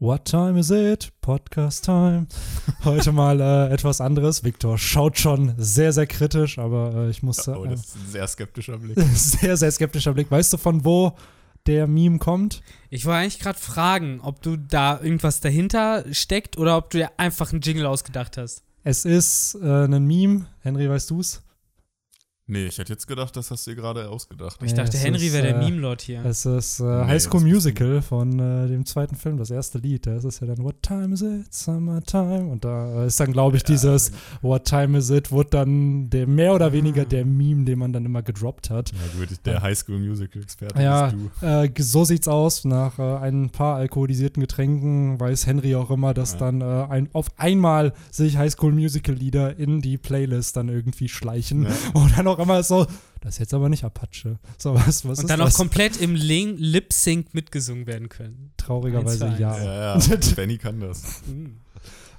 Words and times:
What 0.00 0.24
time 0.24 0.58
is 0.58 0.72
it? 0.72 1.12
Podcast 1.20 1.84
time. 1.84 2.26
Heute 2.84 3.12
mal 3.12 3.40
äh, 3.40 3.72
etwas 3.72 4.00
anderes. 4.00 4.42
Victor 4.42 4.76
schaut 4.76 5.20
schon 5.20 5.54
sehr, 5.56 5.92
sehr 5.92 6.08
kritisch, 6.08 6.58
aber 6.58 6.92
äh, 6.94 7.10
ich 7.10 7.22
muss. 7.22 7.46
Oh, 7.46 7.64
äh, 7.64 7.68
das 7.68 7.80
ist 7.80 7.96
ein 7.96 8.06
sehr 8.08 8.26
skeptischer 8.26 8.78
Blick. 8.78 8.98
sehr, 9.14 9.56
sehr 9.56 9.70
skeptischer 9.70 10.12
Blick. 10.12 10.28
Weißt 10.32 10.52
du, 10.52 10.56
von 10.56 10.84
wo 10.84 11.12
der 11.66 11.86
Meme 11.86 12.18
kommt? 12.18 12.60
Ich 12.90 13.06
wollte 13.06 13.20
eigentlich 13.20 13.38
gerade 13.38 13.58
fragen, 13.58 14.18
ob 14.20 14.42
du 14.42 14.56
da 14.56 15.00
irgendwas 15.00 15.38
dahinter 15.38 16.04
steckt 16.10 16.58
oder 16.58 16.76
ob 16.76 16.90
du 16.90 16.98
dir 16.98 17.12
einfach 17.16 17.52
einen 17.52 17.60
Jingle 17.60 17.86
ausgedacht 17.86 18.36
hast. 18.36 18.64
Es 18.82 19.04
ist 19.04 19.56
äh, 19.62 19.84
ein 19.84 20.04
Meme. 20.04 20.46
Henry, 20.62 20.90
weißt 20.90 21.08
du's? 21.08 21.43
Nee, 22.46 22.66
ich 22.66 22.76
hätte 22.76 22.92
jetzt 22.92 23.06
gedacht, 23.06 23.34
das 23.36 23.50
hast 23.50 23.66
du 23.66 23.70
dir 23.70 23.76
gerade 23.76 24.10
ausgedacht. 24.10 24.60
Ich 24.62 24.72
Ja, 24.72 24.76
dachte, 24.84 24.98
Henry 24.98 25.32
wäre 25.32 25.46
der 25.46 25.56
äh, 25.56 25.64
Meme-Lord 25.64 26.02
hier. 26.02 26.22
Es 26.26 26.44
ist 26.44 26.78
äh, 26.78 26.82
Nee, 26.84 27.04
High 27.06 27.22
School 27.22 27.40
Musical 27.40 28.02
von 28.02 28.38
äh, 28.38 28.68
dem 28.68 28.84
zweiten 28.84 29.16
Film, 29.16 29.38
das 29.38 29.50
erste 29.50 29.78
Lied. 29.78 30.06
Da 30.06 30.16
ist 30.16 30.24
es 30.24 30.40
ja 30.40 30.46
dann 30.46 30.58
What 30.62 30.82
time 30.82 31.14
is 31.14 31.22
it? 31.22 31.54
Summertime. 31.54 32.44
Und 32.50 32.66
da 32.66 33.02
äh, 33.02 33.06
ist 33.06 33.18
dann, 33.18 33.32
glaube 33.32 33.56
ich, 33.56 33.62
dieses 33.64 34.12
What 34.42 34.66
time 34.66 34.98
is 34.98 35.08
it? 35.08 35.32
Wurde 35.32 35.48
dann 35.50 36.10
der 36.10 36.26
mehr 36.26 36.54
oder 36.54 36.72
weniger 36.74 37.02
Ah. 37.02 37.06
der 37.06 37.24
Meme, 37.24 37.64
den 37.64 37.78
man 37.78 37.94
dann 37.94 38.04
immer 38.04 38.22
gedroppt 38.22 38.68
hat. 38.68 38.92
Ja, 38.92 39.18
gut, 39.18 39.28
der 39.46 39.62
Highschool 39.62 39.98
Musical 39.98 40.42
Experte 40.42 40.82
Ja, 40.82 41.06
bist 41.12 41.16
du. 41.40 41.46
äh, 41.46 41.70
so 41.78 42.04
sieht's 42.04 42.28
aus. 42.28 42.66
Nach 42.66 42.98
äh, 42.98 43.16
ein 43.20 43.48
paar 43.48 43.76
alkoholisierten 43.76 44.42
Getränken 44.42 45.18
weiß 45.18 45.46
Henry 45.46 45.76
auch 45.76 45.90
immer, 45.90 46.12
dass 46.12 46.32
Ja. 46.34 46.38
dann 46.40 46.60
äh, 46.60 46.64
ein, 46.90 47.08
auf 47.14 47.28
einmal 47.38 47.94
sich 48.10 48.36
Highschool 48.36 48.72
Musical 48.72 49.14
Lieder 49.14 49.58
in 49.58 49.80
die 49.80 49.96
Playlist 49.96 50.58
dann 50.58 50.68
irgendwie 50.68 51.08
schleichen. 51.08 51.62
Ja. 51.62 51.70
Und 51.94 52.18
dann 52.18 52.26
auch 52.26 52.33
immer 52.38 52.62
so, 52.62 52.86
das 53.20 53.34
ist 53.34 53.38
jetzt 53.38 53.54
aber 53.54 53.68
nicht 53.68 53.84
Apache. 53.84 54.38
So 54.58 54.74
was, 54.74 55.06
was 55.08 55.20
Und 55.20 55.30
dann 55.30 55.40
auch 55.40 55.46
das? 55.46 55.54
komplett 55.54 56.00
im 56.00 56.14
Lip-Sync 56.14 57.34
mitgesungen 57.34 57.86
werden 57.86 58.08
können. 58.08 58.52
Traurigerweise 58.56 59.26
Eins 59.26 59.38
ja. 59.38 59.56
Ja, 59.64 59.98
ja, 59.98 60.16
Benny 60.36 60.58
kann 60.58 60.80
das. 60.80 61.22
Hm. 61.26 61.56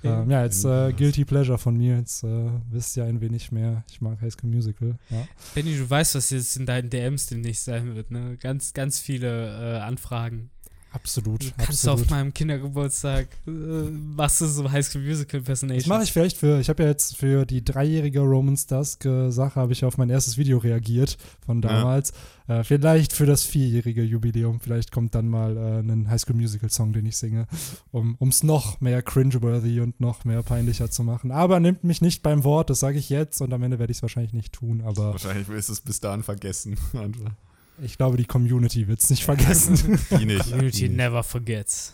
Ähm, 0.04 0.30
ja, 0.30 0.44
jetzt 0.44 0.64
äh, 0.66 0.94
Guilty 0.94 1.26
Pleasure 1.26 1.58
von 1.58 1.77
mir. 1.77 1.98
Jetzt 1.98 2.24
äh, 2.24 2.49
wisst 2.70 2.96
ihr 2.98 3.05
ein 3.05 3.21
wenig 3.21 3.52
mehr. 3.52 3.84
Ich 3.90 4.02
mag 4.02 4.21
High 4.21 4.32
School 4.32 4.49
Musical. 4.49 4.98
Ja. 5.10 5.27
Benny, 5.54 5.76
du 5.76 5.90
weißt, 5.90 6.16
was 6.16 6.30
jetzt 6.30 6.58
in 6.58 6.66
deinen 6.66 6.90
DMs 6.90 7.27
demnächst 7.27 7.66
sein 7.66 7.96
wird, 7.96 8.12
ne? 8.12 8.38
Ganz, 8.40 8.74
ganz 8.74 8.99
viele 8.99 9.77
äh, 9.77 9.80
Anfragen. 9.80 10.52
Absolut. 10.96 11.43
Du 11.43 11.51
kannst 11.57 11.85
auf 11.88 11.93
absolut. 11.93 12.10
meinem 12.10 12.34
Kindergeburtstag, 12.34 13.27
äh, 13.46 13.51
machst 13.51 14.40
du 14.41 14.46
so 14.48 14.71
High 14.71 14.85
School 14.85 15.02
Musical 15.02 15.40
Impersonation. 15.40 15.79
Das 15.79 15.87
mache 15.87 16.04
ich 16.04 16.13
vielleicht 16.13 16.37
für, 16.37 16.60
ich 16.60 16.70
habe 16.70 16.84
ja 16.84 16.90
jetzt 16.90 17.18
für 17.18 17.46
die 17.46 17.63
dreijährige 17.63 18.21
Romans 18.21 18.65
Dusk 18.65 19.05
äh, 19.05 19.29
Sache, 19.29 19.60
habe 19.60 19.74
ich 19.74 19.84
auf 19.84 19.98
mein 19.98 20.10
erstes 20.10 20.37
Video 20.37 20.57
reagiert 20.57 21.18
von 21.46 21.62
Ja. 21.62 21.70
damals. 21.70 22.13
Äh, 22.48 22.63
vielleicht 22.63 23.12
für 23.12 23.26
das 23.26 23.43
vierjährige 23.43 24.04
Jubiläum, 24.04 24.60
vielleicht 24.60 24.91
kommt 24.91 25.15
dann 25.15 25.27
mal 25.27 25.57
äh, 25.57 25.79
ein 25.79 26.10
High 26.10 26.21
School 26.21 26.35
Musical 26.35 26.70
Song, 26.70 26.93
den 26.93 27.05
ich 27.05 27.18
singe, 27.18 27.48
um 27.91 28.18
es 28.21 28.43
noch 28.43 28.80
mehr 28.82 29.02
cringeworthy 29.02 29.82
und 29.82 29.99
noch 29.99 30.26
mehr 30.26 30.43
peinlicher 30.43 30.90
zu 30.90 31.04
machen. 31.04 31.32
Aber 31.32 31.59
nimmt 31.59 31.84
mich 31.84 32.02
nicht 32.02 32.21
beim 32.24 32.43
Wort, 32.43 32.70
das 32.70 32.80
sage 32.80 32.99
ich 32.99 33.09
jetzt 33.09 33.41
und 33.41 33.52
am 33.52 33.63
Ende 33.63 33.80
werde 33.80 33.91
ich 33.91 33.98
es 33.98 34.02
wahrscheinlich 34.02 34.34
nicht 34.34 34.54
tun, 34.54 34.82
aber 34.82 35.12
Wahrscheinlich 35.12 35.48
du 35.48 35.54
es 35.54 35.82
bis 35.82 35.99
dahin 35.99 36.24
vergessen. 36.24 36.77
Ich 37.81 37.98
glaube, 37.98 38.18
die 38.18 38.26
Community 38.26 38.87
wird 38.87 39.01
es 39.01 39.09
nicht 39.09 39.23
vergessen. 39.23 39.99
Die 40.20 40.26
nicht. 40.26 40.43
Community 40.49 40.77
Die 40.77 40.87
nicht. 40.90 40.98
never 40.98 41.23
forgets. 41.23 41.93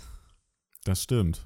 Das 0.83 1.03
stimmt. 1.03 1.45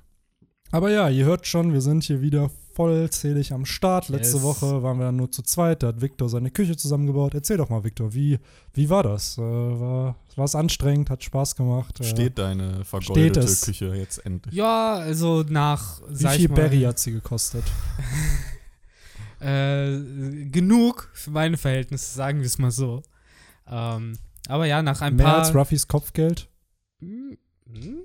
Aber 0.72 0.90
ja, 0.92 1.10
ihr 1.10 1.26
hört 1.26 1.48
schon, 1.48 1.72
wir 1.74 1.82
sind 1.82 2.04
hier 2.04 2.22
wieder 2.22 2.50
vollzählig 2.74 3.54
am 3.54 3.66
Start. 3.66 4.10
Letzte 4.10 4.38
Yes. 4.38 4.44
Woche 4.44 4.84
waren 4.84 5.00
wir 5.00 5.12
nur 5.14 5.32
zu 5.32 5.42
zweit, 5.42 5.84
da 5.84 5.88
hat 5.88 6.02
Victor 6.02 6.28
seine 6.28 6.52
Küche 6.52 6.76
zusammengebaut. 6.76 7.34
Erzähl 7.34 7.56
doch 7.56 7.70
mal, 7.70 7.84
Victor, 7.86 8.14
wie, 8.14 8.40
wie 8.74 8.90
war 8.90 9.04
das? 9.04 9.38
Äh, 9.38 9.42
war 9.42 10.16
es 10.44 10.56
anstrengend, 10.56 11.10
hat 11.10 11.24
Spaß 11.24 11.56
gemacht? 11.56 12.02
Äh, 12.02 12.04
Steht 12.04 12.38
deine 12.38 12.84
vergoldete 12.84 13.40
es? 13.42 13.62
Küche 13.62 13.96
jetzt 13.96 14.26
endlich? 14.26 14.54
Ja, 14.54 14.96
also 14.96 15.44
nach, 15.48 16.02
wie 16.10 16.16
sag 16.24 16.34
viel 16.34 16.46
ich 16.46 16.50
mal, 16.50 16.56
Berry 16.56 16.82
hat 16.82 17.00
sie 17.00 17.14
gekostet? 17.14 17.64
äh, 19.40 19.98
genug 20.52 21.10
für 21.14 21.32
meine 21.32 21.56
Verhältnisse, 21.58 22.14
sagen 22.16 22.40
wir 22.40 22.48
es 22.48 22.58
mal 22.58 22.72
so. 22.72 23.04
Ähm, 23.70 24.18
aber 24.48 24.66
ja, 24.66 24.82
nach 24.82 25.02
ein 25.02 25.16
Mehr 25.16 25.26
paar. 25.26 25.38
als 25.40 25.54
Ruffys 25.56 25.88
Kopfgeld? 25.88 26.50
Hm, 27.00 27.38
hm? 27.72 28.00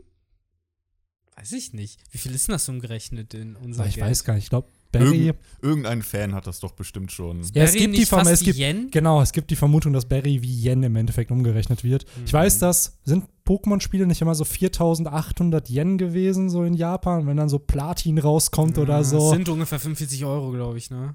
Weiß 1.37 1.53
ich 1.53 1.73
nicht. 1.73 2.01
Wie 2.11 2.19
viel 2.19 2.35
ist 2.35 2.49
denn 2.49 2.53
das 2.55 2.69
umgerechnet 2.69 3.33
in 3.35 3.57
unser 3.57 3.85
Ah, 3.85 3.87
ich 3.87 3.95
Geld? 3.95 4.07
weiß 4.09 4.25
gar 4.25 4.35
nicht. 4.35 4.45
Ich 4.45 4.51
glaube, 4.51 4.69
Barry. 4.93 5.27
Irgend, 5.29 5.39
irgendein 5.63 6.03
Fan 6.03 6.35
hat 6.35 6.47
das 6.49 6.59
doch 6.61 6.73
bestimmt 6.73 7.13
schon. 7.13 7.37
Ja, 7.39 7.43
es 7.43 7.53
Barry 7.53 7.79
gibt 7.79 7.95
die 7.95 7.99
nicht 8.01 8.09
Verm- 8.13 8.19
fast 8.25 8.33
es 8.33 8.41
wie 8.41 8.45
gibt- 8.47 8.59
Yen? 8.59 8.91
Genau, 8.91 9.23
es 9.23 9.33
gibt 9.33 9.51
die 9.51 9.57
Vermutung, 9.57 9.93
dass 9.93 10.07
Barry 10.07 10.43
wie 10.43 10.53
Yen 10.67 10.83
im 10.83 10.97
Endeffekt 10.97 11.31
umgerechnet 11.31 11.85
wird. 11.85 12.05
Ich 12.27 12.33
weiß, 12.33 12.57
Mhm. 12.57 12.61
dass 12.61 12.99
sind 13.05 13.25
Pokémon-Spiele 13.47 14.07
nicht 14.07 14.21
immer 14.21 14.35
so 14.35 14.45
4800 14.45 15.71
Yen 15.71 15.97
gewesen, 15.97 16.51
so 16.51 16.65
in 16.65 16.75
Japan, 16.75 17.27
wenn 17.27 17.37
dann 17.37 17.49
so 17.49 17.59
Platin 17.61 18.19
rauskommt 18.19 18.77
Ja, 18.77 18.83
oder 18.83 19.05
so. 19.05 19.19
Das 19.19 19.31
sind 19.31 19.49
ungefähr 19.49 19.79
45 19.79 20.25
Euro, 20.25 20.51
glaube 20.51 20.77
ich, 20.77 20.91
ne? 20.91 21.15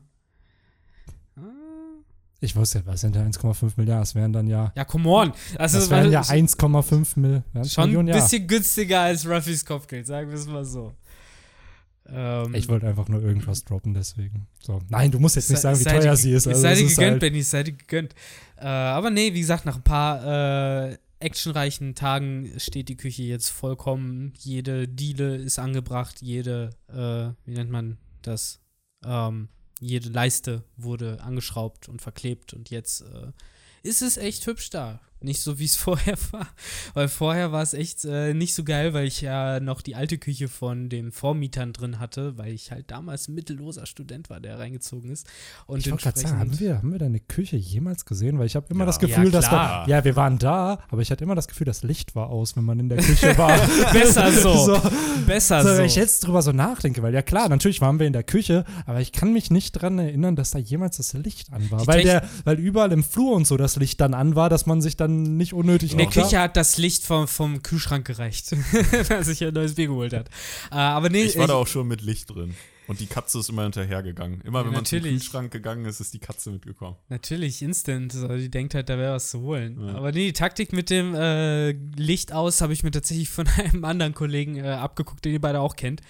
Ich 2.45 2.56
wusste 2.56 2.79
ja, 2.79 2.85
was 2.85 3.01
sind 3.01 3.16
ja 3.16 3.22
1,5 3.23 3.73
Milliarden? 3.75 4.01
Das 4.03 4.16
wären 4.16 4.31
dann 4.33 4.47
ja. 4.47 4.72
Ja, 4.75 4.85
come 4.85 5.09
on. 5.09 5.33
Also, 5.57 5.79
Das 5.79 5.89
wären 5.89 6.11
ja 6.11 6.19
war 6.19 6.35
1,5 6.35 7.19
Mil- 7.19 7.44
wären 7.53 7.66
schon 7.69 7.95
ein 7.97 8.07
ja. 8.07 8.16
bisschen 8.16 8.47
günstiger 8.47 9.01
als 9.01 9.28
Ruffys 9.28 9.66
Kopfgeld, 9.66 10.07
sagen 10.07 10.29
wir 10.29 10.38
es 10.38 10.47
mal 10.47 10.63
so. 10.66 10.94
Ähm, 12.07 12.53
Ich 12.53 12.67
wollte 12.69 12.88
einfach 12.88 13.07
nur 13.07 13.22
irgendwas 13.22 13.63
droppen, 13.66 13.94
deswegen. 13.94 14.47
So. 14.61 14.79
Nein, 14.89 15.09
du 15.11 15.19
musst 15.19 15.35
jetzt 15.38 15.50
nicht 15.50 15.59
sagen, 15.59 15.79
wie 15.79 15.84
teuer 15.84 16.01
ge- 16.01 16.16
sie 16.16 16.31
ist. 16.34 16.45
Es 16.45 16.47
Also 16.50 16.61
sei 16.61 16.75
dir 16.75 16.88
gegönnt, 16.88 17.11
halt, 17.11 17.19
Benny, 17.19 17.39
es 17.39 17.50
sei 17.50 17.63
dir 17.63 17.73
gegönnt. 17.73 18.13
Äh, 18.57 18.66
aber 18.67 19.09
nee, 19.09 19.34
wie 19.34 19.39
gesagt, 19.41 19.66
nach 19.66 19.75
ein 19.78 19.81
paar 19.84 20.89
äh, 20.91 20.97
actionreichen 21.19 21.95
Tagen 21.95 22.51
steht 22.57 22.89
die 22.89 22.97
Küche 22.97 23.23
jetzt 23.23 23.50
vollkommen. 23.50 24.34
Jede 24.38 24.88
Diele 24.88 25.35
ist 25.38 25.57
angebracht, 25.57 26.22
jede, 26.22 26.69
äh, 26.89 27.34
wie 27.50 27.55
nennt 27.55 27.72
man 27.72 27.97
das? 28.22 28.59
Ähm, 29.03 29.50
jede 29.79 30.09
Leiste 30.09 30.63
wurde 30.77 31.21
angeschraubt 31.21 31.89
und 31.89 32.01
verklebt 32.01 32.53
und 32.53 32.69
jetzt 32.69 33.01
äh, 33.01 33.31
ist 33.83 34.01
es 34.01 34.17
echt 34.17 34.45
hübsch 34.47 34.69
da. 34.69 34.99
Nicht 35.25 35.41
so, 35.41 35.59
wie 35.59 35.65
es 35.65 35.75
vorher 35.85 36.15
war. 36.31 36.47
Weil 36.93 37.07
vorher 37.07 37.51
war 37.51 37.61
es 37.63 37.73
echt 37.73 38.05
äh, 38.05 38.33
nicht 38.33 38.53
so 38.53 38.63
geil, 38.63 38.93
weil 38.93 39.05
ich 39.07 39.21
ja 39.21 39.59
noch 39.59 39.81
die 39.81 39.95
alte 39.95 40.17
Küche 40.17 40.47
von 40.47 40.87
den 40.89 41.11
Vormietern 41.11 41.73
drin 41.73 41.99
hatte, 41.99 42.37
weil 42.37 42.53
ich 42.53 42.71
halt 42.71 42.91
damals 42.91 43.27
ein 43.27 43.35
mittelloser 43.35 43.85
Student 43.85 44.29
war, 44.29 44.39
der 44.39 44.59
reingezogen 44.59 45.11
ist. 45.11 45.27
Und 45.65 45.79
ich 45.79 45.89
wollte 45.91 46.03
gerade 46.03 46.19
sagen, 46.19 46.39
haben 46.39 46.59
wir, 46.59 46.77
haben 46.77 46.91
wir 46.91 46.99
deine 46.99 47.19
Küche 47.19 47.57
jemals 47.57 48.05
gesehen? 48.05 48.39
Weil 48.39 48.45
ich 48.45 48.55
habe 48.55 48.67
immer 48.69 48.81
Ja. 48.81 48.85
das 48.85 48.99
Gefühl, 48.99 49.25
Ja, 49.25 49.31
dass 49.31 49.51
wir, 49.51 49.85
ja, 49.87 50.03
wir 50.05 50.15
waren 50.15 50.37
da, 50.37 50.79
aber 50.89 51.01
ich 51.01 51.11
hatte 51.11 51.23
immer 51.23 51.35
das 51.35 51.47
Gefühl, 51.47 51.65
das 51.65 51.83
Licht 51.83 52.15
war 52.15 52.29
aus, 52.29 52.55
wenn 52.55 52.63
man 52.63 52.79
in 52.79 52.89
der 52.89 52.99
Küche 52.99 53.37
war. 53.37 53.57
Besser 53.93 54.31
so. 54.31 54.53
so, 54.65 54.81
Besser 55.25 55.63
so, 55.63 55.69
so. 55.69 55.77
wenn 55.77 55.85
ich 55.85 55.95
jetzt 55.95 56.21
drüber 56.25 56.41
so 56.41 56.51
nachdenke, 56.51 57.01
weil 57.01 57.13
ja 57.13 57.21
klar, 57.21 57.49
natürlich 57.49 57.81
waren 57.81 57.99
wir 57.99 58.05
in 58.07 58.13
der 58.13 58.23
Küche, 58.23 58.63
aber 58.85 59.01
ich 59.01 59.11
kann 59.11 59.33
mich 59.33 59.49
nicht 59.49 59.71
dran 59.71 59.97
erinnern, 59.97 60.35
dass 60.35 60.51
da 60.51 60.59
jemals 60.59 60.97
das 60.97 61.13
Licht 61.13 61.51
an 61.51 61.69
war. 61.71 61.81
Die 61.81 61.87
Weil, 61.87 62.03
der, 62.03 62.23
weil 62.43 62.59
überall 62.59 62.91
im 62.91 63.03
Flur 63.03 63.35
und 63.35 63.47
so 63.47 63.57
das 63.57 63.75
Licht 63.77 63.99
dann 64.01 64.13
an 64.13 64.35
war, 64.35 64.49
dass 64.49 64.65
man 64.65 64.81
sich 64.81 64.95
dann 64.97 65.14
nicht 65.23 65.53
unnötig 65.53 65.91
in 65.93 65.97
der 65.97 66.07
da- 66.07 66.21
Küche 66.23 66.39
hat 66.39 66.57
das 66.57 66.77
Licht 66.77 67.03
vom, 67.03 67.27
vom 67.27 67.61
Kühlschrank 67.63 68.05
gereicht, 68.05 68.55
als 69.09 69.27
ich 69.27 69.43
ein 69.43 69.53
neues 69.53 69.75
Bier 69.75 69.87
geholt 69.87 70.13
hat. 70.13 70.29
Äh, 70.71 70.75
aber 70.75 71.09
nee, 71.09 71.23
Ich 71.23 71.37
war 71.37 71.47
da 71.47 71.53
auch 71.55 71.67
schon 71.67 71.87
mit 71.87 72.01
Licht 72.01 72.29
drin. 72.29 72.55
Und 72.87 72.99
die 72.99 73.07
Katze 73.07 73.39
ist 73.39 73.49
immer 73.49 73.63
hinterhergegangen. 73.63 74.41
Immer 74.41 74.59
Ja, 74.59 74.65
wenn 74.67 74.73
man 74.73 74.85
zum. 74.85 75.01
Kühlschrank 75.01 75.51
gegangen 75.51 75.85
ist, 75.85 75.99
ist 75.99 76.13
die 76.13 76.19
Katze 76.19 76.51
mitgekommen. 76.51 76.95
Natürlich, 77.09 77.63
instant. 77.63 78.13
So, 78.13 78.27
die 78.27 78.51
denkt 78.51 78.75
halt, 78.75 78.89
da 78.89 78.97
wäre 78.99 79.15
was 79.15 79.31
zu 79.31 79.41
holen. 79.41 79.87
Ja. 79.87 79.95
Aber 79.95 80.11
nee, 80.11 80.27
die 80.27 80.33
Taktik 80.33 80.71
mit 80.71 80.91
dem 80.91 81.15
äh, 81.15 81.71
Licht 81.71 82.31
aus 82.31 82.61
habe 82.61 82.73
ich 82.73 82.83
mir 82.83 82.91
tatsächlich 82.91 83.27
von 83.29 83.47
einem 83.57 83.83
anderen 83.85 84.13
Kollegen 84.13 84.57
äh, 84.57 84.67
abgeguckt, 84.67 85.25
den 85.25 85.33
ihr 85.33 85.41
beide 85.41 85.61
auch 85.61 85.75
kennt. 85.75 86.01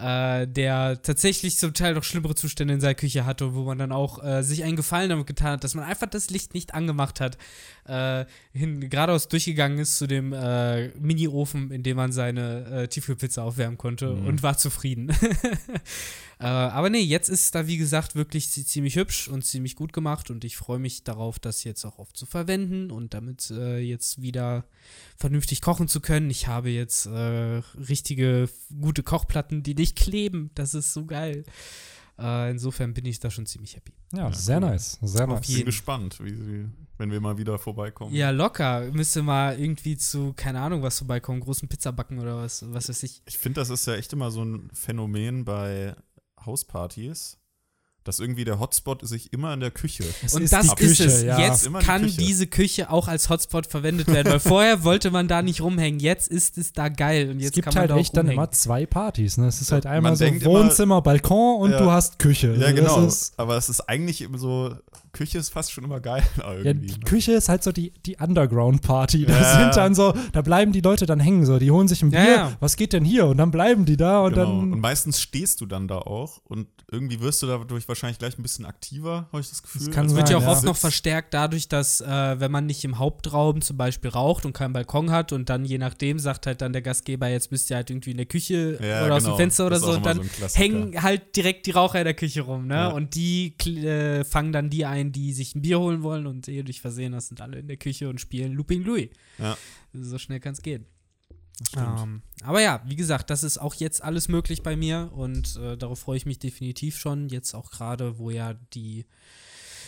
Äh, 0.00 0.46
der 0.46 1.02
tatsächlich 1.02 1.58
zum 1.58 1.74
Teil 1.74 1.94
noch 1.94 2.04
schlimmere 2.04 2.36
Zustände 2.36 2.72
in 2.72 2.80
seiner 2.80 2.94
Küche 2.94 3.26
hatte, 3.26 3.54
wo 3.56 3.64
man 3.64 3.78
dann 3.78 3.90
auch 3.90 4.22
äh, 4.22 4.42
sich 4.44 4.62
einen 4.62 4.76
Gefallen 4.76 5.10
damit 5.10 5.26
getan 5.26 5.54
hat, 5.54 5.64
dass 5.64 5.74
man 5.74 5.84
einfach 5.84 6.06
das 6.06 6.30
Licht 6.30 6.54
nicht 6.54 6.72
angemacht 6.72 7.20
hat. 7.20 7.36
Äh, 7.84 8.24
hin, 8.52 8.88
geradeaus 8.90 9.26
durchgegangen 9.26 9.78
ist 9.78 9.98
zu 9.98 10.06
dem 10.06 10.32
äh, 10.32 10.88
Mini-Ofen, 11.00 11.72
in 11.72 11.82
dem 11.82 11.96
man 11.96 12.12
seine 12.12 12.64
äh, 12.84 12.86
Tiefkühlpizza 12.88 13.42
aufwärmen 13.42 13.76
konnte 13.76 14.08
Mhm. 14.14 14.26
und 14.26 14.42
war 14.44 14.56
zufrieden. 14.56 15.12
Äh, 16.40 16.44
aber 16.46 16.88
nee, 16.88 17.00
jetzt 17.00 17.28
ist 17.28 17.44
es 17.46 17.50
da, 17.50 17.66
wie 17.66 17.78
gesagt, 17.78 18.14
wirklich 18.14 18.48
zi- 18.50 18.64
ziemlich 18.64 18.94
hübsch 18.94 19.26
und 19.26 19.44
ziemlich 19.44 19.74
gut 19.74 19.92
gemacht 19.92 20.30
und 20.30 20.44
ich 20.44 20.56
freue 20.56 20.78
mich 20.78 21.02
darauf, 21.02 21.38
das 21.40 21.64
jetzt 21.64 21.84
auch 21.84 21.98
oft 21.98 22.16
zu 22.16 22.26
verwenden 22.26 22.92
und 22.92 23.12
damit 23.12 23.50
äh, 23.50 23.78
jetzt 23.78 24.22
wieder 24.22 24.64
vernünftig 25.16 25.60
kochen 25.60 25.88
zu 25.88 26.00
können. 26.00 26.30
Ich 26.30 26.46
habe 26.46 26.70
jetzt 26.70 27.06
äh, 27.06 27.60
richtige, 27.88 28.48
gute 28.80 29.02
Kochplatten, 29.02 29.62
die 29.64 29.74
nicht 29.74 29.96
kleben. 29.96 30.50
Das 30.54 30.74
ist 30.74 30.92
so 30.92 31.06
geil. 31.06 31.42
Äh, 32.20 32.50
insofern 32.52 32.94
bin 32.94 33.04
ich 33.06 33.18
da 33.20 33.30
schon 33.30 33.46
ziemlich 33.46 33.74
happy. 33.76 33.92
Ja, 34.12 34.28
Ja, 34.28 34.32
sehr 34.32 34.58
cool. 34.60 34.68
nice. 34.70 34.98
Sehr 35.02 35.24
Auf 35.28 35.30
nice. 35.30 35.40
Ich 35.42 35.46
bin 35.48 35.56
jeden. 35.56 35.66
gespannt, 35.66 36.18
wie 36.22 36.34
sie, 36.34 36.66
wenn 36.98 37.10
wir 37.10 37.20
mal 37.20 37.36
wieder 37.38 37.58
vorbeikommen. 37.58 38.14
Ja, 38.14 38.30
locker. 38.30 38.90
Müsste 38.92 39.22
mal 39.22 39.58
irgendwie 39.58 39.96
zu, 39.96 40.32
keine 40.34 40.60
Ahnung, 40.60 40.82
was 40.82 40.98
vorbeikommen, 40.98 41.40
großen 41.40 41.68
Pizza 41.68 41.92
backen 41.92 42.18
oder 42.20 42.36
was, 42.36 42.64
was 42.72 42.88
weiß 42.88 43.02
ich. 43.04 43.22
Ich 43.26 43.38
finde, 43.38 43.60
das 43.60 43.70
ist 43.70 43.86
ja 43.86 43.94
echt 43.94 44.12
immer 44.12 44.30
so 44.30 44.44
ein 44.44 44.68
Phänomen 44.72 45.44
bei 45.44 45.94
Hauspartys, 46.46 47.38
dass 48.08 48.18
irgendwie 48.20 48.44
der 48.44 48.58
Hotspot 48.58 49.06
sich 49.06 49.32
immer 49.32 49.52
in 49.54 49.60
der 49.60 49.70
Küche. 49.70 50.02
Es 50.24 50.34
Und 50.34 50.42
ist 50.42 50.52
das 50.52 50.62
die 50.74 50.84
ist 50.84 50.98
Küche, 50.98 51.04
es. 51.04 51.22
ja. 51.22 51.38
Jetzt 51.38 51.66
Immer 51.66 51.80
die 51.80 51.84
kann 51.86 52.02
Küche. 52.02 52.16
diese 52.16 52.46
Küche 52.46 52.90
auch 52.90 53.06
als 53.06 53.28
Hotspot 53.28 53.66
verwendet 53.66 54.08
werden, 54.08 54.32
weil 54.32 54.40
vorher 54.40 54.82
wollte 54.82 55.10
man 55.10 55.28
da 55.28 55.42
nicht 55.42 55.60
rumhängen. 55.60 56.00
Jetzt 56.00 56.28
ist 56.28 56.56
es 56.58 56.72
da 56.72 56.88
geil 56.88 57.30
und 57.30 57.38
jetzt 57.40 57.48
es 57.50 57.52
gibt 57.52 57.66
kann 57.66 57.74
man 57.74 57.80
halt 57.82 57.90
da 57.90 57.96
echt 57.98 58.16
dann 58.16 58.28
immer 58.28 58.50
zwei 58.50 58.86
Partys. 58.86 59.36
Ne? 59.36 59.46
Es 59.46 59.60
ist 59.60 59.70
halt 59.72 59.84
Man 59.84 59.92
einmal 59.94 60.16
so 60.16 60.24
denkt 60.24 60.42
immer- 60.42 60.54
Wohnzimmer, 60.54 61.02
Balkon 61.02 61.60
und 61.60 61.70
Ja. 61.72 61.78
du 61.78 61.90
hast 61.90 62.18
Küche. 62.18 62.54
Ja, 62.58 62.66
Also 62.68 62.74
genau. 62.76 63.06
Ist, 63.06 63.34
Aber 63.38 63.56
es 63.56 63.68
ist 63.68 63.80
eigentlich 63.82 64.22
immer 64.22 64.38
so, 64.38 64.74
Küche 65.12 65.38
ist 65.38 65.50
fast 65.50 65.70
schon 65.72 65.84
immer 65.84 66.00
geil 66.00 66.22
ja, 66.38 66.54
irgendwie. 66.54 66.86
die 66.88 66.92
ne? 66.94 67.04
Küche 67.04 67.32
ist 67.32 67.48
halt 67.48 67.62
so 67.62 67.72
die, 67.72 67.92
die 68.06 68.16
Underground-Party. 68.18 69.26
Da 69.26 69.32
Ja. 69.40 69.60
sind 69.60 69.76
dann 69.76 69.94
so, 69.94 70.14
da 70.32 70.42
bleiben 70.42 70.72
die 70.72 70.80
Leute 70.80 71.06
dann 71.06 71.20
hängen. 71.20 71.44
So, 71.44 71.58
die 71.58 71.70
holen 71.70 71.88
sich 71.88 72.02
ein 72.02 72.10
Ja, 72.10 72.20
Bier. 72.24 72.34
ja. 72.34 72.52
Was 72.60 72.76
geht 72.76 72.92
denn 72.92 73.04
hier? 73.04 73.26
Und 73.26 73.36
dann 73.38 73.50
bleiben 73.50 73.84
die 73.84 73.96
da 73.96 74.20
und 74.20 74.34
genau. 74.34 74.46
dann. 74.46 74.72
und 74.72 74.80
meistens 74.80 75.20
stehst 75.20 75.60
du 75.60 75.66
dann 75.66 75.88
da 75.88 75.98
auch 75.98 76.38
und 76.44 76.68
irgendwie 76.90 77.20
wirst 77.20 77.42
du 77.42 77.46
dadurch 77.46 77.86
wahrscheinlich 77.88 77.97
gleich 78.18 78.38
ein 78.38 78.42
bisschen 78.42 78.64
aktiver, 78.66 79.28
habe 79.32 79.40
ich 79.40 79.48
das 79.48 79.62
Gefühl. 79.62 79.90
kann 79.90 80.04
Als 80.04 80.12
Das 80.12 80.16
wird 80.16 80.28
sein, 80.28 80.36
ja 80.36 80.38
auch 80.38 80.44
du 80.46 80.56
oft 80.56 80.64
noch 80.64 80.76
verstärkt 80.76 81.34
dadurch, 81.34 81.68
dass 81.68 82.00
äh, 82.00 82.40
wenn 82.40 82.50
man 82.50 82.66
nicht 82.66 82.84
im 82.84 82.98
Hauptraum 82.98 83.60
zum 83.62 83.76
Beispiel 83.76 84.10
raucht 84.10 84.44
und 84.46 84.52
keinen 84.52 84.72
Balkon 84.72 85.10
hat 85.10 85.32
und 85.32 85.48
dann 85.50 85.64
je 85.64 85.78
nachdem 85.78 86.18
sagt 86.18 86.46
halt 86.46 86.60
dann 86.62 86.72
der 86.72 86.82
Gastgeber, 86.82 87.28
jetzt 87.28 87.50
müsst 87.50 87.70
ihr 87.70 87.76
halt 87.76 87.90
irgendwie 87.90 88.12
in 88.12 88.16
der 88.16 88.26
Küche 88.26 88.78
Ja, 88.82 89.04
oder 89.04 89.16
aus 89.16 89.24
genau. 89.24 89.34
dem 89.34 89.38
Fenster 89.38 89.66
oder 89.66 89.76
Das 89.76 89.84
so 89.84 89.92
und 89.92 90.06
dann 90.06 90.22
so 90.22 90.46
hängen 90.54 91.02
halt 91.02 91.36
direkt 91.36 91.66
die 91.66 91.72
Raucher 91.72 91.98
in 91.98 92.04
der 92.04 92.14
Küche 92.14 92.42
rum, 92.42 92.66
ne? 92.66 92.74
Ja. 92.74 92.88
Und 92.88 93.14
die 93.14 93.54
äh, 93.66 94.24
fangen 94.24 94.52
dann 94.52 94.70
die 94.70 94.84
ein, 94.84 95.12
die 95.12 95.32
sich 95.32 95.54
ein 95.54 95.62
Bier 95.62 95.80
holen 95.80 96.02
wollen 96.02 96.26
und 96.26 96.48
ehe 96.48 96.58
du 96.58 96.64
dich 96.64 96.80
versehen 96.80 97.14
hast, 97.14 97.28
sind 97.28 97.40
alle 97.40 97.58
in 97.58 97.68
der 97.68 97.76
Küche 97.76 98.08
und 98.08 98.20
spielen 98.20 98.52
Looping 98.52 98.84
Louis. 98.84 99.08
Ja. 99.38 99.56
So 99.92 100.18
schnell 100.18 100.40
kann 100.40 100.52
es 100.52 100.62
gehen. 100.62 100.86
Ähm, 101.76 102.22
aber 102.42 102.60
ja, 102.60 102.82
wie 102.86 102.96
gesagt, 102.96 103.30
das 103.30 103.42
ist 103.42 103.58
auch 103.58 103.74
jetzt 103.74 104.02
alles 104.02 104.28
möglich 104.28 104.62
bei 104.62 104.76
mir 104.76 105.10
und 105.14 105.56
äh, 105.56 105.76
darauf 105.76 105.98
freue 106.00 106.16
ich 106.16 106.26
mich 106.26 106.38
definitiv 106.38 106.96
schon. 106.98 107.28
Jetzt 107.28 107.54
auch 107.54 107.70
gerade, 107.70 108.18
wo 108.18 108.30
ja 108.30 108.54
die 108.74 109.06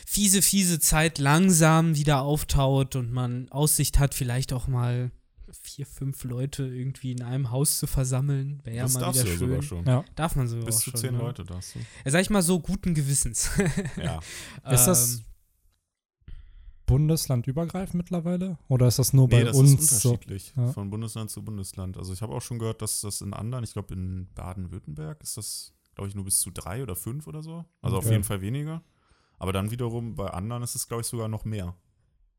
fiese, 0.07 0.43
fiese 0.43 0.81
Zeit 0.81 1.19
langsam 1.19 1.95
wieder 1.95 2.23
auftaut 2.23 2.97
und 2.97 3.13
man 3.13 3.49
Aussicht 3.51 3.99
hat, 3.99 4.15
vielleicht 4.15 4.53
auch 4.53 4.67
mal 4.67 5.13
vier, 5.63 5.87
fünf 5.87 6.25
Leute 6.25 6.65
irgendwie 6.65 7.13
in 7.13 7.23
einem 7.23 7.51
Haus 7.51 7.79
zu 7.79 7.87
versammeln. 7.87 8.61
Wäre 8.65 8.77
ja 8.77 8.83
das 8.85 8.95
mal 8.95 9.01
darfst 9.01 9.23
wieder 9.23 9.33
du 9.33 9.39
schön. 9.39 9.49
sogar 9.49 9.63
schon. 9.63 9.85
ja. 9.87 10.05
Darf 10.15 10.37
man 10.37 10.49
so 10.49 10.61
Bis 10.61 10.77
auch 10.77 10.81
zu 10.81 10.91
schon, 10.91 11.01
zehn 11.01 11.13
ne? 11.13 11.19
Leute 11.19 11.45
darfst 11.45 11.75
du. 11.75 11.79
Ja, 12.05 12.11
sag 12.11 12.21
ich 12.21 12.31
mal 12.31 12.43
so, 12.43 12.61
guten 12.61 12.95
Gewissens. 12.95 13.51
Ja. 13.97 14.21
Ist 14.71 14.87
das 14.87 15.17
Ähm, 15.17 15.25
bundeslandübergreifend 16.91 17.95
mittlerweile? 17.95 18.59
Oder 18.69 18.87
ist 18.89 18.99
das 18.99 19.13
nur 19.13 19.29
bei 19.29 19.39
Nee, 19.39 19.45
das 19.45 19.57
uns 19.57 19.73
ist 19.81 20.01
so? 20.01 20.11
unterschiedlich 20.11 20.53
Ja. 20.57 20.73
von 20.73 20.91
Bundesland 20.91 21.31
zu 21.31 21.43
Bundesland. 21.43 21.97
Also 21.97 22.13
ich 22.13 22.23
habe 22.23 22.35
auch 22.35 22.43
schon 22.43 22.59
gehört, 22.59 22.83
dass 22.83 23.01
das 23.01 23.21
in 23.21 23.33
anderen, 23.35 23.65
ich 23.65 23.73
glaube 23.73 23.95
in 23.95 24.29
Baden-Württemberg 24.35 25.23
ist 25.23 25.37
das, 25.37 25.73
glaube 25.95 26.09
ich, 26.09 26.15
nur 26.15 26.25
bis 26.25 26.39
zu 26.41 26.51
drei 26.51 26.83
oder 26.83 26.97
fünf 26.97 27.27
oder 27.27 27.43
so. 27.43 27.65
Also 27.83 27.97
auf 27.99 28.05
Okay. 28.05 28.13
jeden 28.15 28.25
Fall 28.25 28.41
weniger. 28.41 28.83
Aber 29.39 29.53
dann 29.53 29.71
wiederum 29.71 30.15
bei 30.17 30.29
anderen 30.29 30.63
ist 30.63 30.75
es, 30.75 30.87
glaube 30.89 31.01
ich, 31.03 31.07
sogar 31.07 31.29
noch 31.29 31.45
mehr. 31.45 31.75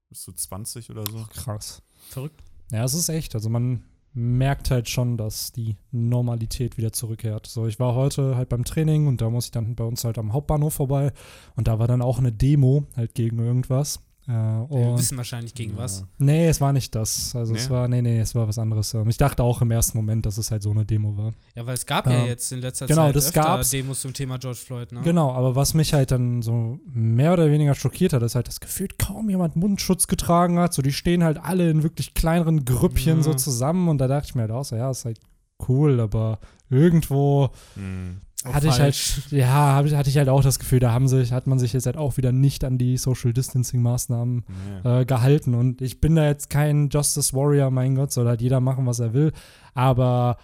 Bis 0.10 0.22
zu 0.22 0.34
20 0.34 0.90
oder 0.92 1.04
so. 1.10 1.26
Krass. 1.34 1.82
verrückt. 2.10 2.44
Ja, 2.72 2.84
es 2.84 2.94
ist 2.94 3.10
echt. 3.10 3.34
Also 3.36 3.50
man 3.50 3.84
merkt 4.14 4.72
halt 4.72 4.90
schon, 4.90 5.16
dass 5.18 5.52
die 5.54 5.78
Normalität 5.92 6.78
wieder 6.78 6.92
zurückkehrt. 6.92 7.48
So, 7.48 7.66
ich 7.68 7.80
war 7.80 7.96
heute 7.96 8.36
halt 8.36 8.50
beim 8.50 8.66
Training 8.66 9.08
und 9.08 9.22
da 9.22 9.30
muss 9.30 9.46
ich 9.46 9.52
dann 9.52 9.76
bei 9.76 9.86
uns 9.86 10.04
halt 10.04 10.18
am 10.18 10.34
Hauptbahnhof 10.34 10.74
vorbei 10.74 11.14
und 11.56 11.68
da 11.70 11.80
war 11.80 11.88
dann 11.88 12.02
auch 12.02 12.18
eine 12.20 12.34
Demo 12.34 12.86
halt 12.98 13.16
gegen 13.16 13.40
irgendwas. 13.40 14.02
Äh, 14.28 14.32
Wir 14.34 14.96
wissen 14.98 15.18
wahrscheinlich 15.18 15.56
gegen 15.56 15.76
was. 15.78 16.06
nee, 16.20 16.48
es 16.48 16.62
war 16.62 16.74
nicht 16.74 16.94
das. 16.94 17.36
Also 17.36 17.56
es 17.56 17.66
Nee? 17.66 17.70
war, 17.74 17.88
nee, 17.88 18.02
nee, 18.04 18.20
es 18.20 18.36
war 18.36 18.48
was 18.48 18.60
anderes. 18.60 18.94
Ähm, 18.94 19.10
Ich 19.10 19.18
dachte 19.18 19.42
auch 19.44 19.62
im 19.64 19.72
ersten 19.72 19.98
Moment, 19.98 20.26
dass 20.28 20.38
es 20.38 20.52
halt 20.52 20.62
so 20.62 20.70
eine 20.72 20.86
Demo 20.86 21.18
war. 21.18 21.34
Ja, 21.56 21.66
weil 21.66 21.74
es 21.74 21.86
gab 21.88 22.06
ja, 22.06 22.14
Ja. 22.20 22.26
jetzt 22.26 22.52
in 22.52 22.60
letzter 22.62 22.86
Genau, 22.86 23.08
Zeit 23.08 23.16
das 23.16 23.28
öfter 23.30 23.42
gab's. 23.42 23.72
Demos 23.72 24.02
zum 24.02 24.14
Thema 24.14 24.38
George 24.38 24.60
Floyd, 24.64 24.92
ne? 24.92 25.02
Genau, 25.02 25.32
aber 25.32 25.56
was 25.56 25.74
mich 25.74 25.94
halt 25.94 26.12
dann 26.12 26.42
so 26.44 26.80
mehr 26.86 27.34
oder 27.34 27.50
weniger 27.50 27.74
schockiert 27.74 28.14
hat, 28.14 28.22
ist 28.22 28.36
halt, 28.36 28.48
dass 28.48 28.60
gefühlt 28.60 29.00
kaum 29.00 29.30
jemand 29.30 29.56
Mundschutz 29.56 30.06
getragen 30.08 30.60
hat. 30.60 30.74
So, 30.74 30.82
die 30.84 30.94
stehen 30.94 31.24
halt 31.24 31.40
alle 31.44 31.70
in 31.72 31.82
wirklich 31.82 32.14
kleineren 32.14 32.64
Grüppchen 32.64 33.18
Ja. 33.18 33.24
so 33.24 33.34
zusammen 33.34 33.90
und 33.90 33.98
da 33.98 34.08
dachte 34.08 34.28
ich 34.28 34.36
mir 34.36 34.42
halt 34.44 34.52
auch 34.52 34.64
so, 34.66 34.76
ja, 34.76 34.92
ist 34.92 35.04
halt 35.06 35.20
cool, 35.68 36.00
aber 36.00 36.40
irgendwo 36.70 37.50
Hm. 37.76 38.22
Auch 38.46 38.54
hatte 38.54 38.72
falsch. 38.72 39.18
ich 39.18 39.24
halt, 39.24 39.32
ja, 39.34 39.98
hatte 39.98 40.10
ich 40.10 40.18
halt 40.18 40.28
auch 40.30 40.42
das 40.42 40.58
Gefühl, 40.58 40.80
da 40.80 40.92
haben 40.92 41.08
sich, 41.08 41.32
hat 41.32 41.46
man 41.48 41.60
sich 41.60 41.74
jetzt 41.74 41.86
halt 41.86 41.98
auch 41.98 42.18
wieder 42.18 42.32
nicht 42.32 42.64
an 42.64 42.78
die 42.80 42.98
Social 42.98 43.34
Distancing 43.34 43.82
Maßnahmen 43.82 44.44
Nee. 44.84 45.02
äh, 45.02 45.06
gehalten. 45.06 45.54
Und 45.54 45.82
ich 45.82 46.02
bin 46.02 46.16
da 46.16 46.26
jetzt 46.26 46.50
kein 46.50 46.90
Justice 46.90 47.34
Warrior, 47.34 47.70
mein 47.70 47.96
Gott, 47.96 48.12
soll 48.12 48.28
halt 48.28 48.42
jeder 48.42 48.60
machen, 48.60 48.86
was 48.88 49.00
er 49.00 49.14
will. 49.14 49.32
Aber 49.76 50.38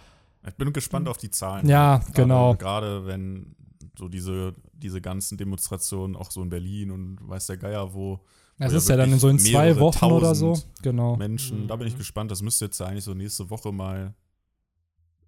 Ich 0.48 0.54
bin 0.56 0.72
gespannt 0.74 1.08
auf 1.08 1.18
die 1.18 1.32
Zahlen. 1.32 1.68
Ja, 1.68 1.98
Gerade- 1.98 2.12
genau. 2.14 2.56
Gerade 2.56 3.06
wenn 3.08 3.56
so 3.98 4.08
diese, 4.08 4.54
diese 4.74 5.02
ganzen 5.02 5.38
Demonstrationen 5.38 6.16
auch 6.16 6.30
so 6.30 6.44
in 6.44 6.50
Berlin 6.50 6.92
und 6.92 7.18
weiß 7.28 7.48
der 7.48 7.58
Geier 7.58 7.94
wo 7.96 8.20
es 8.60 8.74
ist 8.74 8.90
ja 8.90 8.96
dann 8.96 9.12
in 9.12 9.20
so 9.20 9.28
in 9.30 9.38
zwei 9.38 9.80
Wochen 9.80 10.06
oder 10.06 10.34
so. 10.34 10.60
Genau. 10.82 11.16
Menschen, 11.16 11.68
da 11.68 11.76
bin 11.76 11.88
ich 11.88 11.94
Mhm. 11.94 11.98
gespannt. 12.00 12.32
Das 12.32 12.42
müsste 12.42 12.66
jetzt 12.66 12.82
eigentlich 12.82 13.04
so 13.04 13.14
nächste 13.14 13.50
Woche 13.52 13.72
mal 13.72 14.16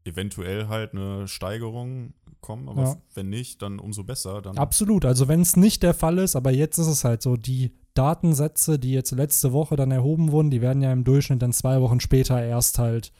eventuell 0.03 0.67
halt 0.67 0.93
eine 0.93 1.27
Steigerung 1.27 2.13
kommen. 2.41 2.69
Aber 2.69 2.81
Ja. 2.83 2.97
wenn 3.13 3.29
nicht, 3.29 3.61
dann 3.61 3.79
umso 3.79 4.03
besser. 4.03 4.41
Dann 4.41 4.57
Absolut. 4.57 5.05
Also 5.05 5.27
wenn 5.27 5.41
es 5.41 5.55
nicht 5.55 5.83
der 5.83 5.93
Fall 5.93 6.17
ist, 6.19 6.35
aber 6.35 6.51
jetzt 6.51 6.77
ist 6.77 6.87
es 6.87 7.03
halt 7.03 7.21
so, 7.21 7.35
die 7.37 7.71
Datensätze, 7.93 8.79
die 8.79 8.91
jetzt 8.91 9.11
letzte 9.11 9.51
Woche 9.53 9.75
dann 9.75 9.91
erhoben 9.91 10.31
wurden, 10.31 10.49
die 10.51 10.61
werden 10.61 10.81
ja 10.81 10.91
im 10.93 11.03
Durchschnitt 11.03 11.41
dann 11.41 11.53
zwei 11.53 11.81
Wochen 11.81 11.99
später 11.99 12.41
erst 12.41 12.79
halt, 12.79 13.11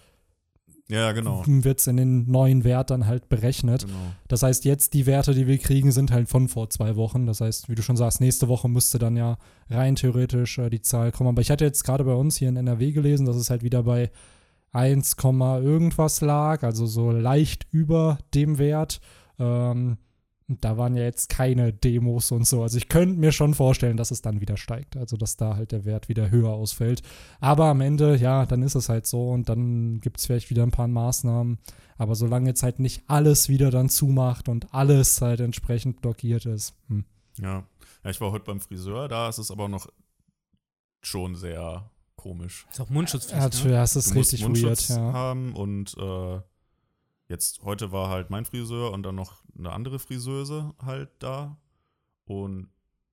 Ja, 0.87 1.11
genau. 1.11 1.43
wird 1.45 1.79
es 1.81 1.87
in 1.87 1.97
den 1.97 2.31
neuen 2.31 2.63
Wert 2.63 2.89
dann 2.89 3.05
halt 3.05 3.29
berechnet. 3.29 3.85
genau. 3.85 3.97
Das 4.27 4.41
heißt, 4.41 4.65
jetzt 4.65 4.93
die 4.93 5.05
Werte, 5.05 5.33
die 5.35 5.47
wir 5.47 5.57
kriegen, 5.57 5.91
sind 5.91 6.11
halt 6.11 6.29
von 6.29 6.47
vor 6.47 6.69
zwei 6.69 6.95
Wochen. 6.95 7.25
Das 7.27 7.41
heißt, 7.41 7.69
wie 7.69 7.75
du 7.75 7.81
schon 7.83 7.97
sagst, 7.97 8.21
nächste 8.21 8.47
Woche 8.47 8.69
müsste 8.69 8.97
dann 8.99 9.15
ja 9.17 9.37
rein 9.69 9.95
theoretisch 9.95 10.57
äh, 10.57 10.69
die 10.69 10.81
Zahl 10.81 11.11
kommen. 11.11 11.29
Aber 11.29 11.41
ich 11.41 11.51
hatte 11.51 11.65
jetzt 11.65 11.83
gerade 11.83 12.03
bei 12.05 12.13
uns 12.13 12.37
hier 12.37 12.49
in 12.49 12.55
NRW 12.55 12.91
gelesen, 12.91 13.25
dass 13.25 13.35
es 13.35 13.49
halt 13.49 13.61
wieder 13.63 13.83
bei 13.83 14.09
1, 14.71 15.15
irgendwas 15.23 16.21
lag, 16.21 16.63
also 16.63 16.85
so 16.85 17.11
leicht 17.11 17.67
über 17.71 18.19
dem 18.33 18.57
Wert. 18.57 19.01
Ähm, 19.39 19.97
da 20.49 20.77
waren 20.77 20.95
ja 20.95 21.03
jetzt 21.03 21.29
keine 21.29 21.71
Demos 21.71 22.31
und 22.31 22.47
so. 22.47 22.63
Also 22.63 22.77
ich 22.77 22.89
könnte 22.89 23.19
mir 23.19 23.31
schon 23.31 23.53
vorstellen, 23.53 23.97
dass 23.97 24.09
es 24.09 24.23
dann 24.23 24.41
wieder 24.41 24.57
steigt. 24.57 24.97
Also 24.97 25.15
dass 25.15 25.37
da 25.37 25.55
halt 25.55 25.71
der 25.71 25.85
Wert 25.85 26.09
wieder 26.09 26.31
höher 26.31 26.49
ausfällt. 26.49 27.03
Aber 27.39 27.65
am 27.65 27.81
Ende, 27.81 28.15
ja, 28.15 28.45
dann 28.45 28.63
ist 28.63 28.75
es 28.75 28.89
halt 28.89 29.05
so 29.05 29.29
und 29.29 29.47
dann 29.47 29.99
gibt 29.99 30.17
es 30.17 30.25
vielleicht 30.25 30.49
wieder 30.49 30.63
ein 30.63 30.71
paar 30.71 30.87
Maßnahmen. 30.87 31.59
Aber 31.97 32.15
solange 32.15 32.49
jetzt 32.49 32.63
halt 32.63 32.79
nicht 32.79 33.03
alles 33.07 33.47
wieder 33.49 33.69
dann 33.69 33.89
zumacht 33.89 34.49
und 34.49 34.73
alles 34.73 35.21
halt 35.21 35.39
entsprechend 35.39 36.01
blockiert 36.01 36.45
ist. 36.45 36.73
Hm. 36.87 37.05
Ja. 37.39 37.63
ja, 38.03 38.09
ich 38.09 38.19
war 38.19 38.31
heute 38.31 38.45
beim 38.45 38.59
Friseur, 38.59 39.07
da 39.07 39.29
ist 39.29 39.37
es 39.37 39.51
aber 39.51 39.67
noch 39.67 39.87
schon 41.01 41.35
sehr 41.35 41.88
komisch. 42.21 42.67
Ist 42.71 42.79
auch 42.81 42.89
Mundschutzpflicht, 42.89 43.55
Ja, 43.63 43.63
ne? 43.65 43.71
das 43.71 43.95
ist 43.95 44.11
du 44.11 44.15
musst 44.15 44.33
richtig 44.33 44.41
weird, 44.47 44.49
Mundschutz 44.51 44.89
ja. 44.89 44.97
haben 45.13 45.55
und 45.55 45.95
äh, 45.97 46.41
jetzt 47.27 47.61
heute 47.63 47.91
war 47.91 48.09
halt 48.09 48.29
mein 48.29 48.45
Friseur 48.45 48.91
und 48.91 49.03
dann 49.03 49.15
noch 49.15 49.41
eine 49.57 49.71
andere 49.71 49.99
Friseuse 49.99 50.73
halt 50.83 51.09
da 51.19 51.57
und 52.25 52.69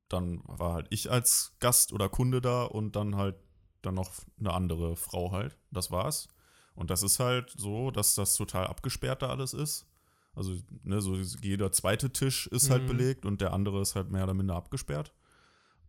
dann 0.08 0.40
war 0.44 0.75
halt 0.75 0.86
ich 0.90 1.10
als 1.10 1.52
Gast 1.60 1.92
oder 1.92 2.08
Kunde 2.08 2.40
da 2.40 2.64
und 2.64 2.96
dann 2.96 3.16
halt 3.16 3.36
dann 3.82 3.94
noch 3.94 4.10
eine 4.38 4.52
andere 4.52 4.96
Frau 4.96 5.32
halt. 5.32 5.56
Das 5.70 5.90
war's. 5.90 6.28
Und 6.75 6.90
das 6.90 7.02
ist 7.02 7.18
halt 7.20 7.52
so, 7.56 7.90
dass 7.90 8.14
das 8.14 8.34
total 8.36 8.66
abgesperrt 8.66 9.22
da 9.22 9.28
alles 9.30 9.54
ist. 9.54 9.86
Also, 10.34 10.54
ne, 10.82 11.00
so 11.00 11.14
jeder 11.42 11.72
zweite 11.72 12.12
Tisch 12.12 12.46
ist 12.48 12.68
halt 12.70 12.82
Mhm. 12.82 12.88
belegt 12.88 13.25
und 13.25 13.40
der 13.40 13.52
andere 13.52 13.80
ist 13.80 13.94
halt 13.94 14.10
mehr 14.10 14.25
oder 14.25 14.34
minder 14.34 14.54
abgesperrt. 14.54 15.14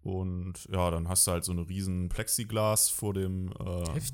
Und 0.08 0.70
ja, 0.72 0.90
dann 0.90 1.10
hast 1.10 1.28
du 1.28 1.32
halt 1.32 1.44
so 1.44 1.52
eine 1.52 1.68
riesen 1.68 2.08
Plexiglas 2.08 2.90
vor 2.90 3.14
dem, 3.14 3.50
äh, 3.52 3.54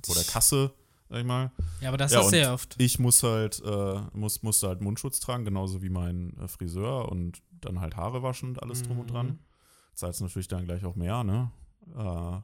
vor 0.04 0.16
der 0.16 0.24
Kasse, 0.24 0.74
sag 1.08 1.20
ich 1.20 1.26
mal. 1.26 1.52
Ja, 1.82 1.90
aber 1.90 1.98
das 1.98 2.12
Ja, 2.12 2.22
und 2.22 2.34
ja 2.34 2.52
oft. 2.54 2.76
Ich 2.80 2.98
muss 2.98 3.22
halt, 3.22 3.62
äh, 3.64 4.02
muss, 4.14 4.42
musste 4.42 4.70
halt 4.70 4.82
Mundschutz 4.82 5.20
tragen, 5.20 5.46
genauso 5.46 5.84
wie 5.84 5.90
mein 5.90 6.36
äh, 6.40 6.48
Friseur 6.48 7.10
und 7.12 7.44
dann 7.62 7.80
halt 7.80 7.96
Haare 7.96 8.24
waschen 8.24 8.50
und 8.50 8.64
alles 8.64 8.82
drum 8.82 8.98
und 9.00 9.06
Mhm. 9.10 9.14
dran. 9.14 9.40
Zahlst 9.94 10.22
natürlich 10.22 10.48
dann 10.48 10.66
gleich 10.66 10.84
auch 10.84 10.96
mehr, 10.96 11.24
ne? 11.24 11.52
Äh, 11.96 12.42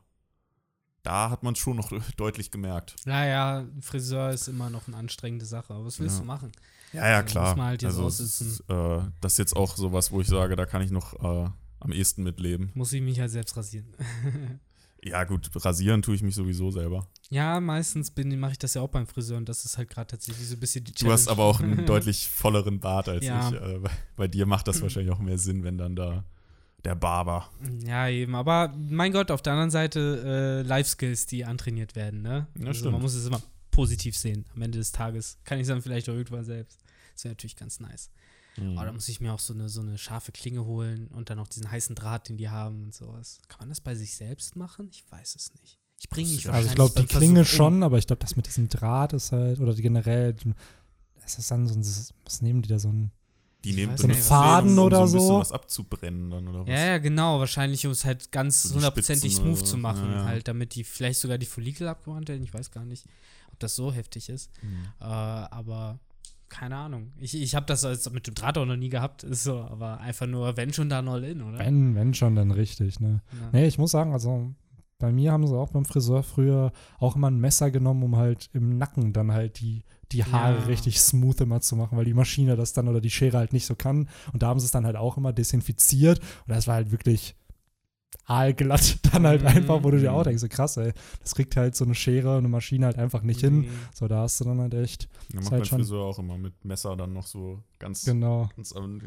da 1.01 1.29
hat 1.31 1.41
man 1.41 1.53
es 1.53 1.59
schon 1.59 1.77
noch 1.77 1.91
deutlich 2.17 2.51
gemerkt. 2.51 2.97
Naja, 3.05 3.61
ein 3.61 3.81
Friseur 3.81 4.29
ist 4.29 4.47
immer 4.47 4.69
noch 4.69 4.87
eine 4.87 4.97
anstrengende 4.97 5.45
Sache. 5.47 5.73
Aber 5.73 5.85
was 5.85 5.99
willst 5.99 6.17
Ja. 6.17 6.21
du 6.21 6.27
machen? 6.27 6.51
Ja, 6.93 7.07
ja, 7.07 7.21
Da 7.21 7.23
klar. 7.23 7.47
muss 7.49 7.57
man 7.57 7.65
halt 7.67 7.83
also, 7.83 8.05
ist, 8.07 8.63
äh, 8.67 8.99
das 9.21 9.33
ist 9.33 9.37
jetzt 9.39 9.55
auch 9.55 9.75
sowas, 9.75 10.11
wo 10.11 10.21
ich 10.21 10.27
sage, 10.27 10.55
da 10.55 10.67
kann 10.67 10.83
ich 10.83 10.91
noch 10.91 11.13
äh, 11.23 11.49
am 11.79 11.91
ehesten 11.91 12.23
mitleben. 12.23 12.71
Muss 12.73 12.93
ich 12.93 13.01
mich 13.01 13.19
halt 13.19 13.31
selbst 13.31 13.55
rasieren. 13.57 13.87
Ja, 15.01 15.23
gut, 15.23 15.49
rasieren 15.55 16.01
tue 16.01 16.13
ich 16.15 16.21
mich 16.21 16.35
sowieso 16.35 16.71
selber. 16.71 17.07
ja, 17.29 17.61
meistens 17.61 18.11
mache 18.17 18.51
ich 18.51 18.57
das 18.59 18.73
ja 18.73 18.81
auch 18.81 18.89
beim 18.89 19.07
Friseur 19.07 19.37
und 19.37 19.47
das 19.47 19.63
ist 19.63 19.77
halt 19.77 19.89
gerade 19.89 20.07
tatsächlich 20.07 20.45
so 20.45 20.55
ein 20.55 20.59
bisschen 20.59 20.83
die 20.83 20.91
Du 20.91 21.09
hast 21.09 21.29
aber 21.29 21.45
auch 21.45 21.61
einen 21.61 21.85
deutlich 21.85 22.27
volleren 22.27 22.81
Bart 22.81 23.07
als 23.07 23.23
Ja. 23.23 23.47
ich. 23.47 23.55
Äh, 23.55 23.79
bei- 23.79 23.91
bei 24.17 24.27
dir 24.27 24.45
macht 24.45 24.67
das 24.67 24.81
wahrscheinlich 24.81 25.13
auch 25.13 25.19
mehr 25.19 25.37
Sinn, 25.37 25.63
wenn 25.63 25.77
dann 25.77 25.95
da 25.95 26.25
der 26.83 26.95
Barber. 26.95 27.49
Ja, 27.85 28.09
eben. 28.09 28.35
Aber 28.35 28.73
mein 28.77 29.13
Gott, 29.13 29.31
auf 29.31 29.41
der 29.41 29.53
anderen 29.53 29.71
Seite 29.71 30.61
äh, 30.65 30.67
Life-Skills, 30.67 31.27
die 31.27 31.45
antrainiert 31.45 31.95
werden, 31.95 32.21
ne? 32.21 32.47
Ja, 32.59 32.67
also 32.67 32.79
stimmt. 32.79 32.91
man 32.91 33.01
muss 33.01 33.13
es 33.13 33.25
immer 33.25 33.41
positiv 33.71 34.17
sehen. 34.17 34.43
Am 34.53 34.61
Ende 34.63 34.79
des 34.79 34.91
Tages 34.91 35.37
kann 35.45 35.59
ich 35.59 35.61
es 35.61 35.67
dann 35.69 35.81
vielleicht 35.81 36.09
auch 36.09 36.13
irgendwann 36.13 36.43
selbst. 36.43 36.77
Das 37.13 37.23
wäre 37.23 37.31
natürlich 37.35 37.55
ganz 37.55 37.79
nice. 37.79 38.09
Mhm. 38.59 38.77
Oh, 38.77 38.83
da 38.83 38.91
muss 38.91 39.07
ich 39.07 39.19
mir 39.21 39.33
auch 39.33 39.39
so 39.39 39.53
eine, 39.53 39.69
so 39.69 39.81
eine 39.81 39.97
scharfe 39.97 40.31
Klinge 40.31 40.65
holen 40.65 41.07
und 41.07 41.29
dann 41.29 41.37
noch 41.37 41.47
diesen 41.47 41.69
heißen 41.69 41.95
Draht, 41.95 42.29
den 42.29 42.37
die 42.37 42.49
haben 42.49 42.83
und 42.83 42.93
sowas. 42.93 43.39
Kann 43.47 43.59
man 43.61 43.69
das 43.69 43.81
bei 43.81 43.95
sich 43.95 44.15
selbst 44.15 44.55
machen? 44.55 44.89
Ich 44.91 45.03
weiß 45.11 45.35
es 45.35 45.53
nicht. 45.61 45.77
Ich 46.01 46.09
bringe 46.09 46.29
mich 46.29 46.49
Also 46.49 46.69
ich 46.69 46.75
glaube, 46.75 46.99
die 47.01 47.07
Klinge 47.07 47.39
um. 47.41 47.45
schon, 47.45 47.83
aber 47.83 47.97
ich 47.97 48.07
glaube, 48.07 48.21
das 48.21 48.35
mit 48.35 48.47
diesem 48.47 48.69
Draht 48.69 49.13
ist 49.13 49.31
halt, 49.33 49.59
oder 49.59 49.73
die 49.73 49.81
generell, 49.81 50.35
es 51.25 51.37
ist 51.37 51.51
dann 51.51 51.67
so 51.67 51.73
ein, 51.75 51.85
was 52.25 52.41
nehmen 52.41 52.61
die 52.61 52.69
da, 52.69 52.79
so 52.79 52.87
ein, 52.89 53.11
Die 53.65 53.73
nehmen 53.73 53.97
So 53.97 54.03
ein 54.05 54.11
nicht, 54.11 54.19
was 54.21 54.27
Faden 54.29 54.79
um 54.79 54.85
oder 54.85 54.99
so. 54.99 55.03
ein 55.03 55.11
bisschen 55.19 55.27
so. 55.27 55.39
was 55.39 55.51
abzubrennen 55.51 56.29
dann 56.31 56.47
oder 56.47 56.61
was? 56.61 56.69
Ja, 56.69 56.85
ja, 56.85 56.97
genau. 56.99 57.39
Wahrscheinlich, 57.39 57.85
um 57.85 57.91
es 57.91 58.05
halt 58.05 58.31
ganz 58.31 58.63
So 58.63 58.75
hundertprozentig 58.75 59.35
oder 59.35 59.43
smooth 59.43 59.57
so. 59.59 59.65
zu 59.65 59.77
machen, 59.77 60.09
Ja, 60.09 60.15
ja. 60.19 60.25
halt, 60.25 60.47
damit 60.47 60.75
die 60.75 60.85
vielleicht 60.85 61.19
sogar 61.19 61.37
die 61.37 61.45
Follikel 61.45 61.87
abgewandt 61.89 62.29
werden. 62.29 62.43
Ich 62.43 62.53
weiß 62.53 62.71
gar 62.71 62.85
nicht, 62.85 63.05
ob 63.51 63.59
das 63.59 63.75
so 63.75 63.91
heftig 63.91 64.29
ist. 64.29 64.49
Mhm. 64.63 64.85
Äh, 65.01 65.03
aber 65.03 65.99
keine 66.49 66.75
Ahnung. 66.75 67.11
Ich, 67.17 67.39
ich 67.39 67.55
habe 67.55 67.65
das 67.65 67.85
als 67.85 68.09
mit 68.11 68.27
dem 68.27 68.35
Draht 68.35 68.57
auch 68.57 68.65
noch 68.65 68.75
nie 68.75 68.89
gehabt, 68.89 69.23
ist 69.23 69.43
so, 69.43 69.59
aber 69.61 69.99
einfach 69.99 70.27
nur, 70.27 70.57
wenn 70.57 70.73
schon 70.73 70.89
dann 70.89 71.07
all 71.07 71.23
in, 71.23 71.41
oder? 71.41 71.59
wenn, 71.59 71.95
wenn 71.95 72.13
schon, 72.13 72.35
dann 72.35 72.51
richtig, 72.51 72.99
ne? 72.99 73.21
Ja. 73.39 73.49
Nee, 73.53 73.67
ich 73.67 73.77
muss 73.77 73.91
sagen, 73.91 74.13
also 74.13 74.53
bei 74.97 75.11
mir 75.13 75.31
haben 75.31 75.47
sie 75.47 75.55
auch 75.55 75.71
beim 75.71 75.85
Friseur 75.85 76.23
früher 76.23 76.71
auch 76.99 77.15
immer 77.15 77.29
ein 77.29 77.39
Messer 77.39 77.71
genommen, 77.71 78.03
um 78.03 78.17
halt 78.17 78.49
im 78.53 78.77
Nacken 78.77 79.13
dann 79.13 79.31
halt 79.31 79.61
die, 79.61 79.83
die 80.11 80.25
Haare 80.25 80.59
Ja. 80.59 80.65
richtig 80.65 80.99
smooth 80.99 81.39
immer 81.41 81.61
zu 81.61 81.75
machen, 81.77 81.97
weil 81.97 82.03
die 82.05 82.13
Maschine 82.13 82.57
das 82.57 82.73
dann 82.73 82.87
oder 82.89 82.99
die 82.99 83.09
Schere 83.09 83.37
halt 83.37 83.53
nicht 83.53 83.65
so 83.65 83.75
kann. 83.75 84.09
Und 84.33 84.43
da 84.43 84.47
haben 84.47 84.59
sie 84.59 84.65
es 84.65 84.71
dann 84.71 84.85
halt 84.85 84.97
auch 84.97 85.15
immer 85.17 85.31
desinfiziert. 85.31 86.19
Und 86.19 86.49
das 86.53 86.67
war 86.67 86.75
halt 86.75 86.91
wirklich 86.91 87.35
aalglatt 88.29 88.97
dann 89.13 89.25
halt 89.27 89.41
Mhm. 89.41 89.47
einfach, 89.47 89.83
wo 89.83 89.91
du 89.91 89.99
dir 89.99 90.13
auch 90.13 90.23
denkst, 90.23 90.41
so 90.41 90.47
krass, 90.47 90.77
ey, 90.77 90.93
das 91.21 91.35
kriegt 91.35 91.55
halt 91.57 91.75
so 91.75 91.83
eine 91.85 91.95
Schere 91.95 92.31
und 92.33 92.39
eine 92.39 92.47
Maschine 92.49 92.85
halt 92.85 92.97
einfach 92.97 93.21
nicht 93.23 93.41
hin. 93.41 93.61
Nee. 93.61 93.69
So, 93.93 94.07
da 94.07 94.21
hast 94.21 94.39
du 94.39 94.45
dann 94.45 94.59
halt 94.59 94.73
echt, 94.73 95.09
Ja, 95.33 95.41
macht 95.41 95.51
halt 95.51 95.67
schon- 95.67 95.79
Friseur 95.79 96.03
auch 96.05 96.19
immer 96.19 96.37
mit 96.37 96.63
Messer 96.63 96.95
dann 96.95 97.13
noch 97.13 97.25
so 97.25 97.61
ganz, 97.79 98.05
genau, 98.05 98.49
ganz 98.55 98.73
am, 98.73 99.01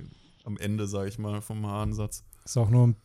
am 0.44 0.56
Ende, 0.58 0.86
sag 0.86 1.06
ich 1.08 1.18
mal, 1.18 1.40
vom 1.40 1.66
Haaransatz. 1.66 2.24
ist 2.44 2.56
auch 2.56 2.68
nur 2.70 2.88
ein 2.88 2.96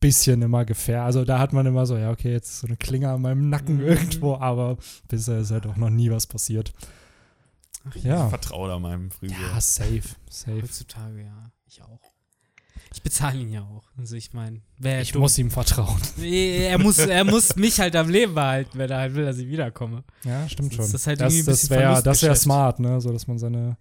bisschen 0.00 0.40
immer 0.42 0.64
gefährlich. 0.64 1.04
Also 1.04 1.24
da 1.24 1.38
hat 1.38 1.52
man 1.52 1.66
immer 1.66 1.84
so, 1.86 1.96
ja, 1.96 2.10
okay, 2.10 2.32
jetzt 2.32 2.48
ist 2.50 2.60
so 2.60 2.66
eine 2.66 2.76
Klinge 2.76 3.10
an 3.10 3.20
meinem 3.22 3.48
Nacken 3.50 3.76
Mhm. 3.76 3.82
irgendwo, 3.86 4.34
aber 4.36 4.76
bisher 5.08 5.38
ist 5.40 5.50
halt 5.50 5.66
auch 5.66 5.76
noch 5.76 5.90
nie 5.90 6.10
was 6.10 6.26
passiert. 6.26 6.72
Ach, 7.88 7.94
Ja. 7.96 8.24
Ich 8.24 8.30
vertraue 8.30 8.68
da 8.68 8.78
meinem 8.78 9.10
Friseur. 9.10 9.38
Ja, 9.38 9.60
safe, 9.60 10.02
safe. 10.28 10.62
Heutzutage, 10.62 11.22
ja. 11.24 11.52
Ich 11.66 11.80
auch. 11.82 12.00
Ich 12.92 13.02
bezahle 13.02 13.38
ihn 13.38 13.50
ja 13.52 13.62
auch. 13.62 13.84
Also 13.96 14.16
ich 14.16 14.32
meine, 14.32 14.60
wer 14.78 15.00
Ich 15.00 15.14
muss 15.14 15.38
ihm 15.38 15.50
vertrauen. 15.50 16.00
er 16.22 16.76
muss, 16.78 16.98
er 16.98 17.24
muss 17.24 17.54
mich 17.56 17.78
halt 17.78 17.94
am 17.94 18.08
Leben 18.08 18.34
behalten, 18.34 18.76
wenn 18.78 18.90
er 18.90 18.98
halt 18.98 19.14
will, 19.14 19.24
dass 19.24 19.38
ich 19.38 19.46
wiederkomme. 19.48 20.02
Ja, 20.24 20.48
stimmt 20.48 20.72
Sonst 20.72 20.76
schon. 20.76 20.84
ist 20.86 20.94
das 20.94 21.06
halt 21.06 21.20
das 21.20 21.32
irgendwie 21.32 21.50
ein 21.50 21.52
das 21.52 21.60
bisschen 21.62 21.76
wäre 21.78 22.02
das 22.02 22.22
wär 22.22 22.34
smart, 22.34 22.80
ne? 22.80 23.00
So 23.00 23.12
dass 23.12 23.28
man 23.28 23.38
seine, 23.38 23.76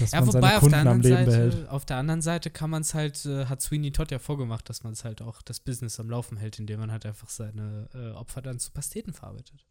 dass 0.00 0.10
Ja, 0.10 0.20
man 0.20 0.28
wobei 0.28 0.40
seine 0.40 0.54
auf 0.54 0.60
Kunden 0.60 0.70
der, 0.72 0.80
am 0.80 0.88
anderen 0.88 1.02
Leben 1.02 1.30
Seite, 1.30 1.48
behält. 1.50 1.68
auf 1.68 1.84
der 1.84 1.96
anderen 1.98 2.22
Seite 2.22 2.50
kann 2.50 2.70
man 2.70 2.82
es 2.82 2.94
halt, 2.94 3.24
äh, 3.24 3.46
hat 3.46 3.62
Sweeney 3.62 3.92
Todd 3.92 4.10
ja 4.10 4.18
vorgemacht, 4.18 4.68
dass 4.68 4.82
man 4.82 4.94
es 4.94 5.04
halt 5.04 5.22
auch 5.22 5.40
das 5.42 5.60
Business 5.60 6.00
am 6.00 6.10
Laufen 6.10 6.36
hält, 6.36 6.58
indem 6.58 6.80
man 6.80 6.90
halt 6.90 7.06
einfach 7.06 7.28
seine 7.30 7.88
äh, 7.94 8.10
Opfer 8.16 8.42
dann 8.42 8.58
zu 8.58 8.72
Pasteten 8.72 9.12
verarbeitet. 9.12 9.64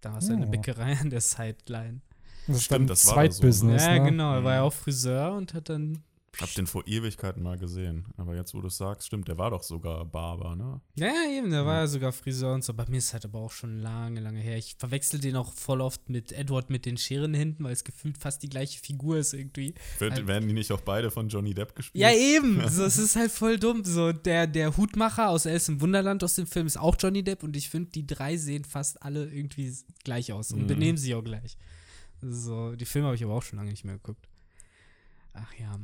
Da 0.00 0.12
hast 0.14 0.28
du 0.30 0.32
eine 0.32 0.46
Oh. 0.46 0.50
Bäckerei 0.50 0.96
an 0.98 1.10
der 1.10 1.20
Sideline. 1.20 2.00
Das 2.46 2.56
ist 2.56 2.64
Stimmt, 2.64 2.80
dann 2.80 2.86
das 2.86 3.06
war 3.08 3.16
da 3.16 3.30
so, 3.30 3.40
Zweitbusiness, 3.40 3.84
ja, 3.84 3.98
ne? 3.98 4.04
genau. 4.10 4.32
Er 4.36 4.44
war 4.44 4.54
ja 4.54 4.62
auch 4.62 4.72
Friseur 4.72 5.34
und 5.34 5.52
hat 5.52 5.68
dann. 5.68 6.02
Hab 6.40 6.54
den 6.54 6.68
vor 6.68 6.86
Ewigkeiten 6.86 7.42
mal 7.42 7.58
gesehen. 7.58 8.04
Aber 8.16 8.36
jetzt, 8.36 8.54
wo 8.54 8.60
du 8.60 8.68
es 8.68 8.76
sagst, 8.76 9.08
stimmt, 9.08 9.26
der 9.26 9.38
war 9.38 9.50
doch 9.50 9.64
sogar 9.64 10.04
Barber, 10.04 10.54
ne? 10.54 10.80
Ja, 10.94 11.06
ja, 11.08 11.36
eben, 11.36 11.50
der 11.50 11.66
war 11.66 11.80
ja 11.80 11.86
sogar 11.88 12.12
Friseur 12.12 12.54
und 12.54 12.62
so. 12.62 12.72
Bei 12.74 12.84
mir 12.88 12.98
ist 12.98 13.12
halt 13.12 13.24
aber 13.24 13.40
auch 13.40 13.50
schon 13.50 13.80
lange, 13.80 14.20
lange 14.20 14.38
her. 14.38 14.56
Ich 14.56 14.76
verwechsel 14.78 15.18
den 15.18 15.34
auch 15.34 15.52
voll 15.52 15.80
oft 15.80 16.08
mit 16.08 16.30
Edward 16.30 16.70
mit 16.70 16.86
den 16.86 16.96
Scheren 16.96 17.34
hinten, 17.34 17.64
weil 17.64 17.72
es 17.72 17.82
gefühlt 17.82 18.18
fast 18.18 18.40
die 18.44 18.48
gleiche 18.48 18.78
Figur 18.78 19.18
ist 19.18 19.32
irgendwie. 19.34 19.74
Wird, 19.98 20.12
Also- 20.12 20.28
werden 20.28 20.46
die 20.46 20.54
nicht 20.54 20.70
auch 20.70 20.80
beide 20.80 21.10
von 21.10 21.28
Johnny 21.28 21.54
Depp 21.54 21.74
gespielt? 21.74 22.00
Ja, 22.00 22.12
eben. 22.12 22.62
So, 22.70 22.84
es 22.84 22.98
ist 22.98 23.16
halt 23.16 23.32
voll 23.32 23.58
dumm. 23.58 23.84
So, 23.84 24.12
der, 24.12 24.46
der 24.46 24.76
Hutmacher 24.76 25.30
aus 25.30 25.44
Alice 25.44 25.68
im 25.68 25.80
Wunderland 25.80 26.22
aus 26.22 26.34
dem 26.36 26.46
Film 26.46 26.68
ist 26.68 26.76
auch 26.78 26.94
Johnny 27.00 27.24
Depp 27.24 27.42
und 27.42 27.56
ich 27.56 27.68
finde, 27.68 27.90
die 27.90 28.06
drei 28.06 28.36
sehen 28.36 28.64
fast 28.64 29.02
alle 29.02 29.26
irgendwie 29.26 29.74
gleich 30.04 30.32
aus 30.32 30.52
und 30.52 30.62
Mhm. 30.62 30.66
benehmen 30.68 30.98
sich 30.98 31.16
auch 31.16 31.24
gleich. 31.24 31.56
So, 32.22 32.76
die 32.76 32.84
Filme 32.84 33.06
habe 33.08 33.16
ich 33.16 33.24
aber 33.24 33.34
auch 33.34 33.42
schon 33.42 33.58
lange 33.58 33.70
nicht 33.70 33.84
mehr 33.84 33.94
geguckt. 33.96 34.28
Ach 35.34 35.52
ja. 35.58 35.80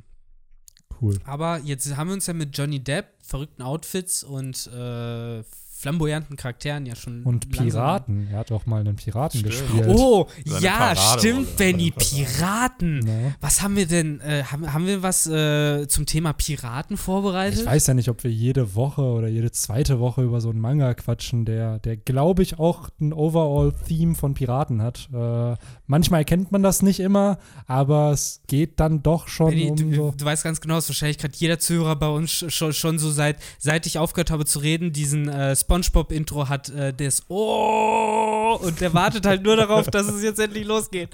Cool. 1.01 1.19
Aber 1.25 1.59
jetzt 1.59 1.97
haben 1.97 2.09
wir 2.09 2.15
uns 2.15 2.27
ja 2.27 2.35
mit 2.35 2.57
Johnny 2.57 2.81
Depp, 2.81 3.07
verrückten 3.23 3.63
Outfits 3.63 4.25
und 4.25 4.67
äh, 4.69 5.43
flamboyanten 5.85 6.37
Charakteren 6.37 6.87
ja 6.87 6.97
schon. 6.97 7.23
Und 7.25 7.45
langsam- 7.45 7.67
Piraten. 7.67 8.29
Er 8.33 8.39
hat 8.39 8.51
auch 8.53 8.65
mal 8.65 8.81
einen 8.81 8.97
Piraten 8.97 9.41
Stimmt. 9.41 9.53
gespielt. 9.55 9.87
Oh, 9.89 10.27
Seine 10.47 10.65
ja, 10.65 10.73
Paraderolle. 10.79 11.19
stimmt, 11.21 11.57
Benny. 11.59 11.91
Piraten. 11.91 12.99
Ne? 13.01 13.35
Was 13.43 13.61
haben 13.63 13.77
wir 13.77 13.87
denn? 13.87 14.21
Äh, 14.21 14.45
haben, 14.45 14.73
haben 14.73 14.87
wir 14.87 15.03
was 15.03 15.27
äh, 15.27 15.87
zum 15.89 16.07
Thema 16.07 16.33
Piraten 16.33 16.97
vorbereitet? 16.97 17.61
Ich 17.61 17.67
weiß 17.67 17.87
ja 17.89 17.95
nicht, 17.95 18.09
ob 18.09 18.25
wir 18.25 18.31
jede 18.31 18.75
Woche 18.75 19.03
oder 19.03 19.29
jede 19.29 19.51
zweite 19.53 20.01
Woche 20.01 20.23
über 20.23 20.41
so 20.41 20.49
einen 20.51 20.61
Manga 20.61 20.95
quatschen, 20.95 21.45
der, 21.45 21.79
der 21.81 21.97
glaube 21.99 22.43
ich, 22.43 22.59
auch 22.59 22.89
ein 23.01 23.13
Overall-Theme 23.13 24.15
von 24.15 24.33
Piraten 24.33 24.81
hat. 24.81 25.09
Äh, 25.13 25.57
manchmal 25.87 26.21
erkennt 26.21 26.51
man 26.51 26.63
das 26.63 26.81
nicht 26.83 27.01
immer, 27.01 27.39
aber 27.67 28.11
es 28.13 28.41
geht 28.47 28.81
dann 28.81 29.03
doch 29.03 29.29
schon 29.29 29.51
Benny, 29.51 29.71
um 29.71 29.77
du, 29.77 29.95
so. 29.95 30.15
du 30.17 30.25
weißt 30.25 30.45
ganz 30.45 30.61
genau, 30.61 30.77
dass 30.77 30.89
wahrscheinlich 30.89 31.19
gerade 31.19 31.35
jeder 31.37 31.59
Zuhörer 31.59 31.97
bei 31.97 32.09
uns 32.09 32.31
sch- 32.31 32.51
schon, 32.51 32.73
schon 32.73 32.99
so 32.99 33.11
seit, 33.11 33.37
seit 33.59 33.87
ich 33.87 33.99
aufgehört 33.99 34.31
habe 34.31 34.47
zu 34.47 34.61
reden, 34.61 34.93
diesen 34.93 35.29
äh, 35.29 35.55
Spongebob-Intro 35.83 36.49
hat, 36.49 36.69
äh, 36.71 36.93
das 36.93 37.23
Oh 37.29 38.59
und 38.61 38.81
der 38.81 38.95
wartet 38.95 39.27
halt 39.27 39.43
nur 39.43 39.57
darauf, 39.57 39.89
dass 39.89 40.07
es 40.07 40.23
jetzt 40.23 40.39
endlich 40.39 40.65
losgeht 40.67 41.11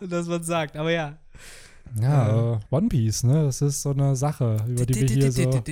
und 0.00 0.10
dass 0.10 0.26
man 0.26 0.42
sagt. 0.42 0.76
Aber 0.76 0.90
ja. 0.90 1.18
Ja, 2.00 2.54
äh, 2.54 2.60
One 2.70 2.88
Piece, 2.88 3.24
ne? 3.24 3.44
Das 3.44 3.60
ist 3.60 3.82
so 3.82 3.90
eine 3.90 4.16
Sache, 4.16 4.56
über 4.66 4.86
die 4.86 4.94
wir 4.94 5.08
hier 5.08 5.32
so. 5.32 5.62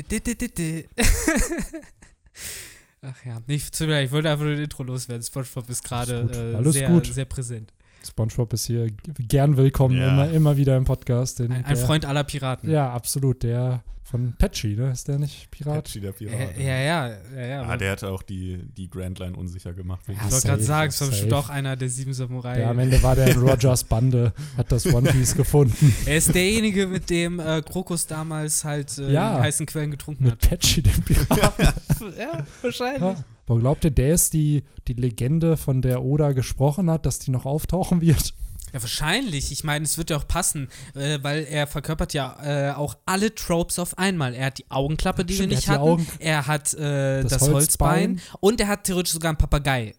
Ach 3.02 3.24
ja, 3.24 3.38
nicht 3.46 3.74
zu 3.74 3.86
mir, 3.86 4.02
ich 4.02 4.12
wollte 4.12 4.28
einfach 4.30 4.44
nur 4.44 4.54
ein 4.54 4.60
Intro 4.60 4.82
loswerden. 4.82 5.22
Spongebob 5.22 5.70
ist 5.70 5.82
gerade 5.82 6.54
äh, 6.62 6.70
sehr, 6.70 6.90
gut. 6.90 7.06
sehr 7.06 7.24
präsent. 7.24 7.72
SpongeBob 8.06 8.52
ist 8.52 8.66
hier 8.66 8.88
gern 9.28 9.56
willkommen, 9.56 9.96
Ja. 9.96 10.08
immer, 10.12 10.30
immer 10.30 10.56
wieder 10.56 10.76
im 10.76 10.84
Podcast. 10.84 11.38
Den, 11.38 11.52
Ein, 11.52 11.64
ein 11.64 11.74
der, 11.74 11.84
Freund 11.84 12.04
aller 12.06 12.24
Piraten. 12.24 12.70
Ja, 12.70 12.90
absolut. 12.92 13.42
Der 13.42 13.82
von 14.02 14.34
Patchy, 14.36 14.74
ne? 14.74 14.90
Ist 14.90 15.06
der 15.06 15.20
nicht 15.20 15.48
Pirat? 15.52 15.84
Patchy, 15.84 16.00
der 16.00 16.10
Pirat. 16.10 16.34
Äh, 16.58 16.66
ja, 16.66 16.78
ja, 16.80 17.16
ja, 17.36 17.46
ja. 17.46 17.62
Ah, 17.62 17.76
der 17.76 17.92
hatte 17.92 18.08
auch 18.08 18.22
die, 18.22 18.58
die 18.76 18.90
Grand 18.90 19.20
Line 19.20 19.36
unsicher 19.36 19.72
gemacht. 19.72 20.00
Ja, 20.08 20.14
ich 20.14 20.32
wollte 20.32 20.48
gerade 20.48 20.62
sagen, 20.64 20.88
es 20.90 21.30
war 21.30 21.38
auch 21.38 21.48
einer 21.48 21.76
der 21.76 21.88
sieben 21.88 22.12
Samurai. 22.12 22.56
Der 22.56 22.70
am 22.70 22.78
Ende 22.80 23.00
war 23.04 23.14
der 23.14 23.28
in 23.28 23.38
Rogers 23.48 23.84
Bande, 23.84 24.32
hat 24.56 24.72
das 24.72 24.86
One 24.92 25.08
Piece 25.12 25.36
gefunden. 25.36 25.94
Er 26.06 26.16
ist 26.16 26.34
derjenige, 26.34 26.88
mit 26.88 27.08
dem 27.08 27.38
äh, 27.38 27.62
Krokus 27.62 28.06
damals 28.08 28.64
halt 28.64 28.98
äh, 28.98 29.12
Ja. 29.12 29.36
die 29.36 29.42
heißen 29.44 29.66
Quellen 29.66 29.92
getrunken 29.92 30.24
Mit 30.24 30.32
hat. 30.32 30.40
Patchy, 30.50 30.82
dem 30.82 31.02
Pirat. 31.04 31.38
ja, 32.18 32.44
wahrscheinlich. 32.62 33.16
Ja. 33.50 33.54
Aber 33.54 33.60
glaubt 33.60 33.84
ihr, 33.84 33.90
der 33.90 34.14
ist 34.14 34.32
die, 34.32 34.62
die 34.88 34.94
Legende, 34.94 35.56
von 35.56 35.82
der 35.82 36.02
Oda 36.02 36.32
gesprochen 36.32 36.90
hat, 36.90 37.04
dass 37.06 37.18
die 37.18 37.30
noch 37.30 37.46
auftauchen 37.46 38.00
wird? 38.00 38.32
Ja, 38.72 38.80
wahrscheinlich. 38.80 39.50
Ich 39.50 39.64
meine, 39.64 39.84
es 39.84 39.98
wird 39.98 40.10
ja 40.10 40.16
auch 40.16 40.28
passen, 40.28 40.68
äh, 40.94 41.18
weil 41.22 41.44
er 41.50 41.66
verkörpert 41.66 42.12
ja 42.14 42.36
äh, 42.70 42.72
auch 42.72 42.96
alle 43.04 43.34
Tropes 43.34 43.80
auf 43.80 43.98
einmal. 43.98 44.32
Er 44.34 44.46
hat 44.46 44.58
die 44.58 44.70
Augenklappe, 44.70 45.24
die 45.24 45.34
Stimmt, 45.34 45.50
wir 45.50 45.56
er 45.56 45.58
nicht 45.58 45.68
hat 45.68 45.76
die 45.76 45.80
hatten. 45.80 45.90
Augen- 45.90 46.06
er 46.20 46.46
hat 46.46 46.74
äh, 46.74 47.22
das, 47.22 47.32
Das 47.32 47.42
Holzbein. 47.50 48.10
Holzbein. 48.10 48.20
und 48.38 48.60
er 48.60 48.68
hat 48.68 48.84
theoretisch 48.84 49.12
sogar 49.12 49.30
einen 49.30 49.38
Papagei. 49.38 49.94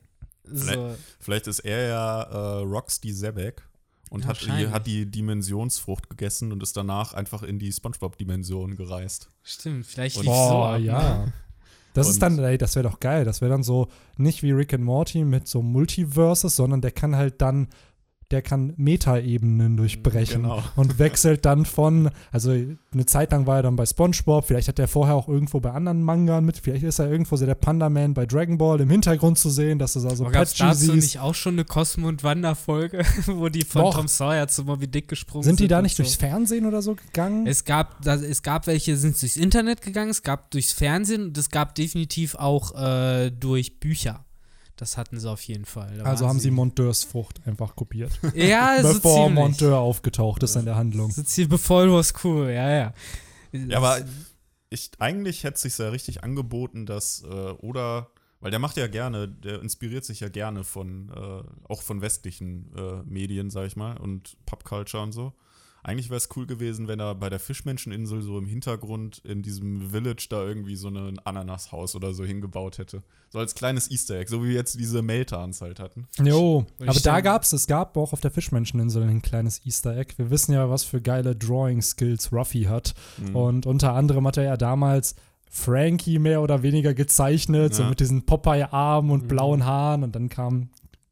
So. 0.46 0.96
Vielleicht 1.20 1.48
ist 1.48 1.60
er 1.60 1.88
ja 1.88 2.22
äh, 2.24 2.62
Roxy 2.64 3.14
Zebek 3.14 3.62
und 4.10 4.26
hat 4.26 4.42
die, 4.42 4.68
hat 4.70 4.88
die 4.88 5.06
Dimensionsfrucht 5.06 6.10
gegessen 6.10 6.52
und 6.54 6.64
ist 6.64 6.76
danach 6.78 7.14
einfach 7.14 7.44
in 7.44 7.60
die 7.60 7.72
Spongebob-Dimension 7.72 8.76
gereist. 8.78 9.30
Stimmt, 9.44 9.86
vielleicht 9.86 10.16
Und- 10.18 10.24
liegt 10.24 10.36
so 10.36 10.42
Boah, 10.42 10.76
ab, 10.76 10.82
ne? 10.82 11.34
Das 11.94 12.08
ist 12.08 12.24
Und- 12.24 12.38
dann, 12.38 12.46
ey, 12.46 12.58
das 12.58 12.76
wäre 12.76 12.88
doch 12.88 13.00
geil. 13.00 13.26
Das 13.26 13.42
wäre 13.42 13.52
dann 13.52 13.64
so 13.64 13.88
nicht 14.18 14.44
wie 14.44 14.52
Rick 14.52 14.74
and 14.74 14.84
Morty 14.84 15.24
mit 15.26 15.48
so 15.48 15.62
Multiverses, 15.62 16.56
sondern 16.56 16.82
der 16.82 16.92
kann 16.92 17.16
halt 17.16 17.42
dann, 17.42 17.68
der 18.32 18.42
kann 18.42 18.74
Metaebenen 18.78 19.78
durchbrechen 19.78 20.44
Genau. 20.44 20.64
und 20.76 21.00
wechselt 21.00 21.46
dann 21.46 21.66
von, 21.66 22.10
also 22.32 22.52
eine 22.52 23.06
Zeit 23.06 23.32
lang 23.32 23.46
war 23.48 23.58
er 23.58 23.64
dann 23.64 23.76
bei 23.76 23.86
SpongeBob, 23.86 24.46
vielleicht 24.46 24.68
hat 24.68 24.80
er 24.80 24.88
vorher 24.88 25.16
auch 25.16 25.28
irgendwo 25.28 25.60
bei 25.60 25.72
anderen 25.72 26.02
Mangan 26.04 26.46
mit, 26.46 26.58
vielleicht 26.58 26.84
ist 26.84 27.00
er 27.00 27.10
irgendwo 27.12 27.36
so 27.36 27.46
der 27.46 27.56
Panda-Man 27.56 28.14
bei 28.14 28.26
Dragon 28.26 28.58
Ball 28.58 28.80
im 28.82 28.90
Hintergrund 28.90 29.38
zu 29.38 29.50
sehen, 29.50 29.80
dass 29.80 29.94
du 29.94 30.00
da 30.02 30.16
so 30.16 30.26
Aber 30.26 30.34
es 30.42 30.52
Patchy 30.52 30.64
dazu 30.64 30.80
siehst. 30.80 30.96
nicht 30.96 31.20
auch 31.20 31.36
schon 31.36 31.54
eine 31.56 31.66
Cosmo- 31.66 32.08
und 32.08 32.24
Wanda-Folge, 32.24 33.04
wo 33.28 33.50
die 33.50 33.64
von 33.64 33.82
Doch. 33.84 33.96
Tom 33.96 34.08
Sawyer 34.08 34.48
zu 34.48 34.64
Moby 34.64 34.88
Dick 34.88 35.08
gesprungen 35.08 35.44
Sind 35.44 35.58
sind? 35.58 35.66
die 35.66 35.68
da 35.68 35.82
nicht 35.82 35.96
so? 35.98 36.04
durchs 36.04 36.16
Fernsehen 36.16 36.66
oder 36.66 36.82
so 36.82 36.96
gegangen? 36.96 37.48
Es 37.48 37.66
gab, 37.66 38.02
da, 38.02 38.16
es 38.16 38.42
gab 38.44 38.68
welche, 38.68 38.98
sind 38.98 39.22
durchs 39.22 39.38
Internet 39.38 39.82
gegangen, 39.82 40.10
es 40.12 40.24
gab 40.24 40.52
durchs 40.52 40.72
Fernsehen 40.74 41.24
und 41.26 41.38
es 41.38 41.50
gab 41.50 41.76
definitiv 41.76 42.36
auch 42.36 42.76
äh, 42.82 43.30
durch 43.32 43.80
Bücher. 43.80 44.24
Das 44.82 44.98
hatten 44.98 45.20
sie 45.20 45.30
auf 45.30 45.44
jeden 45.44 45.66
Fall. 45.66 45.96
Da 46.00 46.06
also 46.06 46.28
haben 46.28 46.40
sie 46.40 46.50
Monteurs 46.50 47.04
Frucht 47.04 47.40
einfach 47.46 47.76
kopiert. 47.76 48.20
Ja, 48.34 48.78
so 48.82 48.94
bevor 48.94 49.28
ziemlich. 49.28 49.36
Monteur 49.36 49.78
aufgetaucht 49.78 50.42
ist 50.42 50.56
in 50.56 50.66
der 50.66 50.76
Handlung. 50.76 51.12
So 51.12 51.22
ziemlich, 51.22 51.50
bevor 51.52 51.86
du 51.86 51.94
was 51.94 52.16
cool, 52.24 52.50
ja, 52.50 52.68
ja. 52.72 52.94
Ja, 53.52 53.78
aber 53.78 54.04
ich, 54.72 54.90
eigentlich 54.98 55.44
hätte 55.44 55.54
es 55.54 55.62
sich 55.62 55.78
ja 55.78 55.90
richtig 55.90 56.24
angeboten, 56.24 56.88
dass 56.88 57.22
äh, 57.22 57.28
oder 57.28 58.10
weil 58.40 58.50
der 58.50 58.60
macht 58.60 58.76
ja 58.76 58.88
gerne, 58.88 59.28
der 59.28 59.62
inspiriert 59.62 60.04
sich 60.04 60.20
ja 60.20 60.30
gerne 60.30 60.64
von 60.64 61.12
äh, 61.16 61.44
auch 61.72 61.84
von 61.84 62.02
westlichen 62.02 62.76
äh, 62.76 63.04
Medien, 63.06 63.52
sag 63.52 63.68
ich 63.68 63.76
mal, 63.76 63.98
und 63.98 64.36
Popculture 64.48 65.04
und 65.04 65.12
so. 65.12 65.34
Eigentlich 65.84 66.10
wäre 66.10 66.18
es 66.18 66.30
cool 66.36 66.46
gewesen, 66.46 66.88
wenn 66.88 67.00
er 67.00 67.16
bei 67.16 67.30
der 67.30 67.40
Fischmenscheninsel 67.40 68.22
so 68.22 68.38
im 68.38 68.46
Hintergrund 68.46 69.20
in 69.26 69.42
diesem 69.42 69.90
Village 69.90 70.28
da 70.30 70.44
irgendwie 70.44 70.76
so 70.76 70.90
ein 70.90 71.18
Ananashaus 71.20 71.96
oder 71.96 72.14
so 72.14 72.24
hingebaut 72.24 72.78
hätte. 72.78 73.02
So 73.30 73.40
als 73.40 73.56
kleines 73.56 73.90
Easter 73.90 74.16
Egg, 74.20 74.30
so 74.30 74.44
wie 74.44 74.50
wir 74.50 74.56
jetzt 74.56 74.78
diese 74.80 75.02
Meltans 75.02 75.62
halt 75.62 75.80
hatten. 75.80 76.08
Jo, 76.22 76.66
aber 76.86 77.00
da 77.00 77.22
gab 77.22 77.44
es, 77.44 77.54
es 77.54 77.66
gab 77.66 77.98
auch 77.98 78.14
auf 78.14 78.22
der 78.22 78.30
Fischmenscheninsel 78.32 79.04
ein 79.04 79.22
kleines 79.22 79.66
Easter 79.66 79.98
Egg. 79.98 80.14
Wir 80.18 80.30
wissen 80.30 80.54
ja, 80.54 80.70
was 80.70 80.84
für 80.84 81.02
geile 81.02 81.36
Drawing-Skills 81.36 82.32
Ruffy 82.32 82.64
hat. 82.64 82.94
Mhm. 83.18 83.36
Und 83.36 83.66
unter 83.66 83.94
anderem 83.94 84.28
hat 84.28 84.38
er 84.38 84.44
ja 84.44 84.58
damals 84.58 85.16
Frankie 85.50 86.20
mehr 86.20 86.42
oder 86.42 86.64
weniger 86.64 86.94
gezeichnet, 86.94 87.74
so 87.76 87.84
Ja. 87.84 87.90
mit 87.90 88.00
diesen 88.00 88.26
Popeye-Armen 88.26 89.12
und 89.12 89.24
Mhm. 89.24 89.28
blauen 89.28 89.66
Haaren. 89.66 90.04
Und 90.04 90.16
dann 90.16 90.30
kam 90.30 90.70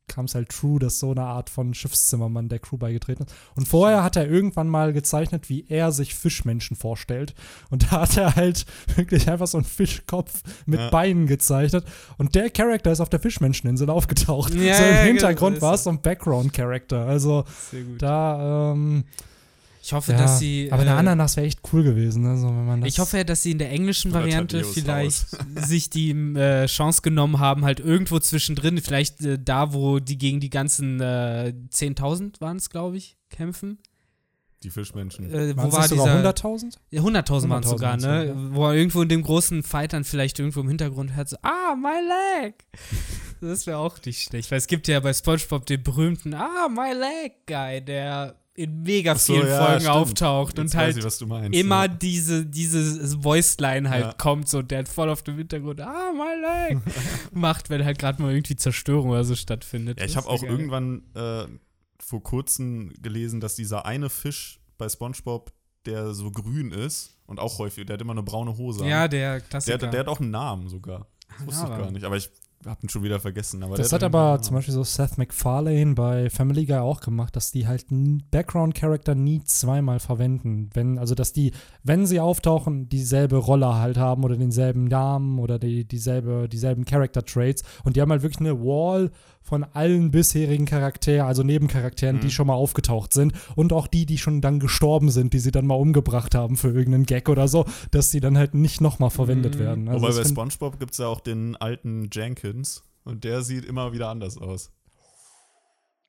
kam 0.10 0.25
es 0.25 0.36
halt 0.36 0.50
True, 0.50 0.80
dass 0.80 1.00
so 1.00 1.12
eine 1.12 1.24
Art 1.24 1.50
von 1.50 1.74
Schiffszimmermann 1.74 2.50
der 2.50 2.60
Crew 2.60 2.78
beigetreten 2.78 3.24
ist. 3.24 3.34
Und 3.56 3.68
vorher 3.68 4.04
hat 4.04 4.18
er 4.18 4.28
irgendwann 4.28 4.68
mal 4.68 4.92
gezeichnet, 4.92 5.50
wie 5.50 5.66
er 5.70 5.94
sich 5.94 6.16
Fischmenschen 6.16 6.75
vorstellt. 6.75 7.34
Und 7.70 7.92
da 7.92 8.01
hat 8.01 8.18
er 8.18 8.36
halt 8.36 8.66
wirklich 8.96 9.30
einfach 9.30 9.48
so 9.48 9.58
einen 9.58 9.66
Fischkopf 9.66 10.42
mit 10.66 10.80
Ja. 10.80 10.89
Beinen 10.89 11.28
gezeichnet. 11.28 11.86
Und 12.18 12.36
der 12.36 12.50
Charakter 12.50 12.92
ist 12.92 13.00
auf 13.00 13.10
der 13.10 13.20
Fischmenscheninsel 13.20 13.89
aufgetaucht. 13.89 14.54
Ja, 14.54 14.75
so 14.75 14.84
im 14.84 14.89
ja, 14.89 15.01
Hintergrund 15.04 15.56
genau, 15.56 15.68
war 15.68 15.74
ist 15.75 15.82
es 15.82 15.84
so 15.86 15.89
ein 15.92 16.01
Background-Charakter. 16.01 17.06
Also 17.06 17.46
da, 17.98 18.72
ähm, 18.74 19.06
Ich 19.89 19.93
hoffe, 19.93 20.12
ja, 20.12 20.19
dass 20.19 20.38
sie. 20.38 20.69
aber 20.72 20.84
eine 20.84 20.91
äh, 20.91 20.98
Ananas 20.98 21.36
wäre 21.36 21.48
echt 21.48 21.62
cool 21.74 21.81
gewesen. 21.81 22.22
Ne? 22.22 22.38
So, 22.38 22.46
wenn 22.50 22.65
man 22.67 22.81
das 22.81 22.93
Ich 22.93 23.00
hoffe 23.00 23.17
ja, 23.17 23.24
dass 23.24 23.41
sie 23.41 23.50
in 23.50 23.58
der 23.58 23.72
englischen 23.72 24.13
Variante 24.13 24.63
vielleicht 24.63 25.25
sich 25.55 25.89
die 25.89 26.12
äh, 26.12 26.67
Chance 26.67 27.01
genommen 27.01 27.39
haben, 27.39 27.65
halt 27.65 27.79
irgendwo 27.79 28.19
zwischendrin, 28.19 28.77
vielleicht 28.77 29.25
äh, 29.25 29.39
da, 29.43 29.74
wo 29.74 29.98
die 29.98 30.19
gegen 30.19 30.41
die 30.41 30.51
ganzen 30.51 31.01
äh, 31.01 31.55
10.000 31.74 32.39
waren 32.39 32.58
es, 32.58 32.69
glaube 32.69 32.98
ich, 32.98 33.17
kämpfen. 33.31 33.79
Die 34.62 34.69
Fischmenschen. 34.69 35.25
Äh, 35.34 35.58
wo 35.58 35.72
war 35.72 35.88
dieser 35.88 36.03
100.000? 36.03 36.75
Ja, 36.91 37.01
100.000 37.01 37.50
waren 37.50 37.63
es 37.63 37.69
100.000 37.69 37.72
sogar, 37.72 37.98
ne? 37.98 38.27
ja. 38.27 38.34
Wo 38.36 38.67
er 38.67 38.75
irgendwo 38.75 39.01
in 39.01 39.10
dem 39.10 39.24
großen 39.24 39.63
Fight 39.63 39.93
dann 39.93 40.03
vielleicht 40.03 40.38
irgendwo 40.38 40.60
im 40.60 40.67
Hintergrund 40.67 41.15
hört 41.15 41.29
so, 41.29 41.38
ah, 41.41 41.75
my 41.75 42.43
leg. 42.43 42.53
Das 43.41 43.65
wäre 43.65 43.77
auch 43.77 43.98
nicht 44.05 44.22
schlecht, 44.22 44.51
weil 44.51 44.58
es 44.58 44.67
gibt 44.67 44.89
ja 44.89 45.00
bei 45.00 45.13
SpongeBob 45.13 45.65
den 45.65 45.81
berühmten, 45.81 46.34
ah, 46.34 46.67
my 46.67 46.91
leg 46.91 47.48
Guy, 47.48 47.79
der 47.81 48.36
in 48.56 48.82
mega 48.84 49.15
so, 49.15 49.34
vielen 49.34 49.48
ja, 49.48 49.65
Folgen 49.65 49.79
stimmt. 49.82 49.96
auftaucht 49.96 50.58
Jetzt 50.58 50.75
und 50.75 50.79
halt 50.79 50.98
ich, 50.98 51.60
immer 51.60 51.84
ja. 51.84 51.88
diese, 51.88 52.46
diese 52.46 53.18
Voice-Line 53.22 53.89
halt 53.89 54.06
Ja. 54.06 54.13
kommt, 54.13 54.50
so 54.50 54.62
der 54.62 54.86
voll 54.86 55.10
auf 55.10 55.24
dem 55.24 55.38
Hintergrund, 55.38 55.79
ah, 55.82 56.12
my 56.13 56.74
leg, 56.75 56.79
macht, 57.32 57.70
wenn 57.70 57.86
halt 57.86 58.00
gerade 58.00 58.22
mal 58.22 58.32
irgendwie 58.34 58.56
Zerstörung 58.56 59.12
oder 59.12 59.24
so 59.24 59.36
stattfindet. 59.36 60.00
Ja, 60.00 60.06
ich 60.06 60.18
habe 60.18 60.27
auch 60.27 60.41
geil. 60.41 60.51
irgendwann 60.51 61.03
äh, 61.15 61.46
vor 62.00 62.24
kurzem 62.24 62.91
gelesen, 63.01 63.39
dass 63.39 63.56
dieser 63.56 63.86
eine 63.86 64.10
Fisch 64.10 64.60
bei 64.77 64.89
SpongeBob, 64.89 65.53
der 65.86 66.13
so 66.13 66.29
grün 66.32 66.72
ist 66.72 67.18
und 67.25 67.39
auch 67.39 67.60
häufig, 67.60 67.86
der 67.86 67.94
hat 67.94 68.01
immer 68.01 68.12
eine 68.13 68.24
braune 68.24 68.58
Hose. 68.58 68.86
Ja, 68.86 69.08
der 69.08 69.39
der, 69.39 69.41
Klassiker. 69.41 69.77
der, 69.77 69.89
der 69.89 70.00
hat 70.01 70.08
auch 70.08 70.20
einen 70.20 70.32
Namen 70.32 70.68
sogar. 70.68 71.08
Das 71.38 71.48
wusste 71.48 71.63
ich 71.63 71.77
gar 71.77 71.91
nicht, 71.91 72.03
aber 72.03 72.18
ich 72.18 72.29
habe 72.66 72.80
ihn 72.84 72.89
schon 72.89 73.04
wieder 73.04 73.20
vergessen. 73.20 73.63
Aber 73.63 73.78
Das 73.78 73.94
hat 73.94 74.04
aber 74.04 74.34
einen 74.34 74.44
zum. 74.44 74.56
Beispiel 74.56 74.74
so 74.74 74.84
Seth 74.84 75.18
MacFarlane 75.18 75.94
bei 75.96 76.30
Family 76.30 76.66
Guy 76.66 76.78
auch 76.78 77.00
gemacht, 77.00 77.36
dass 77.36 77.51
die 77.51 77.68
halt 77.68 77.86
einen 77.92 78.24
Background-Charakter 78.32 79.16
nie 79.16 79.44
zweimal 79.44 80.00
verwenden. 80.00 80.70
Wenn, 80.74 80.98
also 80.98 81.16
dass 81.16 81.32
die, 81.32 81.54
wenn 81.84 82.06
sie 82.06 82.20
auftauchen, 82.20 82.89
dieselbe 82.89 83.38
Rolle 83.38 83.75
halt 83.75 83.98
haben 83.98 84.24
oder 84.24 84.36
denselben 84.36 84.86
Namen 84.86 85.39
oder 85.39 85.60
die, 85.60 85.86
dieselbe, 85.86 86.50
dieselben 86.50 86.86
Character-Traits. 86.86 87.63
Und 87.84 87.96
die 87.96 88.01
haben 88.01 88.12
halt 88.12 88.24
wirklich 88.24 88.42
eine 88.42 88.60
Wall 88.60 89.12
von 89.41 89.63
allen 89.63 90.12
bisherigen 90.12 90.65
Charakteren, 90.65 91.25
also 91.27 91.41
Nebencharakteren, 91.43 92.17
Mhm. 92.17 92.22
die 92.22 92.31
schon 92.31 92.48
mal 92.48 92.53
aufgetaucht 92.53 93.13
sind. 93.13 93.34
Und 93.55 93.74
auch 93.74 93.88
die, 93.88 94.05
die 94.05 94.17
schon 94.17 94.41
dann 94.41 94.60
gestorben 94.60 95.10
sind, 95.10 95.34
die 95.34 95.39
sie 95.39 95.51
dann 95.51 95.65
mal 95.65 95.75
umgebracht 95.75 96.36
haben 96.36 96.55
für 96.58 96.67
irgendeinen 96.67 97.05
Gag 97.05 97.29
oder 97.29 97.48
so, 97.48 97.65
dass 97.91 98.12
die 98.12 98.19
dann 98.19 98.38
halt 98.38 98.53
nicht 98.53 98.79
nochmal 98.81 99.10
verwendet 99.10 99.55
Mhm. 99.55 99.60
werden. 99.60 99.88
Also 99.89 100.05
Wobei 100.05 100.13
bei 100.22 100.27
SpongeBob 100.29 100.79
gibt 100.79 100.91
es 100.91 100.98
ja 101.00 101.08
auch 101.08 101.19
den 101.19 101.55
alten 101.55 102.10
Jenkins 102.12 102.84
und 103.03 103.24
der 103.24 103.41
sieht 103.41 103.65
immer 103.65 103.91
wieder 103.91 104.10
anders 104.10 104.38
aus. 104.38 104.72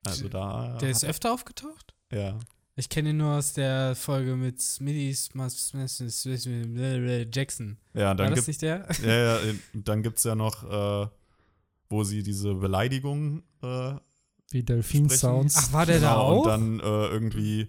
Also 0.06 0.28
da. 0.28 0.76
der 0.80 0.90
ist 0.90 1.04
öfter 1.04 1.32
aufgetaucht? 1.32 1.94
Ja. 2.12 2.38
Ich 2.76 2.88
kenne 2.88 3.10
ihn 3.10 3.18
nur 3.18 3.34
aus 3.36 3.52
der 3.52 3.94
Folge 3.94 4.36
mit 4.36 4.60
Smitty 4.60 5.14
Jackson. 7.32 7.76
Ja, 7.94 8.00
War 8.06 8.14
dann 8.14 8.26
das 8.30 8.34
gibt 8.36 8.48
nicht 8.48 8.62
der? 8.62 8.88
ja, 9.04 9.12
ja, 9.14 9.36
äh, 9.38 9.54
dann 9.74 10.02
gibt's 10.02 10.24
ja 10.24 10.34
noch, 10.34 10.64
äh, 10.64 11.08
wo 11.90 12.04
sie 12.04 12.22
diese 12.22 12.54
Beleidigung 12.54 13.42
äh, 13.62 13.94
wie 14.50 14.62
Delfin-Sounds. 14.62 15.56
Ach, 15.58 15.72
war 15.72 15.86
der 15.86 16.00
da 16.00 16.14
genau, 16.14 16.20
auch? 16.22 16.42
und 16.42 16.48
dann 16.48 16.80
äh, 16.80 17.06
irgendwie 17.08 17.68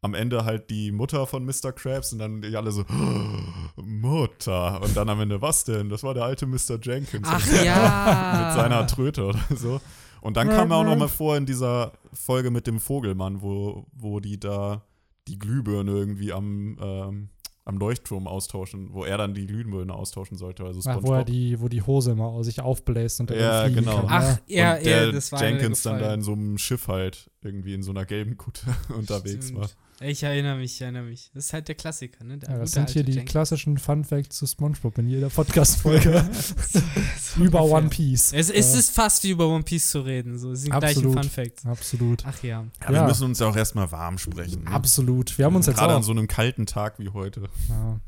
am 0.00 0.14
Ende 0.14 0.44
halt 0.44 0.70
die 0.70 0.92
Mutter 0.92 1.26
von 1.26 1.44
Mr. 1.44 1.72
Krabs 1.72 2.12
und 2.12 2.20
dann 2.20 2.42
die 2.42 2.56
alle 2.56 2.70
so 2.72 2.84
Mutter 3.76 4.80
und 4.82 4.96
dann 4.96 5.08
am 5.08 5.20
Ende 5.20 5.42
was 5.42 5.64
denn? 5.64 5.88
Das 5.88 6.02
war 6.02 6.14
der 6.14 6.24
alte 6.24 6.46
Mr. 6.46 6.78
Jenkins 6.80 7.28
Ach 7.28 7.44
mit 7.52 7.64
ja. 7.64 8.52
seiner 8.54 8.86
Tröte 8.86 9.26
oder 9.26 9.40
so. 9.54 9.80
Und 10.20 10.36
dann 10.36 10.48
kam 10.48 10.72
er 10.72 10.78
auch 10.78 10.84
noch 10.84 10.96
mal 10.96 11.08
vor 11.08 11.36
in 11.36 11.46
dieser 11.46 11.92
Folge 12.12 12.50
mit 12.50 12.66
dem 12.66 12.80
Vogelmann, 12.80 13.40
wo, 13.40 13.86
wo 13.92 14.18
die 14.18 14.38
da 14.40 14.82
die 15.28 15.38
Glühbirne 15.38 15.92
irgendwie 15.92 16.32
am, 16.32 16.76
ähm, 16.80 17.28
am 17.68 17.76
Leuchtturm 17.76 18.26
austauschen, 18.26 18.94
wo 18.94 19.04
er 19.04 19.18
dann 19.18 19.34
die 19.34 19.46
Glühbirne 19.46 19.92
austauschen 19.92 20.38
sollte. 20.38 20.64
Also 20.64 20.80
Ach, 20.88 21.02
wo, 21.02 21.12
er 21.12 21.22
die, 21.22 21.60
wo 21.60 21.68
die 21.68 21.82
Hose 21.82 22.12
immer 22.12 22.42
sich 22.42 22.62
aufbläst 22.62 23.20
und 23.20 23.30
er 23.30 23.38
Ja, 23.38 23.62
dann 23.62 23.72
fliegen 23.72 23.84
genau. 23.84 23.96
kann. 23.98 24.08
Ach, 24.08 24.38
ja. 24.46 24.56
ja, 24.56 24.76
und 24.76 24.86
der 24.86 25.04
ja, 25.04 25.12
das 25.12 25.32
war 25.32 25.44
Jenkins 25.44 25.82
dann 25.82 26.00
da 26.00 26.14
in 26.14 26.22
so 26.22 26.32
einem 26.32 26.56
Schiff 26.56 26.88
halt 26.88 27.30
irgendwie 27.42 27.74
in 27.74 27.82
so 27.82 27.90
einer 27.90 28.06
gelben 28.06 28.38
Kutte 28.38 28.62
unterwegs 28.96 29.48
Stimmt. 29.48 29.60
war. 29.60 29.68
Ich 30.00 30.22
erinnere 30.22 30.56
mich, 30.56 30.74
ich 30.74 30.80
erinnere 30.80 31.02
mich. 31.02 31.30
Das 31.34 31.46
ist 31.46 31.52
halt 31.52 31.66
der 31.66 31.74
Klassiker, 31.74 32.22
ne? 32.22 32.38
Der 32.38 32.50
Ja, 32.50 32.58
das 32.58 32.70
sind 32.72 32.88
hier 32.90 33.02
die 33.02 33.12
Jenkins. 33.12 33.30
klassischen 33.32 33.78
Fun 33.78 34.04
Facts 34.04 34.36
zu 34.36 34.46
SpongeBob 34.46 34.96
in 34.98 35.08
jeder 35.08 35.28
Podcast-Folge 35.28 36.24
So 36.32 37.42
über 37.42 37.60
ungefähr. 37.62 37.78
One 37.78 37.88
Piece. 37.88 38.32
Es, 38.32 38.48
es 38.48 38.74
ist 38.76 38.90
fast 38.92 39.24
wie 39.24 39.30
über 39.30 39.48
One 39.48 39.64
Piece 39.64 39.90
zu 39.90 40.00
reden. 40.02 40.38
So, 40.38 40.52
es 40.52 40.62
sind 40.62 40.72
Absolut. 40.72 41.12
gleiche 41.14 41.20
Fun 41.22 41.30
Facts. 41.30 41.66
absolut. 41.66 42.22
Ach 42.26 42.42
ja. 42.44 42.64
Ja, 42.82 42.90
wir 42.92 43.02
müssen 43.04 43.24
uns 43.24 43.40
ja 43.40 43.48
auch 43.48 43.56
erstmal 43.56 43.90
warm 43.90 44.18
sprechen. 44.18 44.64
Ne? 44.64 44.70
Absolut. 44.70 45.36
Wir 45.36 45.46
haben 45.46 45.56
uns 45.56 45.66
jetzt 45.66 45.76
Gerade 45.78 45.94
an 45.94 46.00
auch 46.00 46.04
so 46.04 46.12
einem 46.12 46.28
kalten 46.28 46.66
Tag 46.66 46.98
wie 47.00 47.08
heute. 47.08 47.48
ja, 47.68 48.00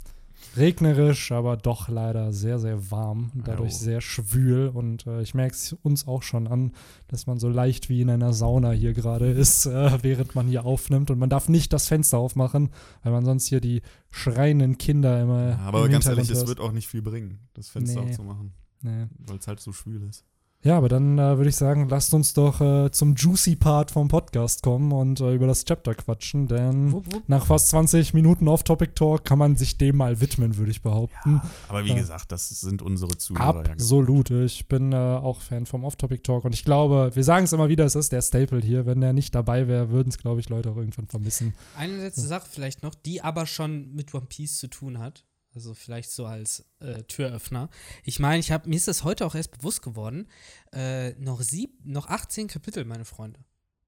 regnerisch, 0.57 1.33
aber 1.33 1.57
doch 1.57 1.89
leider 1.89 2.33
sehr, 2.33 2.59
sehr 2.59 2.91
warm 2.91 3.31
und 3.35 3.47
dadurch 3.49 3.73
Jo. 3.73 3.79
sehr 3.79 4.01
schwül. 4.01 4.69
Und 4.69 5.07
äh, 5.07 5.23
ich 5.23 5.35
merke 5.35 5.55
es 5.55 5.73
uns 5.83 6.07
auch 6.07 6.23
schon 6.23 6.47
an, 6.47 6.73
dass 7.09 7.27
man 7.27 7.39
so 7.39 7.49
leicht 7.49 7.89
wie 7.89 8.01
in 8.01 8.11
einer 8.11 8.33
Sauna 8.33 8.71
hier 8.73 8.93
gerade 8.93 9.31
ist, 9.31 9.67
äh, 9.67 10.03
während 10.03 10.35
man 10.35 10.47
hier 10.49 10.65
aufnimmt. 10.65 11.11
Und 11.11 11.19
man 11.19 11.31
darf 11.31 11.49
nicht 11.49 11.73
das 11.73 11.89
Fenster 11.89 12.19
aufmachen, 12.19 12.71
weil 13.03 13.13
man 13.13 13.25
sonst 13.25 13.47
hier 13.47 13.61
die 13.61 13.83
schreienden 14.11 14.79
Kinder 14.79 15.21
immer. 15.23 15.59
Aber 15.61 15.85
im 15.87 15.93
ganz 15.93 16.05
Hintergrund 16.07 16.29
ehrlich, 16.31 16.43
es 16.43 16.49
wird 16.49 16.61
auch 16.61 16.73
nicht 16.73 16.89
viel 16.89 17.03
bringen, 17.03 17.39
das 17.55 17.69
Fenster 17.69 18.01
Nee. 18.03 18.11
aufzumachen, 18.11 18.53
Nee. 18.83 19.07
weil 19.27 19.37
es 19.39 19.47
halt 19.47 19.61
so 19.61 19.73
schwül 19.73 20.03
ist. 20.09 20.25
Ja, 20.63 20.77
aber 20.77 20.91
dann 20.91 21.19
äh, 21.19 21.39
würde 21.39 21.49
ich 21.49 21.57
sagen, 21.57 21.89
lasst 21.89 22.13
uns 22.13 22.35
doch 22.35 22.61
äh, 22.61 22.91
zum 22.91 23.15
juicy 23.15 23.57
Part 23.57 23.91
vom 23.93 24.09
Podcast 24.09 24.63
kommen 24.63 24.93
und 24.93 25.19
äh, 25.21 25.35
über 25.35 25.47
das 25.47 25.65
Chapter 25.65 25.95
quatschen, 25.95 26.49
denn 26.49 26.93
Wupp, 26.93 27.15
wupp. 27.15 27.23
nach 27.29 27.47
fast 27.47 27.71
20 27.71 28.13
Minuten 28.13 28.47
Off-Topic-Talk 28.47 29.25
kann 29.25 29.39
man 29.39 29.57
sich 29.57 29.79
dem 29.79 29.97
mal 29.97 30.21
widmen, 30.21 30.59
würde 30.59 30.71
ich 30.71 30.83
behaupten. 30.83 31.41
Aber 31.69 31.85
wie 31.87 31.91
Ja. 31.91 31.95
gesagt, 31.95 32.31
das 32.31 32.51
sind 32.51 32.83
unsere 32.83 33.17
Zuhörer. 33.17 33.65
ja 33.65 33.73
Absolut. 33.73 34.29
Ich 34.31 34.69
bin 34.69 34.93
äh, 34.93 34.97
auch 34.97 35.41
Fan 35.41 35.65
vom 35.65 35.83
Off-Topic-Talk 35.83 36.45
und 36.45 36.53
ich 36.55 36.65
glaube, 36.67 37.11
wir 37.15 37.25
sagen 37.25 37.45
es 37.47 37.55
immer 37.55 37.71
wieder, 37.71 37.87
es 37.87 37.95
ist 37.95 38.13
der 38.13 38.21
Staple 38.21 38.61
hier. 38.61 38.85
Wenn 38.85 39.01
der 39.01 39.15
nicht 39.15 39.35
dabei 39.35 39.67
wäre, 39.67 39.89
würden 39.91 40.11
es, 40.11 40.19
glaube 40.19 40.41
ich, 40.41 40.51
Leute 40.51 40.71
auch 40.73 40.77
irgendwann 40.77 41.07
vermissen. 41.07 41.55
Eine 41.79 41.97
letzte 41.97 42.21
Sache 42.27 42.47
vielleicht 42.51 42.83
noch, 42.83 42.95
die 42.95 43.23
aber 43.23 43.47
schon 43.47 43.95
mit 43.95 44.13
One 44.13 44.27
Piece 44.29 44.59
zu 44.59 44.69
tun 44.69 44.99
hat. 44.99 45.25
Also 45.55 45.75
vielleicht 45.75 46.11
so 46.11 46.27
als 46.27 46.65
äh, 46.79 47.03
Türöffner. 47.05 47.71
Ich 48.05 48.21
meine, 48.21 48.39
ich 48.39 48.53
habe 48.53 48.69
mir 48.69 48.77
ist 48.77 48.89
das 48.89 49.03
heute 49.03 49.27
auch 49.27 49.35
erst 49.35 49.51
bewusst 49.51 49.83
geworden. 49.83 50.29
Äh, 50.73 51.11
noch 51.15 51.43
sieb, 51.43 51.85
noch 51.85 52.09
18 52.09 52.47
Kapitel, 52.47 52.85
meine 52.85 53.05
Freunde. 53.05 53.41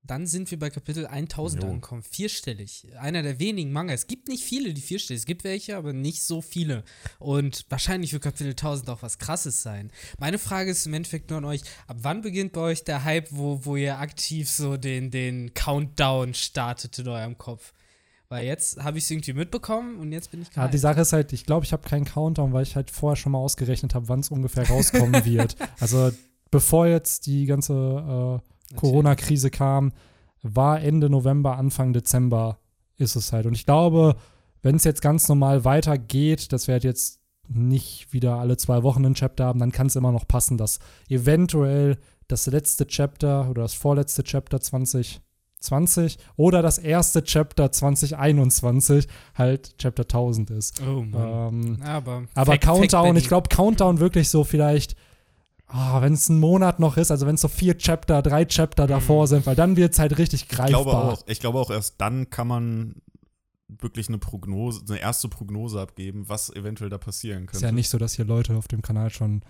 Dann 0.04 0.26
sind 0.26 0.50
wir 0.50 0.58
bei 0.58 0.68
Kapitel 0.68 1.06
1000 1.06 1.62
Jo. 1.62 1.68
angekommen. 1.68 2.02
Vierstellig. 2.02 2.88
Einer 2.98 3.22
der 3.22 3.38
wenigen 3.38 3.70
Manga. 3.70 3.94
Es 3.94 4.08
gibt 4.08 4.26
nicht 4.26 4.42
viele, 4.42 4.74
die 4.74 4.80
vierstellig. 4.80 5.20
Es 5.20 5.26
gibt 5.26 5.44
welche, 5.44 5.76
aber 5.76 5.92
nicht 5.92 6.24
so 6.24 6.42
viele. 6.42 6.82
Und 7.20 7.64
wahrscheinlich 7.68 8.12
wird 8.12 8.24
Kapitel 8.24 8.50
1000 8.50 8.90
auch 8.90 9.02
was 9.02 9.18
Krasses 9.18 9.62
sein. 9.62 9.92
Meine 10.18 10.40
Frage 10.40 10.72
ist 10.72 10.86
im 10.86 10.94
Endeffekt 10.94 11.30
nur 11.30 11.38
an 11.38 11.44
euch: 11.44 11.60
Ab 11.86 11.98
wann 12.00 12.22
beginnt 12.22 12.52
bei 12.52 12.62
euch 12.62 12.82
der 12.82 13.04
Hype, 13.04 13.28
wo, 13.30 13.64
wo 13.64 13.76
ihr 13.76 14.00
aktiv 14.00 14.50
so 14.50 14.76
den, 14.76 15.12
den 15.12 15.54
Countdown 15.54 16.34
startet 16.34 16.98
in 16.98 17.06
eurem 17.06 17.38
Kopf? 17.38 17.72
Weil 18.32 18.46
jetzt 18.46 18.82
habe 18.82 18.96
ich 18.96 19.04
es 19.04 19.10
irgendwie 19.10 19.34
mitbekommen 19.34 19.98
und 19.98 20.10
jetzt 20.10 20.30
bin 20.30 20.40
ich 20.40 20.48
Ja, 20.48 20.62
gehypt. 20.62 20.72
die 20.72 20.78
Sache 20.78 21.02
ist 21.02 21.12
halt, 21.12 21.34
ich 21.34 21.44
glaube, 21.44 21.66
ich 21.66 21.74
habe 21.74 21.86
keinen 21.86 22.06
Countdown, 22.06 22.54
weil 22.54 22.62
ich 22.62 22.76
halt 22.76 22.90
vorher 22.90 23.16
schon 23.16 23.32
mal 23.32 23.38
ausgerechnet 23.38 23.94
habe, 23.94 24.08
wann 24.08 24.20
es 24.20 24.30
ungefähr 24.30 24.66
rauskommen 24.66 25.22
wird. 25.26 25.54
Also 25.80 26.10
bevor 26.50 26.86
jetzt 26.86 27.26
die 27.26 27.44
ganze 27.44 28.40
äh, 28.72 28.74
Corona-Krise 28.76 29.50
kam, 29.50 29.92
war 30.40 30.80
Ende 30.80 31.10
November, 31.10 31.58
Anfang 31.58 31.92
Dezember 31.92 32.58
ist 32.96 33.16
es 33.16 33.34
halt. 33.34 33.44
Und 33.44 33.52
ich 33.52 33.66
glaube, 33.66 34.16
wenn 34.62 34.76
es 34.76 34.84
jetzt 34.84 35.02
ganz 35.02 35.28
normal 35.28 35.66
weitergeht, 35.66 36.54
dass 36.54 36.68
wir 36.68 36.72
halt 36.72 36.84
jetzt 36.84 37.20
nicht 37.48 38.14
wieder 38.14 38.36
alle 38.36 38.56
zwei 38.56 38.82
Wochen 38.82 39.04
ein 39.04 39.12
Chapter 39.14 39.44
haben, 39.44 39.60
dann 39.60 39.72
kann 39.72 39.88
es 39.88 39.96
immer 39.96 40.10
noch 40.10 40.26
passen, 40.26 40.56
dass 40.56 40.78
eventuell 41.10 41.98
das 42.28 42.46
letzte 42.46 42.86
Chapter 42.86 43.50
oder 43.50 43.60
das 43.60 43.74
vorletzte 43.74 44.24
Chapter 44.24 44.58
20 44.58 45.20
oder 46.36 46.62
das 46.62 46.78
erste 46.78 47.22
Chapter 47.24 47.70
2021 47.72 49.06
halt 49.34 49.76
Chapter 49.78 50.02
1000 50.02 50.50
ist. 50.50 50.82
Oh 50.86 51.02
Mann. 51.02 51.54
Ähm, 51.54 51.82
aber 51.82 52.22
aber 52.34 52.52
Fact- 52.52 52.64
Countdown, 52.64 52.88
Fact-Betting. 52.90 53.16
ich 53.16 53.28
glaube 53.28 53.48
Countdown 53.48 54.00
wirklich 54.00 54.28
so 54.28 54.44
vielleicht, 54.44 54.96
ah, 55.68 56.00
wenn 56.02 56.12
es 56.14 56.28
ein 56.28 56.38
Monat 56.40 56.80
noch 56.80 56.96
ist, 56.96 57.10
also 57.10 57.26
wenn 57.26 57.36
es 57.36 57.40
so 57.40 57.48
vier 57.48 57.78
Chapter, 57.78 58.22
drei 58.22 58.44
Chapter 58.44 58.86
davor 58.86 59.26
sind, 59.26 59.46
weil 59.46 59.56
dann 59.56 59.76
wird 59.76 59.92
es 59.92 59.98
halt 59.98 60.18
richtig 60.18 60.42
Ich 60.42 60.48
glaube, 60.48 60.72
greifbar. 60.90 61.12
auch, 61.12 61.22
ich 61.26 61.40
glaube 61.40 61.58
auch, 61.58 61.70
erst 61.70 62.00
dann 62.00 62.28
kann 62.30 62.46
man 62.48 62.96
wirklich 63.80 64.08
eine 64.08 64.18
Prognose, 64.18 64.82
eine 64.88 64.98
erste 65.00 65.28
Prognose 65.28 65.80
abgeben, 65.80 66.28
was 66.28 66.50
eventuell 66.54 66.90
da 66.90 66.98
passieren 66.98 67.46
könnte. 67.46 67.56
Ist 67.56 67.62
ja 67.62 67.72
nicht 67.72 67.88
so, 67.88 67.96
dass 67.98 68.14
hier 68.14 68.26
Leute 68.26 68.54
auf 68.56 68.68
dem 68.68 68.82
Kanal 68.82 69.08
schon 69.10 69.42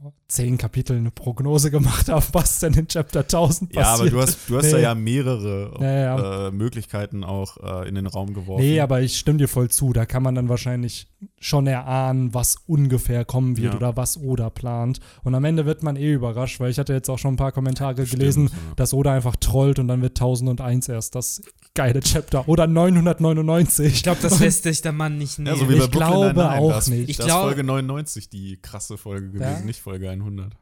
vor 0.00 0.14
zehn 0.28 0.56
Kapiteln 0.56 1.00
eine 1.00 1.10
Prognose 1.10 1.70
gemacht 1.70 2.08
haben, 2.10 2.24
was 2.32 2.60
denn 2.60 2.72
in 2.74 2.88
Chapter 2.88 3.20
1000 3.20 3.74
Ja, 3.74 3.82
aber 3.82 3.90
passiert. 3.98 4.12
du 4.14 4.20
hast, 4.20 4.38
du 4.48 4.56
hast 4.56 4.72
da 4.72 4.76
Nee. 4.78 4.82
ja 4.82 4.94
mehrere 4.94 5.72
Ja, 5.80 5.92
ja. 5.92 6.46
Äh, 6.46 6.50
Möglichkeiten 6.52 7.22
auch 7.22 7.56
äh, 7.82 7.88
in 7.88 7.96
den 7.96 8.06
Raum 8.06 8.32
geworfen. 8.32 8.62
Nee, 8.62 8.80
aber 8.80 9.02
ich 9.02 9.18
stimme 9.18 9.38
dir 9.38 9.48
voll 9.48 9.68
zu. 9.70 9.92
Da 9.92 10.06
kann 10.06 10.22
man 10.22 10.34
dann 10.34 10.48
wahrscheinlich 10.48 11.08
schon 11.38 11.66
erahnen, 11.66 12.32
was 12.32 12.56
ungefähr 12.66 13.24
kommen 13.26 13.56
wird 13.58 13.72
Ja. 13.74 13.76
oder 13.76 13.96
was 13.96 14.16
Oda 14.18 14.48
plant. 14.48 15.00
Und 15.22 15.34
am 15.34 15.44
Ende 15.44 15.66
wird 15.66 15.82
man 15.82 15.96
eh 15.96 16.12
überrascht, 16.14 16.60
weil 16.60 16.70
ich 16.70 16.78
hatte 16.78 16.92
jetzt 16.94 17.10
auch 17.10 17.18
schon 17.18 17.34
ein 17.34 17.36
paar 17.36 17.52
Kommentare 17.52 17.94
Stimmt, 18.06 18.10
gelesen, 18.10 18.44
ja. 18.46 18.52
dass 18.76 18.94
Oda 18.94 19.12
einfach 19.12 19.36
trollt 19.36 19.78
und 19.78 19.88
dann 19.88 20.00
wird 20.00 20.18
1001 20.18 20.88
erst 20.88 21.14
das 21.14 21.42
geile 21.74 22.00
Chapter. 22.00 22.48
Oder 22.48 22.66
999. 22.66 23.86
Ich 23.94 24.02
glaube, 24.02 24.20
das 24.22 24.38
lässt 24.40 24.64
sich 24.64 24.82
der 24.82 24.92
Mann 24.92 25.18
nicht 25.18 25.38
Ja, 25.38 25.44
nehmen. 25.44 25.56
so 25.56 25.68
wie 25.68 25.76
bei 25.78 25.84
Ich 25.84 25.90
Brooklyn 25.90 26.08
glaube 26.10 26.26
Nine-Nine. 26.40 26.58
auch 26.60 26.70
das, 26.72 26.86
nicht. 26.88 27.08
Ich 27.08 27.16
das 27.16 27.26
glaub- 27.26 27.38
ist 27.40 27.44
Folge 27.46 27.64
99 27.64 28.28
die 28.28 28.60
krasse 28.60 28.98
Folge 28.98 29.30
gewesen, 29.30 29.42
Ja? 29.42 29.60
nicht 29.60 29.80
Folge 29.80 30.08
100. 30.10 30.56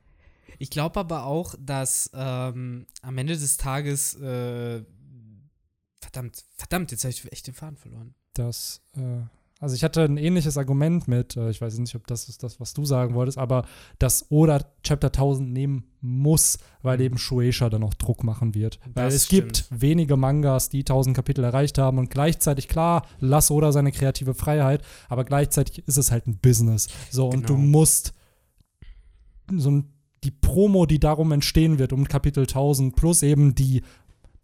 Ich 0.59 0.71
glaube 0.71 0.99
aber 1.01 1.25
auch, 1.25 1.55
dass 1.61 2.11
ähm, 2.15 2.87
am 3.03 3.19
Ende 3.19 3.37
des 3.37 3.57
Tages, 3.59 4.15
äh, 4.21 4.83
verdammt, 6.01 6.45
verdammt, 6.57 6.91
jetzt 6.91 7.05
habe 7.05 7.13
ich 7.13 7.33
echt 7.33 7.47
den 7.47 7.55
Faden 7.55 7.77
verloren. 7.77 8.15
das, 8.35 8.83
äh, 8.97 9.23
also 9.61 9.75
ich 9.75 9.83
hatte 9.83 10.03
ein 10.05 10.17
ähnliches 10.17 10.57
Argument 10.57 11.09
mit, 11.09 11.37
äh, 11.37 11.51
ich 11.51 11.61
weiß 11.61 11.79
nicht, 11.79 11.95
ob 11.97 12.07
das 12.07 12.29
ist 12.29 12.43
das, 12.43 12.61
was 12.61 12.75
du 12.75 12.85
sagen 12.85 13.15
wolltest, 13.15 13.39
aber 13.39 13.65
dass 13.99 14.31
Oda 14.31 14.61
Chapter 14.83 15.09
1000 15.09 15.53
nehmen 15.53 15.85
muss, 16.01 16.59
weil 16.83 17.01
eben 17.01 17.19
Shueisha 17.19 17.69
dann 17.69 17.83
auch 17.83 17.95
Druck 17.95 18.23
machen 18.23 18.55
wird. 18.55 18.79
Weil 18.95 19.07
Das 19.07 19.15
es 19.15 19.29
gibt 19.29 19.67
wenige 19.71 20.17
Mangas, 20.17 20.69
die 20.69 20.81
1000 20.81 21.17
Kapitel 21.17 21.43
erreicht 21.43 21.77
haben 21.79 21.99
und 21.99 22.09
gleichzeitig, 22.11 22.69
klar, 22.69 23.05
lass 23.19 23.51
Oda 23.51 23.73
seine 23.73 23.91
kreative 23.91 24.35
Freiheit, 24.35 24.83
aber 25.09 25.25
gleichzeitig 25.25 25.87
ist 25.89 25.97
es 25.97 26.13
halt 26.13 26.27
ein 26.29 26.39
Business. 26.39 26.87
So, 27.11 27.29
und 27.29 27.49
du 27.49 27.57
Genau. 27.57 27.67
musst 27.67 28.13
so 29.57 29.71
ein, 29.71 29.93
die 30.25 30.31
Promo, 30.31 30.87
die 30.87 30.99
darum 31.01 31.33
entstehen 31.33 31.79
wird, 31.79 31.93
um 31.93 32.07
Kapitel 32.07 32.43
1000 32.43 32.95
plus 32.95 33.23
eben 33.23 33.55
die 33.55 33.83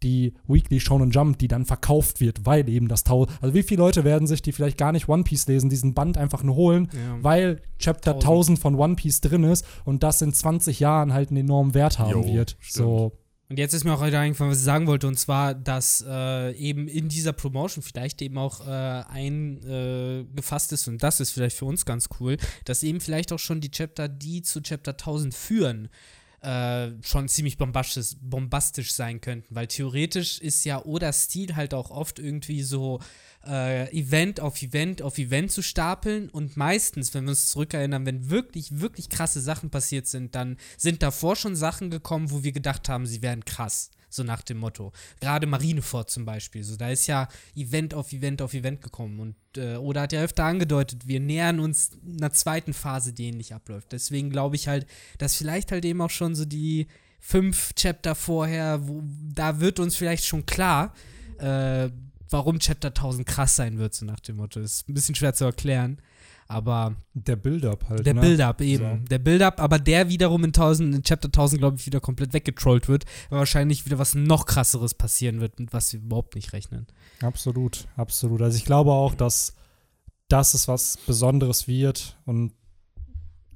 die 0.05 0.33
Weekly 0.47 0.79
Shonen 0.79 1.11
Jump, 1.11 1.39
die 1.39 1.49
dann 1.49 1.65
verkauft 1.65 2.21
wird, 2.21 2.45
weil 2.45 2.69
eben 2.69 2.87
das 2.87 3.03
Tau. 3.03 3.27
Also 3.41 3.53
wie 3.53 3.63
viele 3.63 3.81
Leute 3.81 4.03
werden 4.05 4.27
sich, 4.27 4.41
die 4.41 4.53
vielleicht 4.53 4.77
gar 4.77 4.91
nicht 4.93 5.09
One 5.09 5.23
Piece 5.23 5.47
lesen, 5.47 5.69
diesen 5.69 5.93
Band 5.93 6.17
einfach 6.17 6.43
nur 6.43 6.55
holen, 6.55 6.87
Ja. 6.93 7.17
weil 7.21 7.61
Chapter 7.79 8.11
1000. 8.11 8.23
1000 8.23 8.59
von 8.59 8.75
One 8.75 8.95
Piece 8.95 9.19
drin 9.19 9.43
ist 9.43 9.65
und 9.83 10.03
das 10.03 10.21
in 10.21 10.31
20 10.33 10.79
Jahren 10.79 11.11
halt 11.13 11.29
einen 11.29 11.37
enormen 11.41 11.73
Wert 11.73 11.99
haben 11.99 12.11
Jo, 12.11 12.25
wird. 12.25 12.55
stimmt. 12.61 12.85
So, 12.87 13.11
Und 13.49 13.59
jetzt 13.59 13.73
ist 13.73 13.83
mir 13.83 13.93
auch 13.93 13.99
heute 14.01 14.17
eingefallen, 14.17 14.51
was 14.51 14.59
ich 14.59 14.63
sagen 14.63 14.87
wollte, 14.87 15.07
und 15.07 15.19
zwar, 15.19 15.53
dass 15.53 16.03
äh, 16.07 16.51
eben 16.55 16.87
in 16.87 17.09
dieser 17.09 17.31
Promotion 17.33 17.83
vielleicht 17.83 18.21
eben 18.21 18.37
auch 18.37 18.65
äh, 18.67 19.03
eingefasst 19.69 20.71
ist, 20.73 20.87
und 20.87 21.01
das 21.03 21.19
ist 21.19 21.31
vielleicht 21.31 21.55
für 21.57 21.65
uns 21.65 21.85
ganz 21.85 22.09
cool, 22.19 22.37
dass 22.65 22.83
eben 22.83 22.99
vielleicht 22.99 23.31
auch 23.33 23.39
schon 23.39 23.61
die 23.61 23.71
Chapter, 23.71 24.07
die 24.07 24.41
zu 24.41 24.61
Chapter 24.61 24.91
1000 24.91 25.33
führen, 25.33 25.89
äh, 26.41 26.91
schon 27.01 27.27
ziemlich 27.27 27.57
bombastisch, 27.57 28.15
bombastisch 28.21 28.93
sein 28.93 29.21
könnten, 29.21 29.53
weil 29.55 29.67
theoretisch 29.67 30.39
ist 30.39 30.63
ja 30.65 30.81
oder 30.83 31.11
Stil 31.13 31.55
halt 31.55 31.73
auch 31.73 31.91
oft 31.91 32.19
irgendwie 32.19 32.61
so 32.61 32.99
äh, 33.45 33.91
Event 33.97 34.39
auf 34.39 34.61
Event 34.61 35.01
auf 35.01 35.17
Event 35.17 35.51
zu 35.51 35.61
stapeln 35.61 36.29
und 36.29 36.57
meistens, 36.57 37.13
wenn 37.13 37.25
wir 37.25 37.31
uns 37.31 37.51
zurückerinnern, 37.51 38.05
wenn 38.05 38.29
wirklich, 38.29 38.79
wirklich 38.79 39.09
krasse 39.09 39.41
Sachen 39.41 39.69
passiert 39.69 40.07
sind, 40.07 40.35
dann 40.35 40.57
sind 40.77 41.03
davor 41.03 41.35
schon 41.35 41.55
Sachen 41.55 41.89
gekommen, 41.89 42.31
wo 42.31 42.43
wir 42.43 42.51
gedacht 42.51 42.89
haben, 42.89 43.05
sie 43.05 43.21
wären 43.21 43.45
krass. 43.45 43.91
So 44.15 44.23
nach 44.23 44.41
dem 44.41 44.57
Motto. 44.57 44.93
Gerade 45.19 45.47
Marineford 45.47 46.09
zum 46.09 46.25
Beispiel. 46.25 46.63
So, 46.63 46.75
da 46.75 46.89
ist 46.89 47.07
ja 47.07 47.27
Event 47.55 47.93
auf 47.93 48.13
Event 48.13 48.41
auf 48.41 48.53
Event 48.53 48.81
gekommen. 48.81 49.19
Und 49.19 49.35
äh, 49.57 49.75
Oda 49.75 50.01
hat 50.01 50.13
ja 50.13 50.21
öfter 50.21 50.45
angedeutet, 50.45 51.07
wir 51.07 51.19
nähern 51.19 51.59
uns 51.59 51.91
einer 52.07 52.31
zweiten 52.31 52.73
Phase, 52.73 53.13
die 53.13 53.27
ähnlich 53.27 53.53
abläuft. 53.53 53.91
Deswegen 53.91 54.29
glaube 54.29 54.55
ich 54.55 54.67
halt, 54.67 54.87
dass 55.17 55.35
vielleicht 55.35 55.71
halt 55.71 55.85
eben 55.85 56.01
auch 56.01 56.09
schon 56.09 56.35
so 56.35 56.45
die 56.45 56.87
fünf 57.19 57.73
Chapter 57.75 58.15
vorher, 58.15 58.87
wo, 58.87 59.03
da 59.33 59.59
wird 59.59 59.79
uns 59.79 59.95
vielleicht 59.95 60.25
schon 60.25 60.45
klar, 60.45 60.93
äh, 61.39 61.89
warum 62.29 62.59
Chapter 62.59 62.89
1000 62.89 63.27
krass 63.27 63.55
sein 63.55 63.77
wird, 63.77 63.93
so 63.93 64.05
nach 64.05 64.19
dem 64.19 64.37
Motto. 64.37 64.59
Ist 64.59 64.87
ein 64.87 64.93
bisschen 64.93 65.15
schwer 65.15 65.33
zu 65.33 65.45
erklären. 65.45 65.99
Aber 66.47 66.95
der 67.13 67.35
Build-up 67.35 67.89
halt. 67.89 68.05
der 68.05 68.13
ne? 68.13 68.21
Build-up 68.21 68.61
eben. 68.61 69.01
So. 69.01 69.07
Der 69.07 69.19
Build-up, 69.19 69.59
aber 69.59 69.79
der 69.79 70.09
wiederum 70.09 70.43
in, 70.43 70.49
1000, 70.49 70.95
in 70.95 71.03
Chapter 71.03 71.27
1000, 71.27 71.59
glaube 71.59 71.77
ich, 71.77 71.85
wieder 71.87 71.99
komplett 71.99 72.33
weggetrollt 72.33 72.87
wird, 72.87 73.05
weil 73.29 73.39
wahrscheinlich 73.39 73.85
wieder 73.85 73.97
was 73.97 74.13
noch 74.13 74.45
krasseres 74.45 74.93
passieren 74.93 75.41
wird, 75.41 75.59
mit 75.59 75.73
was 75.73 75.91
wir 75.91 76.01
überhaupt 76.01 76.35
nicht 76.35 76.53
rechnen. 76.53 76.85
Absolut, 77.21 77.87
absolut. 77.95 78.41
Also 78.43 78.57
ich 78.57 78.65
glaube 78.65 78.91
auch, 78.91 79.15
dass 79.15 79.55
das 80.27 80.53
ist 80.53 80.67
was 80.67 80.97
Besonderes 81.05 81.67
wird 81.67 82.17
und 82.25 82.53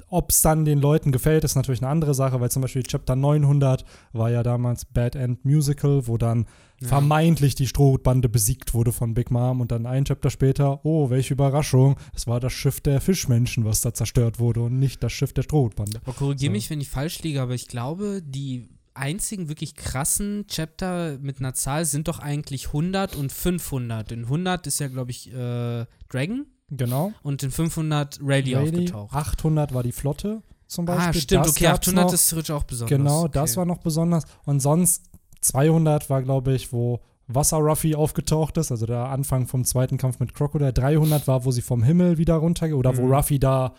ob 0.09 0.31
es 0.31 0.41
dann 0.41 0.65
den 0.65 0.79
Leuten 0.79 1.11
gefällt, 1.11 1.43
ist 1.43 1.55
natürlich 1.55 1.81
eine 1.81 1.89
andere 1.89 2.13
Sache, 2.13 2.39
weil 2.39 2.51
zum 2.51 2.61
Beispiel 2.61 2.83
Chapter 2.83 3.15
900 3.15 3.85
war 4.13 4.29
ja 4.31 4.43
damals 4.43 4.85
Bad 4.85 5.15
End 5.15 5.43
Musical, 5.45 6.07
wo 6.07 6.17
dann 6.17 6.45
Ja. 6.81 6.87
vermeintlich 6.87 7.55
die 7.55 7.67
Strohhutbande 7.67 8.29
besiegt 8.29 8.73
wurde 8.73 8.91
von 8.93 9.13
Big 9.13 9.31
Mom 9.31 9.59
und 9.61 9.71
dann 9.71 9.85
ein 9.85 10.05
Chapter 10.05 10.29
später, 10.29 10.79
oh, 10.85 11.09
welche 11.09 11.33
Überraschung, 11.33 11.97
es 12.15 12.25
war 12.25 12.39
das 12.39 12.53
Schiff 12.53 12.79
der 12.79 13.01
Fischmenschen, 13.01 13.65
was 13.65 13.81
da 13.81 13.93
zerstört 13.93 14.39
wurde 14.39 14.61
und 14.61 14.79
nicht 14.79 15.03
das 15.03 15.11
Schiff 15.11 15.33
der 15.33 15.41
Strohhutbande. 15.43 15.99
Aber 16.05 16.13
korrigiere 16.13 16.49
So. 16.49 16.53
mich, 16.53 16.69
wenn 16.69 16.79
ich 16.79 16.89
falsch 16.89 17.21
liege, 17.21 17.41
aber 17.41 17.53
ich 17.53 17.67
glaube, 17.67 18.21
die 18.25 18.69
einzigen 18.93 19.47
wirklich 19.49 19.75
krassen 19.75 20.45
Chapter 20.47 21.17
mit 21.21 21.39
einer 21.39 21.53
Zahl 21.53 21.85
sind 21.85 22.07
doch 22.07 22.19
eigentlich 22.19 22.67
100 22.67 23.15
und 23.15 23.31
500. 23.31 24.11
In 24.11 24.23
100 24.25 24.65
ist 24.67 24.79
ja, 24.79 24.87
glaube 24.87 25.11
ich, 25.11 25.31
äh, 25.33 25.85
Dragon 26.09 26.45
Genau. 26.71 27.12
und 27.23 27.43
in 27.43 27.51
500 27.51 28.19
Rayleigh 28.23 28.55
Rayleigh, 28.55 28.79
aufgetaucht. 28.93 29.13
800 29.15 29.73
war 29.73 29.84
die 29.84 29.91
Flotte 29.91 30.41
zum 30.67 30.86
Beispiel. 30.86 31.08
ah, 31.08 31.13
stimmt, 31.13 31.45
Das 31.45 31.51
okay, 31.51 31.63
gab's 31.65 31.88
800 31.88 32.05
noch. 32.05 32.13
ist 32.13 32.29
theoretisch 32.29 32.51
auch 32.51 32.63
besonders. 32.63 32.97
Genau, 32.97 33.19
okay. 33.21 33.32
das 33.34 33.58
war 33.58 33.65
noch 33.65 33.79
besonders. 33.79 34.23
Und 34.45 34.60
sonst 34.62 35.03
200 35.41 36.10
war, 36.10 36.21
glaube 36.21 36.53
ich, 36.53 36.71
wo 36.73 36.99
Wasser-Ruffy 37.27 37.95
aufgetaucht 37.95 38.58
ist, 38.58 38.71
also 38.71 38.86
der 38.86 39.05
Anfang 39.10 39.45
vom 39.47 39.63
zweiten 39.63 39.97
Kampf 39.97 40.19
mit 40.19 40.34
Crocodile. 40.34 40.73
300 40.73 41.27
war, 41.27 41.45
wo 41.45 41.51
sie 41.51 41.62
vom 41.62 41.84
Himmel 41.84 42.17
wieder 42.17 42.36
runtergeht 42.36 42.75
oder 42.75 42.97
wo 42.97 43.03
Mhm. 43.03 43.13
Ruffy 43.13 43.39
da 43.39 43.73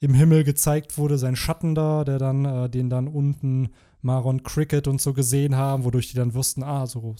im 0.00 0.14
Himmel 0.14 0.44
gezeigt 0.44 0.98
wurde, 0.98 1.18
sein 1.18 1.36
Schatten 1.36 1.74
da, 1.74 2.04
der 2.04 2.18
dann, 2.18 2.44
äh, 2.44 2.68
den 2.70 2.90
dann 2.90 3.06
unten 3.06 3.68
Maron 4.02 4.42
Cricket 4.42 4.88
und 4.88 5.00
so 5.00 5.12
gesehen 5.12 5.56
haben, 5.56 5.84
wodurch 5.84 6.08
die 6.10 6.16
dann 6.16 6.34
wussten, 6.34 6.62
ah, 6.62 6.86
so 6.86 7.14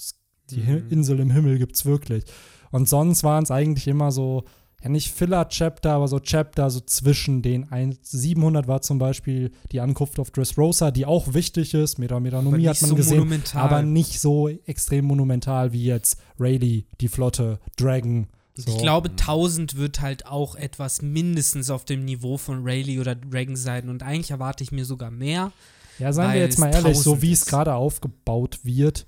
die 0.51 0.61
Mhm. 0.61 0.87
Insel 0.89 1.21
im 1.21 1.31
Himmel 1.31 1.59
gibt's 1.59 1.85
wirklich. 1.85 2.25
Und 2.73 2.89
sonst 2.89 3.23
waren 3.23 3.43
es 3.45 3.51
eigentlich 3.51 3.87
immer 3.87 4.11
so, 4.13 4.45
ja 4.83 4.89
nicht 4.89 5.13
Filler-Chapter, 5.13 5.93
aber 5.93 6.09
so 6.09 6.19
Chapter 6.21 6.71
so 6.71 6.81
zwischen 6.81 7.43
den 7.43 7.71
ein, 7.71 7.99
700 8.03 8.67
war 8.67 8.81
zum 8.81 8.99
Beispiel 8.99 9.51
die 9.73 9.81
Ankunft 9.81 10.19
auf 10.19 10.31
Dressrosa, 10.31 10.91
die 10.91 11.07
auch 11.07 11.35
wichtig 11.35 11.75
ist, 11.75 11.99
Meda 11.99 12.17
aber 12.17 12.23
Medanomie 12.23 12.69
hat 12.69 12.81
man 12.81 12.91
so 12.91 12.97
gesehen, 12.97 13.19
monumental. 13.19 13.63
aber 13.63 13.83
nicht 13.83 14.21
so 14.21 14.49
extrem 14.49 15.05
monumental 15.05 15.73
wie 15.73 15.85
jetzt 15.85 16.19
Rayleigh, 16.39 16.85
die 17.01 17.09
Flotte, 17.09 17.59
Dragon. 17.77 18.27
So. 18.55 18.71
Ich 18.73 18.79
glaube, 18.79 19.11
1000 19.11 19.77
wird 19.77 20.01
halt 20.01 20.27
auch 20.27 20.55
etwas 20.55 21.03
mindestens 21.03 21.71
auf 21.71 21.85
dem 21.85 22.05
Niveau 22.05 22.37
von 22.37 22.63
Rayleigh 22.65 23.01
oder 23.01 23.15
Dragon 23.15 23.57
sein 23.57 23.89
und 23.89 24.03
eigentlich 24.03 24.31
erwarte 24.31 24.65
ich 24.65 24.73
mir 24.73 24.85
sogar 24.85 25.11
mehr. 25.11 25.53
Ja, 25.99 26.13
seien 26.13 26.33
wir 26.33 26.41
jetzt 26.41 26.59
mal 26.59 26.73
ehrlich, 26.73 26.99
so 26.99 27.13
1000 27.13 27.23
wie 27.23 27.33
es 27.33 27.45
gerade 27.45 27.75
aufgebaut 27.75 28.61
wird, 28.63 29.07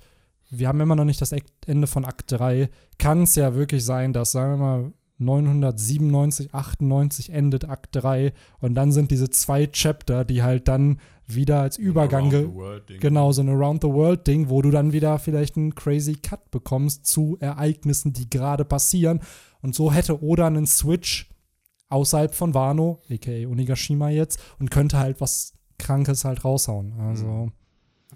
wir 0.50 0.68
haben 0.68 0.80
immer 0.80 0.96
noch 0.96 1.06
nicht 1.06 1.20
das 1.20 1.34
Ende 1.66 1.86
von 1.86 2.04
Akt 2.04 2.30
3, 2.30 2.68
kann 2.98 3.22
es 3.22 3.34
ja 3.34 3.54
wirklich 3.54 3.84
sein, 3.84 4.12
dass, 4.12 4.32
sagen 4.32 4.52
wir 4.52 4.56
mal, 4.58 4.92
997, 5.24 6.54
98 6.54 7.30
endet 7.32 7.68
Akt 7.68 7.88
3 7.96 8.32
und 8.60 8.74
dann 8.74 8.92
sind 8.92 9.10
diese 9.10 9.30
zwei 9.30 9.66
Chapter, 9.66 10.24
die 10.24 10.42
halt 10.42 10.68
dann 10.68 10.98
wieder 11.26 11.60
als 11.62 11.78
Übergang, 11.78 12.30
ge- 12.30 12.52
World-Ding. 12.52 13.00
genau, 13.00 13.32
so 13.32 13.42
ein 13.42 13.48
Around-the-World-Ding, 13.48 14.48
wo 14.50 14.60
du 14.62 14.70
dann 14.70 14.92
wieder 14.92 15.18
vielleicht 15.18 15.56
einen 15.56 15.74
crazy 15.74 16.14
Cut 16.16 16.50
bekommst 16.50 17.06
zu 17.06 17.36
Ereignissen, 17.40 18.12
die 18.12 18.28
gerade 18.28 18.64
passieren. 18.64 19.20
Und 19.62 19.74
so 19.74 19.92
hätte 19.92 20.22
Oda 20.22 20.46
einen 20.48 20.66
Switch 20.66 21.30
außerhalb 21.88 22.34
von 22.34 22.54
Wano, 22.54 23.00
aka 23.10 23.30
Onigashima 23.46 24.10
jetzt, 24.10 24.40
und 24.58 24.70
könnte 24.70 24.98
halt 24.98 25.20
was 25.20 25.54
Krankes 25.78 26.24
halt 26.24 26.44
raushauen. 26.44 26.92
Also, 27.00 27.26
Mhm. 27.26 27.52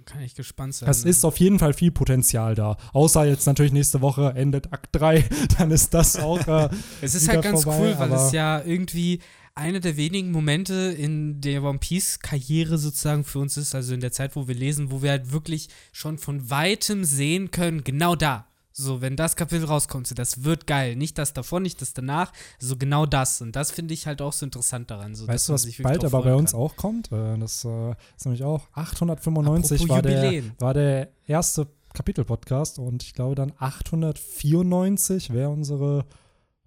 Kann 0.07 0.23
ich 0.23 0.37
gespannt 0.37 0.73
sein. 0.73 0.87
das 0.87 1.05
ne? 1.05 1.11
ist 1.11 1.25
auf 1.25 1.39
jeden 1.39 1.59
Fall 1.59 1.75
viel 1.75 1.91
Potenzial 1.91 2.55
da. 2.55 2.77
Außer 2.93 3.27
jetzt 3.27 3.45
natürlich 3.45 3.73
nächste 3.73 4.01
Woche 4.01 4.33
endet 4.37 4.73
Akt 4.73 4.91
3, 4.93 5.25
dann 5.59 5.73
ist 5.73 5.93
das 5.93 6.17
auch. 6.17 6.47
Äh, 6.47 6.69
Es 7.03 7.15
ist 7.15 7.29
halt 7.29 7.43
ganz 7.43 7.65
vorbei, 7.65 7.79
cool, 7.81 7.99
weil 7.99 8.13
es 8.13 8.33
ja 8.33 8.63
irgendwie 8.63 9.21
einer 9.57 9.81
der 9.81 9.97
wenigen 9.97 10.31
Momente 10.31 10.75
in 10.75 11.41
der 11.41 11.63
One 11.65 11.79
Piece-Karriere 11.79 12.79
sozusagen 12.79 13.25
für 13.25 13.41
uns 13.41 13.57
ist, 13.57 13.75
also 13.75 13.95
in 13.95 14.01
der 14.01 14.13
Zeit, 14.13 14.37
wo 14.37 14.47
wir 14.47 14.55
lesen, 14.55 14.91
wo 14.93 15.03
wir 15.03 15.11
halt 15.11 15.33
wirklich 15.33 15.69
schon 15.93 16.19
von 16.19 16.51
weitem 16.51 17.05
sehen 17.05 17.51
können, 17.51 17.83
genau 17.83 18.15
da. 18.15 18.47
So, 18.79 19.01
wenn 19.01 19.17
das 19.17 19.37
Kapitel 19.37 19.65
rauskommt, 19.65 20.07
so, 20.07 20.15
das 20.15 20.45
wird 20.45 20.67
geil. 20.67 20.97
Nicht 20.97 21.17
das 21.17 21.33
davon, 21.33 21.63
nicht 21.63 21.81
das 21.81 21.95
danach, 21.95 22.31
so 22.59 22.77
genau 22.77 23.07
das. 23.07 23.41
Und 23.41 23.57
das 23.57 23.71
finde 23.71 23.95
ich 23.95 24.07
halt 24.07 24.21
auch 24.21 24.35
so 24.35 24.45
interessant 24.45 24.91
daran. 24.91 25.15
So, 25.15 25.27
Weißt 25.27 25.49
du, 25.49 25.55
was 25.55 25.67
bald 25.79 26.05
aber 26.05 26.23
bei 26.23 26.35
uns 26.35 26.51
kann. 26.53 26.61
auch 26.61 26.77
kommt? 26.77 27.11
Äh, 27.11 27.39
Das 27.39 27.65
äh, 27.65 27.95
ist 28.19 28.27
nämlich 28.27 28.45
auch 28.45 28.69
895 28.75 29.81
Apropos 29.81 29.89
war 29.89 30.03
der, 30.03 30.43
war 30.59 30.75
der 30.75 31.09
erste 31.27 31.69
Kapitel-Podcast 31.95 32.79
und 32.79 33.03
ich 33.03 33.15
glaube 33.15 33.35
dann 33.35 33.55
894 33.57 35.33
wäre 35.33 35.49
unsere 35.49 36.05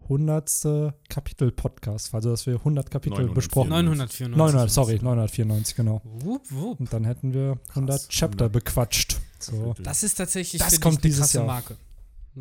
100. 0.05 0.95
Kapitel-Podcast, 1.09 2.15
also 2.15 2.31
dass 2.31 2.47
wir 2.47 2.55
100 2.55 2.89
Kapitel 2.89 3.25
994. 3.25 3.35
besprochen 3.35 3.69
994. 3.69 4.35
900, 4.35 4.71
sorry, 4.71 4.95
994, 4.95 5.75
genau. 5.75 6.01
Wupp, 6.03 6.41
wupp. 6.49 6.79
Und 6.79 6.91
dann 6.91 7.05
hätten 7.05 7.35
wir 7.35 7.59
100 7.69 7.99
Krass, 7.99 8.07
Chapter 8.09 8.45
100. 8.45 8.51
bequatscht. 8.51 9.17
So. 9.37 9.75
Das 9.83 10.01
ist 10.01 10.15
tatsächlich 10.15 10.59
Das 10.59 10.81
kommt 10.81 10.95
ich, 10.95 10.97
eine 10.97 11.01
dieses 11.03 11.19
krasse 11.19 11.37
Jahr. 11.37 11.45
Marke. 11.45 11.77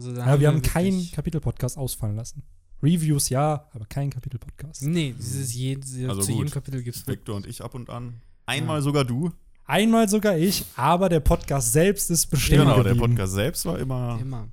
Da 0.00 0.26
Ja, 0.26 0.40
wir 0.40 0.48
haben 0.48 0.56
wirklich- 0.56 0.72
keinen 0.72 1.10
Kapitel-Podcast 1.12 1.76
ausfallen 1.78 2.16
lassen. 2.16 2.42
Reviews 2.82 3.28
ja, 3.28 3.66
aber 3.72 3.86
kein 3.86 4.10
Kapitel-Podcast. 4.10 4.82
Nee, 4.82 5.14
dieses 5.18 5.52
je, 5.54 5.76
Also 6.08 6.22
zu 6.22 6.30
jedem 6.30 6.44
gut. 6.44 6.54
Kapitel 6.54 6.82
gibt 6.82 6.96
es 6.96 7.06
Victor 7.06 7.34
und 7.36 7.46
ich 7.46 7.62
ab 7.62 7.74
und 7.74 7.90
an. 7.90 8.20
Einmal 8.46 8.80
sogar 8.82 9.04
du. 9.04 9.32
Einmal 9.66 10.08
sogar 10.08 10.36
ich, 10.38 10.64
aber 10.76 11.08
der 11.08 11.20
Podcast 11.20 11.72
selbst 11.72 12.10
ist 12.10 12.26
bestehen 12.26 12.60
Genau, 12.60 12.76
der 12.82 12.94
geblieben. 12.94 13.00
Podcast 13.00 13.34
selbst 13.34 13.66
war 13.66 13.78
immer, 13.78 14.18
immer. 14.20 14.48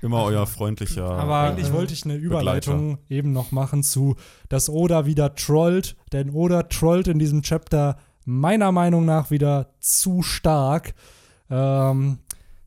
immer 0.00 0.24
euer 0.24 0.46
freundlicher. 0.46 1.04
Aber, 1.08 1.50
Eigentlich 1.50 1.68
äh, 1.68 1.72
wollte 1.72 1.92
ich 1.92 2.04
eine 2.04 2.16
Überleitung 2.16 2.98
eben 3.08 3.32
noch 3.32 3.52
machen 3.52 3.82
zu, 3.84 4.16
dass 4.48 4.68
Oda 4.68 5.06
wieder 5.06 5.34
trollt, 5.36 5.94
denn 6.12 6.30
Oda 6.30 6.64
trollt 6.64 7.06
in 7.06 7.18
diesem 7.20 7.42
Chapter 7.42 7.98
meiner 8.24 8.72
Meinung 8.72 9.04
nach 9.04 9.30
wieder 9.30 9.74
zu 9.78 10.22
stark. 10.22 10.94
Ähm, 11.50 12.18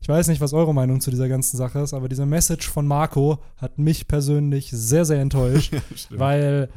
ich 0.06 0.08
weiß 0.08 0.28
nicht, 0.28 0.40
was 0.40 0.52
eure 0.52 0.72
Meinung 0.72 1.00
zu 1.00 1.10
dieser 1.10 1.28
ganzen 1.28 1.56
Sache 1.56 1.80
ist, 1.80 1.92
aber 1.92 2.08
diese 2.08 2.26
Message 2.26 2.70
von 2.70 2.86
Marco 2.86 3.42
hat 3.56 3.76
mich 3.76 4.06
persönlich 4.06 4.70
sehr, 4.70 5.04
sehr 5.04 5.20
enttäuscht, 5.20 5.74
weil 6.10 6.68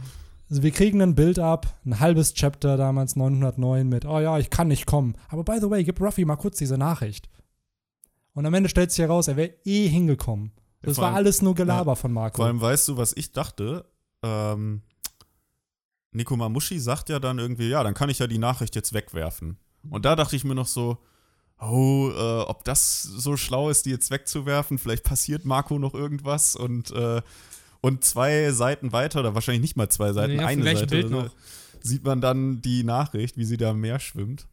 wir 0.50 0.72
kriegen 0.72 1.00
ein 1.00 1.14
Bild 1.14 1.38
ab, 1.38 1.78
ein 1.86 2.00
halbes 2.00 2.34
Chapter 2.34 2.76
damals 2.76 3.16
909 3.16 3.88
mit, 3.88 4.06
oh 4.06 4.20
ja, 4.20 4.40
ich 4.40 4.50
kann 4.50 4.68
nicht 4.68 4.88
kommen. 4.88 5.14
Aber 5.28 5.44
by 5.44 5.60
the 5.62 5.70
way, 5.70 5.84
gib 5.84 6.02
Ruffy 6.02 6.26
mal 6.26 6.38
kurz 6.38 6.58
diese 6.58 6.80
Nachricht. 6.80 7.30
Und 8.34 8.48
am 8.48 8.54
Ende 8.56 8.68
stellt 8.68 8.90
sich 8.90 8.98
heraus, 9.04 9.28
er 9.28 9.36
wäre 9.36 9.54
eh 9.64 9.88
hingekommen. 9.88 10.52
Das 10.82 10.96
vor 10.96 11.04
war 11.04 11.10
allem- 11.10 11.18
alles 11.18 11.44
nur 11.44 11.54
Gelaber 11.54 11.96
von 11.96 12.12
Marco. 12.12 12.38
Vor 12.38 12.48
allem 12.48 12.60
weißt 12.60 12.88
du, 12.88 12.98
was 12.98 13.14
ich 13.16 13.32
dachte? 13.32 13.86
Ähm, 14.24 14.82
Nico 16.14 16.36
Mamushi 16.36 16.80
sagt 16.80 17.10
ja 17.10 17.20
dann 17.20 17.38
irgendwie, 17.38 17.70
ja, 17.70 17.84
dann 17.84 17.94
kann 17.94 18.10
ich 18.10 18.18
ja 18.18 18.26
die 18.26 18.40
Nachricht 18.40 18.76
jetzt 18.76 18.92
wegwerfen. 18.92 19.60
Und 19.88 20.06
da 20.06 20.16
dachte 20.16 20.36
ich 20.36 20.44
mir 20.44 20.56
noch 20.56 20.66
so, 20.66 20.98
oh, 21.60 22.10
äh, 22.14 22.42
ob 22.42 22.64
das 22.64 23.02
so 23.02 23.38
schlau 23.38 23.70
ist, 23.70 23.86
die 23.86 23.92
jetzt 23.92 24.12
wegzuwerfen, 24.12 24.78
vielleicht 24.78 25.04
passiert 25.04 25.46
Marco 25.46 25.80
noch 25.80 25.94
irgendwas 25.94 26.56
und, 26.56 26.92
äh, 26.92 27.22
und 27.82 28.04
zwei 28.04 28.52
Seiten 28.52 28.92
weiter, 28.92 29.20
oder 29.22 29.36
wahrscheinlich 29.36 29.62
nicht 29.62 29.78
mal 29.78 29.90
zwei 29.90 30.14
Seiten, 30.14 30.38
dem 30.38 30.46
eine 30.46 30.64
Seite, 30.64 30.88
Bild 30.88 31.10
noch. 31.10 31.30
sieht 31.82 32.04
man 32.04 32.22
dann 32.22 32.62
die 32.62 32.84
Nachricht, 32.84 33.38
wie 33.38 33.46
sie 33.46 33.58
da 33.58 33.72
im 33.72 33.80
Meer 33.80 34.00
schwimmt. 34.00 34.48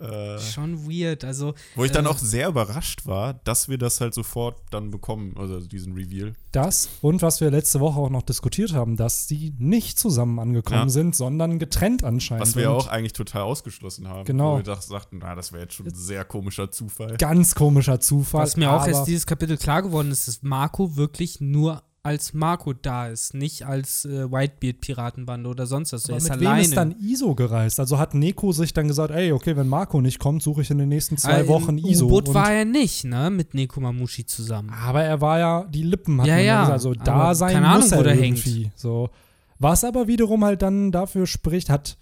Äh, 0.00 0.38
Schon 0.38 0.86
weird. 0.88 1.24
Also, 1.24 1.54
wo 1.74 1.84
ich 1.84 1.90
dann 1.92 2.06
äh, 2.06 2.08
auch 2.08 2.18
sehr 2.18 2.48
überrascht 2.48 3.06
war, 3.06 3.34
dass 3.44 3.68
wir 3.68 3.78
das 3.78 4.00
halt 4.00 4.14
sofort 4.14 4.56
dann 4.70 4.90
bekommen, 4.90 5.34
also 5.38 5.60
diesen 5.60 5.94
Reveal. 5.94 6.34
Das 6.52 6.88
und 7.02 7.20
was 7.22 7.40
wir 7.40 7.50
letzte 7.50 7.80
Woche 7.80 7.98
auch 8.00 8.10
noch 8.10 8.22
diskutiert 8.22 8.72
haben, 8.74 8.96
dass 8.96 9.26
sie 9.28 9.54
nicht 9.58 9.98
zusammen 9.98 10.38
angekommen 10.38 10.82
Ja. 10.82 10.88
sind, 10.88 11.14
sondern 11.16 11.58
getrennt 11.58 12.04
anscheinend. 12.04 12.42
Was 12.46 12.56
wir 12.56 12.70
Und 12.70 12.76
auch 12.76 12.86
eigentlich 12.88 13.12
total 13.12 13.42
ausgeschlossen 13.42 14.08
haben. 14.08 14.24
Genau. 14.24 14.52
Wo 14.54 14.56
wir 14.58 14.62
dacht- 14.62 14.82
sagten, 14.84 15.18
na, 15.22 15.34
das 15.34 15.52
wäre 15.52 15.62
jetzt 15.64 15.74
schon 15.74 15.86
ein 15.86 15.94
sehr 15.94 16.24
komischer 16.24 16.70
Zufall. 16.70 17.16
Ganz 17.16 17.54
komischer 17.54 18.00
Zufall. 18.00 18.42
was 18.42 18.56
mir 18.56 18.72
auch 18.72 18.86
erst 18.86 19.06
dieses 19.08 19.26
Kapitel 19.26 19.56
klar 19.56 19.82
geworden 19.82 20.10
ist, 20.10 20.28
dass 20.28 20.42
Marco 20.42 20.96
wirklich 20.96 21.40
nur 21.40 21.82
als 22.08 22.34
Marco 22.34 22.72
da 22.72 23.06
ist, 23.08 23.34
nicht 23.34 23.64
als 23.66 24.04
äh, 24.04 24.30
Whitebeard-Piratenbande 24.30 25.48
oder 25.48 25.66
sonst 25.66 25.92
was. 25.92 26.08
Er 26.08 26.16
ist 26.16 26.28
mit 26.30 26.40
wem 26.40 26.46
alleine. 26.48 26.62
ist 26.64 26.76
dann 26.76 26.96
Iso 27.00 27.34
gereist? 27.34 27.78
Also 27.78 27.98
hat 27.98 28.14
Neko 28.14 28.52
sich 28.52 28.72
dann 28.72 28.88
gesagt, 28.88 29.12
ey, 29.12 29.32
okay, 29.32 29.56
wenn 29.56 29.68
Marco 29.68 30.00
nicht 30.00 30.18
kommt, 30.18 30.42
suche 30.42 30.62
ich 30.62 30.70
in 30.70 30.78
den 30.78 30.88
nächsten 30.88 31.16
zwei 31.16 31.40
Äh, 31.40 31.48
Wochen 31.48 31.78
im 31.78 31.84
Iso. 31.86 32.06
U-Boot 32.06 32.28
Und- 32.28 32.34
war 32.34 32.52
er 32.52 32.64
nicht, 32.64 33.04
ne? 33.04 33.30
Mit 33.30 33.54
Neko 33.54 33.80
Mamushi 33.80 34.26
zusammen. 34.26 34.70
aber 34.70 35.02
er 35.04 35.20
war 35.20 35.38
ja, 35.38 35.64
die 35.64 35.82
Lippen 35.82 36.20
hat 36.20 36.26
Ja, 36.26 36.38
ja, 36.38 36.60
gesagt, 36.60 36.72
also 36.72 36.94
da 36.94 37.12
aber 37.14 37.34
sein 37.34 37.52
keine 37.54 37.68
muss 37.78 37.92
Ahnung, 37.92 38.04
er 38.06 38.18
wo 38.18 38.22
irgendwie. 38.22 38.70
So. 38.74 39.10
Was 39.58 39.84
aber 39.84 40.06
wiederum 40.08 40.44
halt 40.44 40.62
dann 40.62 40.90
dafür 40.92 41.26
spricht, 41.26 41.68
hat 41.70 41.96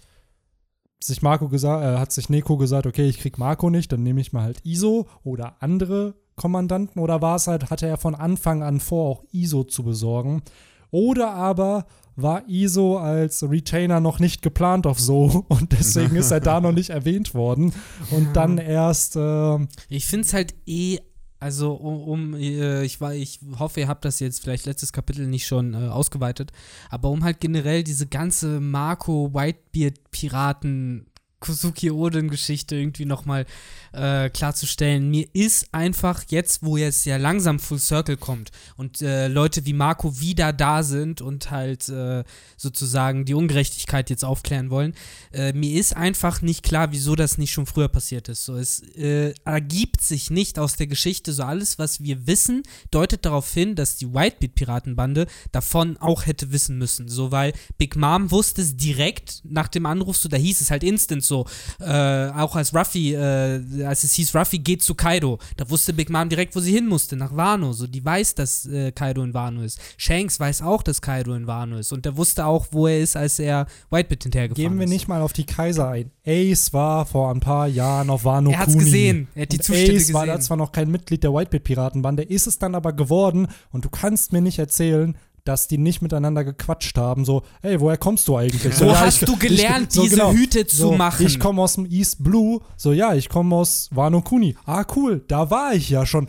sich 0.99 1.21
Marco 1.21 1.47
gesagt, 1.49 1.83
äh, 1.83 1.99
hat 1.99 2.11
sich 2.11 2.29
Neko 2.29 2.57
gesagt, 2.57 2.87
okay, 2.87 3.07
ich 3.07 3.19
krieg 3.19 3.37
Marco 3.37 3.69
nicht, 3.69 3.91
dann 3.91 4.03
nehme 4.03 4.19
ich 4.21 4.33
mal 4.33 4.43
halt 4.43 4.59
Iso 4.65 5.07
oder 5.23 5.55
andere 5.61 6.15
Kommandanten 6.37 7.01
oder 7.01 7.21
war 7.21 7.35
es 7.35 7.47
halt, 7.47 7.69
hatte 7.69 7.87
er 7.87 7.97
von 7.97 8.15
Anfang 8.15 8.63
an 8.63 8.79
vor, 8.79 9.09
auch 9.09 9.23
Iso 9.31 9.63
zu 9.63 9.83
besorgen. 9.83 10.43
Oder 10.91 11.33
aber 11.33 11.85
war 12.15 12.47
Iso 12.47 12.97
als 12.97 13.43
Retainer 13.43 13.99
noch 13.99 14.19
nicht 14.19 14.41
geplant 14.41 14.87
auf 14.87 14.99
so 14.99 15.45
und 15.49 15.73
deswegen 15.73 16.15
ist 16.15 16.31
er 16.31 16.39
da 16.39 16.61
noch 16.61 16.71
nicht 16.71 16.89
erwähnt 16.89 17.33
worden 17.33 17.73
und 18.11 18.35
dann 18.35 18.57
erst 18.57 19.15
ähm, 19.17 19.67
Ich 19.89 20.05
finde 20.05 20.25
es 20.25 20.33
halt 20.33 20.55
eh, 20.65 20.99
also 21.39 21.73
um, 21.73 22.01
um 22.03 22.33
äh, 22.33 22.83
ich, 22.83 23.01
war, 23.01 23.13
ich 23.13 23.39
hoffe, 23.59 23.81
ihr 23.81 23.87
habt 23.87 24.05
das 24.05 24.19
jetzt 24.19 24.41
vielleicht 24.41 24.65
letztes 24.65 24.93
Kapitel 24.93 25.27
nicht 25.27 25.45
schon 25.45 25.73
äh, 25.73 25.89
ausgeweitet, 25.89 26.51
aber 26.89 27.09
um 27.09 27.23
halt 27.23 27.39
generell 27.39 27.83
diese 27.83 28.07
ganze 28.07 28.59
Marco 28.59 29.31
Whitebeard-Piraten 29.33 31.05
Kosuki 31.39 31.91
Oden-Geschichte 31.91 32.75
irgendwie 32.75 33.05
nochmal 33.05 33.45
äh, 33.93 34.29
klarzustellen. 34.29 35.09
Mir 35.09 35.27
ist 35.33 35.73
einfach 35.73 36.23
jetzt, 36.29 36.63
wo 36.63 36.77
jetzt 36.77 37.05
ja 37.05 37.17
langsam 37.17 37.59
Full 37.59 37.79
Circle 37.79 38.17
kommt 38.17 38.51
und 38.75 39.01
äh, 39.01 39.27
Leute 39.27 39.65
wie 39.65 39.73
Marco 39.73 40.19
wieder 40.19 40.53
da 40.53 40.83
sind 40.83 41.21
und 41.21 41.51
halt 41.51 41.89
äh, 41.89 42.23
sozusagen 42.57 43.25
die 43.25 43.33
Ungerechtigkeit 43.33 44.09
jetzt 44.09 44.25
aufklären 44.25 44.69
wollen, 44.69 44.93
äh, 45.31 45.53
mir 45.53 45.79
ist 45.79 45.95
einfach 45.95 46.41
nicht 46.41 46.63
klar, 46.63 46.91
wieso 46.91 47.15
das 47.15 47.37
nicht 47.37 47.51
schon 47.51 47.65
früher 47.65 47.87
passiert 47.87 48.29
ist. 48.29 48.45
So, 48.45 48.55
es 48.55 48.81
äh, 48.95 49.33
ergibt 49.45 50.01
sich 50.01 50.29
nicht 50.29 50.59
aus 50.59 50.75
der 50.75 50.87
Geschichte. 50.87 51.33
So 51.33 51.43
alles, 51.43 51.77
was 51.77 52.01
wir 52.01 52.27
wissen, 52.27 52.63
deutet 52.91 53.25
darauf 53.25 53.53
hin, 53.53 53.75
dass 53.75 53.97
die 53.97 54.13
Whitebeard-Piratenbande 54.13 55.27
davon 55.51 55.97
auch 55.97 56.25
hätte 56.25 56.51
wissen 56.51 56.77
müssen. 56.77 57.07
So, 57.09 57.31
weil 57.31 57.53
Big 57.77 57.95
Mom 57.95 58.31
wusste 58.31 58.61
es 58.61 58.75
direkt 58.75 59.41
nach 59.43 59.67
dem 59.67 59.85
Anruf, 59.85 60.17
so 60.17 60.29
da 60.29 60.37
hieß 60.37 60.61
es 60.61 60.71
halt 60.71 60.83
instant 60.83 61.23
so, 61.27 61.45
äh, 61.79 62.29
auch 62.29 62.55
als 62.55 62.73
Ruffy, 62.73 63.13
äh, 63.13 63.83
als 63.85 64.03
es 64.03 64.13
hieß, 64.13 64.35
Ruffy 64.35 64.59
geht 64.59 64.83
zu 64.83 64.95
Kaido, 64.95 65.39
da 65.57 65.69
wusste 65.69 65.93
Big 65.93 66.09
Mom 66.09 66.29
direkt, 66.29 66.55
wo 66.55 66.59
sie 66.59 66.71
hin 66.73 66.87
musste, 66.87 67.15
nach 67.15 67.35
Wano. 67.35 67.73
So, 67.73 67.87
die 67.87 68.03
weiß, 68.03 68.35
dass 68.35 68.65
äh, 68.65 68.91
Kaido 68.91 69.23
in 69.23 69.33
Wano 69.33 69.61
ist. 69.61 69.79
Shanks 69.97 70.39
weiß 70.39 70.61
auch, 70.61 70.83
dass 70.83 71.01
Kaido 71.01 71.33
in 71.33 71.47
Wano 71.47 71.77
ist. 71.77 71.91
Und 71.91 72.05
der 72.05 72.17
wusste 72.17 72.45
auch, 72.45 72.67
wo 72.71 72.87
er 72.87 72.99
ist, 72.99 73.15
als 73.15 73.39
er 73.39 73.67
Whitebeard 73.89 74.23
hinterhergefahren 74.23 74.69
Gehen 74.71 74.79
wir 74.79 74.85
ist. 74.85 74.89
nicht 74.91 75.07
mal 75.07 75.21
auf 75.21 75.33
die 75.33 75.45
Kaiser 75.45 75.89
ein. 75.89 76.11
Ace 76.25 76.73
war 76.73 77.05
vor 77.05 77.31
ein 77.33 77.39
paar 77.39 77.67
Jahren 77.67 78.09
auf 78.09 78.25
Wano 78.25 78.51
Er 78.51 78.59
hat's 78.59 78.73
Kuni. 78.73 78.83
gesehen. 78.85 79.27
Er 79.35 79.43
hat 79.43 79.51
die 79.51 79.57
Und 79.57 79.63
Zustände 79.63 79.95
Ace 79.97 80.13
war 80.13 80.25
da 80.25 80.33
gesehen. 80.33 80.45
zwar 80.47 80.57
noch 80.57 80.71
kein 80.71 80.89
Mitglied 80.91 81.23
der 81.23 81.31
Whitebeard-Piratenbande, 81.33 82.23
ist 82.23 82.47
es 82.47 82.59
dann 82.59 82.75
aber 82.75 82.93
geworden 82.93 83.47
und 83.71 83.85
du 83.85 83.89
kannst 83.89 84.33
mir 84.33 84.41
nicht 84.41 84.59
erzählen, 84.59 85.17
dass 85.47 85.67
die 85.67 85.77
nicht 85.77 86.01
miteinander 86.01 86.43
gequatscht 86.43 86.97
haben. 86.97 87.25
So, 87.25 87.43
ey, 87.61 87.79
woher 87.79 87.97
kommst 87.97 88.27
du 88.27 88.37
eigentlich? 88.37 88.79
Wo 88.79 88.85
ja, 88.85 88.99
hast 88.99 89.27
du 89.27 89.37
gelernt, 89.37 89.95
diese 89.95 90.31
Hüte 90.31 90.65
zu 90.67 90.75
so, 90.77 90.91
machen? 90.93 91.25
Ich 91.25 91.39
komme 91.39 91.61
aus 91.61 91.75
dem 91.75 91.85
East 91.85 92.23
Blue. 92.23 92.59
So, 92.75 92.91
ja, 92.93 93.13
ich 93.13 93.29
komme 93.29 93.55
aus 93.55 93.89
Wano 93.93 94.21
Kuni. 94.21 94.55
Ah, 94.65 94.85
cool, 94.95 95.23
da 95.27 95.49
war 95.49 95.73
ich 95.73 95.89
ja 95.89 96.05
schon. 96.05 96.27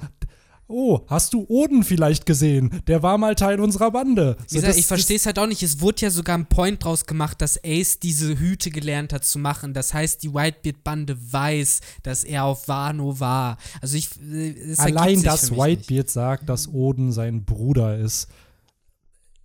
Oh, 0.70 1.00
hast 1.06 1.32
du 1.32 1.46
Oden 1.48 1.82
vielleicht 1.82 2.26
gesehen? 2.26 2.82
Der 2.88 3.02
war 3.02 3.16
mal 3.16 3.34
Teil 3.34 3.58
unserer 3.58 3.90
Bande. 3.90 4.36
Wie 4.38 4.42
So, 4.48 4.54
gesagt, 4.56 4.68
das- 4.72 4.76
ich 4.76 4.86
verstehe 4.86 5.16
es 5.16 5.24
halt 5.24 5.38
auch 5.38 5.46
nicht. 5.46 5.62
Es 5.62 5.80
wurde 5.80 6.02
ja 6.02 6.10
sogar 6.10 6.36
ein 6.36 6.44
Point 6.44 6.84
draus 6.84 7.06
gemacht, 7.06 7.40
dass 7.40 7.58
Ace 7.64 7.98
diese 8.00 8.38
Hüte 8.38 8.70
gelernt 8.70 9.14
hat 9.14 9.24
zu 9.24 9.38
machen. 9.38 9.72
Das 9.72 9.94
heißt, 9.94 10.22
die 10.22 10.34
Whitebeard-Bande 10.34 11.16
weiß, 11.32 11.80
dass 12.02 12.22
er 12.22 12.44
auf 12.44 12.68
Wano 12.68 13.18
war. 13.18 13.56
Also 13.80 13.96
ich. 13.96 14.10
äh, 14.20 14.74
Allein, 14.76 15.22
dass 15.22 15.50
mich 15.50 15.58
nicht. 15.58 15.64
Whitebeard 15.88 16.10
sagt, 16.10 16.48
dass 16.50 16.68
Oden 16.68 17.12
sein 17.12 17.44
Bruder 17.46 17.96
ist, 17.96 18.28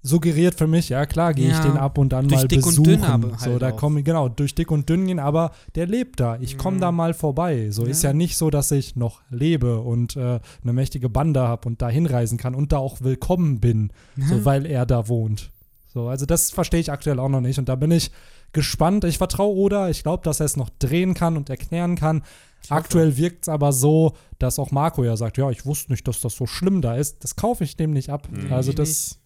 suggeriert 0.04 0.56
für 0.56 0.68
mich, 0.68 0.89
ja 0.89 1.06
klar, 1.06 1.34
gehe 1.34 1.48
ich 1.48 1.54
Ja, 1.58 1.62
den 1.63 1.78
ab 1.78 1.98
und 1.98 2.13
an 2.13 2.28
durch 2.28 2.42
mal 2.42 2.48
dick 2.48 2.60
und 2.66 2.72
besuchen. 2.72 2.84
dünn 2.84 3.04
aber 3.06 3.30
so, 3.39 3.46
halt 3.52 3.62
da 3.62 3.70
auch. 3.72 3.78
komme 3.78 4.04
genau 4.04 4.28
durch 4.30 4.54
dick 4.54 4.70
und 4.70 4.88
dünn 4.89 5.08
gehen, 5.08 5.18
aber 5.20 5.52
der 5.76 5.88
lebt 5.88 6.20
da. 6.20 6.38
Ich 6.42 6.58
komme 6.58 6.78
Mhm. 6.78 6.82
da 6.82 6.92
mal 6.92 7.13
vorbei. 7.13 7.72
So 7.72 7.86
ist 7.86 8.04
Ja. 8.04 8.10
ja 8.10 8.13
nicht 8.13 8.36
so, 8.38 8.50
dass 8.50 8.70
ich 8.72 8.96
noch 8.98 9.22
lebe 9.30 9.80
und 9.80 10.16
äh, 10.18 10.39
eine 10.62 10.74
mächtige 10.74 11.08
Bande 11.10 11.42
habe 11.42 11.68
und 11.68 11.82
da 11.82 11.88
hinreisen 11.89 12.38
kann 12.38 12.54
und 12.54 12.72
da 12.74 12.78
auch 12.78 13.02
willkommen 13.02 13.60
bin, 13.62 13.92
so 14.18 14.44
weil 14.46 14.66
er 14.66 14.86
da 14.86 15.08
wohnt. 15.08 15.52
So, 15.94 16.08
also 16.10 16.26
das 16.26 16.52
verstehe 16.52 16.80
ich 16.82 16.92
aktuell 16.92 17.20
auch 17.20 17.30
noch 17.30 17.42
nicht 17.42 17.58
und 17.60 17.70
da 17.70 17.76
bin 17.76 17.92
ich 17.92 18.12
gespannt. 18.52 19.04
Ich 19.06 19.18
vertraue 19.18 19.56
Oda. 19.56 19.89
Ich 19.89 20.04
glaube, 20.04 20.24
dass 20.24 20.39
er 20.39 20.46
es 20.48 20.58
noch 20.58 20.70
drehen 20.80 21.13
kann 21.13 21.38
und 21.38 21.50
erklären 21.50 21.96
kann. 21.96 22.24
Aktuell 22.70 23.18
wirkt 23.18 23.44
es 23.46 23.50
aber 23.50 23.72
so, 23.74 24.13
dass 24.39 24.58
auch 24.60 24.72
Marco 24.72 25.04
ja 25.04 25.18
sagt, 25.18 25.38
ja, 25.38 25.50
ich 25.50 25.66
wusste 25.66 25.92
nicht, 25.92 26.08
dass 26.08 26.22
das 26.22 26.36
so 26.36 26.46
schlimm 26.48 26.82
da 26.82 26.96
ist. 26.96 27.24
Das 27.24 27.36
kaufe 27.36 27.63
ich 27.63 27.76
dem 27.78 27.92
nicht 27.92 28.10
ab. 28.10 28.28
Mhm. 28.32 28.52
Also 28.54 28.72
das, 28.74 29.20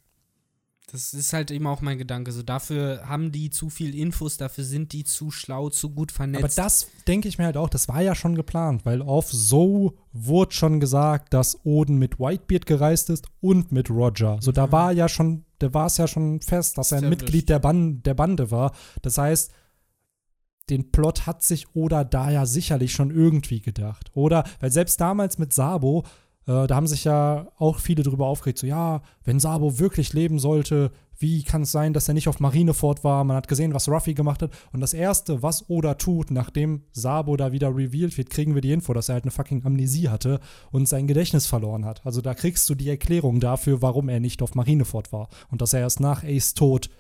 Das 0.90 1.14
ist 1.14 1.34
halt 1.34 1.52
immer 1.52 1.70
auch 1.72 1.82
mein 1.82 1.98
Gedanke. 1.98 2.32
So 2.32 2.44
dafür 2.44 3.02
haben 3.06 3.34
die 3.34 3.50
zu 3.50 3.70
viel 3.70 3.94
Infos, 3.94 4.38
dafür 4.38 4.64
sind 4.64 4.94
die 4.94 5.04
zu 5.04 5.32
schlau, 5.32 5.70
zu 5.70 5.90
gut 5.90 6.14
vernetzt. 6.14 6.44
Aber 6.44 6.64
das 6.64 6.88
denke 7.06 7.28
ich 7.28 7.38
mir 7.38 7.44
halt 7.44 7.58
auch, 7.58 7.68
das 7.70 7.90
war 7.90 8.02
ja 8.02 8.16
schon 8.16 8.36
geplant, 8.36 8.86
weil 8.86 9.02
auf 9.02 9.30
So 9.30 9.98
wurde 10.14 10.54
schon 10.54 10.80
gesagt, 10.80 11.34
dass 11.34 11.60
Oden 11.66 11.98
mit 11.98 12.20
Whitebeard 12.20 12.66
gereist 12.66 13.10
ist 13.10 13.26
und 13.42 13.74
mit 13.74 13.90
Roger. 13.90 14.38
So, 14.42 14.54
da 14.54 14.68
Mhm. 14.68 14.72
war 14.72 14.92
ja 14.94 15.10
schon, 15.10 15.44
da 15.60 15.74
war 15.74 15.88
es 15.88 15.98
ja 15.98 16.08
schon 16.08 16.40
fest, 16.40 16.78
dass 16.78 16.94
er 16.94 17.00
ein. 17.00 17.10
Mitglied 17.10 17.50
der, 17.50 17.60
Ban 17.60 18.02
der 18.04 18.14
Bande 18.14 18.50
war. 18.50 18.72
Das 19.02 19.18
heißt, 19.18 19.52
den 20.70 20.92
Plot 20.92 21.26
hat 21.28 21.44
sich 21.44 21.76
Oda 21.76 22.06
da 22.06 22.30
ja 22.32 22.46
sicherlich 22.46 22.94
schon 22.94 23.12
irgendwie 23.12 23.60
gedacht. 23.62 24.10
Oder, 24.14 24.46
weil 24.62 24.72
selbst 24.72 25.00
damals 25.02 25.38
mit 25.38 25.52
Sabo, 25.52 26.06
äh, 26.48 26.66
da 26.66 26.76
haben 26.76 26.88
sich 26.88 27.04
ja 27.04 27.48
auch 27.58 27.80
viele 27.80 28.04
drüber 28.04 28.26
aufgeregt, 28.26 28.58
so 28.58 28.66
ja, 28.66 29.02
wenn 29.24 29.40
Sabo 29.40 29.80
wirklich 29.80 30.14
leben 30.14 30.40
sollte, 30.40 30.92
wie 31.20 31.44
kann 31.44 31.64
es 31.64 31.72
sein, 31.72 31.94
dass 31.94 32.08
er 32.08 32.14
nicht 32.14 32.28
auf 32.28 32.40
Marineford 32.40 33.04
war? 33.04 33.24
Man 33.24 33.36
hat 33.36 33.48
gesehen, 33.48 33.74
was 33.74 33.90
Ruffy 33.90 34.14
gemacht 34.14 34.42
hat. 34.42 34.52
Und 34.72 34.82
das 34.82 34.94
Erste, 34.94 35.42
was 35.42 35.68
Oda 35.68 35.96
tut, 35.96 36.30
nachdem 36.30 36.84
Sabo 36.92 37.36
da 37.38 37.52
wieder 37.52 37.76
revealed 37.76 38.18
wird, 38.18 38.30
kriegen 38.30 38.54
wir 38.54 38.62
die 38.62 38.72
Info, 38.72 38.94
dass 38.94 39.10
er 39.10 39.14
halt 39.14 39.24
eine 39.24 39.32
fucking 39.32 39.66
Amnesie 39.66 40.10
hatte 40.10 40.40
und 40.72 40.88
sein 40.88 41.08
Gedächtnis 41.08 41.48
verloren 41.48 41.86
hat. 41.86 42.06
Also 42.06 42.22
da 42.22 42.36
kriegst 42.36 42.70
du 42.70 42.76
die 42.76 42.90
Erklärung 42.90 43.40
dafür, 43.40 43.82
warum 43.82 44.10
er 44.10 44.20
nicht 44.20 44.44
auf 44.44 44.54
Marineford 44.54 45.12
war. 45.12 45.28
Und 45.50 45.62
dass 45.62 45.74
er 45.74 45.80
erst 45.80 46.00
nach 46.00 46.24
Ace 46.24 46.54
Tod 46.54 46.92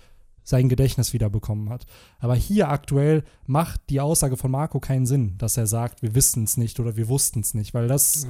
sein 0.43 0.67
Gedächtnis 0.67 1.13
wiederbekommen 1.13 1.69
hat. 1.69 1.85
Aber 2.19 2.33
hier 2.33 2.69
aktuell 2.69 3.23
macht 3.45 3.81
die 3.89 4.01
Aussage 4.01 4.35
von 4.35 4.49
Marco 4.49 4.79
keinen 4.79 5.05
Sinn, 5.05 5.35
dass 5.37 5.57
er 5.57 5.67
sagt, 5.67 6.01
wir 6.01 6.15
wissen 6.15 6.45
es 6.45 6.57
nicht 6.57 6.79
oder 6.79 6.95
wir 6.95 7.07
wussten 7.07 7.41
es 7.41 7.53
nicht, 7.53 7.73
weil 7.75 7.87
das 7.87 8.23
Ja. 8.23 8.29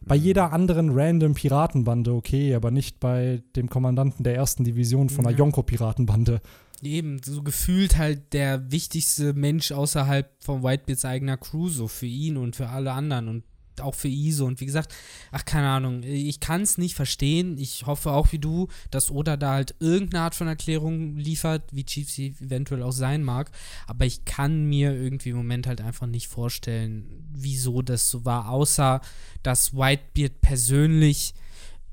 Bei 0.00 0.16
jeder 0.16 0.52
anderen 0.52 0.90
random 0.92 1.34
Piratenbande 1.34 2.12
okay, 2.12 2.54
aber 2.54 2.70
nicht 2.70 3.00
bei 3.00 3.42
dem 3.56 3.68
Kommandanten 3.68 4.24
der 4.24 4.34
ersten 4.34 4.64
Division 4.64 5.08
von 5.08 5.26
einer 5.26 5.36
Ja. 5.36 5.44
Yonko-Piratenbande. 5.44 6.40
Eben, 6.82 7.20
so 7.22 7.42
gefühlt 7.42 7.98
halt 7.98 8.32
der 8.32 8.70
wichtigste 8.70 9.32
Mensch 9.34 9.72
außerhalb 9.72 10.30
von 10.40 10.62
Whitebeards 10.62 11.04
eigener 11.04 11.36
Crew, 11.36 11.68
so 11.68 11.88
für 11.88 12.06
ihn 12.06 12.36
und 12.36 12.54
für 12.54 12.68
alle 12.68 12.92
anderen 12.92 13.28
und 13.28 13.44
auch 13.80 13.94
für 13.94 14.08
Iso. 14.08 14.46
Und 14.46 14.60
wie 14.60 14.66
gesagt, 14.66 14.94
ach, 15.32 15.44
keine 15.44 15.68
Ahnung, 15.68 16.02
ich 16.02 16.40
kann 16.40 16.62
es 16.62 16.78
nicht 16.78 16.94
verstehen. 16.94 17.58
Ich 17.58 17.86
hoffe 17.86 18.12
auch 18.12 18.32
wie 18.32 18.38
du, 18.38 18.68
dass 18.90 19.10
Oda 19.10 19.36
da 19.36 19.52
halt 19.52 19.74
irgendeine 19.80 20.24
Art 20.24 20.34
von 20.34 20.48
Erklärung 20.48 21.16
liefert, 21.16 21.62
wie 21.72 21.84
Chief 21.84 22.10
sie 22.10 22.34
eventuell 22.40 22.82
auch 22.82 22.92
sein 22.92 23.22
mag. 23.22 23.50
Aber 23.86 24.06
ich 24.06 24.24
kann 24.24 24.64
mir 24.64 24.94
irgendwie 24.94 25.30
im 25.30 25.36
Moment 25.36 25.66
halt 25.66 25.80
einfach 25.80 26.06
nicht 26.06 26.28
vorstellen, 26.28 27.26
wieso 27.32 27.82
das 27.82 28.10
so 28.10 28.24
war, 28.24 28.48
außer 28.48 29.00
dass 29.42 29.74
Whitebeard 29.74 30.40
persönlich 30.40 31.34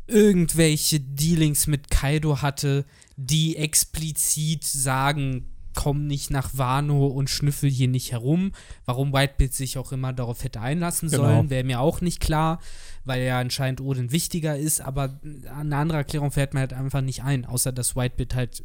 irgendwelche 0.07 0.99
Dealings 0.99 1.67
mit 1.67 1.89
Kaido 1.89 2.41
hatte, 2.41 2.85
die 3.17 3.55
explizit 3.55 4.63
sagen, 4.63 5.47
komm 5.75 6.07
nicht 6.07 6.31
nach 6.31 6.49
Wano 6.57 7.07
und 7.07 7.29
schnüffel 7.29 7.69
hier 7.69 7.87
nicht 7.87 8.11
herum. 8.11 8.51
Warum 8.85 9.13
Whitebeard 9.13 9.53
sich 9.53 9.77
auch 9.77 9.91
immer 9.91 10.13
darauf 10.13 10.43
hätte 10.43 10.61
einlassen 10.61 11.09
Genau. 11.09 11.23
sollen, 11.23 11.49
wäre 11.49 11.63
mir 11.63 11.79
auch 11.81 12.01
nicht 12.01 12.19
klar, 12.19 12.59
weil 13.03 13.23
ja 13.23 13.39
anscheinend 13.39 13.81
Odin 13.81 14.11
wichtiger 14.11 14.57
ist, 14.57 14.81
aber 14.81 15.19
eine 15.55 15.75
andere 15.75 15.99
Erklärung 15.99 16.31
fällt 16.31 16.53
mir 16.53 16.61
halt 16.61 16.73
einfach 16.73 17.01
nicht 17.01 17.23
ein, 17.23 17.45
außer 17.45 17.71
dass 17.71 17.95
Whitebeard 17.95 18.33
halt 18.35 18.63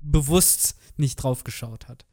bewusst 0.00 0.76
nicht 0.96 1.16
drauf 1.16 1.44
geschaut 1.44 1.88
hat. 1.88 2.04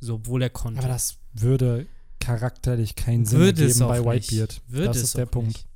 So, 0.00 0.14
obwohl 0.16 0.42
er 0.42 0.50
konnte. 0.50 0.80
Aber 0.80 0.88
das 0.88 1.18
würde 1.32 1.86
charakterlich 2.20 2.94
keinen 2.96 3.24
Sinn 3.24 3.38
Würde 3.38 3.66
auch 3.84 3.88
bei 3.88 3.98
nicht. 4.16 4.30
Whitebeard. 4.30 4.60
Würde 4.68 4.86
das 4.86 4.96
ist 4.98 5.16
der 5.16 5.26
Punkt. 5.26 5.48
nicht. 5.48 5.66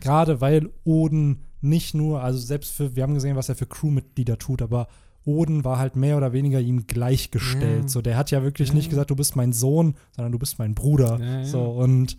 Gerade 0.00 0.40
weil 0.40 0.70
Oden 0.84 1.44
nicht 1.60 1.94
nur, 1.94 2.22
also 2.22 2.38
selbst 2.38 2.72
für, 2.72 2.94
wir 2.94 3.02
haben 3.02 3.14
gesehen, 3.14 3.36
was 3.36 3.48
er 3.48 3.56
für 3.56 3.66
Crewmitglieder 3.66 4.38
tut, 4.38 4.62
aber 4.62 4.88
Oden 5.28 5.62
war 5.64 5.78
halt 5.78 5.94
mehr 5.94 6.16
oder 6.16 6.32
weniger 6.32 6.58
ihm 6.60 6.86
gleichgestellt. 6.86 7.82
Ja. 7.82 7.88
So, 7.88 8.00
der 8.02 8.16
hat 8.16 8.30
ja 8.30 8.42
wirklich 8.42 8.70
Ja. 8.70 8.74
nicht 8.74 8.88
gesagt, 8.88 9.10
du 9.10 9.16
bist 9.16 9.36
mein 9.36 9.52
Sohn, 9.52 9.94
sondern 10.16 10.32
du 10.32 10.38
bist 10.38 10.58
mein 10.58 10.74
Bruder. 10.74 11.18
Ja. 11.20 11.44
So, 11.44 11.62
und 11.64 12.16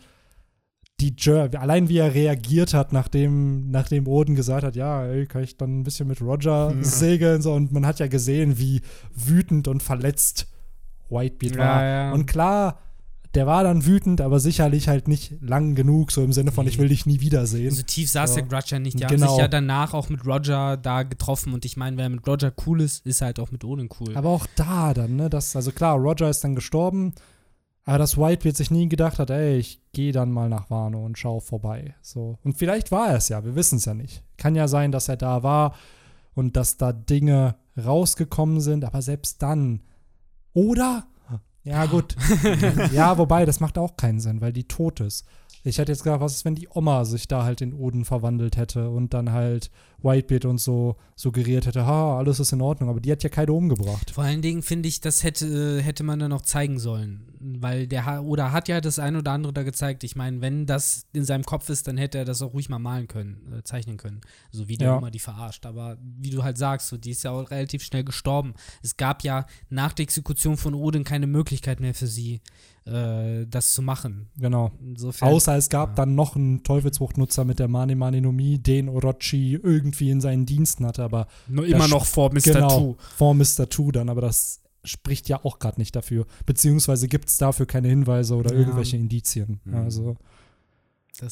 die 1.00 1.15
Jour- 1.17 1.50
allein 1.58 1.88
wie 1.89 1.98
er 1.98 2.13
reagiert 2.13 2.74
hat, 2.74 2.91
nachdem, 2.93 3.72
nachdem 3.72 4.06
Oden 4.08 4.36
gesagt 4.36 4.63
hat, 4.63 4.76
ja, 4.76 5.06
ey, 5.06 5.26
kann 5.26 5.43
ich 5.43 5.56
dann 5.58 5.80
ein 5.80 5.84
bisschen 5.84 6.08
mit 6.08 6.22
Roger 6.22 6.74
segeln, 6.82 7.41
so, 7.41 7.54
und 7.54 7.72
man 7.72 7.86
hat 7.86 8.00
ja 8.00 8.08
gesehen, 8.08 8.60
wie 8.60 8.82
wütend 9.15 9.67
und 9.67 9.82
verletzt 9.82 10.48
Whitebeard 11.10 11.58
war. 11.58 12.13
Und 12.13 12.26
klar, 12.28 12.80
der 13.36 13.46
war 13.46 13.63
dann 13.63 13.86
wütend, 13.86 14.22
aber 14.22 14.39
sicherlich 14.39 14.88
halt 14.88 15.08
nicht 15.08 15.36
lang 15.42 15.76
genug, 15.76 16.12
so 16.12 16.24
im 16.24 16.34
Sinne 16.34 16.52
von, 16.52 16.65
Nee. 16.65 16.72
ich 16.72 16.80
will 16.80 16.89
dich 16.89 17.06
nie 17.06 17.22
wiedersehen. 17.22 17.70
So 17.76 17.84
tief 17.84 18.10
saß 18.10 18.32
So. 18.32 18.36
der 18.38 18.46
Grudge 18.48 18.70
ja 18.72 18.80
nicht. 18.80 19.00
Die 19.00 19.06
Genau. 19.06 19.26
haben 19.28 19.30
sich 19.30 19.38
ja 19.39 19.48
danach 19.48 19.94
auch 19.94 20.10
mit 20.10 20.26
Roger 20.26 20.78
da 20.78 21.04
getroffen. 21.04 21.54
Und 21.54 21.63
ich 21.63 21.78
meine, 21.78 21.96
wer 21.98 22.10
mit 22.10 22.28
Roger 22.28 22.52
cool 22.65 22.82
ist, 22.82 23.06
ist 23.06 23.22
halt 23.22 23.39
auch 23.39 23.52
mit 23.52 23.63
Odin 23.63 23.89
cool. 24.00 24.18
Aber 24.18 24.30
auch 24.30 24.48
da 24.56 24.94
dann, 24.96 25.15
ne, 25.15 25.30
das, 25.30 25.56
also 25.56 25.72
klar, 25.72 25.96
Roger 25.98 26.30
ist 26.30 26.44
dann 26.44 26.56
gestorben, 26.56 27.13
aber 27.86 28.00
dass 28.00 28.18
Whitebeard 28.18 28.58
sich 28.58 28.72
nie 28.72 28.89
gedacht 28.89 29.20
hat, 29.20 29.30
ey, 29.30 29.58
ich 29.58 29.80
gehe 29.94 30.12
dann 30.12 30.32
mal 30.32 30.50
nach 30.50 30.70
Wano 30.72 31.04
und 31.06 31.18
schau 31.20 31.39
vorbei. 31.39 31.96
So. 32.02 32.38
Und 32.44 32.58
vielleicht 32.58 32.92
war 32.92 33.10
er 33.10 33.18
es 33.18 33.30
ja, 33.30 33.44
wir 33.44 33.56
wissen 33.56 33.78
es 33.78 33.86
ja 33.86 33.94
nicht. 33.94 34.24
Kann 34.38 34.56
ja 34.56 34.68
sein, 34.68 34.92
dass 34.92 35.08
er 35.08 35.18
da 35.18 35.44
war 35.44 35.76
und 36.34 36.56
dass 36.56 36.78
da 36.78 36.94
Dinge 36.94 37.56
rausgekommen 37.84 38.60
sind, 38.60 38.86
aber 38.86 39.02
selbst 39.04 39.42
dann. 39.44 39.82
Oder? 40.54 41.06
Ja, 41.63 41.86
gut. 41.86 42.15
ja, 42.93 43.17
wobei, 43.17 43.45
das 43.45 43.60
macht 43.60 43.78
auch 43.78 43.98
keinen 43.98 44.19
Sinn, 44.19 44.41
weil 44.41 44.54
die 44.54 44.67
tot 44.67 45.00
ist. 45.02 45.26
Ich 45.63 45.78
hätte 45.78 45.91
jetzt 45.91 46.04
gedacht, 46.04 46.22
was 46.22 46.36
ist, 46.36 46.45
wenn 46.45 46.56
die 46.56 46.67
Oma 46.74 47.06
sich 47.06 47.28
da 47.28 47.43
halt 47.43 47.62
in 47.62 47.74
Oden 47.74 48.06
verwandelt 48.06 48.58
hätte 48.58 48.89
und 48.89 49.13
dann 49.13 49.32
halt 49.32 49.69
Whitebeard 50.02 50.45
und 50.45 50.60
so 50.60 50.95
suggeriert 51.15 51.65
hätte, 51.65 51.86
ha, 51.86 52.17
alles 52.17 52.39
ist 52.39 52.54
in 52.54 52.62
Ordnung, 52.62 52.89
aber 52.89 53.02
die 53.02 53.12
hat 53.12 53.24
ja 53.24 53.30
keine 53.30 53.52
umgebracht. 53.52 54.12
Vor 54.12 54.24
allen 54.24 54.41
Dingen 54.41 54.62
finde 54.62 54.88
ich, 54.88 55.02
das 55.02 55.24
hätte, 55.24 55.82
hätte 55.82 56.04
man 56.04 56.19
dann 56.19 56.30
noch 56.30 56.41
zeigen 56.43 56.80
sollen. 56.80 57.26
Weil 57.41 57.88
der 57.88 58.22
oder 58.24 58.52
hat 58.52 58.67
ja 58.67 58.82
das 58.82 59.00
ein 59.00 59.15
oder 59.15 59.32
andere 59.32 59.54
da 59.54 59.63
gezeigt. 59.63 60.04
Ich 60.04 60.15
meine, 60.17 60.41
wenn 60.41 60.65
das 60.65 61.06
in 61.13 61.24
seinem 61.24 61.43
Kopf 61.45 61.69
ist, 61.69 61.88
dann 61.88 61.98
hätte 61.98 62.17
er 62.17 62.26
das 62.26 62.41
auch 62.41 62.54
ruhig 62.54 62.67
mal 62.67 62.80
malen 62.80 63.08
können, 63.08 63.54
äh, 63.58 63.63
zeichnen 63.63 63.95
können. 63.95 64.19
So 64.52 64.67
wie 64.67 64.76
der 64.78 64.89
Ja. 64.89 64.98
Oma 64.98 65.10
die 65.10 65.19
verarscht. 65.19 65.65
Aber 65.65 65.98
wie 66.02 66.32
du 66.32 66.43
halt 66.43 66.58
sagst, 66.58 66.89
so, 66.89 66.98
die 66.98 67.12
ist 67.12 67.24
ja 67.24 67.32
auch 67.32 67.50
relativ 67.50 67.82
schnell 67.84 68.04
gestorben. 68.04 68.56
Es 68.84 68.98
gab 68.98 69.24
ja 69.24 69.45
nach 69.69 69.93
der 69.93 70.04
Exekution 70.04 70.58
von 70.58 70.74
Odin 70.74 71.06
keine 71.06 71.28
Möglichkeit 71.28 71.80
mehr 71.80 71.93
für 71.93 72.08
sie, 72.08 72.41
äh, 72.89 73.45
das 73.47 73.73
zu 73.73 73.82
machen. 73.82 74.30
Genau. 74.38 74.71
Insofern. 74.82 75.30
Außer 75.30 75.56
es 75.58 75.69
gab 75.69 75.89
ja. 75.89 75.95
dann 75.95 76.15
noch 76.15 76.36
einen 76.36 76.63
Teufelsfruchtnutzer 76.63 77.45
mit 77.45 77.60
der 77.60 77.67
Mane 77.67 77.95
Mane 77.95 78.21
no 78.21 78.32
Mi, 78.32 78.60
den 78.60 78.89
Orochi 78.89 79.54
irgendwie 79.62 80.10
in 80.10 80.21
seinen 80.21 80.45
Diensten 80.45 80.86
hatte, 80.86 81.04
aber 81.04 81.28
Nur 81.47 81.65
immer 81.65 81.88
noch 81.88 82.06
vor 82.06 82.32
Mr. 82.34 82.39
genau, 82.41 82.80
Two. 82.80 82.95
vor 83.17 83.34
Mr. 83.36 83.69
Two 83.69 83.91
dann, 83.91 84.10
aber 84.10 84.21
das 84.21 84.62
spricht 84.84 85.28
ja 85.30 85.43
auch 85.43 85.60
gerade 85.60 85.80
nicht 85.80 85.95
dafür. 85.95 86.25
Beziehungsweise 86.45 87.08
gibt 87.08 87.30
es 87.30 87.38
dafür 87.38 87.65
keine 87.65 87.89
Hinweise 87.89 88.36
oder 88.36 88.54
Ja. 88.54 88.60
irgendwelche 88.60 88.97
Indizien. 88.97 89.60
Mhm. 89.65 89.75
Also, 89.75 90.17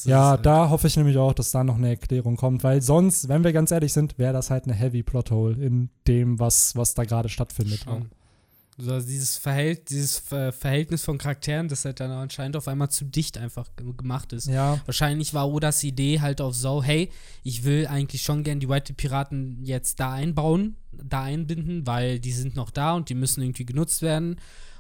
ja, 0.04 0.32
halt- 0.32 0.46
da 0.46 0.70
hoffe 0.70 0.88
ich 0.88 0.98
nämlich 0.98 1.18
auch, 1.18 1.34
dass 1.34 1.52
da 1.52 1.64
noch 1.64 1.78
eine 1.78 1.90
Erklärung 1.90 2.36
kommt, 2.36 2.64
weil 2.64 2.82
sonst, 2.82 3.30
wenn 3.30 3.44
wir 3.44 3.54
ganz 3.54 3.72
ehrlich 3.72 3.94
sind, 3.94 4.18
wäre 4.18 4.34
das 4.34 4.50
halt 4.50 4.66
eine 4.66 4.74
heavy 4.74 5.02
Plothole 5.04 5.56
in 5.64 5.90
dem, 6.08 6.40
was, 6.40 6.76
was 6.76 6.94
da 6.94 7.06
gerade 7.06 7.30
stattfindet. 7.30 7.82
Schon. 7.86 8.08
So, 8.80 8.94
also 8.94 9.08
dieses, 9.08 9.38
Verhält, 9.38 9.90
dieses 9.90 10.20
Ver 10.20 10.52
Verhältnis 10.52 11.04
von 11.04 11.18
Charakteren, 11.18 11.68
das 11.68 11.84
halt 11.84 12.00
dann 12.00 12.12
anscheinend 12.12 12.56
auf 12.58 12.68
einmal 12.68 12.90
zu 12.92 13.06
dicht 13.06 13.38
einfach 13.40 13.68
ge- 13.76 13.92
gemacht 13.98 14.34
ist. 14.34 14.48
Ja, 14.48 14.80
Wahrscheinlich 14.86 15.34
war 15.34 15.50
Odas 15.50 15.84
Idee 15.84 16.22
halt 16.22 16.42
auf 16.42 16.56
so, 16.56 16.84
hey, 16.84 17.10
ich 17.44 17.64
will 17.64 17.88
eigentlich 17.88 18.22
schon 18.22 18.44
gern 18.44 18.60
die 18.60 18.70
White 18.70 18.94
Piraten 18.94 19.64
jetzt 19.64 20.00
da 20.00 20.14
einbauen, 20.14 20.76
da 20.92 21.24
einbinden, 21.24 21.88
weil 21.88 22.20
die 22.20 22.32
sind 22.32 22.56
noch 22.56 22.70
da 22.70 22.94
und 22.94 23.10
die 23.10 23.16
müssen 23.16 23.42
irgendwie 23.42 23.66
genutzt 23.66 24.02
werden. 24.04 24.36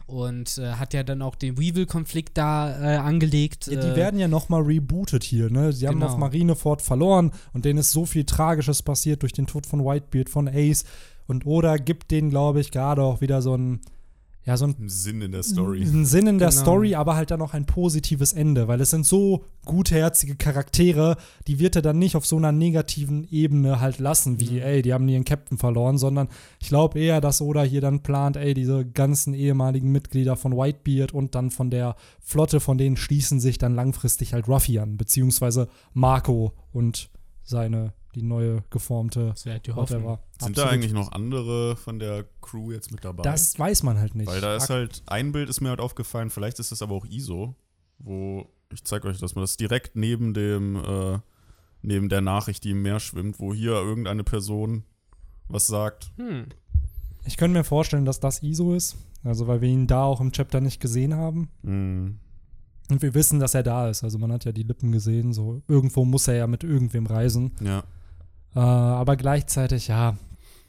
Und 0.05 0.57
äh, 0.59 0.73
hat 0.75 0.93
ja 0.93 1.03
dann 1.03 1.21
auch 1.21 1.35
den 1.35 1.57
Weevil-Konflikt 1.57 2.37
da 2.37 2.79
äh, 2.79 2.97
angelegt. 2.97 3.67
Ja, 3.67 3.77
die 3.81 3.87
äh, 3.87 3.95
werden 3.97 4.19
ja 4.21 4.29
nochmal 4.29 4.61
rebootet 4.61 5.23
hier, 5.25 5.49
ne? 5.49 5.73
Sie 5.73 5.85
haben 5.85 5.95
Genau. 5.99 6.05
auf 6.13 6.17
Marineford 6.17 6.81
verloren 6.81 7.33
und 7.51 7.65
denen 7.65 7.79
ist 7.79 7.91
so 7.91 8.05
viel 8.05 8.23
Tragisches 8.23 8.81
passiert 8.83 9.21
durch 9.23 9.33
den 9.33 9.47
Tod 9.47 9.65
von 9.65 9.83
Whitebeard, 9.83 10.29
von 10.29 10.47
Ace. 10.47 10.85
Und 11.27 11.45
Oda 11.45 11.77
gibt 11.77 12.11
denen, 12.11 12.29
glaube 12.29 12.59
ich, 12.61 12.71
gerade 12.71 13.03
auch 13.03 13.21
wieder 13.21 13.41
so 13.41 13.55
ein, 13.55 13.81
ja, 14.45 14.55
so 14.55 14.65
ein 14.65 14.75
Sinn 14.87 15.21
in 15.21 15.33
der 15.33 15.43
Story. 15.43 15.81
einen 15.81 16.05
Sinn 16.05 16.25
in 16.25 16.39
der 16.39 16.47
Genau. 16.51 16.61
Story, 16.61 16.95
aber 16.95 17.17
halt 17.17 17.31
dann 17.31 17.41
auch 17.41 17.53
ein 17.53 17.65
positives 17.65 18.31
Ende, 18.31 18.69
weil 18.69 18.79
es 18.79 18.91
sind 18.91 19.05
so 19.05 19.43
gutherzige 19.65 20.37
Charaktere, 20.37 21.17
die 21.47 21.59
wird 21.59 21.75
er 21.75 21.81
dann 21.81 21.99
nicht 21.99 22.15
auf 22.15 22.25
so 22.25 22.37
einer 22.37 22.53
negativen 22.53 23.27
Ebene 23.29 23.81
halt 23.81 23.99
lassen, 23.99 24.39
wie, 24.39 24.59
Ja. 24.59 24.63
ey, 24.63 24.81
die 24.81 24.93
haben 24.93 25.09
ihren 25.09 25.25
Captain 25.25 25.57
verloren, 25.57 25.97
sondern 25.97 26.29
ich 26.61 26.69
glaube 26.69 26.97
eher, 26.97 27.19
dass 27.19 27.41
Oda 27.41 27.63
hier 27.63 27.81
dann 27.81 28.03
plant, 28.03 28.37
ey, 28.37 28.53
diese 28.53 28.85
ganzen 28.85 29.33
ehemaligen 29.33 29.91
Mitglieder 29.91 30.37
von 30.37 30.53
Whitebeard 30.55 31.13
und 31.13 31.35
dann 31.35 31.49
von 31.51 31.69
der 31.69 31.97
Flotte, 32.21 32.61
von 32.61 32.77
denen 32.77 32.95
schließen 32.95 33.41
sich 33.41 33.57
dann 33.57 33.75
langfristig 33.75 34.33
halt 34.33 34.47
Ruffy 34.47 34.79
an, 34.79 34.95
beziehungsweise 34.95 35.67
Marco 35.93 36.53
und 36.71 37.09
seine, 37.43 37.91
die 38.17 38.23
neue 38.23 38.63
geformte 38.69 39.29
das 39.29 39.45
halt 39.45 39.75
whatever. 39.75 40.19
Sind 40.39 40.57
da 40.57 40.67
eigentlich 40.67 40.93
noch 40.93 41.11
andere 41.11 41.75
von 41.75 41.99
der 41.99 42.25
Crew 42.41 42.71
jetzt 42.71 42.91
mit 42.91 43.05
dabei? 43.05 43.23
Das 43.23 43.57
weiß 43.57 43.83
man 43.83 43.99
halt 43.99 44.15
nicht. 44.15 44.27
Weil 44.27 44.41
da 44.41 44.55
ist 44.55 44.69
halt, 44.69 45.03
ein 45.05 45.31
Bild 45.31 45.49
ist 45.49 45.61
mir 45.61 45.69
halt 45.69 45.79
aufgefallen, 45.79 46.29
vielleicht 46.29 46.59
ist 46.59 46.71
es 46.71 46.81
aber 46.81 46.95
auch 46.95 47.05
ISO, 47.05 47.55
wo, 47.99 48.49
ich 48.73 48.83
zeige 48.83 49.07
euch 49.07 49.19
das 49.19 49.35
mal, 49.35 49.41
das 49.41 49.51
ist 49.51 49.59
direkt 49.59 49.95
neben 49.95 50.33
dem, 50.33 50.75
äh, 50.75 51.19
neben 51.81 52.09
der 52.09 52.21
Nachricht, 52.21 52.63
die 52.63 52.71
im 52.71 52.81
Meer 52.81 52.99
schwimmt, 52.99 53.39
wo 53.39 53.53
hier 53.53 53.73
irgendeine 53.73 54.23
Person 54.23 54.83
was 55.47 55.67
sagt. 55.67 56.11
Hm. 56.17 56.47
Ich 57.25 57.37
könnte 57.37 57.57
mir 57.57 57.63
vorstellen, 57.63 58.05
dass 58.05 58.19
das 58.19 58.41
ISO 58.41 58.73
ist. 58.73 58.97
Also, 59.23 59.47
weil 59.47 59.61
wir 59.61 59.69
ihn 59.69 59.87
da 59.87 60.03
auch 60.03 60.21
im 60.21 60.31
Chapter 60.31 60.61
nicht 60.61 60.79
gesehen 60.79 61.13
haben. 61.13 61.49
Mhm. 61.63 62.19
Und 62.89 63.01
wir 63.01 63.13
wissen, 63.13 63.39
dass 63.39 63.53
er 63.53 63.63
da 63.63 63.89
ist. 63.89 64.03
Also, 64.03 64.17
man 64.17 64.31
hat 64.31 64.45
ja 64.45 64.51
die 64.51 64.63
Lippen 64.63 64.91
gesehen. 64.91 65.33
So, 65.33 65.61
irgendwo 65.67 66.05
muss 66.05 66.27
er 66.27 66.35
ja 66.35 66.47
mit 66.47 66.63
irgendwem 66.63 67.05
reisen. 67.05 67.51
Ja. 67.59 67.83
Äh, 68.55 68.59
aber 68.59 69.15
gleichzeitig, 69.15 69.87
ja. 69.87 70.15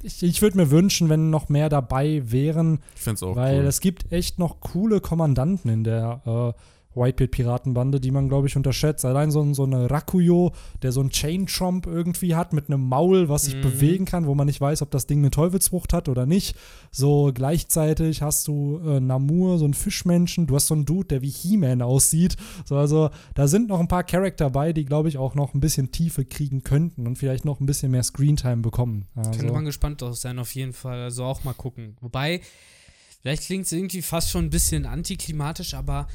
Ich, 0.02 0.22
ich 0.22 0.42
würde 0.42 0.56
mir 0.56 0.70
wünschen, 0.70 1.08
wenn 1.08 1.30
noch 1.30 1.48
mehr 1.48 1.68
dabei 1.68 2.22
wären, 2.26 2.80
Ich 2.94 3.00
find's 3.02 3.22
auch 3.22 3.34
weil 3.34 3.60
cool. 3.60 3.66
es 3.66 3.80
gibt 3.80 4.12
echt 4.12 4.38
noch 4.38 4.60
coole 4.60 5.00
Kommandanten 5.00 5.70
in 5.70 5.82
der 5.84 6.20
äh, 6.24 6.60
Whitebeard-Piratenbande, 6.98 8.00
die 8.00 8.10
man, 8.10 8.28
glaube 8.28 8.46
ich, 8.48 8.56
unterschätzt. 8.56 9.04
Allein 9.04 9.30
so, 9.30 9.40
ein- 9.42 9.54
so 9.54 9.64
eine 9.64 9.90
Rakuyo, 9.90 10.52
der 10.82 10.92
so 10.92 11.00
einen 11.00 11.10
Chain-Chomp 11.10 11.86
irgendwie 11.86 12.34
hat 12.34 12.52
mit 12.52 12.68
einem 12.68 12.88
Maul, 12.88 13.28
was 13.28 13.44
sich 13.44 13.56
Mhm. 13.56 13.60
bewegen 13.62 14.04
kann, 14.04 14.26
wo 14.26 14.34
man 14.34 14.46
nicht 14.46 14.60
weiß, 14.60 14.82
ob 14.82 14.90
das 14.90 15.06
Ding 15.06 15.18
eine 15.18 15.30
Teufelsfrucht 15.30 15.92
hat 15.92 16.08
oder 16.08 16.26
nicht. 16.26 16.56
So 16.90 17.30
gleichzeitig 17.34 18.22
hast 18.22 18.48
du 18.48 18.78
äh, 18.84 19.00
Namur, 19.00 19.58
so 19.58 19.64
einen 19.64 19.74
Fischmenschen. 19.74 20.46
Du 20.46 20.54
hast 20.54 20.66
so 20.68 20.74
einen 20.74 20.84
Dude, 20.86 21.08
der 21.08 21.22
wie 21.22 21.30
He-Man 21.30 21.82
aussieht. 21.82 22.36
So, 22.64 22.76
also 22.76 23.10
da 23.34 23.46
sind 23.48 23.68
noch 23.68 23.80
ein 23.80 23.88
paar 23.88 24.04
Charakter 24.04 24.50
bei, 24.50 24.72
die, 24.72 24.84
glaube 24.84 25.08
ich, 25.08 25.18
auch 25.18 25.34
noch 25.34 25.54
ein 25.54 25.60
bisschen 25.60 25.92
Tiefe 25.92 26.24
kriegen 26.24 26.62
könnten 26.62 27.06
und 27.06 27.16
vielleicht 27.16 27.44
noch 27.44 27.60
ein 27.60 27.66
bisschen 27.66 27.90
mehr 27.90 28.02
Screentime 28.02 28.62
bekommen. 28.62 29.06
Könnte 29.14 29.30
Also, 29.40 29.52
man 29.52 29.64
gespannt 29.64 30.02
drauf 30.02 30.16
sein, 30.16 30.38
auf 30.38 30.54
jeden 30.54 30.72
Fall. 30.72 31.00
Also 31.02 31.24
auch 31.24 31.44
mal 31.44 31.52
gucken. 31.54 31.96
Wobei, 32.00 32.40
vielleicht 33.20 33.44
klingt 33.44 33.66
es 33.66 33.72
irgendwie 33.72 34.02
fast 34.02 34.30
schon 34.30 34.44
ein 34.46 34.50
bisschen 34.50 34.86
antiklimatisch, 34.86 35.74
aber 35.74 36.06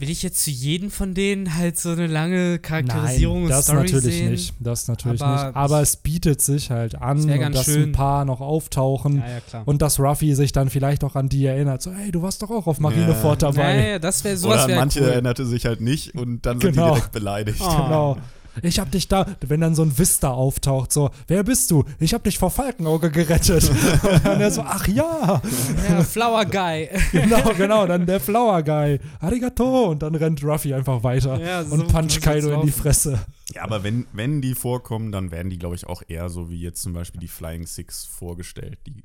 will 0.00 0.10
ich 0.10 0.22
jetzt 0.22 0.42
zu 0.42 0.50
jedem 0.50 0.90
von 0.90 1.14
denen 1.14 1.56
halt 1.56 1.78
so 1.78 1.90
eine 1.90 2.06
lange 2.06 2.58
Charakterisierung 2.58 3.36
Nein, 3.36 3.44
und 3.44 3.50
das 3.50 3.64
Story 3.64 3.78
natürlich 3.82 4.04
sehen? 4.16 4.30
nicht. 4.32 4.54
Das 4.58 4.88
natürlich 4.88 5.20
Aber 5.22 5.44
nicht. 5.46 5.56
Aber 5.56 5.80
es 5.82 5.96
bietet 5.96 6.40
sich 6.40 6.70
halt 6.70 6.94
an, 6.94 7.26
ganz 7.28 7.56
dass 7.56 7.66
schön. 7.66 7.90
ein 7.90 7.92
paar 7.92 8.24
noch 8.24 8.40
auftauchen 8.40 9.18
Ja, 9.18 9.28
ja, 9.34 9.40
klar. 9.40 9.62
und 9.66 9.82
dass 9.82 10.00
Ruffy 10.00 10.34
sich 10.34 10.52
dann 10.52 10.70
vielleicht 10.70 11.04
auch 11.04 11.16
an 11.16 11.28
die 11.28 11.44
erinnert. 11.46 11.82
So, 11.82 11.92
hey, 11.92 12.10
du 12.10 12.22
warst 12.22 12.42
doch 12.42 12.50
auch 12.50 12.66
auf 12.66 12.80
Marineford 12.80 13.42
Ja. 13.42 13.50
dabei. 13.52 13.76
Ja, 13.78 13.86
ja, 13.92 13.98
das 13.98 14.24
wäre 14.24 14.34
Oder 14.34 14.40
sowas 14.40 14.62
an 14.62 14.68
wär 14.70 14.76
manche 14.78 15.00
cool. 15.00 15.08
erinnerte 15.08 15.44
sich 15.46 15.66
halt 15.66 15.80
nicht 15.80 16.14
und 16.14 16.46
dann 16.46 16.60
sind 16.60 16.72
Genau. 16.72 16.88
die 16.88 16.94
direkt 16.94 17.12
beleidigt. 17.12 17.60
Oh. 17.62 17.68
Genau. 17.68 18.16
Ich 18.62 18.78
hab 18.78 18.90
dich 18.90 19.08
da, 19.08 19.26
wenn 19.40 19.60
dann 19.60 19.74
so 19.74 19.82
ein 19.82 19.96
Vista 19.96 20.30
auftaucht, 20.30 20.92
so, 20.92 21.10
wer 21.28 21.42
bist 21.44 21.70
du? 21.70 21.84
Ich 21.98 22.14
hab 22.14 22.24
dich 22.24 22.38
vor 22.38 22.50
Falkenauge 22.50 23.10
gerettet. 23.10 23.70
und 24.02 24.24
dann 24.24 24.40
er 24.40 24.50
so, 24.50 24.62
ach 24.62 24.86
ja, 24.88 25.40
Ja, 25.88 26.02
Flower 26.02 26.44
Guy. 26.44 26.88
genau, 27.12 27.52
genau, 27.56 27.86
dann 27.86 28.06
der 28.06 28.20
Flower 28.20 28.62
Guy. 28.62 29.00
Arigato. 29.20 29.90
Und 29.90 30.02
dann 30.02 30.14
rennt 30.14 30.42
Ruffy 30.42 30.74
einfach 30.74 31.02
weiter 31.02 31.40
Ja, 31.40 31.64
so 31.64 31.74
und 31.74 31.88
puncht 31.88 32.20
Kaido 32.22 32.52
in 32.52 32.62
die. 32.62 32.70
Fresse. 32.70 33.20
Ja, 33.54 33.62
aber 33.62 33.82
wenn, 33.82 34.06
wenn 34.12 34.40
die 34.40 34.54
vorkommen, 34.54 35.12
dann 35.12 35.30
werden 35.30 35.50
die, 35.50 35.58
glaube 35.58 35.74
ich, 35.74 35.86
auch 35.86 36.02
eher 36.06 36.28
so 36.28 36.50
wie 36.50 36.60
jetzt 36.60 36.82
zum 36.82 36.92
Beispiel 36.92 37.20
die 37.20 37.28
Flying 37.28 37.66
Six 37.66 38.04
vorgestellt. 38.04 38.78
Die 38.86 39.02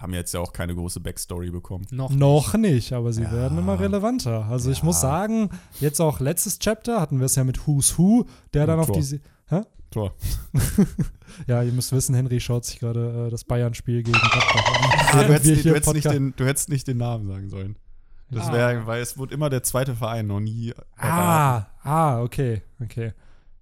haben 0.00 0.14
jetzt 0.14 0.32
ja 0.34 0.40
auch 0.40 0.52
keine 0.52 0.74
große 0.74 0.98
Backstory 1.00 1.50
bekommen. 1.50 1.86
Noch. 1.90 2.10
Noch 2.10 2.54
nicht, 2.54 2.92
aber 2.92 3.12
sie 3.12 3.22
Ja. 3.22 3.32
werden 3.32 3.58
immer 3.58 3.78
relevanter. 3.78 4.46
Also 4.46 4.70
ich 4.70 4.78
Ja. 4.78 4.84
muss 4.86 5.00
sagen, 5.00 5.50
jetzt 5.78 6.00
auch 6.00 6.20
letztes 6.20 6.58
Chapter 6.58 7.00
hatten 7.00 7.18
wir 7.20 7.26
es 7.26 7.34
ja 7.36 7.44
mit 7.44 7.66
Who's 7.66 7.98
Who, 7.98 8.24
der 8.54 8.66
dann 8.66 8.76
Und 8.78 8.80
auf 8.82 8.86
Tor. 8.88 8.96
diese. 8.96 9.20
Hä? 9.48 9.62
Tor. 9.90 10.14
Ja, 11.46 11.62
ihr 11.62 11.72
müsst 11.72 11.92
wissen, 11.92 12.14
Henry 12.14 12.40
schaut 12.40 12.64
sich 12.64 12.80
gerade 12.80 13.26
äh, 13.28 13.30
das 13.30 13.44
Bayern-Spiel 13.44 14.02
gegen 14.02 14.18
Gladbach 14.18 14.66
an. 14.66 14.90
Ah, 15.12 15.22
du, 15.26 15.32
hättest, 15.32 15.46
nicht- 15.50 15.64
du, 15.64 15.74
hättest 15.74 15.94
nicht 15.94 16.10
den, 16.10 16.34
du 16.36 16.44
hättest 16.44 16.68
nicht 16.68 16.86
den 16.88 16.96
Namen 16.98 17.26
sagen 17.28 17.48
sollen. 17.48 17.76
Das 18.30 18.48
Ah. 18.48 18.52
wäre, 18.52 18.86
weil 18.86 19.00
es 19.00 19.16
wurde 19.16 19.34
immer 19.34 19.48
der 19.48 19.62
zweite 19.62 19.94
Verein, 19.94 20.26
noch 20.26 20.40
nie. 20.40 20.72
Ah, 20.96 21.66
ah, 21.82 22.20
okay, 22.22 22.62
okay. 22.82 23.12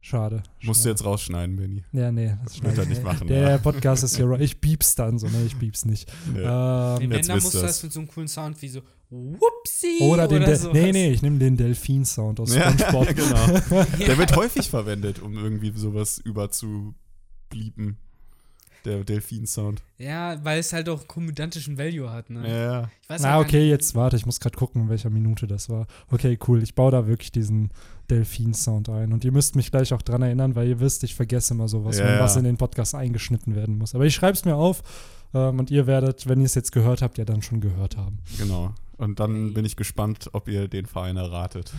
Schade. 0.01 0.43
Musst 0.63 0.85
du 0.85 0.89
jetzt 0.91 1.05
rausschneiden, 1.05 1.57
Benny. 1.57 1.83
Ja, 1.93 2.13
nee, 2.13 2.35
das 2.45 2.63
Wird 2.63 2.79
er 2.79 2.87
nicht 2.87 2.99
ich. 2.99 3.05
machen, 3.05 3.27
Der 3.27 3.51
ja. 3.51 3.59
Podcast 3.59 4.05
ist 4.05 4.17
hier. 4.17 4.31
Ich 4.41 4.61
piep's 4.61 4.95
dann 4.95 5.19
so, 5.19 5.27
ne, 5.27 5.43
ich 5.45 5.59
piep's 5.59 5.85
nicht. 5.85 6.11
Nee. 6.33 6.41
Nee, 6.41 6.45
Ähm, 6.47 6.99
wenn, 7.01 7.11
jetzt 7.13 7.29
dann 7.29 7.37
wisst 7.37 7.45
musst 7.47 7.55
du 7.57 7.61
das 7.63 7.83
mit 7.83 7.93
so 7.93 8.01
einem 8.01 8.09
coolen 8.09 8.29
Sound 8.29 8.61
wie 8.63 8.69
so 8.69 8.81
Whoopsie 9.11 9.99
oder 10.03 10.29
den. 10.29 10.39
oder 10.43 10.47
De 10.47 10.57
sowas. 10.57 10.75
nee, 10.75 10.93
nee, 10.93 11.11
ich 11.11 11.23
nehme 11.23 11.39
den 11.39 11.57
Delfin-Sound 11.57 12.39
aus 12.41 12.55
Ja, 12.55 12.71
SpongeBob. 12.79 13.09
genau. 13.17 13.85
Der 14.07 14.19
wird 14.19 14.37
häufig 14.37 14.69
verwendet, 14.71 15.21
um 15.21 15.37
irgendwie 15.37 15.73
sowas 15.77 16.19
überzubliepen. 16.19 17.97
Der 18.89 19.05
Delfin-Sound. 19.05 19.83
Ja, 19.99 20.43
weil 20.45 20.61
es 20.61 20.73
halt 20.73 20.89
auch 20.89 21.07
komödiantischen 21.07 21.77
Value 21.77 22.11
hat, 22.11 22.31
ne? 22.31 22.49
Ja. 22.49 22.91
Ich 23.03 23.11
weiß 23.11 23.21
Na, 23.23 23.33
gar 23.33 23.41
okay, 23.41 23.61
nicht- 23.61 23.69
jetzt 23.71 23.95
warte, 23.95 24.17
ich 24.17 24.25
muss 24.25 24.41
gerade 24.41 24.57
gucken, 24.57 24.83
in 24.85 24.89
welcher 24.89 25.11
Minute 25.11 25.47
das 25.47 25.69
war. 25.69 25.87
Okay, 26.11 26.39
cool. 26.49 26.63
Ich 26.63 26.75
baue 26.75 26.91
da 26.91 27.07
wirklich 27.07 27.31
diesen 27.31 27.71
Delfin-Sound 28.11 28.89
ein. 28.89 29.13
Und 29.13 29.25
ihr 29.25 29.33
müsst 29.33 29.57
mich 29.57 29.71
gleich 29.71 29.93
auch 29.93 30.01
dran 30.01 30.23
erinnern, 30.23 30.55
weil 30.57 30.69
ihr 30.69 30.81
wisst, 30.81 31.05
ich 31.05 31.15
vergesse 31.15 31.53
immer 31.53 31.69
sowas, 31.69 31.99
Ja, 31.99 32.07
wenn 32.07 32.15
ja. 32.15 32.21
was 32.21 32.37
in 32.37 32.45
den 32.45 32.57
Podcast 32.57 32.95
eingeschnitten 32.95 33.55
werden 33.55 33.77
muss. 33.77 33.95
Aber 33.95 34.07
ich 34.07 34.15
schreibe 34.15 34.33
es 34.33 34.45
mir 34.47 34.55
auf 34.57 34.83
ähm, 35.35 35.59
und 35.59 35.71
ihr 35.71 35.87
werdet, 35.87 36.27
wenn 36.27 36.41
ihr 36.41 36.47
es 36.47 36.55
jetzt 36.55 36.73
gehört 36.73 37.03
habt, 37.03 37.19
ja 37.19 37.27
dann 37.27 37.43
schon 37.43 37.61
gehört 37.61 37.97
haben. 37.99 38.19
Genau. 38.39 38.73
Und 38.97 39.21
dann 39.21 39.53
bin 39.53 39.65
ich 39.67 39.77
gespannt, 39.77 40.31
ob 40.33 40.49
ihr 40.49 40.67
den 40.69 40.87
Verein 40.87 41.17
erratet. 41.19 41.73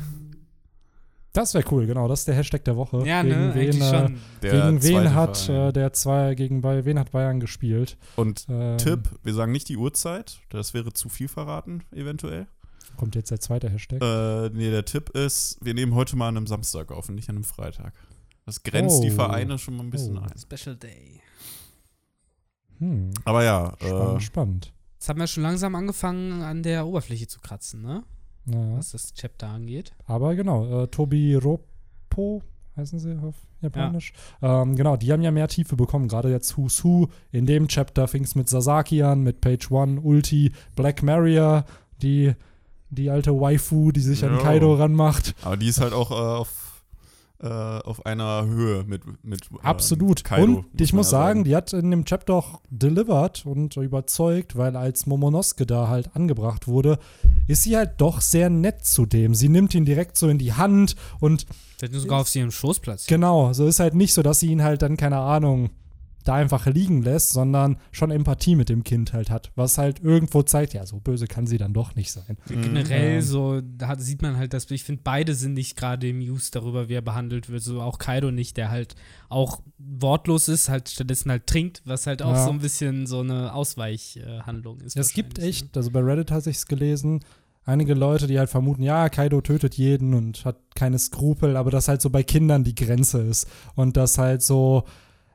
Das 1.34 1.54
wäre 1.54 1.64
cool, 1.72 1.86
genau. 1.86 2.08
Das 2.08 2.20
ist 2.22 2.28
der 2.28 2.36
Hashtag 2.36 2.64
der 2.66 2.76
Woche. 2.76 3.06
Ja, 3.06 3.22
gegen 3.22 3.36
ne? 3.40 3.52
wen, 3.56 3.82
äh, 3.82 3.90
schon. 3.90 4.20
Der 4.42 4.52
gegen 4.52 4.84
wen 4.84 5.14
hat 5.14 5.48
äh, 5.48 5.72
der 5.72 5.94
zwei 5.94 6.34
gegen 6.36 6.62
bei 6.62 6.86
wen 6.86 6.98
hat 6.98 7.12
Bayern 7.12 7.40
gespielt? 7.40 7.98
Und 8.16 8.48
Ähm, 8.50 8.78
Tipp, 8.80 9.02
wir 9.24 9.34
sagen 9.34 9.52
nicht 9.52 9.70
die 9.70 9.78
Uhrzeit, 9.78 10.40
das 10.50 10.74
wäre 10.74 10.92
zu 10.92 11.08
viel 11.08 11.28
verraten, 11.28 11.84
eventuell. 11.92 12.48
Kommt 12.98 13.16
jetzt 13.16 13.30
der 13.32 13.40
zweite 13.40 13.70
Hashtag. 13.70 14.02
Äh, 14.02 14.50
nee, 14.50 14.72
der 14.72 14.84
Tipp 14.86 15.12
ist, 15.12 15.58
wir 15.62 15.74
nehmen 15.76 15.94
heute 15.94 16.16
mal 16.16 16.28
an 16.30 16.36
einem 16.38 16.48
Samstag 16.48 16.92
auf 16.92 17.08
und 17.10 17.16
nicht 17.16 17.30
an 17.30 17.36
einem 17.36 17.44
Freitag. 17.46 17.94
Das 18.46 18.64
grenzt 18.64 19.04
die 19.04 19.12
Oh. 19.12 19.16
Vereine 19.16 19.60
schon 19.60 19.78
mal 19.78 19.84
ein 19.84 19.92
bisschen 19.92 20.18
Oh. 20.18 20.22
ein. 20.22 20.34
Special 20.38 20.76
Day. 20.76 21.22
Hm. 22.80 23.12
Aber 23.26 23.44
ja, 23.44 23.74
Spannend, 23.80 24.18
äh, 24.18 24.22
spannend. 24.22 24.74
Jetzt 24.96 25.10
haben 25.10 25.20
wir 25.20 25.28
schon 25.28 25.44
langsam 25.44 25.76
angefangen, 25.76 26.42
an 26.42 26.64
der 26.64 26.88
Oberfläche 26.88 27.28
zu 27.28 27.40
kratzen, 27.40 27.82
ne? 27.82 28.04
Ja. 28.46 28.78
Was 28.78 28.92
das 28.92 29.14
Chapter 29.14 29.48
angeht. 29.48 29.94
Aber 30.06 30.36
genau, 30.36 30.84
äh, 30.84 30.88
Tobi 30.88 31.36
Roppo 31.36 32.42
heißen 32.78 33.00
sie 33.00 33.18
auf 33.22 33.36
Japanisch. 33.62 34.14
Ähm, 34.42 34.76
genau, 34.76 34.96
die 34.96 35.12
haben 35.12 35.22
ja 35.22 35.32
mehr 35.32 35.48
Tiefe 35.50 35.76
bekommen. 35.76 36.08
Gerade 36.08 36.30
jetzt 36.32 36.58
Who's 36.58 36.84
Who. 36.84 37.08
In 37.32 37.46
dem 37.46 37.68
Chapter 37.68 38.08
fing 38.08 38.24
es 38.24 38.36
mit 38.36 38.48
Sasaki 38.50 39.04
an, 39.04 39.22
mit 39.22 39.42
Page 39.42 39.70
One, 39.70 40.00
Ulti, 40.00 40.54
Black 40.76 41.04
Maria, 41.04 41.66
die, 42.02 42.34
die 42.90 43.10
alte 43.10 43.40
Waifu, 43.40 43.92
die 43.92 44.00
sich 44.00 44.24
an 44.24 44.38
Jo. 44.38 44.42
Kaido 44.42 44.74
ranmacht. 44.76 45.36
aber 45.44 45.58
die 45.58 45.68
ist 45.68 45.82
halt 45.82 45.94
auch 45.94 46.12
äh, 46.12 46.14
auf, 46.14 46.68
äh, 47.42 47.48
auf 47.48 48.06
einer 48.06 48.46
Höhe 48.46 48.84
mit, 48.86 49.02
mit 49.24 49.50
ähm, 49.52 49.60
Absolut. 49.62 50.24
Kaido, 50.24 50.44
und 50.44 50.66
ich 50.82 50.92
man 50.92 50.98
muss 50.98 51.12
ja 51.12 51.20
sagen, 51.20 51.44
die 51.46 51.56
hat 51.56 51.72
in 51.74 51.90
dem 51.90 52.04
Chapter 52.06 52.34
auch 52.34 52.62
delivered 52.70 53.46
und 53.46 53.78
überzeugt, 53.78 54.58
weil 54.58 54.76
als 54.76 55.06
Momonosuke 55.06 55.66
da 55.66 55.88
halt 55.88 56.16
angebracht 56.16 56.68
wurde, 56.68 57.00
ist 57.48 57.64
sie 57.64 57.78
halt 57.78 57.94
doch 57.98 58.22
sehr 58.22 58.50
nett 58.50 58.84
zu 58.84 59.06
dem. 59.06 59.36
Sie 59.36 59.50
nimmt 59.50 59.74
ihn 59.74 59.86
direkt 59.86 60.18
so 60.18 60.28
in 60.28 60.38
die 60.38 60.54
Hand 60.54 60.96
und 61.20 61.46
Der 61.80 61.88
hat 61.88 61.94
nur 61.94 62.02
sogar 62.02 62.22
auf 62.22 62.36
ihrem 62.36 62.52
Schoßplatz. 62.52 63.08
Genau, 63.08 63.54
so 63.54 63.68
ist 63.68 63.80
halt 63.80 63.96
nicht 63.96 64.14
so, 64.14 64.22
dass 64.22 64.40
sie 64.40 64.52
ihn 64.52 64.62
halt 64.64 64.82
dann, 64.82 64.98
keine 64.98 65.18
Ahnung, 65.20 65.70
da 66.26 66.36
einfach 66.36 66.65
liegen 66.67 67.01
lässt, 67.01 67.30
sondern 67.32 67.78
schon 67.91 68.11
Empathie 68.11 68.55
mit 68.55 68.70
dem 68.70 68.84
Kind 68.84 69.13
halt 69.13 69.30
hat. 69.30 69.51
Was 69.55 69.78
halt 69.78 70.01
irgendwo 70.03 70.41
zeigt, 70.43 70.74
ja, 70.74 70.86
so 70.86 70.99
böse 70.99 71.28
kann 71.28 71.47
sie 71.47 71.57
dann 71.57 71.74
doch 71.74 71.95
nicht 71.95 72.11
sein. 72.11 72.38
Generell 72.47 73.17
Mhm. 73.17 73.22
so, 73.22 73.61
da 73.61 73.88
hat- 73.88 74.01
sieht 74.01 74.22
man 74.22 74.38
halt, 74.38 74.53
dass 74.53 74.70
ich 74.70 74.84
finde, 74.84 75.01
beide 75.03 75.34
sind 75.34 75.53
nicht 75.53 75.76
gerade 75.78 76.09
im 76.09 76.20
Use 76.20 76.51
darüber, 76.51 76.89
wie 76.89 76.93
er 76.95 77.01
behandelt 77.01 77.49
wird. 77.49 77.63
So 77.63 77.82
auch 77.82 77.97
Kaido 77.97 78.32
nicht, 78.32 78.57
der 78.57 78.70
halt 78.70 78.95
auch 79.30 79.61
wortlos 79.78 80.47
ist, 80.49 80.70
halt 80.70 80.89
stattdessen 80.89 81.32
halt 81.32 81.47
trinkt, 81.47 81.82
was 81.86 82.05
halt 82.05 82.22
auch 82.22 82.34
Ja. 82.34 82.43
so 82.45 82.51
ein 82.51 82.59
bisschen 82.59 83.07
so 83.07 83.22
eine 83.22 83.53
Ausweichhandlung 83.53 84.82
ist. 84.82 84.97
Es 84.97 85.13
gibt 85.13 85.39
echt, 85.39 85.76
also 85.78 85.91
bei 85.91 85.99
Reddit 86.01 86.32
hatte 86.32 86.49
ich 86.49 86.57
es 86.57 86.65
gelesen, 86.65 87.22
einige 87.65 87.93
Leute, 87.93 88.28
die 88.28 88.39
halt 88.39 88.49
vermuten, 88.49 88.84
ja, 88.84 89.09
Kaido 89.09 89.41
tötet 89.41 89.76
jeden 89.76 90.13
und 90.13 90.43
hat 90.45 90.57
keine 90.76 90.97
Skrupel, 90.99 91.55
aber 91.55 91.72
dass 91.72 91.88
halt 91.88 92.01
so 92.01 92.09
bei 92.09 92.24
Kindern 92.24 92.63
die 92.63 92.76
Grenze 92.76 93.22
ist. 93.22 93.47
Und 93.76 93.95
das 93.97 94.17
halt 94.17 94.41
so, 94.41 94.84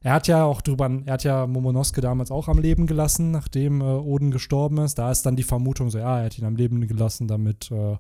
er 0.05 0.13
hat 0.13 0.29
ja 0.29 0.45
auch 0.45 0.61
drüber, 0.61 0.91
er 1.07 1.15
hat 1.15 1.25
ja 1.25 1.47
Momonosuke 1.47 2.03
damals 2.03 2.31
auch 2.31 2.49
am 2.49 2.59
Leben 2.59 2.87
gelassen, 2.87 3.31
nachdem 3.31 3.81
äh, 3.81 3.85
Oden 3.85 4.31
gestorben 4.31 4.79
ist. 4.79 4.99
Da 4.99 5.11
ist 5.11 5.23
dann 5.23 5.35
die 5.35 5.43
Vermutung 5.43 5.91
so, 5.91 5.99
ja, 5.99 6.19
er 6.19 6.27
hat 6.27 6.39
ihn 6.39 6.45
am 6.45 6.57
Leben 6.57 6.87
gelassen, 6.87 7.27
damit 7.27 7.71
äh, 7.73 7.97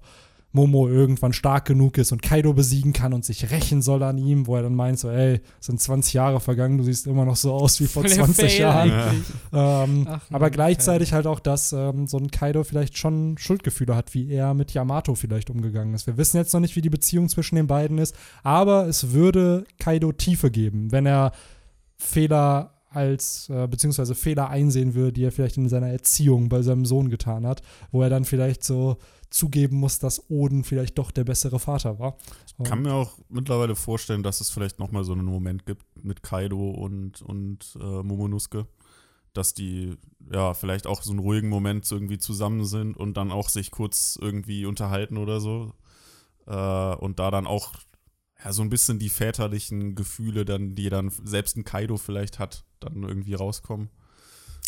Momo 0.52 0.86
irgendwann 0.86 1.32
stark 1.32 1.64
genug 1.64 1.96
ist 1.96 2.12
und 2.12 2.20
Kaido 2.20 2.52
besiegen 2.52 2.92
kann 2.92 3.14
und 3.14 3.24
sich 3.24 3.50
rächen 3.50 3.80
soll 3.80 4.02
an 4.02 4.18
ihm, 4.18 4.46
wo 4.46 4.54
er 4.54 4.62
dann 4.62 4.74
meint 4.74 4.98
so, 4.98 5.10
ey, 5.10 5.40
es 5.58 5.66
sind 5.66 5.80
20 5.80 6.12
Jahre 6.12 6.40
vergangen, 6.40 6.76
du 6.76 6.84
siehst 6.84 7.06
immer 7.06 7.24
noch 7.24 7.36
so 7.36 7.54
aus 7.54 7.80
wie 7.80 7.86
vor 7.86 8.02
Der 8.02 8.12
20 8.12 8.36
Fail 8.36 8.60
Jahren. 8.60 8.92
Ähm, 9.52 10.06
Ach, 10.10 10.20
aber 10.30 10.50
gleichzeitig 10.50 11.12
halt 11.12 11.26
auch, 11.26 11.40
dass 11.40 11.72
ähm, 11.72 12.06
so 12.06 12.18
ein 12.18 12.30
Kaido 12.30 12.64
vielleicht 12.64 12.98
schon 12.98 13.38
Schuldgefühle 13.38 13.96
hat, 13.96 14.12
wie 14.14 14.30
er 14.30 14.52
mit 14.52 14.72
Yamato 14.72 15.14
vielleicht 15.14 15.48
umgegangen 15.48 15.94
ist. 15.94 16.06
Wir 16.06 16.16
wissen 16.16 16.36
jetzt 16.36 16.52
noch 16.52 16.60
nicht, 16.60 16.76
wie 16.76 16.82
die 16.82 16.90
Beziehung 16.90 17.28
zwischen 17.28 17.56
den 17.56 17.66
beiden 17.66 17.98
ist, 17.98 18.14
aber 18.42 18.86
es 18.88 19.12
würde 19.12 19.64
Kaido 19.78 20.12
Tiefe 20.12 20.50
geben, 20.50 20.92
wenn 20.92 21.06
er 21.06 21.32
Fehler 21.96 22.74
als, 22.94 23.48
äh, 23.48 23.66
beziehungsweise 23.66 24.14
Fehler 24.14 24.48
einsehen 24.50 24.94
würde, 24.94 25.12
die 25.12 25.24
er 25.24 25.32
vielleicht 25.32 25.56
in 25.56 25.68
seiner 25.68 25.88
Erziehung 25.88 26.48
bei 26.48 26.62
seinem 26.62 26.86
Sohn 26.86 27.10
getan 27.10 27.46
hat, 27.46 27.62
wo 27.90 28.02
er 28.02 28.10
dann 28.10 28.24
vielleicht 28.24 28.62
so 28.64 28.98
zugeben 29.30 29.78
muss, 29.78 29.98
dass 29.98 30.30
Oden 30.30 30.62
vielleicht 30.62 30.96
doch 30.96 31.10
der 31.10 31.24
bessere 31.24 31.58
Vater 31.58 31.98
war. 31.98 32.16
Ich 32.46 32.64
kann 32.64 32.82
mir 32.82 32.92
auch 32.92 33.18
mittlerweile 33.28 33.74
vorstellen, 33.74 34.22
dass 34.22 34.40
es 34.40 34.50
vielleicht 34.50 34.78
nochmal 34.78 35.02
so 35.02 35.12
einen 35.12 35.24
Moment 35.24 35.66
gibt 35.66 35.82
mit 36.04 36.22
Kaido 36.22 36.70
und, 36.70 37.20
und 37.22 37.76
äh, 37.80 38.02
Momonosuke, 38.02 38.68
dass 39.32 39.54
die 39.54 39.96
ja 40.32 40.54
vielleicht 40.54 40.86
auch 40.86 41.02
so 41.02 41.10
einen 41.10 41.18
ruhigen 41.18 41.48
Moment 41.48 41.90
irgendwie 41.90 42.18
zusammen 42.18 42.64
sind 42.64 42.96
und 42.96 43.16
dann 43.16 43.32
auch 43.32 43.48
sich 43.48 43.72
kurz 43.72 44.16
irgendwie 44.20 44.66
unterhalten 44.66 45.16
oder 45.16 45.40
so. 45.40 45.72
Äh, 46.46 46.94
und 46.96 47.18
da 47.18 47.32
dann 47.32 47.48
auch 47.48 47.72
ja, 48.44 48.52
so 48.52 48.62
ein 48.62 48.70
bisschen 48.70 48.98
die 48.98 49.08
väterlichen 49.08 49.94
Gefühle, 49.94 50.44
dann, 50.44 50.74
die 50.74 50.90
dann 50.90 51.10
selbst 51.24 51.56
ein 51.56 51.64
Kaido 51.64 51.96
vielleicht 51.96 52.38
hat, 52.38 52.64
dann 52.80 53.02
irgendwie 53.02 53.34
rauskommen. 53.34 53.88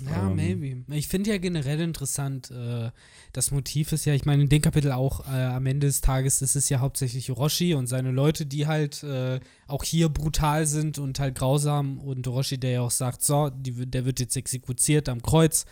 Ja, 0.05 0.29
ähm, 0.29 0.37
maybe. 0.37 0.95
Ich 0.95 1.09
finde 1.09 1.31
ja 1.31 1.39
generell 1.39 1.81
interessant, 1.81 2.51
äh, 2.51 2.91
das 3.33 3.51
Motiv 3.51 3.93
ist 3.93 4.05
ja, 4.05 4.15
ich 4.15 4.27
meine, 4.27 4.43
in 4.43 4.49
dem 4.49 4.61
Kapitel 4.61 4.93
auch, 4.93 5.27
äh, 5.27 5.43
am 5.45 5.65
Ende 5.67 5.87
des 5.87 6.03
Tages 6.03 6.43
ist 6.43 6.55
es 6.55 6.69
ja 6.69 6.81
hauptsächlich 6.81 7.31
Orochi 7.31 7.75
und 7.75 7.87
seine 7.87 8.11
Leute, 8.11 8.45
die 8.45 8.67
halt 8.67 9.03
äh, 9.03 9.41
auch 9.67 9.85
hier 9.85 10.09
brutal 10.11 10.67
sind 10.67 10.99
und 10.99 11.19
halt 11.19 11.35
grausam 11.35 11.99
und 11.99 12.29
Orochi, 12.29 12.59
der 12.59 12.71
ja 12.71 12.81
auch 12.83 12.91
sagt, 12.91 13.23
so, 13.23 13.51
die, 13.51 13.87
der 13.87 14.05
wird 14.05 14.21
jetzt 14.21 14.37
exekutiert 14.37 15.09
am 15.09 15.23
Kreuz. 15.23 15.65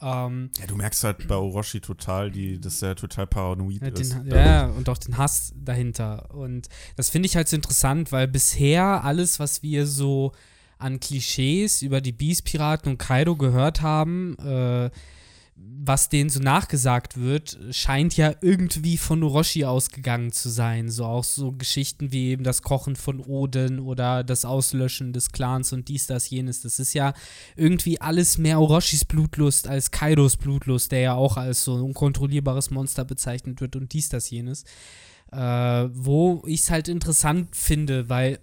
Ähm, 0.00 0.50
ja, 0.58 0.66
du 0.66 0.76
merkst 0.76 1.04
halt 1.04 1.26
bei 1.26 1.36
Orochi 1.36 1.80
total, 1.80 2.30
die, 2.30 2.60
dass 2.60 2.82
er 2.82 2.96
total 2.96 3.26
paranoid 3.26 3.80
ja, 3.80 3.88
ist. 3.88 4.12
Den, 4.12 4.26
ja, 4.26 4.66
und 4.66 4.88
auch 4.88 4.98
den 4.98 5.16
Hass 5.16 5.54
dahinter. 5.56 6.34
Und 6.34 6.68
das 6.96 7.10
finde 7.10 7.26
ich 7.26 7.36
halt 7.36 7.48
so 7.48 7.56
interessant, 7.56 8.12
weil 8.12 8.28
bisher 8.28 9.04
alles, 9.04 9.40
was 9.40 9.62
wir 9.62 9.86
so 9.86 10.32
an 10.78 11.00
Klischees 11.00 11.80
über 11.80 12.00
die 12.02 12.12
Beast-Piraten 12.12 12.92
und 12.92 12.98
Kaido 12.98 13.36
gehört 13.36 13.80
haben, 13.80 14.36
äh, 14.38 14.90
was 15.58 16.08
denen 16.08 16.28
so 16.28 16.40
nachgesagt 16.40 17.16
wird, 17.16 17.58
scheint 17.70 18.16
ja 18.16 18.34
irgendwie 18.40 18.98
von 18.98 19.22
Orochi 19.22 19.64
ausgegangen 19.64 20.32
zu 20.32 20.50
sein. 20.50 20.90
So 20.90 21.04
auch 21.04 21.24
so 21.24 21.52
Geschichten 21.52 22.12
wie 22.12 22.30
eben 22.30 22.44
das 22.44 22.62
Kochen 22.62 22.96
von 22.96 23.20
Oden 23.20 23.78
oder 23.78 24.22
das 24.24 24.44
Auslöschen 24.44 25.12
des 25.12 25.32
Clans 25.32 25.72
und 25.72 25.88
dies, 25.88 26.06
das, 26.06 26.28
jenes. 26.28 26.62
Das 26.62 26.78
ist 26.78 26.92
ja 26.92 27.14
irgendwie 27.54 28.00
alles 28.00 28.36
mehr 28.36 28.60
Orochis 28.60 29.04
Blutlust 29.04 29.68
als 29.68 29.90
Kaidos 29.90 30.36
Blutlust, 30.36 30.92
der 30.92 31.00
ja 31.00 31.14
auch 31.14 31.36
als 31.36 31.64
so 31.64 31.76
ein 31.76 31.82
unkontrollierbares 31.82 32.70
Monster 32.70 33.04
bezeichnet 33.04 33.60
wird 33.60 33.76
und 33.76 33.92
dies, 33.92 34.08
das, 34.08 34.28
jenes. 34.28 34.64
Äh, 35.32 35.38
wo 35.38 36.42
ich 36.46 36.62
es 36.62 36.70
halt 36.70 36.88
interessant 36.88 37.54
finde, 37.54 38.08
weil 38.08 38.40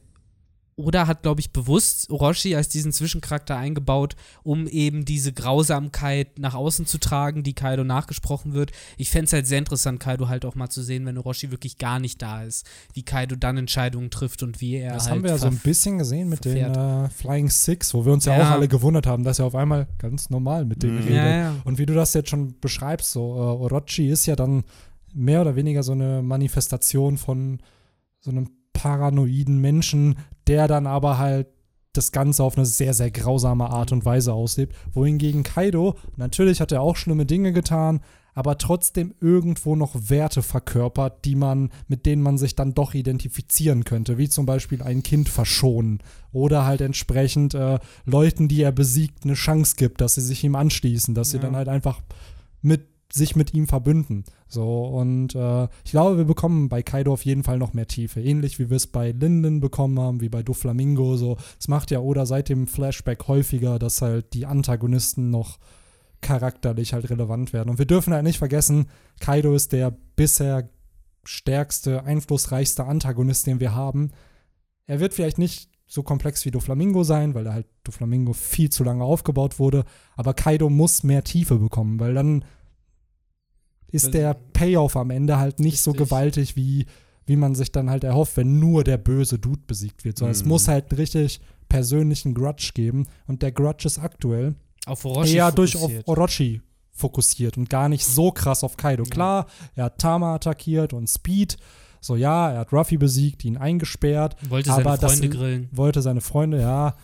oder 0.75 1.07
hat, 1.07 1.23
glaube 1.23 1.41
ich, 1.41 1.51
bewusst 1.51 2.09
Orochi 2.09 2.55
als 2.55 2.69
diesen 2.69 2.91
Zwischencharakter 2.91 3.57
eingebaut, 3.57 4.15
um 4.43 4.67
eben 4.67 5.05
diese 5.05 5.31
Grausamkeit 5.33 6.39
nach 6.39 6.55
außen 6.55 6.85
zu 6.85 6.97
tragen, 6.97 7.43
die 7.43 7.53
Kaido 7.53 7.83
nachgesprochen 7.83 8.53
wird. 8.53 8.71
Ich 8.97 9.11
fände 9.11 9.25
es 9.25 9.33
halt 9.33 9.47
sehr 9.47 9.59
interessant, 9.59 9.99
Kaido 9.99 10.29
halt 10.29 10.45
auch 10.45 10.55
mal 10.55 10.69
zu 10.69 10.81
sehen, 10.81 11.05
wenn 11.05 11.17
Orochi 11.17 11.51
wirklich 11.51 11.77
gar 11.77 11.99
nicht 11.99 12.21
da 12.21 12.43
ist, 12.43 12.65
wie 12.93 13.03
Kaido 13.03 13.35
dann 13.35 13.57
Entscheidungen 13.57 14.09
trifft 14.09 14.43
und 14.43 14.61
wie 14.61 14.75
er. 14.75 14.93
Das 14.93 15.03
halt 15.03 15.15
haben 15.15 15.23
wir 15.23 15.31
ja 15.31 15.37
so 15.37 15.47
ein 15.47 15.57
bisschen 15.57 15.97
gesehen 15.97 16.29
mit 16.29 16.43
verfährt. 16.43 16.75
den 16.75 17.05
äh, 17.05 17.09
Flying 17.09 17.49
Six, 17.49 17.93
wo 17.93 18.05
wir 18.05 18.13
uns 18.13 18.25
ja. 18.25 18.37
ja. 18.37 18.47
auch 18.47 18.51
alle 18.51 18.67
gewundert 18.67 19.05
haben, 19.05 19.23
dass 19.23 19.39
er 19.39 19.45
auf 19.45 19.55
einmal 19.55 19.87
ganz 19.99 20.29
normal 20.29 20.65
mit 20.65 20.83
denen 20.83 20.95
mhm. 20.95 21.03
redet. 21.03 21.15
Ja, 21.15 21.37
ja. 21.37 21.55
Und 21.65 21.77
wie 21.77 21.85
du 21.85 21.93
das 21.93 22.13
jetzt 22.13 22.29
schon 22.29 22.59
beschreibst, 22.59 23.11
so 23.11 23.35
äh, 23.35 23.39
Orochi 23.39 24.09
ist 24.09 24.25
ja 24.25 24.35
dann 24.35 24.63
mehr 25.13 25.41
oder 25.41 25.55
weniger 25.55 25.83
so 25.83 25.91
eine 25.91 26.21
Manifestation 26.23 27.17
von 27.17 27.59
so 28.19 28.31
einem 28.31 28.49
paranoiden 28.73 29.59
Menschen, 29.59 30.15
der 30.47 30.67
dann 30.67 30.87
aber 30.87 31.17
halt 31.17 31.47
das 31.93 32.11
Ganze 32.11 32.43
auf 32.43 32.57
eine 32.57 32.65
sehr, 32.65 32.93
sehr 32.93 33.11
grausame 33.11 33.69
Art 33.69 33.91
und 33.91 34.03
Weise 34.03 34.33
auslebt. 34.33 34.75
Wohingegen 34.93 35.43
Kaido, 35.43 35.95
natürlich 36.17 36.59
hat 36.59 36.71
er 36.71 36.81
auch 36.81 36.95
schlimme 36.95 37.25
Dinge 37.25 37.53
getan, 37.53 38.01
aber 38.33 38.57
trotzdem 38.57 39.13
irgendwo 39.21 39.75
noch 39.75 39.93
Werte 40.09 40.41
verkörpert, 40.41 41.23
die 41.23 41.35
man, 41.35 41.69
mit 41.87 42.07
denen 42.07 42.23
man 42.23 42.39
sich 42.39 42.55
dann 42.55 42.73
doch 42.73 42.95
identifizieren 42.95 43.83
könnte, 43.83 44.17
wie 44.17 44.27
zum 44.27 44.47
Beispiel 44.47 44.81
ein 44.81 45.03
Kind 45.03 45.29
verschonen 45.29 45.99
oder 46.31 46.65
halt 46.65 46.81
entsprechend 46.81 47.53
äh, 47.53 47.77
Leuten, 48.05 48.47
die 48.47 48.63
er 48.63 48.71
besiegt, 48.71 49.23
eine 49.23 49.35
Chance 49.35 49.75
gibt, 49.77 50.01
dass 50.01 50.15
sie 50.15 50.21
sich 50.21 50.43
ihm 50.43 50.55
anschließen, 50.55 51.13
dass 51.13 51.31
ja. 51.31 51.39
sie 51.39 51.45
dann 51.45 51.55
halt 51.55 51.69
einfach 51.69 52.01
mit 52.63 52.87
sich 53.13 53.35
mit 53.35 53.53
ihm 53.53 53.67
verbünden. 53.67 54.23
So, 54.47 54.85
und 54.85 55.35
äh, 55.35 55.67
ich 55.85 55.91
glaube, 55.91 56.17
wir 56.17 56.25
bekommen 56.25 56.67
bei 56.67 56.81
Kaido 56.81 57.13
auf 57.13 57.25
jeden 57.25 57.43
Fall 57.43 57.59
noch 57.59 57.73
mehr 57.73 57.87
Tiefe. 57.87 58.21
Ähnlich 58.21 58.57
wie 58.57 58.71
wir 58.71 58.77
es 58.77 58.87
bei 58.87 59.11
Linden 59.11 59.59
bekommen 59.59 59.99
haben, 59.99 60.19
wie 60.19 60.29
bei 60.29 60.41
Doflamingo. 60.41 61.15
So, 61.15 61.37
es 61.59 61.67
macht 61.67 61.91
ja 61.91 61.99
Oda 61.99 62.25
seit 62.25 62.49
dem 62.49 62.65
Flashback 62.65 63.27
häufiger, 63.27 63.77
dass 63.77 64.01
halt 64.01 64.33
die 64.33 64.47
Antagonisten 64.47 65.29
noch 65.29 65.59
charakterlich 66.21 66.93
halt 66.93 67.07
relevant 67.11 67.53
werden. 67.53 67.69
Und 67.69 67.77
wir 67.77 67.85
dürfen 67.85 68.13
halt 68.13 68.23
nicht 68.23 68.39
vergessen, 68.39 68.87
Kaido 69.19 69.53
ist 69.53 69.73
der 69.73 69.95
bisher 70.15 70.69
stärkste, 71.23 72.05
einflussreichste 72.05 72.85
Antagonist, 72.85 73.45
den 73.45 73.59
wir 73.59 73.75
haben. 73.75 74.09
Er 74.87 74.99
wird 74.99 75.13
vielleicht 75.13 75.37
nicht 75.37 75.69
so 75.85 76.01
komplex 76.01 76.45
wie 76.45 76.51
Doflamingo 76.51 77.03
sein, 77.03 77.35
weil 77.35 77.45
er 77.45 77.53
halt 77.53 77.67
Doflamingo 77.83 78.33
viel 78.33 78.71
zu 78.71 78.83
lange 78.83 79.03
aufgebaut 79.03 79.59
wurde, 79.59 79.83
aber 80.15 80.33
Kaido 80.33 80.71
muss 80.71 81.03
mehr 81.03 81.23
Tiefe 81.23 81.57
bekommen, 81.57 81.99
weil 81.99 82.15
dann 82.15 82.43
ist 83.93 84.13
der 84.13 84.33
Payoff 84.33 84.97
am 84.97 85.11
Ende 85.11 85.37
halt 85.37 85.59
nicht 85.59 85.73
Richtig. 85.73 85.83
so 85.83 85.93
gewaltig, 85.93 86.55
wie, 86.55 86.85
wie 87.25 87.35
man 87.35 87.55
sich 87.55 87.71
dann 87.71 87.89
halt 87.89 88.03
erhofft, 88.03 88.37
wenn 88.37 88.59
nur 88.59 88.83
der 88.83 88.97
böse 88.97 89.37
Dude 89.37 89.61
besiegt 89.67 90.03
wird. 90.03 90.17
Sondern 90.17 90.35
mhm. 90.35 90.41
es 90.41 90.45
muss 90.45 90.67
halt 90.67 90.91
einen 90.91 90.99
richtig 90.99 91.39
persönlichen 91.69 92.33
Grudge 92.33 92.71
geben. 92.73 93.07
Und 93.27 93.43
der 93.43 93.51
Grudge 93.51 93.87
ist 93.87 93.99
aktuell 93.99 94.55
eher 95.25 95.51
durch 95.51 95.77
auf 95.77 95.91
Orochi 96.05 96.61
fokussiert 96.91 97.57
und 97.57 97.69
gar 97.69 97.87
nicht 97.87 98.05
so 98.05 98.31
krass 98.31 98.63
auf 98.63 98.77
Kaido. 98.77 99.03
Klar, 99.03 99.47
er 99.75 99.85
hat 99.85 99.99
Tama 99.99 100.35
attackiert 100.35 100.93
und 100.93 101.07
Speed. 101.07 101.57
So, 101.99 102.15
ja, 102.15 102.51
er 102.51 102.59
hat 102.59 102.73
Ruffy 102.73 102.97
besiegt, 102.97 103.45
ihn 103.45 103.57
eingesperrt. 103.57 104.35
Wollte 104.49 104.69
seine 104.71 104.97
Freunde 104.97 105.29
grillen. 105.29 105.69
Wollte 105.71 106.01
seine 106.01 106.21
Freunde, 106.21 106.59
ja. 106.59 106.95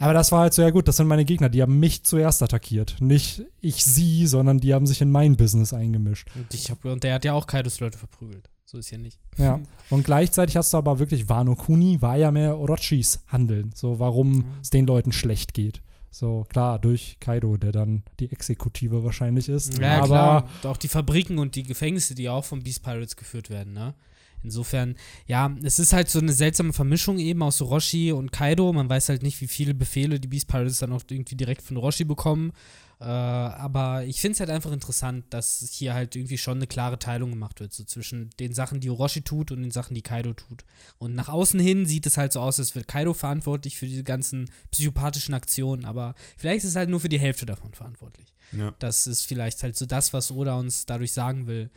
Aber 0.00 0.14
das 0.14 0.32
war 0.32 0.40
halt 0.40 0.54
so, 0.54 0.62
ja 0.62 0.70
gut, 0.70 0.88
das 0.88 0.96
sind 0.96 1.06
meine 1.08 1.26
Gegner, 1.26 1.50
die 1.50 1.60
haben 1.60 1.78
mich 1.78 2.04
zuerst 2.04 2.42
attackiert. 2.42 2.96
Nicht 3.00 3.42
ich 3.60 3.84
sie, 3.84 4.26
sondern 4.26 4.58
die 4.58 4.72
haben 4.72 4.86
sich 4.86 5.02
in 5.02 5.10
mein 5.10 5.36
Business 5.36 5.74
eingemischt. 5.74 6.26
Und, 6.34 6.54
ich 6.54 6.70
hab, 6.70 6.82
und 6.86 7.04
der 7.04 7.14
hat 7.14 7.24
ja 7.26 7.34
auch 7.34 7.46
Kaidos 7.46 7.80
Leute 7.80 7.98
verprügelt. 7.98 8.48
So 8.64 8.78
ist 8.78 8.90
ja 8.90 8.96
nicht. 8.96 9.18
Ja. 9.36 9.60
Und 9.90 10.04
gleichzeitig 10.04 10.56
hast 10.56 10.72
du 10.72 10.78
aber 10.78 10.98
wirklich, 11.00 11.28
Wano 11.28 11.54
Kuni 11.54 12.00
war 12.00 12.16
ja 12.16 12.30
mehr 12.30 12.56
Orochis 12.56 13.20
Handeln. 13.26 13.72
So, 13.74 13.98
warum 13.98 14.38
mhm. 14.38 14.44
es 14.62 14.70
den 14.70 14.86
Leuten 14.86 15.12
schlecht 15.12 15.52
geht. 15.52 15.82
So, 16.10 16.46
klar, 16.48 16.78
durch 16.78 17.18
Kaido, 17.20 17.58
der 17.58 17.72
dann 17.72 18.02
die 18.20 18.32
Exekutive 18.32 19.04
wahrscheinlich 19.04 19.50
ist. 19.50 19.78
Ja, 19.78 19.98
aber 19.98 20.06
klar. 20.06 20.48
Und 20.62 20.70
auch 20.70 20.76
die 20.78 20.88
Fabriken 20.88 21.38
und 21.38 21.56
die 21.56 21.62
Gefängnisse, 21.62 22.14
die 22.14 22.28
auch 22.30 22.44
von 22.44 22.62
Beast 22.62 22.82
Pirates 22.82 23.16
geführt 23.16 23.50
werden, 23.50 23.74
ne? 23.74 23.94
Insofern, 24.42 24.96
ja, 25.26 25.54
es 25.62 25.78
ist 25.78 25.92
halt 25.92 26.08
so 26.08 26.18
eine 26.18 26.32
seltsame 26.32 26.72
Vermischung 26.72 27.18
eben 27.18 27.42
aus 27.42 27.60
Orochi 27.60 28.12
und 28.12 28.32
Kaido. 28.32 28.72
Man 28.72 28.88
weiß 28.88 29.08
halt 29.08 29.22
nicht, 29.22 29.40
wie 29.40 29.48
viele 29.48 29.74
Befehle 29.74 30.18
die 30.18 30.28
Beast 30.28 30.48
Pirates 30.48 30.78
dann 30.78 30.92
auch 30.92 31.02
irgendwie 31.08 31.36
direkt 31.36 31.62
von 31.62 31.76
Orochi 31.76 32.04
bekommen. 32.04 32.52
Äh, 33.00 33.04
aber 33.04 34.04
ich 34.04 34.20
finde 34.20 34.34
es 34.34 34.40
halt 34.40 34.50
einfach 34.50 34.72
interessant, 34.72 35.24
dass 35.30 35.66
hier 35.72 35.94
halt 35.94 36.16
irgendwie 36.16 36.36
schon 36.36 36.58
eine 36.58 36.66
klare 36.66 36.98
Teilung 36.98 37.30
gemacht 37.30 37.58
wird, 37.60 37.72
so 37.72 37.82
zwischen 37.84 38.28
den 38.38 38.52
Sachen, 38.52 38.80
die 38.80 38.90
Orochi 38.90 39.22
tut 39.22 39.52
und 39.52 39.62
den 39.62 39.70
Sachen, 39.70 39.94
die 39.94 40.02
Kaido 40.02 40.34
tut. 40.34 40.64
Und 40.98 41.14
nach 41.14 41.30
außen 41.30 41.58
hin 41.58 41.86
sieht 41.86 42.06
es 42.06 42.18
halt 42.18 42.34
so 42.34 42.40
aus, 42.40 42.58
als 42.58 42.74
wäre 42.74 42.84
Kaido 42.84 43.14
verantwortlich 43.14 43.78
für 43.78 43.86
diese 43.86 44.04
ganzen 44.04 44.50
psychopathischen 44.70 45.34
Aktionen, 45.34 45.86
aber 45.86 46.14
vielleicht 46.36 46.64
ist 46.64 46.70
es 46.70 46.76
halt 46.76 46.90
nur 46.90 47.00
für 47.00 47.08
die 47.08 47.18
Hälfte 47.18 47.46
davon 47.46 47.72
verantwortlich. 47.72 48.34
Ja. 48.52 48.74
Das 48.80 49.06
ist 49.06 49.24
vielleicht 49.24 49.62
halt 49.62 49.76
so 49.76 49.86
das, 49.86 50.12
was 50.12 50.30
Oda 50.30 50.58
uns 50.58 50.84
dadurch 50.84 51.12
sagen 51.12 51.46
will. 51.46 51.70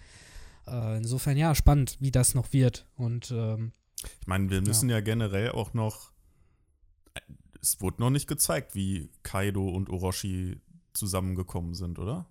Äh, 0.68 0.98
insofern 0.98 1.38
ja, 1.38 1.56
spannend, 1.56 1.98
wie 2.00 2.12
das 2.12 2.36
noch 2.36 2.54
wird. 2.54 2.88
Und 2.96 3.32
ähm, 3.32 3.74
ich 4.22 4.28
meine, 4.28 4.50
wir 4.50 4.62
müssen 4.62 4.90
ja. 4.90 4.98
ja 4.98 5.02
generell 5.02 5.52
auch 5.52 5.74
noch. 5.74 6.12
Es 7.62 7.80
wurde 7.80 8.02
noch 8.02 8.10
nicht 8.10 8.28
gezeigt, 8.28 8.76
wie 8.76 9.10
Kaido 9.24 9.70
und 9.70 9.90
Orochi 9.90 10.60
zusammengekommen 10.94 11.74
sind, 11.74 11.98
oder? 11.98 12.28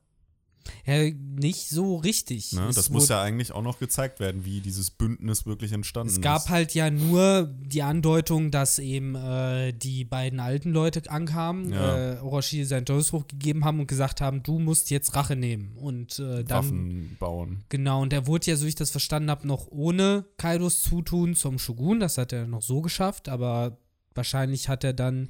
Ja, 0.87 1.11
nicht 1.11 1.69
so 1.69 1.97
richtig. 1.97 2.53
Ne? 2.53 2.71
Das 2.75 2.91
muss 2.91 3.09
ja 3.09 3.23
eigentlich 3.23 3.53
auch 3.53 3.63
noch 3.63 3.79
gezeigt 3.79 4.21
werden, 4.21 4.45
wie 4.45 4.61
dieses 4.61 4.91
Bündnis 4.91 5.47
wirklich 5.47 5.73
entstanden 5.73 6.09
ist. 6.09 6.17
Es 6.17 6.21
gab 6.21 6.43
ist. 6.43 6.49
halt 6.51 6.75
ja 6.75 6.91
nur 6.91 7.53
die 7.61 7.83
Andeutung, 7.83 8.51
dass 8.51 8.79
eben 8.79 9.15
äh, 9.15 9.73
die 9.73 10.05
beiden 10.05 10.41
alten 10.41 10.71
Leute 10.71 11.11
ankamen, 11.11 11.73
ja. 11.73 12.15
äh, 12.15 12.19
Orochi 12.21 12.65
seinen 12.65 12.87
Todesspruch 12.87 13.27
gegeben 13.27 13.65
haben 13.65 13.81
und 13.81 13.87
gesagt 13.87 14.21
haben, 14.21 14.43
du 14.43 14.59
musst 14.59 14.91
jetzt 14.91 15.15
Rache 15.15 15.37
nehmen 15.37 15.77
und 15.77 16.19
äh, 16.19 16.45
dann 16.45 16.65
Waffen 16.65 17.17
bauen. 17.19 17.65
Genau, 17.69 18.03
und 18.03 18.13
er 18.13 18.27
wurde 18.27 18.51
ja, 18.51 18.57
so 18.57 18.67
ich 18.67 18.75
das 18.75 18.91
verstanden 18.91 19.31
habe, 19.31 19.47
noch 19.47 19.69
ohne 19.71 20.25
Kaidos 20.37 20.83
Zutun 20.83 21.35
zum 21.35 21.59
Shogun. 21.59 22.01
Das 22.01 22.19
hat 22.19 22.33
er 22.33 22.47
noch 22.47 22.63
so 22.63 22.81
geschafft, 22.81 23.29
aber 23.29 23.79
wahrscheinlich 24.15 24.69
hat 24.69 24.85
er 24.85 24.93
dann 24.93 25.29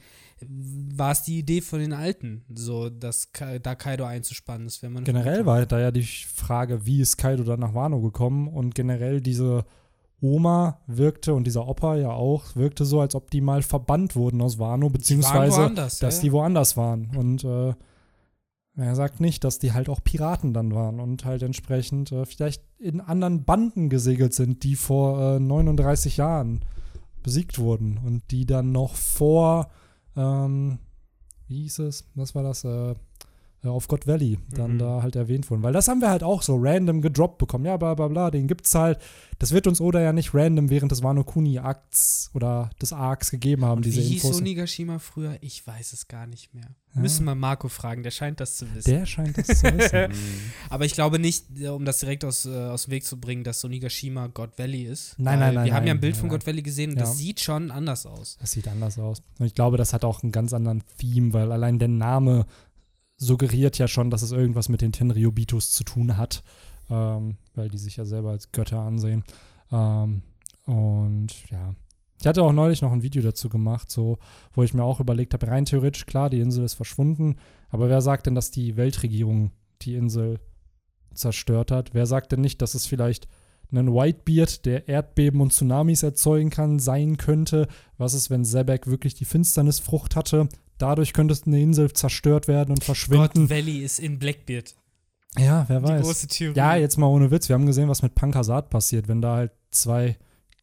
war 0.48 1.12
es 1.12 1.22
die 1.22 1.38
Idee 1.38 1.60
von 1.60 1.80
den 1.80 1.92
Alten, 1.92 2.44
so 2.52 2.90
dass 2.90 3.30
da 3.62 3.74
Kaido 3.74 4.04
einzuspannen. 4.04 4.66
Ist, 4.66 4.82
wenn 4.82 4.92
man 4.92 5.04
generell 5.04 5.46
war 5.46 5.64
da 5.66 5.80
ja 5.80 5.90
die 5.90 6.02
Frage, 6.02 6.86
wie 6.86 7.00
ist 7.00 7.16
Kaido 7.16 7.44
dann 7.44 7.60
nach 7.60 7.74
Wano 7.74 8.00
gekommen? 8.00 8.48
Und 8.48 8.74
generell 8.74 9.20
diese 9.20 9.64
Oma 10.20 10.80
wirkte 10.86 11.34
und 11.34 11.44
dieser 11.44 11.66
Opa 11.66 11.96
ja 11.96 12.10
auch 12.10 12.54
wirkte 12.54 12.84
so, 12.84 13.00
als 13.00 13.14
ob 13.14 13.30
die 13.30 13.40
mal 13.40 13.62
verbannt 13.62 14.14
wurden 14.14 14.40
aus 14.40 14.58
Wano 14.58 14.88
beziehungsweise 14.88 15.70
dass 15.74 16.00
ja. 16.00 16.10
die 16.10 16.32
woanders 16.32 16.76
waren. 16.76 17.10
Und 17.16 17.42
äh, 17.42 17.74
er 18.76 18.94
sagt 18.94 19.20
nicht, 19.20 19.44
dass 19.44 19.58
die 19.58 19.72
halt 19.72 19.88
auch 19.88 20.02
Piraten 20.02 20.54
dann 20.54 20.74
waren 20.74 21.00
und 21.00 21.24
halt 21.24 21.42
entsprechend 21.42 22.12
äh, 22.12 22.24
vielleicht 22.24 22.62
in 22.78 23.00
anderen 23.00 23.44
Banden 23.44 23.90
gesegelt 23.90 24.32
sind, 24.32 24.62
die 24.62 24.76
vor 24.76 25.36
äh, 25.36 25.40
39 25.40 26.16
Jahren 26.16 26.64
besiegt 27.22 27.58
wurden 27.58 27.98
und 28.04 28.22
die 28.30 28.46
dann 28.46 28.72
noch 28.72 28.94
vor 28.94 29.70
ähm, 30.16 30.78
wie 31.48 31.62
hieß 31.62 31.80
es? 31.80 32.08
Was 32.14 32.34
war 32.34 32.42
das? 32.42 32.64
Äh, 32.64 32.94
auf 33.64 33.86
God 33.88 34.06
Valley 34.06 34.38
dann 34.50 34.74
Mhm. 34.74 34.78
da 34.78 35.02
halt 35.02 35.14
erwähnt 35.16 35.48
wurden. 35.50 35.62
Weil 35.62 35.72
das 35.72 35.86
haben 35.88 36.00
wir 36.00 36.10
halt 36.10 36.22
auch 36.24 36.42
so 36.42 36.56
random 36.60 37.00
gedroppt 37.00 37.38
bekommen. 37.38 37.64
Ja, 37.64 37.76
bla 37.76 37.94
bla 37.94 38.08
bla, 38.08 38.30
den 38.30 38.48
gibt's 38.48 38.74
halt. 38.74 38.98
Das 39.38 39.50
wird 39.52 39.66
uns 39.66 39.80
Oda 39.80 40.00
ja 40.00 40.12
nicht 40.12 40.34
random 40.34 40.70
während 40.70 40.92
des 40.92 41.02
Wano 41.02 41.24
Kuni 41.24 41.58
Akts 41.58 42.30
oder 42.32 42.70
des 42.80 42.92
Arcs 42.92 43.30
gegeben 43.30 43.64
haben, 43.64 43.78
Und 43.78 43.86
diese 43.86 44.00
wie 44.00 44.04
hieß 44.04 44.24
Infos. 44.24 44.38
Onigashima 44.40 44.98
früher? 45.00 45.36
Ich 45.40 45.66
weiß 45.66 45.92
es 45.92 46.06
gar 46.06 46.26
nicht 46.26 46.54
mehr. 46.54 46.68
Ja. 46.94 47.00
Müssen 47.00 47.24
wir 47.24 47.34
Marco 47.34 47.68
fragen, 47.68 48.02
der 48.02 48.10
scheint 48.12 48.38
das 48.40 48.56
zu 48.56 48.72
wissen. 48.74 48.90
Der 48.90 49.06
scheint 49.06 49.36
das 49.38 49.46
zu 49.46 49.62
wissen. 49.64 50.12
Aber 50.70 50.84
ich 50.84 50.92
glaube 50.94 51.18
nicht, 51.18 51.46
äh, 51.58 51.68
um 51.68 51.84
das 51.84 51.98
direkt 52.00 52.24
aus, 52.24 52.46
äh, 52.46 52.50
aus 52.50 52.84
dem 52.84 52.92
Weg 52.92 53.04
zu 53.04 53.18
bringen, 53.18 53.42
dass 53.44 53.64
Onigashima 53.64 54.26
God 54.28 54.58
Valley 54.58 54.82
ist. 54.84 55.14
Nein, 55.18 55.38
nein, 55.40 55.54
nein, 55.54 55.64
Wir 55.66 55.74
haben 55.74 55.86
ja 55.86 55.92
ein 55.92 55.96
nein, 55.96 56.00
Bild 56.00 56.14
nein, 56.14 56.20
von 56.20 56.28
nein. 56.28 56.38
God 56.38 56.46
Valley 56.46 56.62
gesehen 56.62 56.90
und 56.90 56.96
Ja. 56.98 57.02
das 57.04 57.16
sieht 57.18 57.40
schon 57.40 57.70
anders 57.70 58.06
aus. 58.06 58.36
Das 58.40 58.52
sieht 58.52 58.68
anders 58.68 58.98
aus. 58.98 59.22
Und 59.38 59.46
ich 59.46 59.54
glaube, 59.54 59.76
das 59.76 59.92
hat 59.92 60.04
auch 60.04 60.22
einen 60.22 60.30
ganz 60.32 60.52
anderen 60.52 60.82
Theme, 60.98 61.32
weil 61.32 61.50
allein 61.50 61.78
der 61.78 61.88
Name 61.88 62.46
suggeriert 63.22 63.78
ja 63.78 63.88
schon, 63.88 64.10
dass 64.10 64.22
es 64.22 64.32
irgendwas 64.32 64.68
mit 64.68 64.80
den 64.80 64.92
Tenryobitos 64.92 65.70
zu 65.70 65.84
tun 65.84 66.16
hat, 66.16 66.42
ähm, 66.90 67.36
weil 67.54 67.68
die 67.68 67.78
sich 67.78 67.96
ja 67.96 68.04
selber 68.04 68.30
als 68.30 68.52
Götter 68.52 68.80
ansehen. 68.80 69.24
Ähm, 69.70 70.22
und 70.66 71.28
ja. 71.50 71.74
Ich 72.20 72.26
hatte 72.26 72.42
auch 72.42 72.52
neulich 72.52 72.82
noch 72.82 72.92
ein 72.92 73.02
Video 73.02 73.22
dazu 73.22 73.48
gemacht, 73.48 73.90
so, 73.90 74.18
wo 74.52 74.62
ich 74.62 74.74
mir 74.74 74.84
auch 74.84 75.00
überlegt 75.00 75.34
habe, 75.34 75.48
rein 75.48 75.64
theoretisch, 75.64 76.06
klar, 76.06 76.30
die 76.30 76.40
Insel 76.40 76.64
ist 76.64 76.74
verschwunden, 76.74 77.36
aber 77.70 77.88
wer 77.88 78.00
sagt 78.00 78.26
denn, 78.26 78.34
dass 78.34 78.52
die 78.52 78.76
Weltregierung 78.76 79.50
die 79.82 79.96
Insel 79.96 80.38
zerstört 81.14 81.70
hat? 81.70 81.94
Wer 81.94 82.06
sagt 82.06 82.32
denn 82.32 82.40
nicht, 82.40 82.62
dass 82.62 82.74
es 82.74 82.86
vielleicht 82.86 83.26
ein 83.72 83.92
Whitebeard, 83.92 84.66
der 84.66 84.88
Erdbeben 84.88 85.40
und 85.40 85.52
Tsunamis 85.52 86.02
erzeugen 86.02 86.50
kann, 86.50 86.78
sein 86.78 87.16
könnte? 87.16 87.66
Was 87.96 88.14
ist, 88.14 88.30
wenn 88.30 88.44
Sebek 88.44 88.86
wirklich 88.86 89.14
die 89.14 89.24
Finsternisfrucht 89.24 90.14
hatte? 90.14 90.48
Dadurch 90.82 91.12
könnte 91.12 91.36
eine 91.46 91.60
Insel 91.60 91.92
zerstört 91.92 92.48
werden 92.48 92.70
und 92.70 92.80
God 92.80 92.84
verschwinden. 92.84 93.48
Valley 93.48 93.78
ist 93.84 94.00
in 94.00 94.18
Blackbeard. 94.18 94.74
Ja, 95.38 95.64
wer 95.68 95.78
Die 95.78 95.86
weiß. 95.86 96.02
große 96.02 96.26
Theorie. 96.26 96.56
Ja, 96.56 96.74
jetzt 96.74 96.98
mal 96.98 97.06
ohne 97.06 97.30
Witz. 97.30 97.48
Wir 97.48 97.54
haben 97.54 97.66
gesehen, 97.66 97.88
was 97.88 98.02
mit 98.02 98.16
Pankasat 98.16 98.68
passiert, 98.68 99.06
wenn 99.06 99.22
da 99.22 99.36
halt 99.36 99.52
zwei 99.70 100.16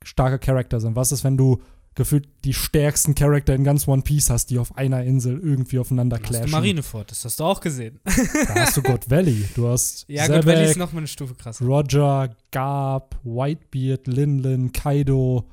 starke 0.04 0.38
Charakter 0.38 0.82
sind. 0.82 0.98
Was 0.98 1.14
ist, 1.14 1.24
wenn 1.24 1.38
du 1.38 1.62
gefühlt 1.96 2.28
die 2.44 2.54
stärksten 2.54 3.16
Charakter 3.16 3.56
in 3.56 3.64
ganz 3.64 3.88
One 3.88 4.02
Piece 4.02 4.30
hast, 4.30 4.48
die 4.48 4.60
auf 4.60 4.78
einer 4.78 5.04
Insel 5.04 5.40
irgendwie 5.40 5.80
aufeinander 5.80 6.18
Dann 6.18 6.26
hast 6.26 6.34
du 6.34 6.38
clashen? 6.40 6.52
Marineford, 6.52 7.12
das 7.12 7.24
hast 7.24 7.40
du 7.40 7.46
auch 7.46 7.62
gesehen. 7.62 8.02
Da 8.04 8.56
hast 8.56 8.76
du 8.76 8.82
God 8.82 9.10
Valley. 9.10 9.46
Du 9.56 9.70
hast 9.70 10.04
Ja, 10.10 10.28
God 10.28 10.46
Valley 10.46 10.70
ist 10.70 10.78
nochmal 10.78 11.00
eine 11.00 11.08
Stufe 11.08 11.34
krasser. 11.34 11.66
Roger, 11.66 12.36
Garb, 12.52 13.16
Whitebeard, 13.24 14.08
Linlin, 14.08 14.74
Kaido, 14.74 15.50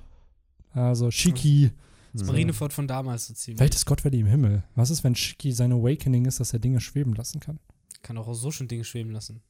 also 0.72 1.10
Shiki. 1.12 1.70
Das 2.16 2.22
Mhm. 2.22 2.28
Marineford 2.28 2.72
von 2.72 2.88
damals 2.88 3.26
so 3.26 3.34
ziemlich. 3.34 3.58
Vielleicht 3.58 3.74
ist 3.74 3.84
Gott 3.86 4.04
Valley 4.04 4.20
im 4.20 4.26
Himmel. 4.26 4.64
Was 4.74 4.90
ist, 4.90 5.04
wenn 5.04 5.14
Shiki 5.14 5.52
sein 5.52 5.72
Awakening 5.72 6.24
ist, 6.24 6.40
dass 6.40 6.52
er 6.52 6.58
Dinge 6.58 6.80
schweben 6.80 7.12
lassen 7.14 7.40
kann? 7.40 7.58
Kann 8.02 8.16
auch 8.16 8.32
so 8.32 8.50
schon 8.50 8.68
Dinge 8.68 8.84
schweben 8.84 9.12
lassen. 9.12 9.42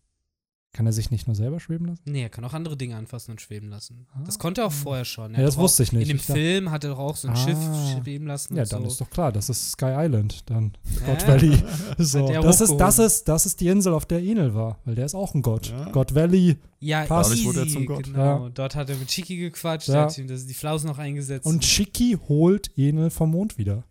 Kann 0.76 0.84
er 0.84 0.92
sich 0.92 1.10
nicht 1.10 1.26
nur 1.26 1.34
selber 1.34 1.58
schweben 1.58 1.86
lassen? 1.86 2.02
Nee, 2.04 2.20
er 2.20 2.28
kann 2.28 2.44
auch 2.44 2.52
andere 2.52 2.76
Dinge 2.76 2.96
anfassen 2.96 3.30
und 3.30 3.40
schweben 3.40 3.70
lassen. 3.70 4.06
Ah. 4.12 4.20
Das 4.26 4.38
konnte 4.38 4.60
er 4.60 4.66
auch 4.66 4.72
vorher 4.72 5.06
schon. 5.06 5.32
Er 5.32 5.40
Ja, 5.40 5.46
das 5.46 5.56
wusste 5.56 5.82
ich 5.84 5.92
nicht. 5.92 6.02
In 6.02 6.08
dem 6.08 6.16
Ich 6.18 6.22
Film 6.24 6.70
hat 6.70 6.84
er 6.84 6.90
doch 6.90 6.98
auch 6.98 7.16
so 7.16 7.28
ein 7.28 7.34
Ah. 7.34 7.36
Schiff 7.38 7.56
schweben 8.02 8.26
lassen. 8.26 8.54
Ja, 8.56 8.64
und 8.64 8.72
dann 8.74 8.82
so. 8.82 8.88
ist 8.88 9.00
doch 9.00 9.08
klar, 9.08 9.32
das 9.32 9.48
ist 9.48 9.70
Sky 9.72 9.94
Island. 9.96 10.42
Dann 10.50 10.72
Gott 11.06 11.22
Ja. 11.22 11.28
Valley. 11.28 11.56
So, 11.96 12.28
das, 12.42 12.60
ist, 12.60 12.76
das, 12.76 12.98
ist, 12.98 13.24
das 13.26 13.46
ist 13.46 13.58
die 13.62 13.68
Insel, 13.68 13.94
auf 13.94 14.04
der 14.04 14.20
Enel 14.22 14.54
war, 14.54 14.78
weil 14.84 14.94
der 14.94 15.06
ist 15.06 15.14
auch 15.14 15.34
ein 15.34 15.40
Gott. 15.40 15.70
Ja. 15.70 15.90
Gott 15.92 16.14
Valley 16.14 16.56
Ja, 16.80 17.06
Passt. 17.06 17.32
easy, 17.32 17.46
wurde 17.46 17.60
er 17.60 17.68
zum 17.68 17.86
Gott. 17.86 18.04
Genau. 18.04 18.44
Ja. 18.44 18.48
Dort 18.52 18.74
hat 18.74 18.90
er 18.90 18.96
mit 18.96 19.08
Chiki 19.08 19.38
gequatscht, 19.38 19.88
Ja. 19.88 20.02
hat 20.02 20.18
ihm 20.18 20.28
das, 20.28 20.44
die 20.46 20.52
Flausen 20.52 20.88
noch 20.88 20.98
eingesetzt. 20.98 21.46
und 21.46 21.64
Shiki 21.64 22.18
holt 22.28 22.70
Enel 22.76 23.08
vom 23.08 23.30
Mond 23.30 23.56
wieder. 23.56 23.82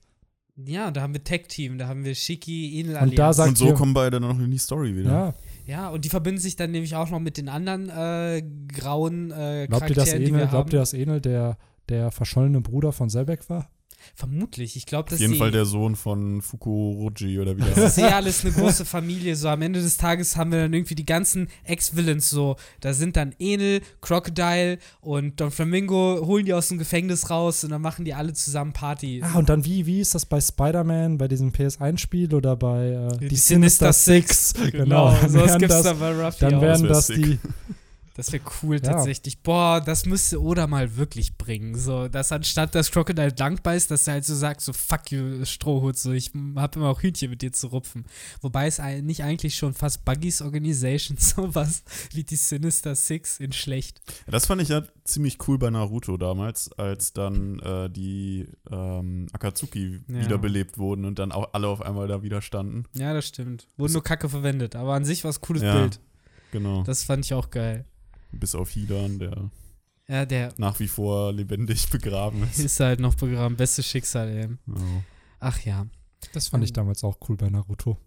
ja, 0.55 0.89
da 0.91 1.01
haben 1.01 1.13
wir 1.13 1.21
Tag-Team, 1.23 1.77
da 1.77 1.87
haben 1.87 2.05
wir 2.05 2.15
Shiki, 2.15 2.79
Enel 2.79 2.95
Und 2.97 3.17
da 3.17 3.33
sagt 3.33 3.49
Und 3.49 3.57
so 3.57 3.65
ihr- 3.65 3.73
kommen 3.73 3.93
beide 3.93 4.19
dann 4.21 4.29
noch 4.29 4.39
in 4.39 4.51
die 4.51 4.57
Story 4.57 4.95
wieder. 4.95 5.11
Ja, 5.11 5.33
Ja, 5.65 5.89
und 5.89 6.05
die 6.05 6.09
verbinden 6.09 6.39
sich 6.39 6.55
dann 6.55 6.71
nämlich 6.71 6.95
auch 6.95 7.09
noch 7.09 7.19
mit 7.19 7.37
den 7.37 7.49
anderen 7.49 7.89
äh, 7.89 8.43
grauen 8.71 9.31
äh, 9.31 9.67
glaubt 9.67 9.89
ihr, 9.89 9.95
Charakteren, 9.95 10.21
wir 10.21 10.27
Enel, 10.27 10.41
haben. 10.41 10.49
glaubt 10.49 10.73
ihr, 10.73 10.79
dass 10.79 10.93
Enel 10.93 11.21
der, 11.21 11.57
der 11.89 12.11
verschollene 12.11 12.61
Bruder 12.61 12.91
von 12.91 13.09
Selbek 13.09 13.49
war? 13.49 13.69
Vermutlich. 14.13 14.75
Ich 14.75 14.85
glaube, 14.85 15.09
dass 15.09 15.17
Auf 15.17 15.21
jeden 15.21 15.35
Fall 15.35 15.51
der 15.51 15.65
Sohn 15.65 15.95
von 15.95 16.41
Fukuroji 16.41 17.39
oder 17.39 17.57
wie 17.57 17.61
der 17.61 17.75
Das 17.75 17.97
ist 17.97 17.97
ja 17.97 18.15
alles 18.15 18.43
eine 18.43 18.53
große 18.53 18.85
Familie. 18.85 19.35
So 19.35 19.49
am 19.49 19.61
Ende 19.61 19.81
des 19.81 19.97
Tages 19.97 20.37
haben 20.37 20.51
wir 20.51 20.59
dann 20.59 20.73
irgendwie 20.73 20.95
die 20.95 21.05
ganzen 21.05 21.47
Ex-Villains 21.63 22.29
so. 22.29 22.55
Da 22.81 22.93
sind 22.93 23.15
dann 23.17 23.33
Enel, 23.39 23.81
Crocodile 24.01 24.77
und 25.01 25.39
Don 25.39 25.51
Flamingo 25.51 26.21
holen 26.25 26.45
die 26.45 26.53
aus 26.53 26.67
dem 26.67 26.77
Gefängnis 26.77 27.29
raus 27.29 27.63
und 27.63 27.71
dann 27.71 27.81
machen 27.81 28.05
die 28.05 28.13
alle 28.13 28.33
zusammen 28.33 28.73
Party. 28.73 29.21
Ah, 29.23 29.37
und 29.37 29.49
dann, 29.49 29.65
wie, 29.65 29.85
wie 29.85 29.99
ist 29.99 30.15
das 30.15 30.25
bei 30.25 30.39
Spider-Man, 30.41 31.17
bei 31.17 31.27
diesem 31.27 31.51
PS1-Spiel 31.51 32.33
oder 32.33 32.55
bei 32.55 32.89
äh, 32.89 33.17
Die 33.17 33.27
die, 33.29 33.35
Sinister 33.35 33.93
Sinister 33.93 33.93
Six? 33.93 34.53
Genau, 34.71 35.11
dann 35.11 35.29
sowas 35.29 35.47
wären 35.47 35.59
gibt's 35.59 35.75
das, 35.75 35.83
da 35.83 35.93
bei 35.93 36.11
Ruffy 36.11 36.39
dann 36.39 36.55
auch. 36.55 36.61
wären 36.61 36.81
wär 36.83 36.89
das 36.89 37.07
sick. 37.07 37.23
die, 37.23 37.39
Das 38.15 38.31
wäre 38.31 38.41
cool 38.63 38.75
Ja. 38.77 38.93
tatsächlich. 38.93 39.39
Boah, 39.39 39.81
das 39.81 40.05
müsste 40.05 40.41
Oda 40.41 40.67
mal 40.67 40.95
wirklich 40.95 41.37
bringen. 41.37 41.75
So, 41.77 42.07
dass 42.07 42.31
anstatt 42.31 42.73
dass 42.73 42.89
Crocodile 42.89 43.33
dankbar 43.33 43.75
ist, 43.75 43.91
dass 43.91 44.07
er 44.07 44.13
halt 44.13 44.25
so 44.25 44.33
sagt, 44.33 44.61
so 44.61 44.71
fuck 44.73 45.11
you, 45.11 45.43
Strohhut, 45.43 45.97
so 45.97 46.11
ich 46.13 46.31
hab 46.55 46.75
immer 46.77 46.89
auch 46.89 47.01
Hühnchen 47.01 47.29
mit 47.29 47.41
dir 47.41 47.51
zu 47.51 47.67
rupfen. 47.67 48.05
Wobei 48.41 48.67
es 48.67 48.79
nicht 49.01 49.23
eigentlich 49.23 49.55
schon 49.55 49.73
fast 49.73 50.05
Buggys 50.05 50.41
Organization 50.41 51.17
sowas 51.19 51.83
wie 52.13 52.23
die 52.23 52.37
Sinister 52.37 52.95
Six 52.95 53.39
in 53.39 53.51
schlecht. 53.51 54.01
Das 54.27 54.45
fand 54.45 54.61
ich 54.61 54.69
ja 54.69 54.83
ziemlich 55.03 55.37
cool 55.47 55.57
bei 55.57 55.69
Naruto 55.69 56.15
damals, 56.17 56.71
als 56.73 57.11
dann 57.11 57.59
äh, 57.59 57.89
die 57.89 58.47
ähm, 58.71 59.27
Akatsuki 59.33 59.99
Ja. 60.07 60.21
wiederbelebt 60.21 60.77
wurden 60.77 61.03
und 61.05 61.19
dann 61.19 61.31
auch 61.33 61.49
alle 61.53 61.67
auf 61.67 61.81
einmal 61.81 62.07
da 62.07 62.23
wieder 62.23 62.41
standen. 62.41 62.85
Ja, 62.93 63.13
das 63.13 63.27
stimmt. 63.27 63.67
Wurde 63.77 63.91
nur 63.93 64.03
Kacke 64.03 64.29
verwendet, 64.29 64.75
aber 64.75 64.93
an 64.93 65.03
sich 65.03 65.23
war 65.25 65.29
es 65.31 65.41
cooles 65.41 65.63
Ja. 65.63 65.73
Bild. 65.77 65.99
Genau. 66.51 66.83
Das 66.83 67.03
fand 67.03 67.25
ich 67.25 67.33
auch 67.33 67.49
geil. 67.49 67.83
Bis 68.31 68.55
auf 68.55 68.69
Hidan, 68.71 69.19
der 69.19 69.49
Ja, 70.07 70.25
der 70.25 70.53
nach 70.57 70.79
wie 70.79 70.87
vor 70.87 71.31
lebendig 71.33 71.89
begraben 71.91 72.43
ist. 72.43 72.59
ist 72.59 72.79
halt 72.79 72.99
noch 72.99 73.15
begraben. 73.15 73.55
Bestes 73.55 73.85
Schicksal, 73.87 74.29
ey. 74.29 74.47
Oh. 74.69 74.79
Ach 75.39 75.59
ja. 75.61 75.85
das 76.33 76.47
fand 76.49 76.63
ich 76.63 76.73
damals 76.73 77.03
auch 77.03 77.17
cool 77.29 77.37
bei 77.37 77.49
Naruto. 77.49 77.97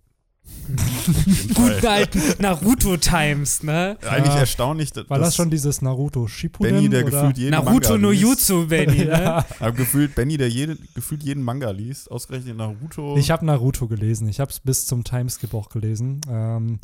Guten 1.54 1.86
alten 1.86 2.20
Naruto-Times, 2.40 3.62
ne? 3.64 3.98
Eigentlich 4.02 4.34
Ja. 4.34 4.38
erstaunlich, 4.40 4.92
dass 4.92 5.08
War 5.10 5.18
das 5.18 5.36
schon 5.36 5.50
dieses 5.50 5.82
Naruto 5.82 6.26
Shippuden? 6.26 6.74
Benny, 6.74 6.88
der 6.88 7.02
oder? 7.06 7.10
gefühlt 7.20 7.38
jeden 7.38 7.50
Naruto 7.50 7.90
Manga 7.90 7.98
no 7.98 8.10
liest. 8.10 8.22
Jutsu, 8.22 8.66
Benny, 8.66 8.98
ne? 9.04 9.10
ja. 9.10 9.46
Aber 9.60 9.72
gefühlt 9.72 10.14
Benny, 10.14 10.36
der 10.36 10.48
jede, 10.48 10.76
gefühlt 10.94 11.22
jeden 11.22 11.42
Manga 11.42 11.70
liest, 11.70 12.10
ausgerechnet 12.10 12.56
Naruto. 12.56 13.16
Ich 13.18 13.30
habe 13.30 13.44
Naruto 13.44 13.88
gelesen. 13.88 14.28
Ich 14.28 14.40
habe 14.40 14.50
es 14.50 14.60
bis 14.60 14.86
zum 14.86 15.04
Timeskip 15.04 15.52
auch 15.54 15.68
gelesen. 15.68 16.20
Ähm, 16.30 16.80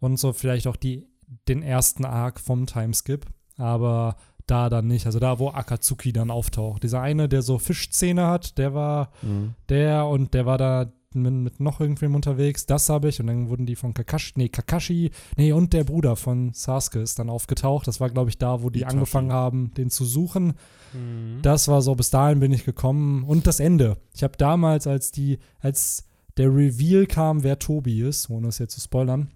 und 0.00 0.18
so 0.18 0.32
vielleicht 0.32 0.66
auch 0.66 0.76
die, 0.76 1.06
den 1.48 1.62
ersten 1.62 2.04
Arc 2.04 2.40
vom 2.40 2.66
Timeskip. 2.66 3.26
Aber 3.56 4.16
da 4.46 4.68
dann 4.68 4.86
nicht. 4.88 5.06
Also 5.06 5.18
da, 5.18 5.38
wo 5.38 5.48
Akatsuki 5.50 6.12
dann 6.12 6.30
auftaucht. 6.30 6.82
Dieser 6.82 7.00
eine, 7.00 7.28
der 7.28 7.42
so 7.42 7.58
Fischzähne 7.58 8.26
hat, 8.26 8.58
der 8.58 8.74
war 8.74 9.10
Mhm. 9.22 9.54
der 9.68 10.06
und 10.06 10.34
der 10.34 10.44
war 10.46 10.58
da 10.58 10.92
mit, 11.14 11.32
mit 11.32 11.60
noch 11.60 11.80
irgendwem 11.80 12.14
unterwegs. 12.16 12.66
Das 12.66 12.88
habe 12.88 13.08
ich. 13.08 13.20
Und 13.20 13.28
dann 13.28 13.48
wurden 13.48 13.66
die 13.66 13.76
von 13.76 13.94
Kakashi, 13.94 14.32
nee, 14.34 14.48
Kakashi, 14.48 15.12
nee, 15.36 15.52
und 15.52 15.72
der 15.72 15.84
Bruder 15.84 16.16
von 16.16 16.52
Sasuke 16.52 16.98
ist 17.00 17.18
dann 17.20 17.30
aufgetaucht. 17.30 17.86
Das 17.86 18.00
war, 18.00 18.10
glaube 18.10 18.30
ich, 18.30 18.38
da, 18.38 18.62
wo 18.62 18.68
die 18.70 18.80
Itachi. 18.80 18.94
angefangen 18.94 19.32
haben, 19.32 19.72
den 19.74 19.90
zu 19.90 20.04
suchen. 20.04 20.54
Mhm. 20.92 21.38
Das 21.42 21.68
war 21.68 21.82
so, 21.82 21.94
bis 21.94 22.10
dahin 22.10 22.40
bin 22.40 22.52
ich 22.52 22.64
gekommen. 22.64 23.22
Und 23.24 23.46
das 23.46 23.60
Ende. 23.60 23.96
Ich 24.12 24.24
habe 24.24 24.36
damals, 24.36 24.86
als 24.88 25.12
die, 25.12 25.38
als 25.60 26.04
der 26.36 26.48
Reveal 26.48 27.06
kam, 27.06 27.44
wer 27.44 27.60
Tobi 27.60 28.00
ist, 28.02 28.28
ohne 28.28 28.48
es 28.48 28.58
jetzt 28.58 28.74
zu 28.74 28.80
spoilern, 28.80 29.30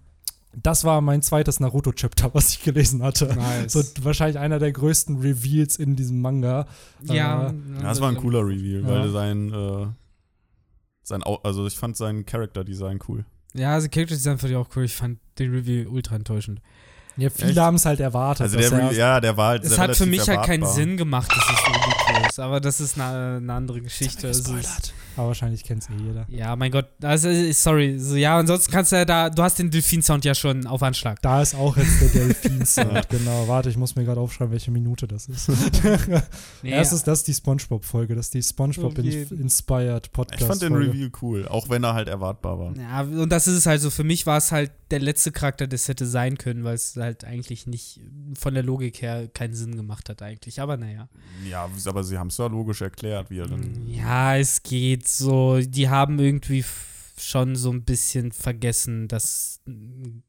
das 0.55 0.83
war 0.83 0.99
mein 1.01 1.21
zweites 1.21 1.59
Naruto-Chapter, 1.59 2.29
was 2.33 2.49
ich 2.49 2.63
gelesen 2.63 3.03
hatte. 3.03 3.27
Nice. 3.35 3.73
So 3.73 3.83
wahrscheinlich 4.01 4.39
einer 4.39 4.59
der 4.59 4.71
größten 4.71 5.19
Reveals 5.19 5.77
in 5.77 5.95
diesem 5.95 6.21
Manga. 6.21 6.65
ja, 7.03 7.47
Äh, 7.49 7.53
Ja, 7.77 7.81
das 7.83 8.01
war 8.01 8.09
ein 8.09 8.17
cooler 8.17 8.45
Reveal, 8.45 8.81
Ja. 8.81 8.87
weil 8.87 9.09
sein, 9.11 9.53
äh, 9.53 9.87
sein, 11.03 11.23
also 11.43 11.65
ich 11.67 11.77
fand 11.77 11.97
sein 11.97 12.25
Charakter-Design 12.25 12.99
cool. 13.07 13.25
Ja, 13.53 13.73
also 13.73 13.87
Character 13.89 14.15
Design 14.15 14.37
fand 14.37 14.51
ich 14.51 14.57
auch 14.57 14.69
cool. 14.75 14.85
Ich 14.85 14.95
fand 14.95 15.19
den 15.39 15.51
Review 15.51 15.89
ultra 15.89 16.15
enttäuschend. 16.15 16.61
Ja, 17.17 17.29
viele 17.29 17.61
haben 17.61 17.75
es 17.75 17.85
halt 17.85 17.99
erwartet. 17.99 18.43
Also 18.43 18.57
der, 18.57 18.71
er- 18.71 18.91
ja, 18.93 19.19
der 19.19 19.35
war 19.35 19.49
halt 19.49 19.63
Es 19.63 19.71
sehr 19.71 19.79
hat 19.79 19.95
für 19.97 20.05
mich 20.05 20.27
halt 20.29 20.43
keinen 20.43 20.61
erwartbar. 20.61 20.73
Sinn 20.73 20.97
gemacht, 20.97 21.29
dass 21.31 21.37
es 21.49 21.65
so 21.65 21.71
ist, 22.27 22.39
aber 22.39 22.59
das 22.59 22.81
ist 22.81 22.99
eine, 22.99 23.37
eine 23.37 23.53
andere 23.53 23.81
Geschichte. 23.81 24.27
Also, 24.27 24.41
gespoilert. 24.53 24.93
Aber 25.15 25.27
wahrscheinlich 25.29 25.63
kennt 25.65 25.83
es 25.83 25.89
eh 25.89 25.93
jeder. 26.01 26.25
ja, 26.29 26.55
mein 26.55 26.71
Gott, 26.71 26.85
also 27.01 27.29
sorry, 27.51 27.99
so, 27.99 28.15
ja, 28.15 28.37
ansonsten 28.37 28.71
kannst 28.71 28.91
du 28.93 28.95
ja 28.95 29.03
da, 29.03 29.29
du 29.29 29.43
hast 29.43 29.59
den 29.59 29.69
Delfin-Sound 29.69 30.23
ja 30.23 30.33
schon 30.33 30.65
auf 30.65 30.81
Anschlag. 30.81 31.21
Da 31.21 31.41
ist 31.41 31.55
auch 31.55 31.75
jetzt 31.75 31.99
der 32.01 32.07
Delfin-Sound. 32.09 33.09
genau, 33.09 33.47
warte, 33.47 33.69
ich 33.69 33.75
muss 33.75 33.95
mir 33.95 34.05
gerade 34.05 34.21
aufschreiben, 34.21 34.51
welche 34.53 34.71
Minute 34.71 35.07
das 35.07 35.27
ist. 35.27 35.49
Nee, 36.61 36.71
Erstens, 36.71 37.03
das 37.03 37.19
ist 37.19 37.27
die 37.27 37.33
Spongebob-Folge. 37.33 38.15
Das 38.15 38.27
ist 38.27 38.33
die 38.33 38.43
Spongebob-inspired 38.43 40.05
Ich 40.07 40.11
Podcast. 40.11 40.43
fand 40.43 40.61
den 40.61 40.73
Reveal 40.73 41.11
cool, 41.21 41.47
auch 41.47 41.69
wenn 41.69 41.83
er 41.83 41.93
halt 41.93 42.07
erwartbar 42.07 42.59
war. 42.59 42.75
Ja, 42.77 43.01
und 43.01 43.29
das 43.29 43.47
ist 43.47 43.55
es 43.55 43.65
halt 43.65 43.81
so. 43.81 43.89
Für 43.89 44.03
mich 44.03 44.25
war 44.25 44.37
es 44.37 44.51
halt 44.51 44.71
der 44.91 44.99
letzte 44.99 45.31
Charakter, 45.31 45.67
der 45.67 45.75
es 45.75 45.87
hätte 45.87 46.05
sein 46.05 46.37
können, 46.37 46.63
weil 46.63 46.75
es 46.75 46.95
halt 46.95 47.23
eigentlich 47.23 47.67
nicht 47.67 48.01
von 48.37 48.53
der 48.53 48.63
Logik 48.63 49.01
her 49.01 49.27
keinen 49.27 49.53
Sinn 49.53 49.75
gemacht 49.75 50.09
hat, 50.09 50.21
eigentlich. 50.21 50.61
Aber 50.61 50.77
naja. 50.77 51.07
Ja, 51.49 51.69
aber 51.85 52.03
sie 52.09 52.17
haben 52.17 52.27
es 52.27 52.37
ja 52.37 52.47
logisch 52.47 52.81
erklärt, 52.81 53.29
wie 53.29 53.39
er 53.39 53.47
dann. 53.47 53.87
Ja, 53.87 54.35
es 54.35 54.61
geht 54.63 55.07
so. 55.07 55.59
Die 55.61 55.87
haben 55.89 56.19
irgendwie 56.19 56.63
schon 57.17 57.55
so 57.55 57.71
ein 57.71 57.83
bisschen 57.83 58.31
vergessen, 58.31 59.07
dass 59.07 59.61
ein 59.67 60.23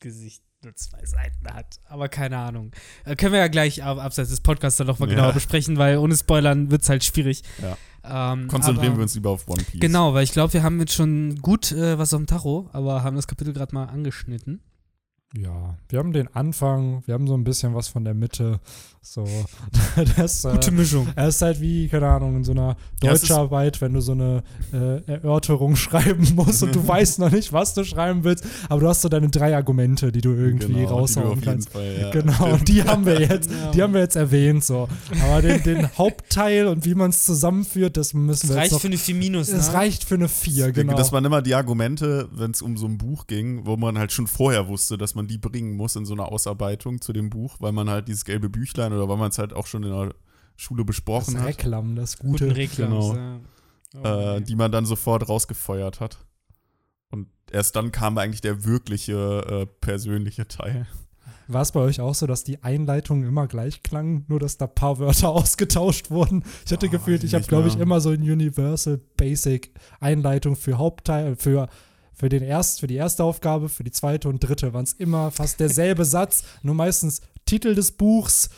Gesicht 0.00 0.42
nur 0.64 0.74
zwei 0.76 1.04
Seiten 1.04 1.46
hat. 1.52 1.80
Aber 1.88 2.08
keine 2.08 2.38
Ahnung. 2.38 2.70
Äh, 3.04 3.16
können 3.16 3.32
wir 3.32 3.40
ja 3.40 3.48
gleich 3.48 3.82
ab, 3.82 3.98
abseits 3.98 4.30
des 4.30 4.40
Podcasts 4.40 4.76
dann 4.78 4.86
nochmal 4.86 5.08
Ja. 5.08 5.16
genauer 5.16 5.32
besprechen, 5.32 5.76
weil 5.76 5.98
ohne 5.98 6.14
Spoilern 6.16 6.70
wird 6.70 6.82
es 6.82 6.88
halt 6.88 7.02
schwierig. 7.04 7.42
Ja. 7.60 7.76
Ähm, 8.32 8.48
Konzentrieren 8.48 8.88
aber- 8.92 8.98
wir 8.98 9.02
uns 9.02 9.14
lieber 9.14 9.30
auf 9.30 9.46
One 9.48 9.62
Piece. 9.62 9.80
Genau, 9.80 10.14
weil 10.14 10.24
ich 10.24 10.32
glaube, 10.32 10.52
wir 10.52 10.62
haben 10.62 10.78
jetzt 10.80 10.94
schon 10.94 11.36
gut 11.42 11.72
äh, 11.72 11.98
was 11.98 12.12
auf 12.14 12.20
dem 12.20 12.26
Tacho, 12.26 12.68
aber 12.72 13.02
haben 13.02 13.16
das 13.16 13.26
Kapitel 13.26 13.52
gerade 13.52 13.74
mal 13.74 13.86
angeschnitten. 13.86 14.60
Ja, 15.34 15.76
wir 15.88 15.98
haben 15.98 16.12
den 16.12 16.28
Anfang, 16.34 17.02
wir 17.06 17.14
haben 17.14 17.26
so 17.26 17.34
ein 17.34 17.44
bisschen 17.44 17.74
was 17.74 17.88
von 17.88 18.04
der 18.04 18.12
Mitte. 18.14 18.60
So, 19.04 19.26
das, 20.16 20.44
äh, 20.44 20.70
Mischung. 20.70 21.08
Es 21.16 21.36
ist 21.36 21.42
halt 21.42 21.60
wie, 21.60 21.88
keine 21.88 22.06
Ahnung, 22.06 22.36
in 22.36 22.44
so 22.44 22.52
einer 22.52 22.76
Ja, 23.02 23.10
Deutscharbeit, 23.10 23.80
wenn 23.80 23.94
du 23.94 24.00
so 24.00 24.12
eine 24.12 24.44
äh, 24.72 25.02
Erörterung 25.10 25.74
schreiben 25.76 26.34
musst 26.36 26.62
und 26.62 26.72
du 26.74 26.86
weißt 26.86 27.18
noch 27.18 27.32
nicht, 27.32 27.52
was 27.52 27.74
du 27.74 27.82
schreiben 27.84 28.22
willst, 28.22 28.44
aber 28.68 28.80
du 28.82 28.88
hast 28.88 29.02
so 29.02 29.08
deine 29.08 29.28
drei 29.28 29.56
Argumente, 29.56 30.12
die 30.12 30.20
du 30.20 30.34
irgendwie 30.34 30.66
Genau, 30.68 30.78
die 30.78 30.84
du 30.84 30.90
raushauen 30.92 31.40
kannst. 31.40 31.70
Fall, 31.70 31.98
ja, 32.00 32.10
genau, 32.10 32.52
und 32.52 32.68
die 32.68 32.84
haben 32.84 33.04
wir 33.04 33.20
jetzt, 33.20 33.50
Ja. 33.50 33.70
die 33.72 33.82
haben 33.82 33.92
wir 33.94 34.02
jetzt 34.02 34.14
erwähnt, 34.16 34.62
so. 34.64 34.88
Aber 35.24 35.42
den, 35.42 35.62
den 35.64 35.98
Hauptteil 35.98 36.68
und 36.68 36.84
wie 36.84 36.94
man 36.94 37.10
es 37.10 37.24
zusammenführt, 37.24 37.96
das 37.96 38.14
müssen 38.14 38.46
Das 38.46 38.50
wir 38.50 38.56
reicht 38.56 38.66
jetzt 38.66 38.72
noch. 38.74 38.80
für 38.82 38.86
eine 38.86 38.98
4 38.98 39.14
Minus, 39.16 39.50
ne? 39.50 39.56
Es 39.56 39.72
reicht 39.72 40.04
für 40.04 40.14
eine 40.14 40.28
4, 40.28 40.70
genau. 40.70 40.94
Das 40.94 41.10
waren 41.10 41.24
immer 41.24 41.42
die 41.42 41.56
Argumente, 41.56 42.28
wenn 42.32 42.52
es 42.52 42.62
um 42.62 42.76
so 42.76 42.86
ein 42.86 42.98
Buch 42.98 43.26
ging, 43.26 43.66
wo 43.66 43.76
man 43.76 43.98
halt 43.98 44.12
schon 44.12 44.28
vorher 44.28 44.68
wusste, 44.68 44.96
dass 44.96 45.16
man 45.16 45.21
die 45.28 45.38
bringen 45.38 45.76
muss 45.76 45.96
in 45.96 46.04
so 46.04 46.14
einer 46.14 46.30
Ausarbeitung 46.30 47.00
zu 47.00 47.12
dem 47.12 47.30
Buch, 47.30 47.56
weil 47.60 47.72
man 47.72 47.88
halt 47.90 48.08
dieses 48.08 48.24
gelbe 48.24 48.48
Büchlein 48.48 48.92
oder 48.92 49.08
weil 49.08 49.16
man 49.16 49.30
es 49.30 49.38
halt 49.38 49.52
auch 49.52 49.66
schon 49.66 49.82
in 49.82 49.90
der 49.90 50.14
Schule 50.56 50.82
das 50.82 50.88
besprochen 50.88 51.38
hat, 51.40 51.46
Reklam, 51.46 51.96
das 51.96 52.18
Guten 52.18 52.32
Gute. 52.32 52.56
Reklams, 52.56 53.10
genau. 53.10 53.14
ja. 53.14 53.40
Oh, 53.94 54.36
äh, 54.36 54.40
die 54.40 54.56
man 54.56 54.72
dann 54.72 54.86
sofort 54.86 55.28
rausgefeuert 55.28 56.00
hat. 56.00 56.24
Und 57.10 57.28
erst 57.50 57.76
dann 57.76 57.92
kam 57.92 58.16
eigentlich 58.16 58.40
der 58.40 58.64
wirkliche 58.64 59.44
äh, 59.46 59.66
persönliche 59.66 60.48
Teil. 60.48 60.86
War 61.48 61.62
es 61.62 61.72
bei 61.72 61.80
euch 61.80 62.00
auch 62.00 62.14
so, 62.14 62.26
dass 62.26 62.44
die 62.44 62.62
Einleitungen 62.62 63.28
immer 63.28 63.46
gleich 63.46 63.82
klangen, 63.82 64.24
nur 64.28 64.40
dass 64.40 64.56
da 64.56 64.66
ein 64.66 64.74
paar 64.74 64.98
Wörter 64.98 65.28
ausgetauscht 65.30 66.10
wurden? 66.10 66.44
Ich 66.64 66.72
hatte 66.72 66.86
Oh, 66.86 66.90
gefühlt, 66.90 67.24
ich 67.24 67.34
habe, 67.34 67.44
glaube 67.44 67.68
ich, 67.68 67.78
immer 67.78 68.00
so 68.00 68.10
ein 68.10 68.22
Universal 68.22 68.98
Basic 69.16 69.72
Einleitung 70.00 70.56
für 70.56 70.78
Hauptteil, 70.78 71.36
für, 71.36 71.68
für, 72.22 72.28
den 72.28 72.44
erst, 72.44 72.78
für 72.78 72.86
die 72.86 72.94
erste 72.94 73.24
Aufgabe, 73.24 73.68
für 73.68 73.82
die 73.82 73.90
zweite 73.90 74.28
und 74.28 74.38
dritte 74.38 74.72
waren 74.72 74.84
es 74.84 74.92
immer 74.92 75.32
fast 75.32 75.58
derselbe 75.58 76.04
Satz, 76.04 76.44
nur 76.62 76.76
meistens 76.76 77.20
Titel 77.46 77.74
des 77.74 77.90
Buchs, 77.90 78.48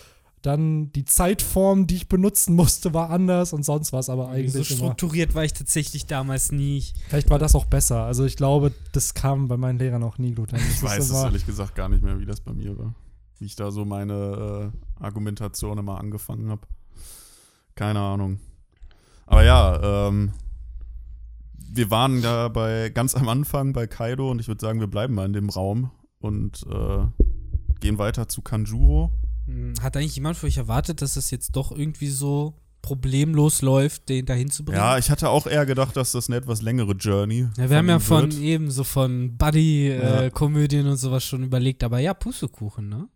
dann 0.43 0.93
die 0.93 1.07
Zeitform, 1.07 1.87
die 1.87 1.95
ich 1.97 2.07
benutzen 2.11 2.55
musste, 2.57 2.93
war 2.93 3.09
anders 3.09 3.55
und 3.55 3.65
sonst 3.65 3.95
was, 3.95 4.11
aber 4.11 4.25
so 4.25 4.29
eigentlich 4.33 4.71
immer. 4.71 4.77
strukturiert 4.81 5.35
war 5.35 5.45
ich 5.45 5.55
tatsächlich 5.55 6.05
damals 6.05 6.53
nie. 6.53 6.77
Ich- 6.77 6.95
Vielleicht 7.09 7.31
war 7.31 7.39
das 7.39 7.55
auch 7.55 7.65
besser. 7.65 8.03
Also 8.05 8.27
ich 8.27 8.37
glaube, 8.37 8.71
das 8.93 9.15
kam 9.15 9.49
bei 9.49 9.57
meinen 9.57 9.79
Lehrern 9.79 10.03
auch 10.03 10.19
nie 10.19 10.33
gut 10.33 10.53
an. 10.53 10.61
Das 10.61 10.69
Ich 10.77 10.83
weiß 10.83 11.05
es 11.05 11.09
immer- 11.11 11.25
ehrlich 11.25 11.47
gesagt 11.47 11.75
gar 11.75 11.89
nicht 11.89 12.03
mehr, 12.03 12.21
wie 12.21 12.27
das 12.27 12.43
bei 12.43 12.53
mir 12.53 12.77
war. 12.77 12.95
Wie 13.39 13.47
ich 13.47 13.57
da 13.57 13.71
so 13.71 13.87
meine 13.87 14.71
äh, 15.01 15.03
Argumentation 15.03 15.79
immer 15.79 15.99
angefangen 15.99 16.51
habe. 16.51 16.61
Keine 17.75 18.01
Ahnung. 18.01 18.39
Aber 19.25 19.43
ja, 19.45 20.09
ähm, 20.09 20.35
wir 21.75 21.91
waren 21.91 22.23
da 22.23 22.49
bei 22.49 22.91
ganz 22.91 23.15
am 23.15 23.29
Anfang 23.29 23.73
bei 23.73 23.87
Kaido 23.87 24.31
und 24.31 24.41
ich 24.41 24.49
würde 24.49 24.61
sagen, 24.61 24.81
wir 24.81 24.87
bleiben 24.87 25.15
mal 25.15 25.27
in 25.27 25.33
dem 25.33 25.49
Raum 25.49 25.91
und 26.21 26.65
äh, 26.71 27.07
gehen 27.81 27.99
weiter 27.99 28.29
zu 28.29 28.43
Kanjuro. 28.43 29.13
Hm, 29.47 29.75
Hat 29.83 29.97
eigentlich 29.97 30.15
jemand 30.17 30.37
für 30.37 30.47
euch 30.47 30.57
erwartet, 30.57 31.03
dass 31.03 31.15
das 31.15 31.31
jetzt 31.31 31.57
doch 31.57 31.73
irgendwie 31.73 32.09
so 32.09 32.61
problemlos 32.81 33.63
läuft, 33.63 34.09
den 34.11 34.27
dahin 34.27 34.51
zu 34.51 34.65
bringen? 34.65 34.79
Ja, 34.79 34.99
ich 34.99 35.11
hatte 35.11 35.31
auch 35.31 35.47
eher 35.47 35.65
gedacht, 35.67 35.97
dass 35.97 36.13
das 36.13 36.29
eine 36.29 36.37
etwas 36.37 36.61
längere 36.63 36.93
Journey. 36.93 37.49
Ja, 37.57 37.71
wir 37.71 37.77
haben 37.79 37.89
ja 37.89 37.99
von 37.99 38.31
wird. 38.33 38.41
eben 38.43 38.71
so 38.71 38.85
von 38.85 39.29
Ja. 39.31 39.35
Buddy-Komödien 39.39 40.87
und 40.87 40.97
sowas 40.97 41.25
schon 41.25 41.43
überlegt, 41.43 41.83
aber 41.83 41.99
ja, 41.99 42.15
Pustekuchen, 42.15 42.89
ne? 42.89 43.09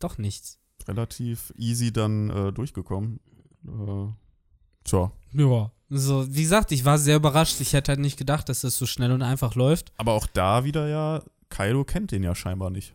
Doch 0.00 0.18
nichts. 0.18 0.58
relativ 0.86 1.52
easy 1.56 1.92
dann 1.92 2.30
äh, 2.30 2.52
durchgekommen. 2.52 3.18
Äh, 3.66 4.12
tja. 4.84 5.10
Ja. 5.32 5.72
So, 5.88 6.26
wie 6.34 6.42
gesagt, 6.42 6.72
ich 6.72 6.84
war 6.84 6.98
sehr 6.98 7.16
überrascht. 7.16 7.60
Ich 7.60 7.72
hätte 7.72 7.92
halt 7.92 8.00
nicht 8.00 8.16
gedacht, 8.18 8.48
dass 8.48 8.62
das 8.62 8.76
so 8.76 8.86
schnell 8.86 9.12
und 9.12 9.22
einfach 9.22 9.54
läuft. 9.54 9.92
Aber 9.96 10.12
auch 10.12 10.26
da 10.26 10.64
wieder 10.64 10.88
ja, 10.88 11.22
Kaido 11.48 11.84
kennt 11.84 12.10
den 12.10 12.22
ja 12.24 12.34
scheinbar 12.34 12.70
nicht. 12.70 12.94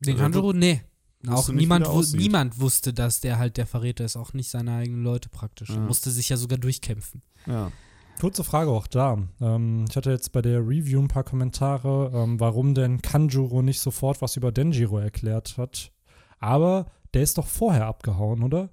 Den 0.00 0.16
Ja, 0.16 0.22
Kanjuro, 0.22 0.52
nee. 0.52 0.82
Auch 1.26 1.48
niemand, 1.48 1.84
wu 1.86 1.90
aussieht. 1.90 2.20
niemand 2.20 2.60
wusste, 2.60 2.92
dass 2.92 3.20
der 3.20 3.38
halt 3.38 3.56
der 3.56 3.66
Verräter 3.66 4.04
ist. 4.04 4.16
Auch 4.16 4.34
nicht 4.34 4.48
seine 4.50 4.76
eigenen 4.76 5.02
Leute 5.02 5.28
praktisch. 5.28 5.70
Er 5.70 5.76
Ja. 5.76 5.80
musste 5.82 6.12
sich 6.12 6.28
ja 6.28 6.36
sogar 6.36 6.58
durchkämpfen. 6.58 7.22
Ja. 7.46 7.72
Kurze 8.20 8.44
Frage 8.44 8.70
auch 8.70 8.86
da. 8.86 9.18
Ähm, 9.40 9.84
ich 9.90 9.96
hatte 9.96 10.10
jetzt 10.12 10.30
bei 10.30 10.42
der 10.42 10.60
Review 10.60 11.00
ein 11.00 11.08
paar 11.08 11.24
Kommentare, 11.24 12.12
ähm, 12.14 12.38
warum 12.38 12.74
denn 12.74 13.02
Kanjuro 13.02 13.62
nicht 13.62 13.80
sofort 13.80 14.22
was 14.22 14.36
über 14.36 14.52
Denjiro 14.52 14.98
erklärt 14.98 15.56
hat. 15.58 15.90
Aber 16.38 16.86
der 17.14 17.22
ist 17.22 17.36
doch 17.38 17.46
vorher 17.48 17.86
abgehauen, 17.86 18.44
oder? 18.44 18.70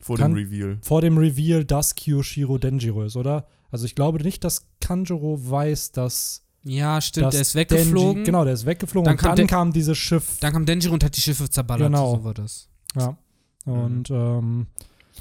Vor 0.00 0.18
dem 0.18 0.34
Reveal. 0.34 0.78
Vor 0.82 1.00
dem 1.00 1.16
Reveal, 1.18 1.64
dass 1.64 1.94
Kyoshiro 1.94 2.58
Denjiro 2.58 3.04
ist, 3.04 3.16
oder? 3.16 3.46
Also 3.70 3.86
ich 3.86 3.94
glaube 3.94 4.22
nicht, 4.22 4.44
dass 4.44 4.66
Kanjuro 4.80 5.38
weiß, 5.50 5.92
dass, 5.92 6.44
Ja, 6.62 7.00
stimmt. 7.00 7.26
dass 7.26 7.34
der 7.34 7.42
ist 7.42 7.54
weggeflogen. 7.54 8.14
Denji, 8.14 8.24
genau, 8.24 8.44
der 8.44 8.54
ist 8.54 8.66
weggeflogen 8.66 9.04
Dann 9.06 9.14
und 9.14 9.20
kam 9.20 9.36
dann 9.36 9.46
kam 9.46 9.72
dieses 9.72 9.98
Schiff. 9.98 10.38
Dann 10.40 10.52
kam 10.52 10.66
Denjiro 10.66 10.94
und 10.94 11.02
hat 11.02 11.16
die 11.16 11.20
Schiffe 11.20 11.48
zerballert. 11.48 11.88
Genau. 11.88 12.16
So 12.16 12.24
war 12.24 12.34
das. 12.34 12.68
Ja. 12.96 13.16
Und 13.64 14.10
ähm, 14.10 14.66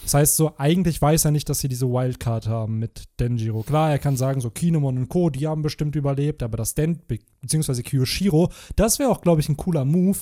das 0.04 0.14
heißt 0.14 0.36
so, 0.36 0.54
eigentlich 0.58 1.02
weiß 1.02 1.26
er 1.26 1.32
nicht, 1.32 1.48
dass 1.50 1.60
sie 1.60 1.70
diese 1.70 1.88
Wildcard 1.88 2.48
haben 2.48 2.78
mit 2.78 3.04
Denjiro. 3.20 3.64
Klar, 3.64 3.92
er 3.92 4.00
kann 4.00 4.18
sagen, 4.18 4.42
so 4.42 4.50
Kinemon 4.50 4.98
und 4.98 5.08
Co., 5.10 5.30
die 5.30 5.48
haben 5.48 5.62
bestimmt 5.62 5.96
überlebt, 5.96 6.44
aber 6.44 6.58
das 6.58 6.76
Den, 6.76 7.00
be 7.08 7.20
beziehungsweise 7.42 7.84
Kyoshiro, 7.84 8.52
das 8.76 9.00
wäre 9.00 9.10
auch, 9.10 9.22
glaube 9.22 9.42
ich, 9.42 9.50
ein 9.50 9.58
cooler 9.58 9.86
Move. 9.86 10.20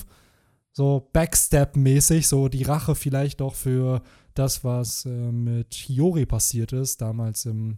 So 0.72 1.08
Backstep-mäßig, 1.12 2.26
so 2.26 2.48
die 2.48 2.62
Rache 2.62 2.94
vielleicht 2.94 3.42
auch 3.42 3.54
für 3.54 4.02
das, 4.34 4.64
was 4.64 5.04
äh, 5.04 5.10
mit 5.10 5.74
Hiyori 5.74 6.24
passiert 6.24 6.72
ist, 6.72 7.02
damals 7.02 7.44
im, 7.44 7.76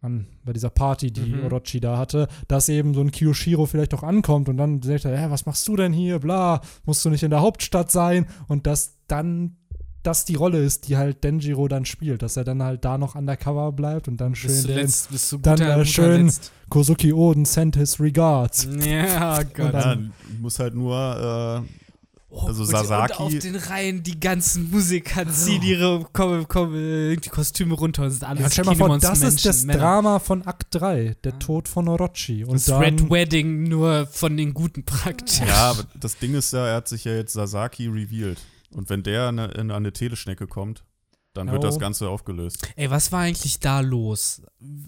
an, 0.00 0.26
bei 0.44 0.52
dieser 0.54 0.70
Party, 0.70 1.10
die 1.10 1.20
Mhm. 1.34 1.44
Orochi 1.44 1.80
da 1.80 1.98
hatte, 1.98 2.28
dass 2.46 2.68
eben 2.70 2.94
so 2.94 3.00
ein 3.02 3.10
Kyoshiro 3.10 3.66
vielleicht 3.66 3.92
auch 3.92 4.02
ankommt 4.02 4.48
und 4.48 4.56
dann 4.56 4.80
sagt 4.80 5.04
er, 5.04 5.18
hä, 5.18 5.26
was 5.28 5.44
machst 5.44 5.68
du 5.68 5.76
denn 5.76 5.92
hier, 5.92 6.18
bla, 6.20 6.62
musst 6.86 7.04
du 7.04 7.10
nicht 7.10 7.22
in 7.24 7.30
der 7.30 7.40
Hauptstadt 7.42 7.90
sein 7.90 8.26
und 8.46 8.66
dass 8.66 8.94
dann 9.08 9.56
das 10.04 10.24
die 10.24 10.36
Rolle 10.36 10.62
ist, 10.64 10.88
die 10.88 10.96
halt 10.96 11.24
Denjiro 11.24 11.68
dann 11.68 11.84
spielt, 11.84 12.22
dass 12.22 12.36
er 12.38 12.44
dann 12.44 12.62
halt 12.62 12.84
da 12.84 12.96
noch 12.96 13.16
undercover 13.16 13.72
bleibt 13.72 14.08
und 14.08 14.18
dann 14.20 14.34
schön 14.34 14.48
Bis 14.50 14.62
den 14.62 14.72
zuletzt, 14.76 15.10
bis 15.10 15.28
zu 15.28 15.38
dann, 15.38 15.60
äh, 15.60 15.84
schön- 15.84 16.26
Letzt. 16.26 16.52
Kosuki 16.70 17.12
Oden 17.12 17.44
sent 17.44 17.76
his 17.76 17.98
regards. 18.00 18.66
Ja, 18.86 19.42
Gott. 19.42 19.58
Und 19.58 19.72
dann- 19.74 20.12
ich 20.32 20.38
muss 20.38 20.58
halt 20.60 20.74
nur, 20.74 21.64
äh, 21.66 21.87
Oh, 22.30 22.46
Also 22.46 22.62
und- 22.62 22.68
Sasaki- 22.68 23.22
Und 23.22 23.34
auf 23.36 23.38
den 23.38 23.56
Reihen 23.56 24.02
die 24.02 24.20
ganzen 24.20 24.70
Musiker 24.70 25.26
ziehen 25.32 25.62
ihre 25.62 26.06
komm, 26.12 26.46
komm, 26.46 26.72
die 26.74 27.28
Kostüme 27.30 27.74
runter 27.74 28.02
und 28.04 28.10
sind 28.10 28.24
alles 28.24 28.42
Ja, 28.42 28.50
stell 28.50 28.64
mal 28.66 28.76
vor, 28.76 28.98
das 28.98 29.12
ist 29.18 29.22
Menschen, 29.22 29.44
das 29.48 29.64
Männer. 29.64 29.78
Drama 29.78 30.18
von 30.18 30.42
Akt 30.46 30.66
3, 30.74 31.16
der 31.24 31.38
Tod 31.38 31.68
von 31.68 31.88
Orochi. 31.88 32.44
Und 32.44 32.54
Das 32.56 32.66
dann, 32.66 32.82
Red 32.82 33.10
Wedding 33.10 33.62
nur 33.64 34.06
von 34.08 34.36
den 34.36 34.52
Guten 34.52 34.84
praktisch. 34.84 35.38
ja, 35.40 35.70
aber 35.70 35.84
das 35.98 36.18
Ding 36.18 36.34
ist 36.34 36.52
ja, 36.52 36.66
er 36.66 36.76
hat 36.76 36.88
sich 36.88 37.04
ja 37.04 37.12
jetzt 37.14 37.32
Sasaki 37.32 37.86
revealed. 37.86 38.38
Und 38.72 38.90
wenn 38.90 39.02
der 39.02 39.30
in, 39.30 39.38
eine- 39.38 39.52
in 39.52 39.70
eine 39.70 39.92
Teleschnecke 39.94 40.46
kommt, 40.46 40.84
dann 41.32 41.46
wird 41.50 41.64
Oh. 41.64 41.68
das 41.68 41.78
Ganze 41.78 42.08
aufgelöst. 42.10 42.68
Ey, 42.76 42.90
was 42.90 43.10
war 43.12 43.20
eigentlich 43.20 43.58
da 43.60 43.80
los? 43.80 44.42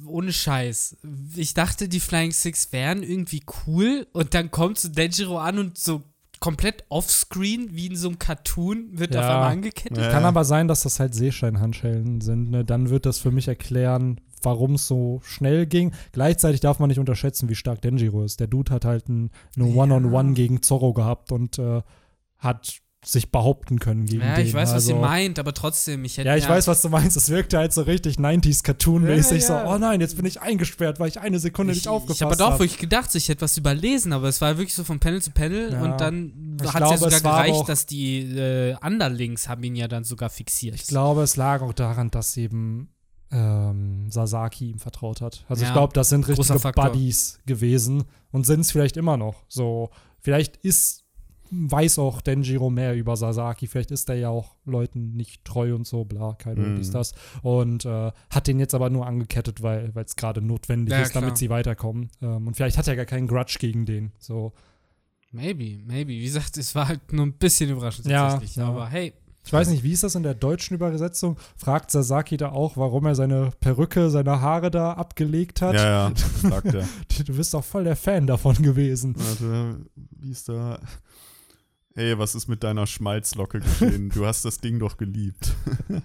Ohne 0.05 0.33
Scheiß. 0.33 0.97
Ich 1.37 1.55
dachte, 1.55 1.89
die 1.89 2.01
Flying 2.01 2.33
Six 2.33 2.71
wären 2.73 3.03
irgendwie 3.03 3.43
cool 3.67 4.07
und 4.13 4.35
dann 4.35 4.51
kommt 4.51 4.79
so 4.79 4.89
Denjiro 4.89 5.39
an 5.39 5.59
und 5.59 5.79
so 5.79 6.03
komplett 6.41 6.85
offscreen, 6.89 7.69
wie 7.73 7.87
in 7.87 7.97
so 7.97 8.09
einem 8.09 8.19
Cartoon, 8.19 8.89
wird 8.99 9.15
Ja. 9.15 9.21
auf 9.21 9.27
einmal 9.27 9.53
angekettet. 9.53 9.99
Ja. 9.99 10.11
Kann 10.11 10.25
aber 10.25 10.45
sein, 10.45 10.69
dass 10.69 10.83
das 10.83 10.99
halt 10.99 11.15
Seescheinhandschellen 11.15 12.21
sind. 12.23 12.51
Ne? 12.51 12.65
Dann 12.65 12.89
wird 12.91 13.05
das 13.07 13.19
für 13.19 13.31
mich 13.31 13.47
erklären, 13.47 14.21
warum 14.43 14.75
es 14.75 14.87
so 14.87 15.21
schnell 15.23 15.67
ging. 15.67 15.93
Gleichzeitig 16.13 16.61
darf 16.61 16.79
man 16.79 16.89
nicht 16.89 16.99
unterschätzen, 16.99 17.49
wie 17.51 17.55
stark 17.55 17.83
Denjiro 17.83 18.25
ist. 18.25 18.41
Der 18.41 18.47
Dude 18.47 18.73
hat 18.73 18.87
halt 18.87 19.09
ein, 19.09 19.31
eine 19.55 19.69
Ja. 19.69 19.75
One-on-One 19.83 20.33
gegen 20.33 20.63
Zorro 20.63 20.95
gehabt 20.95 21.31
und 21.31 21.59
äh, 21.59 21.83
hat 22.39 22.81
sich 23.03 23.31
behaupten 23.31 23.79
können 23.79 24.05
gegen 24.05 24.21
Ja, 24.21 24.35
den. 24.37 24.47
ich 24.47 24.53
weiß, 24.53 24.69
was 24.69 24.75
also, 24.75 24.91
ihr 24.93 25.01
meint, 25.01 25.39
aber 25.39 25.55
trotzdem, 25.55 26.05
ich 26.05 26.19
hätte 26.19 26.29
Ja, 26.29 26.37
ich 26.37 26.45
mir- 26.45 26.51
weiß, 26.51 26.67
was 26.67 26.83
du 26.83 26.91
meinst. 26.91 27.17
Es 27.17 27.31
wirkte 27.31 27.57
halt 27.57 27.73
so 27.73 27.81
richtig 27.83 28.19
90s 28.19 28.63
Cartoon-mäßig. 28.63 29.43
Ja, 29.49 29.57
ja. 29.63 29.65
So, 29.65 29.71
oh 29.75 29.79
nein, 29.79 30.03
jetzt 30.03 30.17
bin 30.17 30.27
ich 30.27 30.43
eingesperrt, 30.43 31.01
weil 31.01 31.09
ich 31.09 31.19
eine 31.19 31.39
Sekunde 31.39 31.73
ich, 31.73 31.79
nicht 31.79 31.89
aufgepasst 31.89 32.21
ich 32.21 32.23
habe 32.27 32.37
doch 32.37 32.51
habe. 32.51 32.59
wirklich 32.59 32.79
gedacht, 32.79 33.15
ich 33.15 33.29
hätte 33.31 33.41
was 33.41 33.57
überlesen, 33.57 34.13
aber 34.13 34.29
es 34.29 34.43
war 34.43 34.59
wirklich 34.59 34.75
so 34.75 34.85
von 34.85 35.01
Panel 35.01 35.23
zu 35.23 35.31
Panel 35.31 35.73
Ja. 35.73 35.83
und 35.83 35.99
dann 35.99 36.59
hat 36.63 36.83
es 36.83 36.91
ja 36.91 36.97
sogar 36.99 37.13
es 37.17 37.23
gereicht, 37.23 37.69
dass 37.71 37.87
die 37.87 38.21
äh, 38.37 38.77
Underlings 38.85 39.49
haben 39.49 39.65
ihn 39.65 39.77
ja 39.77 39.89
dann 39.89 40.05
sogar 40.05 40.29
fixiert. 40.29 40.75
Ich 40.75 40.87
glaube, 40.87 41.23
es 41.23 41.37
lag 41.37 41.63
auch 41.63 41.73
daran, 41.73 42.11
dass 42.11 42.37
eben 42.37 42.91
ähm, 43.33 44.11
Sasaki 44.11 44.71
ihm 44.73 44.79
vertraut 44.79 45.21
hat. 45.23 45.45
Also 45.49 45.63
ich 45.63 45.69
Ja, 45.69 45.73
glaube, 45.75 45.93
das 45.95 46.09
sind 46.11 46.29
richtige. 46.29 46.59
Buddies 46.73 47.39
gewesen 47.47 48.05
und 48.31 48.45
sind 48.45 48.61
es 48.61 48.73
vielleicht 48.73 48.97
immer 48.99 49.17
noch. 49.17 49.37
So, 49.49 49.89
vielleicht 50.19 50.57
ist 50.59 51.05
weiß 51.51 51.99
auch 51.99 52.21
Denjiro 52.21 52.71
mehr 52.71 52.95
über 52.97 53.17
Sasaki. 53.17 53.67
Vielleicht 53.67 53.91
ist 53.91 54.09
er 54.09 54.15
ja 54.17 54.29
auch 54.29 54.55
Leuten 54.65 55.15
nicht 55.17 55.45
treu 55.45 55.75
und 55.75 55.87
so, 55.87 56.05
bla, 56.05 56.35
keine 56.35 56.61
Ahnung, 56.61 56.73
Mhm. 56.75 56.77
dies, 56.77 56.91
das. 56.91 57.13
Und 57.43 57.85
äh, 57.85 58.13
hat 58.31 58.47
den 58.47 58.59
jetzt 58.61 58.75
aber 58.75 58.89
nur 58.91 59.07
angekettet, 59.07 59.63
weil 59.63 59.93
es 59.97 60.17
gerade 60.17 60.41
notwendig 60.43 60.93
Ja, 60.93 61.03
ist, 61.03 61.15
damit 61.17 61.31
klar. 61.31 61.37
sie 61.37 61.51
weiterkommen. 61.51 62.09
Ähm, 62.23 62.47
und 62.47 62.55
vielleicht 62.55 62.79
hat 62.79 62.87
er 62.89 62.97
gar 62.97 63.07
keinen 63.07 63.27
Grudge 63.27 63.57
gegen 63.59 63.85
den. 63.87 64.13
So. 64.19 64.53
Maybe, 65.33 65.79
maybe. 65.87 66.11
Wie 66.11 66.25
gesagt, 66.25 66.57
es 66.57 66.75
war 66.75 66.89
halt 66.89 67.13
nur 67.13 67.27
ein 67.27 67.33
bisschen 67.35 67.71
überraschend 67.71 68.07
Ja, 68.09 68.31
tatsächlich. 68.31 68.57
ja. 68.57 68.67
Aber 68.69 68.89
hey, 68.89 69.13
Ich 69.45 69.53
weiß 69.53 69.71
nicht, 69.71 69.83
wie 69.83 69.93
ist 69.93 70.03
das 70.03 70.15
in 70.17 70.23
der 70.23 70.35
deutschen 70.35 70.75
Übersetzung? 70.75 71.37
Fragt 71.57 71.91
Sasaki 71.91 72.37
da 72.37 72.51
auch, 72.51 72.77
warum 72.77 73.07
er 73.07 73.15
seine 73.15 73.53
Perücke, 73.61 74.11
seine 74.11 74.41
Haare 74.41 74.71
da 74.71 74.93
abgelegt 74.93 75.63
hat? 75.63 75.75
Ja, 75.75 76.09
ja, 76.09 76.13
sagt 76.43 76.75
er. 76.75 76.87
Du 77.25 77.35
bist 77.35 77.55
doch 77.55 77.65
voll 77.65 77.85
der 77.85 77.97
Fan 77.97 78.27
davon 78.27 78.55
gewesen. 78.57 79.15
Warte, 79.17 79.81
wie 79.97 80.31
ist 80.31 80.49
da? 80.49 80.79
Ey, 81.95 82.17
was 82.19 82.35
ist 82.35 82.49
mit 82.49 82.63
deiner 82.63 82.87
Schmalzlocke 82.87 83.61
geschehen? 83.61 84.11
Du 84.15 84.27
hast 84.27 84.45
das 84.45 84.59
Ding 84.59 84.79
doch 84.79 84.97
geliebt. 84.97 85.55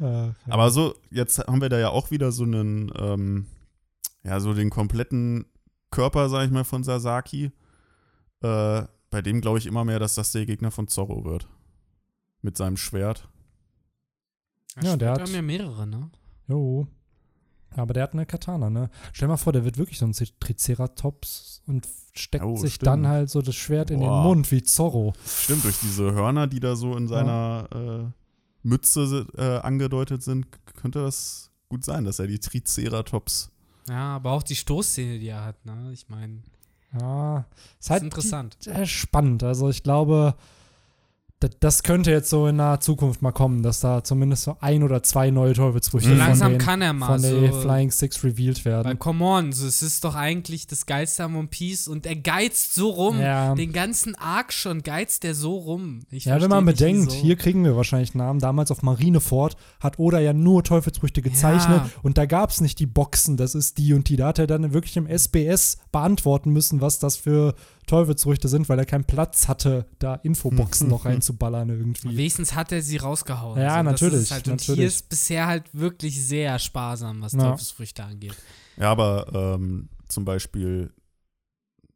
Äh, 0.00 0.32
Aber 0.48 0.70
so, 0.70 0.94
jetzt 1.10 1.38
haben 1.40 1.60
wir 1.60 1.68
da 1.68 1.78
ja 1.78 1.90
auch 1.90 2.10
wieder 2.10 2.32
so 2.32 2.44
einen, 2.44 2.90
ähm, 2.98 3.46
ja, 4.22 4.40
so 4.40 4.54
den 4.54 4.70
kompletten 4.70 5.44
Körper, 5.90 6.30
sag 6.30 6.46
ich 6.46 6.50
mal, 6.50 6.64
von 6.64 6.82
Sasaki. 6.84 7.52
Äh, 8.42 8.82
bei 9.10 9.20
dem 9.22 9.42
glaube 9.42 9.58
ich 9.58 9.66
immer 9.66 9.84
mehr, 9.84 9.98
dass 9.98 10.14
das 10.14 10.32
der 10.32 10.46
Gegner 10.46 10.70
von 10.70 10.88
Zorro 10.88 11.26
wird. 11.26 11.48
Mit 12.40 12.56
seinem 12.56 12.78
Schwert. 12.78 13.28
Ja, 14.82 14.96
der 14.96 15.08
wir 15.08 15.12
hat- 15.12 15.20
haben 15.20 15.34
ja 15.34 15.42
mehrere, 15.42 15.86
ne? 15.86 16.10
Jo. 16.48 16.86
Aber 17.72 17.92
der 17.92 18.04
hat 18.04 18.14
eine 18.14 18.24
Katana, 18.24 18.70
ne? 18.70 18.88
Stell 19.12 19.28
mal 19.28 19.36
vor, 19.36 19.52
der 19.52 19.64
wird 19.66 19.76
wirklich 19.76 19.98
so 19.98 20.06
ein 20.06 20.12
Triceratops 20.12 21.59
und 21.70 21.88
steckt 22.14 22.44
Oh, 22.44 22.56
sich 22.56 22.74
stimmt. 22.74 22.86
dann 22.88 23.06
halt 23.08 23.30
so 23.30 23.40
das 23.42 23.54
Schwert 23.54 23.90
in 23.90 24.00
den. 24.00 24.08
Mund 24.08 24.50
wie 24.50 24.62
Zorro. 24.62 25.12
Stimmt, 25.26 25.64
durch 25.64 25.78
diese 25.80 26.12
Hörner, 26.12 26.46
die 26.46 26.60
da 26.60 26.76
so 26.76 26.96
in 26.96 27.08
seiner 27.08 27.68
äh, 27.72 28.12
Mütze 28.62 29.26
äh, 29.36 29.58
angedeutet 29.66 30.22
sind, 30.22 30.46
könnte 30.74 31.00
das 31.02 31.50
gut 31.68 31.84
sein, 31.84 32.04
dass 32.04 32.18
er 32.18 32.26
die 32.26 32.38
Triceratops. 32.38 33.50
Ja, 33.88 34.16
aber 34.16 34.32
auch 34.32 34.42
die 34.42 34.56
Stoßszene, 34.56 35.18
die 35.18 35.28
er 35.28 35.44
hat, 35.44 35.64
ne? 35.64 35.90
Ich 35.92 36.08
meine, 36.08 36.42
Ja, 36.98 37.38
ist 37.78 37.86
ist 37.86 37.90
halt 37.90 38.02
interessant. 38.02 38.56
äh, 38.66 38.84
spannend. 38.86 39.42
Also 39.42 39.68
ich 39.70 39.82
glaube, 39.82 40.34
das 41.60 41.82
könnte 41.82 42.10
jetzt 42.10 42.28
so 42.28 42.46
in 42.48 42.56
naher 42.56 42.80
Zukunft 42.80 43.22
mal 43.22 43.32
kommen, 43.32 43.62
dass 43.62 43.80
da 43.80 44.04
zumindest 44.04 44.42
so 44.42 44.56
ein 44.60 44.82
oder 44.82 45.02
zwei 45.02 45.30
neue 45.30 45.54
Teufelsfrüchte 45.54 46.10
So 46.10 46.14
Mhm. 46.14 46.18
von, 46.18 46.26
langsam 46.28 46.52
den, 46.52 46.58
kann 46.58 46.82
er 46.82 46.92
mal 46.92 47.06
von 47.06 47.18
so. 47.20 47.40
der 47.40 47.52
Flying 47.54 47.90
Six 47.90 48.22
revealed 48.24 48.62
Weil, 48.66 48.72
werden. 48.72 48.98
come 48.98 49.24
on, 49.24 49.52
so, 49.52 49.66
es 49.66 49.82
ist 49.82 50.04
doch 50.04 50.14
eigentlich 50.14 50.66
das 50.66 50.84
Geilste 50.84 51.24
am 51.24 51.36
One 51.36 51.48
Piece 51.48 51.88
und 51.88 52.04
er 52.04 52.16
geizt 52.16 52.74
so 52.74 52.90
rum. 52.90 53.18
Ja. 53.20 53.54
Den 53.54 53.72
ganzen 53.72 54.14
Arc 54.16 54.52
schon 54.52 54.82
geizt 54.82 55.24
er 55.24 55.34
so 55.34 55.56
rum. 55.56 56.00
Ich 56.10 56.26
Ja, 56.26 56.40
wenn 56.42 56.50
man 56.50 56.64
bedenkt, 56.66 57.06
wieso. 57.12 57.22
hier 57.22 57.36
kriegen 57.36 57.64
wir 57.64 57.74
wahrscheinlich 57.74 58.14
Namen. 58.14 58.38
Damals 58.40 58.70
auf 58.70 58.82
Marineford 58.82 59.56
hat 59.80 59.98
Oda 59.98 60.18
ja 60.20 60.34
nur 60.34 60.62
Teufelsfrüchte 60.62 61.22
gezeichnet 61.22 61.78
Ja. 61.84 61.90
und 62.02 62.18
da 62.18 62.26
gab 62.26 62.50
es 62.50 62.60
nicht 62.60 62.78
die 62.78 62.86
Boxen, 62.86 63.38
das 63.38 63.54
ist 63.54 63.78
die 63.78 63.94
und 63.94 64.08
die. 64.10 64.16
Da 64.16 64.28
hat 64.28 64.38
er 64.38 64.46
dann 64.46 64.74
wirklich 64.74 64.96
im 64.98 65.06
SBS 65.06 65.78
beantworten 65.90 66.50
müssen, 66.50 66.82
was 66.82 66.98
das 66.98 67.16
für 67.16 67.54
Teufelsfrüchte 67.90 68.48
sind, 68.48 68.68
weil 68.68 68.78
er 68.78 68.86
keinen 68.86 69.04
Platz 69.04 69.48
hatte, 69.48 69.86
da 69.98 70.14
Infoboxen 70.14 70.88
noch 70.88 71.04
reinzuballern 71.04 71.68
irgendwie. 71.68 72.16
Wenigstens 72.16 72.54
hat 72.54 72.70
er 72.72 72.82
sie 72.82 72.96
rausgehauen. 72.98 73.60
Ja, 73.60 73.78
So, 73.78 73.82
das 73.82 74.00
natürlich, 74.00 74.20
Ist 74.22 74.30
halt, 74.30 74.46
und 74.48 74.52
natürlich. 74.54 74.78
hier 74.78 74.86
ist 74.86 75.08
bisher 75.08 75.46
halt 75.46 75.64
wirklich 75.72 76.24
sehr 76.24 76.58
sparsam, 76.58 77.20
was 77.20 77.32
Ja. 77.32 77.50
Teufelsfrüchte 77.50 78.04
angeht. 78.04 78.34
Ja, 78.76 78.90
aber 78.92 79.56
ähm, 79.58 79.88
zum 80.08 80.24
Beispiel, 80.24 80.92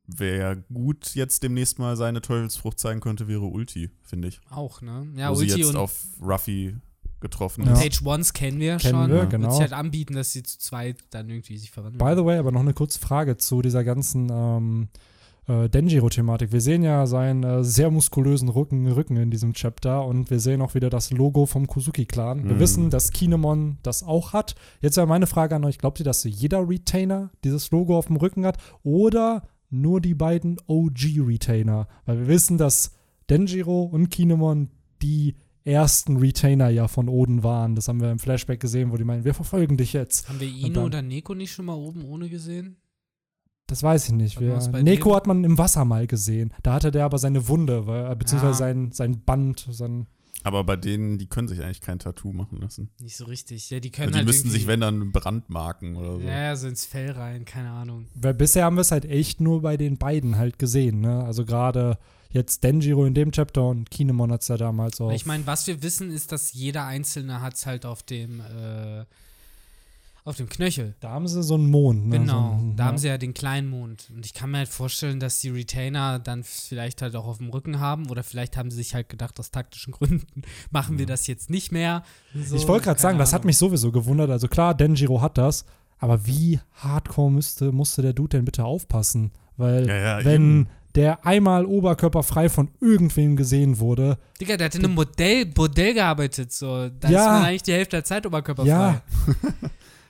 wer 0.07 0.57
gut 0.57 1.15
jetzt 1.15 1.43
demnächst 1.43 1.79
mal 1.79 1.97
seine 1.97 2.21
Teufelsfrucht 2.21 2.79
zeigen 2.81 3.01
könnte, 3.01 3.29
wäre 3.29 3.45
Ulti, 3.47 3.91
finde 4.03 4.29
ich. 4.29 4.41
Auch, 4.51 4.83
ne? 4.83 5.07
Ja, 5.17 5.31
Wo 5.31 5.37
sie 5.37 5.47
Ulti 5.47 5.61
jetzt 5.61 5.69
und 5.71 5.77
auf 5.77 5.95
Ruffy 6.21 6.77
getroffen 7.21 7.65
Ja. 7.65 7.73
Page 7.75 8.03
Ones 8.05 8.33
kennen 8.35 8.61
wir 8.61 8.77
Kennen 8.77 8.95
schon. 9.01 9.09
wir, 9.11 9.21
Wird 9.21 9.31
genau. 9.31 9.51
sich 9.53 9.61
halt 9.61 9.73
anbieten, 9.73 10.15
dass 10.15 10.33
sie 10.33 10.43
zu 10.43 10.59
zweit 10.59 10.99
dann 11.11 11.31
irgendwie 11.31 11.57
sich 11.57 11.71
verwandeln. 11.71 11.99
By 12.05 12.15
the 12.21 12.25
way, 12.27 12.37
aber 12.39 12.53
noch 12.53 12.61
eine 12.61 12.75
kurze 12.75 12.99
Frage 12.99 13.39
zu 13.39 13.63
dieser 13.63 13.83
ganzen 13.83 14.29
ähm, 14.31 14.89
äh, 15.47 15.69
Denjiro-Thematik. 15.69 16.53
Wir 16.53 16.61
sehen 16.61 16.83
ja 16.83 17.07
seinen 17.07 17.43
äh, 17.43 17.65
sehr 17.65 17.91
muskulösen 17.91 18.49
Rücken, 18.49 18.87
Rücken 18.91 19.17
in 19.17 19.31
diesem 19.31 19.53
Chapter 19.53 20.05
und 20.07 20.31
wir 20.31 20.41
sehen 20.41 20.63
auch 20.63 20.75
wieder 20.75 20.91
das 20.91 21.11
Logo 21.11 21.47
vom 21.47 21.67
Kuzuki-Clan. 21.67 22.45
Wir 22.45 22.55
Mhm. 22.55 22.61
wissen, 22.61 22.91
dass 22.91 23.11
Kinemon 23.11 23.79
das 23.83 24.03
auch 24.03 24.33
hat. 24.33 24.55
Jetzt 24.81 24.97
wäre 24.97 25.07
meine 25.07 25.27
Frage 25.27 25.55
an 25.57 25.65
euch: 25.65 25.79
Glaubt 25.79 25.99
ihr, 26.01 26.05
dass 26.05 26.25
jeder 26.25 26.69
Retainer 26.69 27.31
dieses 27.45 27.71
Logo 27.71 27.97
auf 27.99 28.07
dem 28.07 28.17
Rücken 28.17 28.47
hat 28.47 28.59
oder 28.83 29.43
nur 29.71 30.01
die 30.01 30.15
beiden 30.15 30.57
OG-Retainer? 30.67 31.89
Weil 32.07 32.19
wir 32.21 32.29
wissen, 32.29 32.59
dass 32.59 32.93
Denjiro 33.31 33.83
und 33.83 34.11
Kinemon 34.11 34.69
die 35.03 35.35
ersten 35.65 36.19
Retainer 36.19 36.69
ja 36.69 36.89
von 36.89 37.09
Oden 37.09 37.43
waren. 37.43 37.75
Das 37.75 37.89
haben 37.89 38.01
wir 38.01 38.11
im 38.11 38.19
Flashback 38.19 38.61
gesehen, 38.61 38.93
wo 38.93 38.97
die 38.97 39.05
meinen, 39.05 39.25
wir 39.25 39.33
verfolgen 39.35 39.77
dich 39.79 39.95
jetzt. 39.95 40.29
Haben 40.29 40.41
wir 40.41 40.49
Ino 40.49 40.85
oder 40.85 41.01
Neko 41.01 41.35
nicht 41.35 41.53
schon 41.53 41.65
mal 41.65 41.75
oben 41.75 42.05
ohne 42.05 42.29
gesehen? 42.29 42.77
Das 43.67 43.83
weiß 43.83 44.07
ich 44.07 44.13
nicht. 44.13 44.41
Wir, 44.41 44.57
Neko 44.83 45.09
dem? 45.11 45.17
hat 45.17 45.27
man 45.27 45.45
im 45.45 45.57
Wasser 45.59 45.85
mal 45.85 46.07
gesehen. 46.07 46.53
Da 46.63 46.75
hatte 46.75 46.91
der 46.91 47.05
aber 47.05 47.19
seine 47.19 47.49
Wunde, 47.49 47.87
weil, 47.87 48.13
äh, 48.13 48.15
beziehungsweise 48.17 48.53
Ja. 48.53 48.69
sein, 48.69 48.93
sein 48.93 49.21
Band, 49.25 49.67
sein. 49.71 50.07
Aber 50.43 50.63
bei 50.65 50.77
denen, 50.77 51.17
die 51.17 51.27
können 51.27 51.49
sich 51.49 51.63
eigentlich 51.63 51.81
kein 51.81 51.99
Tattoo 51.99 52.35
machen 52.35 52.61
lassen. 52.61 52.91
Nicht 53.01 53.17
so 53.17 53.25
richtig. 53.25 53.71
Ja, 53.71 53.81
die 53.81 53.91
können 53.91 54.09
Also 54.09 54.13
die 54.13 54.19
halt 54.19 54.27
müssten 54.27 54.51
sich, 54.51 54.67
wenn 54.67 54.81
dann, 54.81 55.11
brandmarken 55.11 55.97
oder 55.97 56.17
so. 56.17 56.21
Ja, 56.21 56.55
so 56.57 56.69
ins 56.69 56.85
Fell 56.85 57.13
rein, 57.13 57.47
keine 57.47 57.71
Ahnung. 57.71 58.09
Weil 58.15 58.35
bisher 58.35 58.65
haben 58.67 58.77
wir 58.77 58.83
es 58.83 58.91
halt 58.91 59.07
echt 59.07 59.41
nur 59.41 59.63
bei 59.63 59.79
den 59.79 59.97
beiden 59.97 60.37
halt 60.37 60.59
gesehen. 60.59 61.01
Ne? 61.01 61.25
Also 61.25 61.47
gerade 61.47 61.99
jetzt 62.29 62.63
Denjiro 62.63 63.07
in 63.07 63.15
dem 63.15 63.33
Chapter 63.33 63.67
und 63.69 63.91
Kinemon 63.91 64.31
hat 64.33 64.43
es 64.43 64.49
ja 64.49 64.59
damals 64.59 65.01
auch. 65.01 65.13
Ich 65.13 65.25
meine, 65.25 65.47
was 65.47 65.67
wir 65.67 65.83
wissen, 65.83 66.11
ist, 66.11 66.31
dass 66.33 66.53
jeder 66.53 66.85
Einzelne 66.85 67.41
hat 67.41 67.55
es 67.55 67.65
halt 67.65 67.87
auf 67.87 68.03
dem, 68.03 68.41
äh, 68.41 69.07
auf 70.27 70.37
dem 70.39 70.49
Knöchel. 70.49 70.95
da 71.01 71.11
haben 71.11 71.29
sie 71.29 71.43
so 71.43 71.55
einen 71.55 71.71
Mond. 71.71 72.07
Ne? 72.09 72.19
Genau, 72.19 72.57
So 72.59 72.65
ein, 72.65 72.77
da 72.77 72.85
haben 72.87 72.97
sie 72.99 73.09
ja 73.09 73.19
den 73.19 73.35
kleinen 73.35 73.69
Mond. 73.69 74.11
Und 74.15 74.25
ich 74.25 74.33
kann 74.33 74.51
mir 74.51 74.59
halt 74.59 74.69
vorstellen, 74.69 75.21
dass 75.21 75.41
die 75.41 75.51
Retainer 75.51 76.19
dann 76.19 76.45
vielleicht 76.45 77.03
halt 77.03 77.15
auch 77.15 77.27
auf 77.27 77.39
dem 77.39 77.51
Rücken 77.51 77.79
haben. 77.79 78.09
Oder 78.09 78.23
vielleicht 78.23 78.57
haben 78.57 78.71
sie 78.71 78.79
sich 78.79 78.95
halt 78.95 79.11
gedacht, 79.11 79.39
aus 79.39 79.51
taktischen 79.51 79.93
Gründen 79.93 80.43
machen 80.71 80.99
wir 80.99 81.05
das 81.07 81.27
jetzt 81.27 81.51
nicht 81.51 81.73
mehr. 81.73 82.03
So, 82.35 82.57
Ich 82.57 82.67
wollte 82.67 82.85
gerade 82.87 83.01
sagen, 83.01 83.15
keine 83.15 83.23
das 83.23 83.33
hat 83.35 83.41
Ahnung. 83.43 83.47
mich 83.49 83.59
sowieso 83.59 83.93
gewundert. 83.93 84.31
Also 84.31 84.49
klar, 84.49 84.75
Denjiro 84.75 85.21
hat 85.21 85.37
das, 85.37 85.67
aber 85.99 86.27
wie 86.27 86.59
hardcore 86.73 87.31
müsste, 87.31 87.71
musste 87.71 88.01
der 88.01 88.15
Dude 88.15 88.39
denn 88.39 88.45
bitte 88.47 88.65
aufpassen? 88.65 89.31
Weil 89.59 89.87
Ja, 89.87 89.97
ja, 90.21 90.25
wenn 90.25 90.61
eben. 90.63 90.69
der 90.95 91.27
einmal 91.27 91.67
oberkörperfrei 91.67 92.49
von 92.49 92.71
irgendwem 92.81 93.37
gesehen 93.37 93.79
wurde, 93.79 94.17
Digga, 94.41 94.57
der 94.57 94.65
hat 94.67 94.75
in 94.75 94.85
einem 94.87 94.95
Modell, 94.95 95.45
Bordell 95.45 95.93
gearbeitet. 95.93 96.51
So. 96.51 96.89
Da 96.89 97.11
Ja. 97.11 97.21
ist 97.21 97.27
man 97.27 97.45
eigentlich 97.45 97.63
die 97.65 97.73
Hälfte 97.75 97.97
der 97.99 98.05
Zeit 98.05 98.25
oberkörperfrei. 98.27 98.71
Ja. 98.71 99.03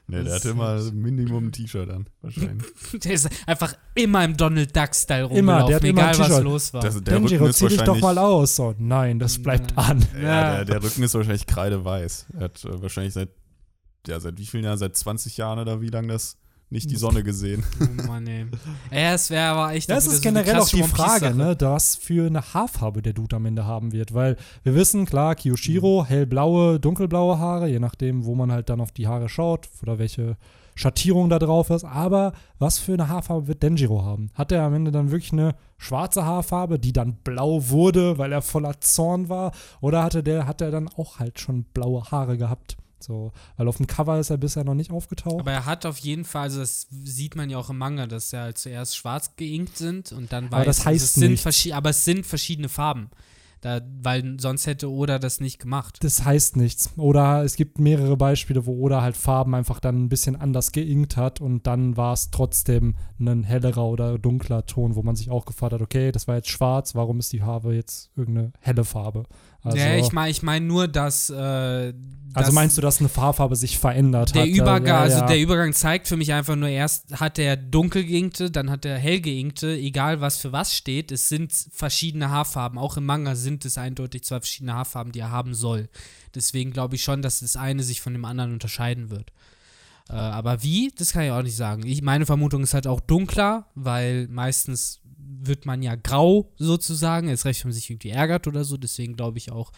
Nee, 0.06 0.22
der 0.22 0.34
hatte 0.34 0.50
immer 0.50 0.78
Minimum 0.92 1.46
ein 1.46 1.52
T-Shirt 1.52 1.88
an, 1.88 2.06
wahrscheinlich. 2.20 2.66
Der 3.04 3.12
ist 3.14 3.28
einfach 3.46 3.74
immer 3.94 4.22
im 4.24 4.36
Donald 4.36 4.76
Duck-Style 4.76 5.28
Immer, 5.30 5.62
rumgelaufen, 5.62 5.66
der 5.68 5.76
hat 5.76 5.84
immer 5.84 6.02
ein 6.08 6.14
egal 6.14 6.30
was 6.30 6.42
los 6.42 6.74
war. 6.74 6.82
Das, 6.82 6.94
der 6.94 7.00
Denjiro, 7.14 7.44
Rücken 7.44 7.50
ist 7.50 7.56
zieh 7.58 7.68
dich 7.68 7.76
doch 7.78 7.86
wahrscheinlich. 7.86 8.02
mal 8.04 8.18
aus. 8.18 8.56
So, 8.56 8.74
nein, 8.78 9.18
das 9.18 9.42
bleibt 9.42 9.70
Ja. 9.72 9.76
an. 9.78 10.04
Ja, 10.14 10.20
Ja. 10.22 10.54
Der, 10.56 10.64
der 10.66 10.82
Rücken 10.82 11.02
ist 11.02 11.14
wahrscheinlich 11.14 11.46
kreideweiß. 11.46 12.26
Er 12.34 12.40
hat 12.40 12.64
äh, 12.66 12.82
wahrscheinlich 12.82 13.14
seit, 13.14 13.30
ja, 14.06 14.20
seit 14.20 14.36
wie 14.38 14.44
vielen 14.44 14.64
Jahren? 14.64 14.76
Seit 14.78 14.94
20 14.94 15.38
Jahren 15.38 15.58
oder 15.58 15.80
wie 15.80 15.88
lange 15.88 16.08
das 16.08 16.36
nicht 16.70 16.90
die 16.90 16.96
Sonne 16.96 17.22
gesehen. 17.22 17.64
Oh 17.80 18.06
Mann, 18.06 18.26
ey. 18.26 18.46
Ja, 18.90 19.14
es 19.14 19.30
wäre 19.30 19.46
aber 19.46 19.72
echt 19.72 19.88
es 19.88 20.04
wieder 20.04 20.14
ist 20.14 20.22
generell 20.22 20.58
auch 20.58 20.68
die 20.68 20.82
Frage, 20.82 21.34
ne, 21.34 21.56
was 21.60 21.96
für 21.96 22.26
eine 22.26 22.42
Haarfarbe 22.54 23.02
der 23.02 23.12
Dude 23.12 23.36
am 23.36 23.46
Ende 23.46 23.64
haben 23.64 23.92
wird. 23.92 24.14
Weil 24.14 24.36
wir 24.62 24.74
wissen, 24.74 25.06
klar, 25.06 25.34
Kiyoshiro, 25.34 26.04
hellblaue, 26.06 26.80
dunkelblaue 26.80 27.38
Haare, 27.38 27.68
je 27.68 27.78
nachdem, 27.78 28.24
wo 28.24 28.34
man 28.34 28.52
halt 28.52 28.68
dann 28.68 28.80
auf 28.80 28.92
die 28.92 29.06
Haare 29.06 29.28
schaut 29.28 29.68
oder 29.82 29.98
welche 29.98 30.36
Schattierung 30.74 31.30
da 31.30 31.38
drauf 31.38 31.70
ist. 31.70 31.84
Aber 31.84 32.32
was 32.58 32.78
für 32.78 32.94
eine 32.94 33.08
Haarfarbe 33.08 33.46
wird 33.46 33.62
Denjiro 33.62 34.02
haben? 34.02 34.30
Hat 34.34 34.52
er 34.52 34.62
am 34.62 34.74
Ende 34.74 34.90
dann 34.90 35.10
wirklich 35.10 35.32
eine 35.32 35.54
schwarze 35.78 36.24
Haarfarbe, 36.24 36.78
die 36.78 36.92
dann 36.92 37.16
blau 37.16 37.68
wurde, 37.68 38.18
weil 38.18 38.32
er 38.32 38.42
voller 38.42 38.80
Zorn 38.80 39.28
war? 39.28 39.52
Oder 39.80 40.02
hatte 40.02 40.22
der, 40.22 40.46
hat 40.46 40.60
er 40.60 40.70
dann 40.70 40.88
auch 40.88 41.18
halt 41.18 41.38
schon 41.38 41.64
blaue 41.64 42.10
Haare 42.10 42.36
gehabt? 42.36 42.76
So, 43.04 43.32
weil 43.56 43.68
auf 43.68 43.76
dem 43.76 43.86
Cover 43.86 44.18
ist 44.18 44.30
er 44.30 44.36
bisher 44.38 44.64
noch 44.64 44.74
nicht 44.74 44.90
aufgetaucht. 44.90 45.40
Aber 45.40 45.52
er 45.52 45.66
hat 45.66 45.86
auf 45.86 45.98
jeden 45.98 46.24
Fall, 46.24 46.42
also 46.44 46.60
das 46.60 46.86
sieht 46.90 47.36
man 47.36 47.50
ja 47.50 47.58
auch 47.58 47.70
im 47.70 47.78
Manga, 47.78 48.06
dass 48.06 48.32
er 48.32 48.42
halt 48.42 48.58
zuerst 48.58 48.96
schwarz 48.96 49.36
geinkt 49.36 49.76
sind 49.76 50.12
und 50.12 50.32
dann 50.32 50.46
weiß. 50.46 50.52
Aber 50.52 50.64
das 50.64 50.78
also 50.78 50.90
heißt 50.90 51.04
es 51.04 51.14
sind 51.14 51.30
nichts. 51.32 51.46
verschi- 51.46 51.74
Aber 51.74 51.90
es 51.90 52.04
sind 52.04 52.26
verschiedene 52.26 52.68
Farben. 52.68 53.10
Da, 53.60 53.80
weil 54.02 54.36
sonst 54.38 54.66
hätte 54.66 54.90
Oda 54.90 55.18
das 55.18 55.40
nicht 55.40 55.58
gemacht. 55.58 55.96
Das 56.02 56.22
heißt 56.22 56.56
nichts. 56.56 56.90
Oder 56.98 57.44
es 57.44 57.56
gibt 57.56 57.78
mehrere 57.78 58.14
Beispiele, 58.14 58.66
wo 58.66 58.72
Oda 58.78 59.00
halt 59.00 59.16
Farben 59.16 59.54
einfach 59.54 59.80
dann 59.80 60.04
ein 60.04 60.10
bisschen 60.10 60.36
anders 60.36 60.70
geinkt 60.72 61.16
hat 61.16 61.40
und 61.40 61.66
dann 61.66 61.96
war 61.96 62.12
es 62.12 62.30
trotzdem 62.30 62.94
ein 63.18 63.42
hellerer 63.42 63.86
oder 63.86 64.18
dunkler 64.18 64.66
Ton, 64.66 64.96
wo 64.96 65.02
man 65.02 65.16
sich 65.16 65.30
auch 65.30 65.46
gefragt 65.46 65.72
hat, 65.72 65.80
okay, 65.80 66.12
das 66.12 66.28
war 66.28 66.34
jetzt 66.36 66.50
schwarz, 66.50 66.94
warum 66.94 67.18
ist 67.20 67.32
die 67.32 67.38
Farbe 67.38 67.74
jetzt 67.74 68.10
irgendeine 68.16 68.52
helle 68.60 68.84
Farbe? 68.84 69.22
Also, 69.64 69.78
ja, 69.78 69.96
ich 69.96 70.12
meine 70.12 70.30
ich 70.30 70.42
mein 70.42 70.66
nur, 70.66 70.88
dass, 70.88 71.30
äh, 71.30 71.94
Also 72.34 72.52
meinst 72.52 72.76
du, 72.76 72.82
dass 72.82 73.00
eine 73.00 73.08
Farbfarbe 73.08 73.56
sich 73.56 73.78
verändert 73.78 74.34
der 74.34 74.42
hat? 74.42 74.48
Übergang, 74.48 74.86
ja, 74.86 75.00
also 75.00 75.18
ja. 75.20 75.26
der 75.26 75.40
Übergang 75.40 75.72
zeigt 75.72 76.06
für 76.06 76.18
mich 76.18 76.32
einfach 76.34 76.54
nur 76.54 76.68
erst 76.68 77.18
hat 77.18 77.38
der 77.38 77.56
dunkel 77.56 78.04
geinkte, 78.04 78.50
dann 78.50 78.70
hat 78.70 78.84
der 78.84 78.98
hell 78.98 79.20
geinkte, 79.20 79.74
egal 79.74 80.20
was 80.20 80.36
für 80.36 80.52
was 80.52 80.76
steht, 80.76 81.10
es 81.12 81.30
sind 81.30 81.52
verschiedene 81.72 82.28
Haarfarben. 82.28 82.78
Auch 82.78 82.98
im 82.98 83.06
Manga 83.06 83.34
sind 83.36 83.64
es 83.64 83.78
eindeutig 83.78 84.24
zwei 84.24 84.40
verschiedene 84.40 84.74
Haarfarben, 84.74 85.12
die 85.12 85.20
er 85.20 85.30
haben 85.30 85.54
soll. 85.54 85.88
Deswegen 86.34 86.72
glaube 86.72 86.96
ich 86.96 87.02
schon, 87.02 87.22
dass 87.22 87.40
das 87.40 87.56
eine 87.56 87.82
sich 87.82 88.02
von 88.02 88.12
dem 88.12 88.26
anderen 88.26 88.52
unterscheiden 88.52 89.08
wird. 89.10 89.32
Äh, 90.10 90.14
aber 90.14 90.62
wie, 90.62 90.92
das 90.96 91.12
kann 91.12 91.22
ich 91.22 91.30
auch 91.30 91.42
nicht 91.42 91.56
sagen. 91.56 91.86
Ich, 91.86 92.02
meine 92.02 92.26
Vermutung 92.26 92.62
ist 92.62 92.74
halt 92.74 92.86
auch 92.86 93.00
dunkler, 93.00 93.66
weil 93.74 94.28
meistens 94.28 95.00
wird 95.40 95.66
man 95.66 95.82
ja 95.82 95.94
grau 95.94 96.52
sozusagen, 96.56 97.28
erst 97.28 97.44
recht, 97.44 97.64
wenn 97.64 97.70
man 97.70 97.74
sich 97.74 97.90
irgendwie 97.90 98.10
ärgert 98.10 98.46
oder 98.46 98.64
so. 98.64 98.76
Deswegen 98.76 99.16
glaube 99.16 99.38
ich 99.38 99.50
auch, 99.50 99.72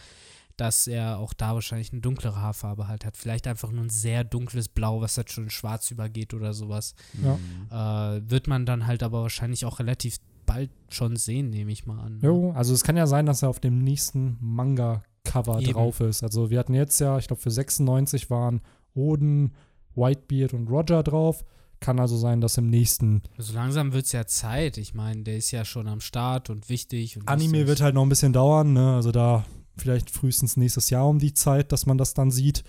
dass 0.57 0.87
er 0.87 1.19
auch 1.19 1.33
da 1.33 1.53
wahrscheinlich 1.53 1.91
eine 1.91 2.01
dunklere 2.01 2.41
Haarfarbe 2.41 2.87
halt 2.87 3.05
hat. 3.05 3.15
Vielleicht 3.15 3.47
einfach 3.47 3.71
nur 3.71 3.83
ein 3.83 3.89
sehr 3.89 4.23
dunkles 4.23 4.69
Blau, 4.69 5.01
was 5.01 5.17
halt 5.17 5.31
schon 5.31 5.45
in 5.45 5.49
schwarz 5.49 5.91
übergeht 5.91 6.33
oder 6.33 6.53
sowas. 6.53 6.95
Ja. 7.23 8.15
Äh, 8.15 8.21
wird 8.29 8.47
man 8.47 8.65
dann 8.65 8.87
halt 8.87 9.03
aber 9.03 9.21
wahrscheinlich 9.21 9.65
auch 9.65 9.79
relativ 9.79 10.17
bald 10.45 10.71
schon 10.89 11.15
sehen, 11.15 11.51
nehme 11.51 11.71
ich 11.71 11.85
mal 11.85 11.99
an. 11.99 12.17
ne? 12.17 12.27
Jo, 12.27 12.51
also 12.53 12.73
es 12.73 12.83
kann 12.83 12.97
ja 12.97 13.05
sein, 13.05 13.25
dass 13.27 13.43
er 13.43 13.49
auf 13.49 13.59
dem 13.59 13.83
nächsten 13.83 14.37
Manga-Cover 14.39 15.61
drauf 15.61 15.99
ist. 15.99 16.23
Also 16.23 16.49
wir 16.49 16.57
hatten 16.57 16.73
jetzt 16.73 16.99
ja, 16.99 17.17
ich 17.19 17.27
glaube 17.27 17.41
für 17.41 17.51
96 17.51 18.29
waren 18.29 18.61
Oden, 18.95 19.53
Whitebeard 19.95 20.53
und 20.53 20.69
Roger 20.69 21.03
drauf. 21.03 21.45
Kann 21.79 21.99
also 21.99 22.17
sein, 22.17 22.41
dass 22.41 22.57
im 22.57 22.69
nächsten 22.69 23.21
So 23.37 23.53
langsam 23.53 23.93
wird 23.93 24.05
es 24.05 24.11
ja 24.11 24.25
Zeit. 24.25 24.77
Ich 24.77 24.93
meine, 24.93 25.23
der 25.23 25.37
ist 25.37 25.51
ja 25.51 25.63
schon 25.63 25.87
am 25.87 26.01
Start 26.01 26.49
und 26.49 26.69
wichtig. 26.69 27.17
Und 27.17 27.27
Anime 27.27 27.67
wird 27.67 27.81
halt 27.81 27.93
noch 27.93 28.03
ein 28.03 28.09
bisschen 28.09 28.33
dauern, 28.33 28.73
ne? 28.73 28.95
Also 28.95 29.11
da 29.11 29.45
vielleicht 29.77 30.09
frühestens 30.09 30.57
nächstes 30.57 30.89
Jahr 30.89 31.07
um 31.07 31.19
die 31.19 31.33
Zeit, 31.33 31.71
dass 31.71 31.85
man 31.85 31.97
das 31.97 32.13
dann 32.13 32.31
sieht. 32.31 32.63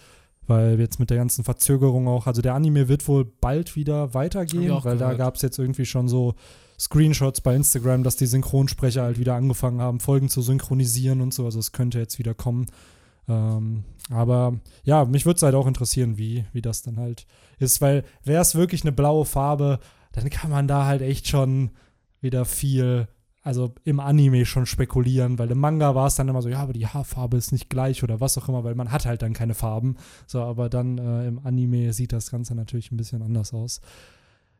Weil 0.47 0.81
jetzt 0.81 0.99
mit 0.99 1.11
der 1.11 1.19
ganzen 1.19 1.45
Verzögerung 1.45 2.09
auch, 2.09 2.27
also 2.27 2.41
der 2.41 2.55
Anime 2.55 2.89
wird 2.89 3.07
wohl 3.07 3.27
bald 3.27 3.77
wieder 3.77 4.15
weitergehen, 4.15 4.71
weil 4.83 4.97
da 4.97 5.11
gehört. 5.11 5.19
gab 5.19 5.37
es 5.37 5.43
jetzt 5.43 5.59
irgendwie 5.59 5.85
schon 5.85 6.09
so 6.09 6.35
Screenshots 6.79 7.43
bei 7.43 7.55
Instagram, 7.55 8.03
dass 8.03 8.17
die 8.17 8.27
Synchronsprecher 8.27 9.03
halt 9.03 9.19
wieder 9.19 9.35
angefangen 9.35 9.83
haben, 9.83 10.01
Folgen 10.01 10.31
zu 10.31 10.41
synchronisieren 10.41 11.21
und 11.21 11.35
so. 11.35 11.45
Also 11.45 11.59
es 11.59 11.73
könnte 11.73 11.99
jetzt 11.99 12.19
wieder 12.19 12.33
kommen. 12.33 12.67
Ähm, 13.29 13.85
aber 14.11 14.59
ja, 14.85 15.05
mich 15.05 15.27
würde 15.27 15.37
es 15.37 15.43
halt 15.43 15.55
auch 15.55 15.67
interessieren, 15.67 16.17
wie, 16.19 16.45
wie 16.53 16.63
das 16.63 16.83
dann 16.83 16.99
halt 16.99 17.27
ist, 17.59 17.81
weil 17.81 18.05
wäre 18.25 18.41
es 18.43 18.55
wirklich 18.55 18.83
eine 18.83 18.93
blaue 18.93 19.25
Farbe, 19.25 19.81
dann 20.13 20.31
kann 20.31 20.51
man 20.51 20.67
da 20.69 20.87
halt 20.87 21.03
echt 21.03 21.29
schon 21.29 21.71
wieder 22.21 22.45
viel, 22.47 23.07
also 23.43 23.75
im 23.85 24.01
Anime 24.01 24.47
schon 24.47 24.65
spekulieren, 24.67 25.39
weil 25.39 25.51
im 25.51 25.59
Manga 25.59 25.95
war 25.95 26.07
es 26.07 26.15
dann 26.17 26.29
immer 26.29 26.41
so, 26.43 26.49
ja, 26.49 26.61
aber 26.61 26.73
die 26.73 26.87
Haarfarbe 26.87 27.37
ist 27.37 27.53
nicht 27.53 27.69
gleich 27.69 28.03
oder 28.03 28.21
was 28.21 28.37
auch 28.39 28.49
immer, 28.49 28.65
weil 28.65 28.75
man 28.75 28.91
hat 28.93 29.05
halt 29.07 29.23
dann 29.23 29.35
keine 29.35 29.55
Farben. 29.55 29.97
So, 30.27 30.41
aber 30.43 30.69
dann 30.69 30.99
äh, 30.99 31.27
im 31.29 31.39
Anime 31.45 31.93
sieht 31.93 32.13
das 32.13 32.31
Ganze 32.31 32.55
natürlich 32.55 32.91
ein 32.91 32.97
bisschen 32.97 33.23
anders 33.23 33.53
aus. 33.53 33.81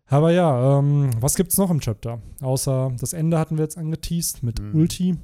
Aber 0.07 0.31
ja, 0.33 0.79
ähm, 0.79 1.11
was 1.21 1.35
gibt's 1.35 1.59
noch 1.59 1.71
im 1.71 1.81
Chapter? 1.81 2.21
Außer 2.41 2.93
das 2.99 3.13
Ende 3.13 3.39
hatten 3.39 3.57
wir 3.59 3.65
jetzt 3.65 3.77
angeteased 3.79 4.43
mit 4.43 4.61
Mhm. 4.61 4.75
Ulti 4.75 5.17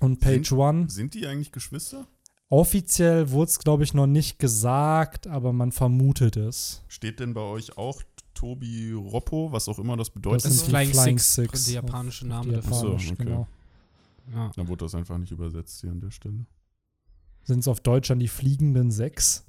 und 0.00 0.20
Page 0.20 0.48
Sind- 0.48 0.58
One. 0.58 0.90
Sind 0.90 1.14
die 1.14 1.26
eigentlich 1.26 1.52
Geschwister? 1.52 2.06
Offiziell 2.50 3.30
wurde 3.30 3.50
es, 3.50 3.58
glaube 3.58 3.84
ich, 3.84 3.92
noch 3.92 4.06
nicht 4.06 4.38
gesagt, 4.38 5.26
aber 5.26 5.52
man 5.52 5.70
vermutet 5.72 6.36
es. 6.36 6.82
Steht 6.88 7.20
denn 7.20 7.34
bei 7.34 7.42
euch 7.42 7.76
auch 7.76 8.02
Tobi 8.32 8.92
Roppo, 8.92 9.52
was 9.52 9.68
auch 9.68 9.78
immer 9.78 9.96
das 9.96 10.08
bedeutet? 10.10 10.36
Das 10.36 10.42
Das 10.44 10.52
ist 10.52 10.58
sind 10.60 10.68
die 10.68 10.70
Flying, 10.70 10.92
Flying 10.94 11.18
Six, 11.18 11.34
Six. 11.34 11.64
der 11.66 11.74
japanische 11.74 12.26
Name 12.26 12.52
dafür. 12.52 12.70
Ach 12.72 12.78
so, 12.80 12.86
Japanisch, 12.86 13.12
okay. 13.12 13.24
genau. 13.24 13.48
Ja. 14.34 14.50
Dann 14.56 14.68
wurde 14.68 14.84
das 14.84 14.94
einfach 14.94 15.18
nicht 15.18 15.30
übersetzt 15.32 15.80
hier 15.80 15.90
an 15.90 16.00
der 16.00 16.10
Stelle. 16.10 16.46
Sind 17.44 17.60
es 17.60 17.68
auf 17.68 17.80
Deutsch 17.80 18.08
dann 18.08 18.18
die 18.18 18.28
fliegenden 18.28 18.90
sechs? 18.90 19.44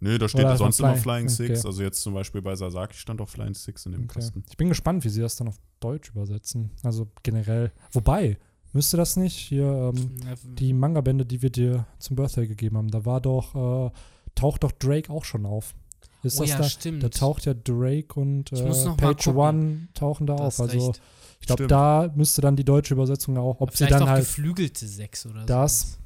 Nö, 0.00 0.16
da 0.18 0.28
steht 0.28 0.40
Oder 0.44 0.56
sonst 0.56 0.80
immer 0.80 0.96
Flying 0.96 1.28
Six. 1.28 1.58
okay. 1.60 1.66
Also 1.68 1.82
jetzt 1.82 2.00
zum 2.02 2.14
Beispiel 2.14 2.40
bei 2.40 2.56
Sasaki 2.56 2.96
stand 2.96 3.20
auch 3.20 3.28
Flying 3.28 3.54
Six 3.54 3.86
in 3.86 3.92
dem 3.92 4.04
Okay. 4.04 4.14
Kasten. 4.14 4.42
Ich 4.48 4.56
bin 4.56 4.68
gespannt, 4.68 5.04
wie 5.04 5.08
sie 5.08 5.20
das 5.20 5.36
dann 5.36 5.46
auf 5.48 5.56
Deutsch 5.78 6.10
übersetzen. 6.10 6.70
Also 6.82 7.08
generell. 7.22 7.70
Wobei, 7.92 8.38
müsste 8.72 8.96
das 8.96 9.16
nicht 9.16 9.36
hier 9.36 9.92
ähm, 9.94 10.10
die 10.56 10.72
Manga-Bände, 10.72 11.26
die 11.26 11.42
wir 11.42 11.50
dir 11.50 11.86
zum 11.98 12.16
Birthday 12.16 12.46
gegeben 12.46 12.76
haben, 12.76 12.90
da 12.90 13.04
war 13.04 13.20
doch, 13.20 13.54
äh, 13.88 13.90
taucht 14.34 14.64
doch 14.64 14.72
Drake 14.72 15.10
auch 15.12 15.24
schon 15.24 15.46
auf. 15.46 15.74
Ist 16.22 16.38
oh 16.38 16.42
das 16.42 16.50
ja, 16.50 16.58
da? 16.58 16.64
stimmt. 16.64 17.02
Da 17.02 17.08
taucht 17.08 17.46
ja 17.46 17.54
Drake 17.54 18.18
und 18.20 18.52
äh, 18.52 18.94
Page. 18.96 19.28
One 19.28 19.88
tauchen 19.94 20.26
da 20.26 20.36
Da 20.36 20.44
auf. 20.44 20.60
Also 20.60 20.88
recht. 20.88 21.00
ich 21.40 21.46
glaube, 21.46 21.66
da 21.66 22.12
müsste 22.14 22.42
dann 22.42 22.56
die 22.56 22.64
deutsche 22.64 22.94
Übersetzung 22.94 23.38
auch, 23.38 23.60
ob 23.60 23.70
sie 23.70 23.78
Vielleicht 23.78 23.92
dann 23.94 24.02
auch 24.02 24.08
halt. 24.08 24.20
geflügelte 24.26 24.86
Sechs 24.86 25.24
oder 25.26 25.44
Das. 25.46 25.80
sowas. 25.80 25.96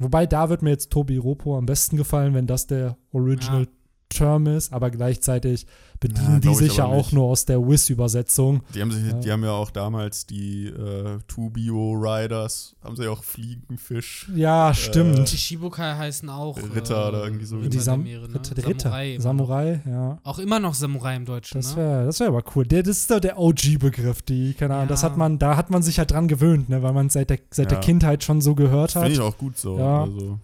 Wobei 0.00 0.26
da 0.26 0.48
wird 0.48 0.62
mir 0.62 0.70
jetzt 0.70 0.90
Tobi 0.90 1.16
Ropo 1.16 1.58
am 1.58 1.66
besten 1.66 1.96
gefallen, 1.96 2.32
wenn 2.34 2.46
das 2.46 2.68
der 2.68 2.96
Original 3.12 3.62
Ja. 3.62 3.68
Term 4.08 4.46
ist, 4.46 4.72
aber 4.72 4.90
gleichzeitig 4.90 5.66
bedienen 6.00 6.40
Ja, 6.44 6.50
die 6.50 6.54
sich 6.54 6.76
ja 6.76 6.84
auch 6.84 6.96
nicht. 7.06 7.12
nur 7.12 7.24
aus 7.24 7.44
der 7.44 7.60
Wiz-Übersetzung. 7.60 8.62
Die 8.74 8.80
haben, 8.80 8.90
sich, 8.92 9.04
Ja. 9.06 9.12
die 9.14 9.32
haben 9.32 9.42
ja 9.44 9.50
auch 9.52 9.70
damals 9.70 10.26
die 10.26 10.66
äh, 10.68 11.18
Two-Bio 11.26 11.92
Riders, 11.94 12.76
haben 12.84 12.94
sie 12.96 13.04
ja 13.04 13.10
auch 13.10 13.24
Fliegenfisch. 13.24 14.30
Ja, 14.34 14.70
Äh, 14.70 14.74
stimmt. 14.74 15.30
Die 15.32 15.36
Shibukai 15.36 15.96
heißen 15.96 16.28
auch 16.30 16.56
Ritter 16.74 17.04
äh, 17.04 17.08
oder 17.08 17.24
irgendwie 17.24 17.44
so. 17.44 17.56
Ritter 17.56 17.68
die 17.70 17.78
Sam 17.80 18.02
Meere, 18.04 18.28
ne? 18.28 18.34
Ritter. 18.34 18.90
Samurai. 18.90 19.16
Samurai, 19.18 19.80
ja. 19.86 20.18
Auch 20.24 20.38
immer 20.38 20.60
noch 20.60 20.74
Samurai 20.74 21.16
im 21.16 21.24
Deutschen, 21.24 21.60
Das 21.60 21.74
ne? 21.74 21.82
wäre 21.82 22.06
das 22.06 22.20
wär 22.20 22.28
aber 22.28 22.44
cool. 22.54 22.64
Der, 22.66 22.82
das 22.82 22.98
ist 22.98 23.10
doch 23.10 23.20
der 23.20 23.38
OG-Begriff, 23.38 24.22
die, 24.22 24.54
keine 24.54 24.74
Ahnung, 24.76 24.88
das 24.88 25.02
Ja. 25.02 25.10
hat 25.10 25.16
man, 25.16 25.38
da 25.38 25.56
hat 25.56 25.70
man 25.70 25.82
sich 25.82 25.98
halt 25.98 26.12
dran 26.12 26.28
gewöhnt, 26.28 26.68
ne, 26.68 26.82
weil 26.82 26.92
man 26.92 27.08
seit 27.08 27.30
der, 27.30 27.38
seit 27.50 27.70
der. 27.72 27.78
Kindheit 27.80 28.22
schon 28.24 28.40
so 28.40 28.54
gehört 28.54 28.92
Finde 28.92 29.08
ich 29.10 29.18
hat. 29.18 29.24
auch 29.24 29.38
gut 29.38 29.56
so. 29.58 29.78
Ja. 29.78 30.02
Also, 30.04 30.38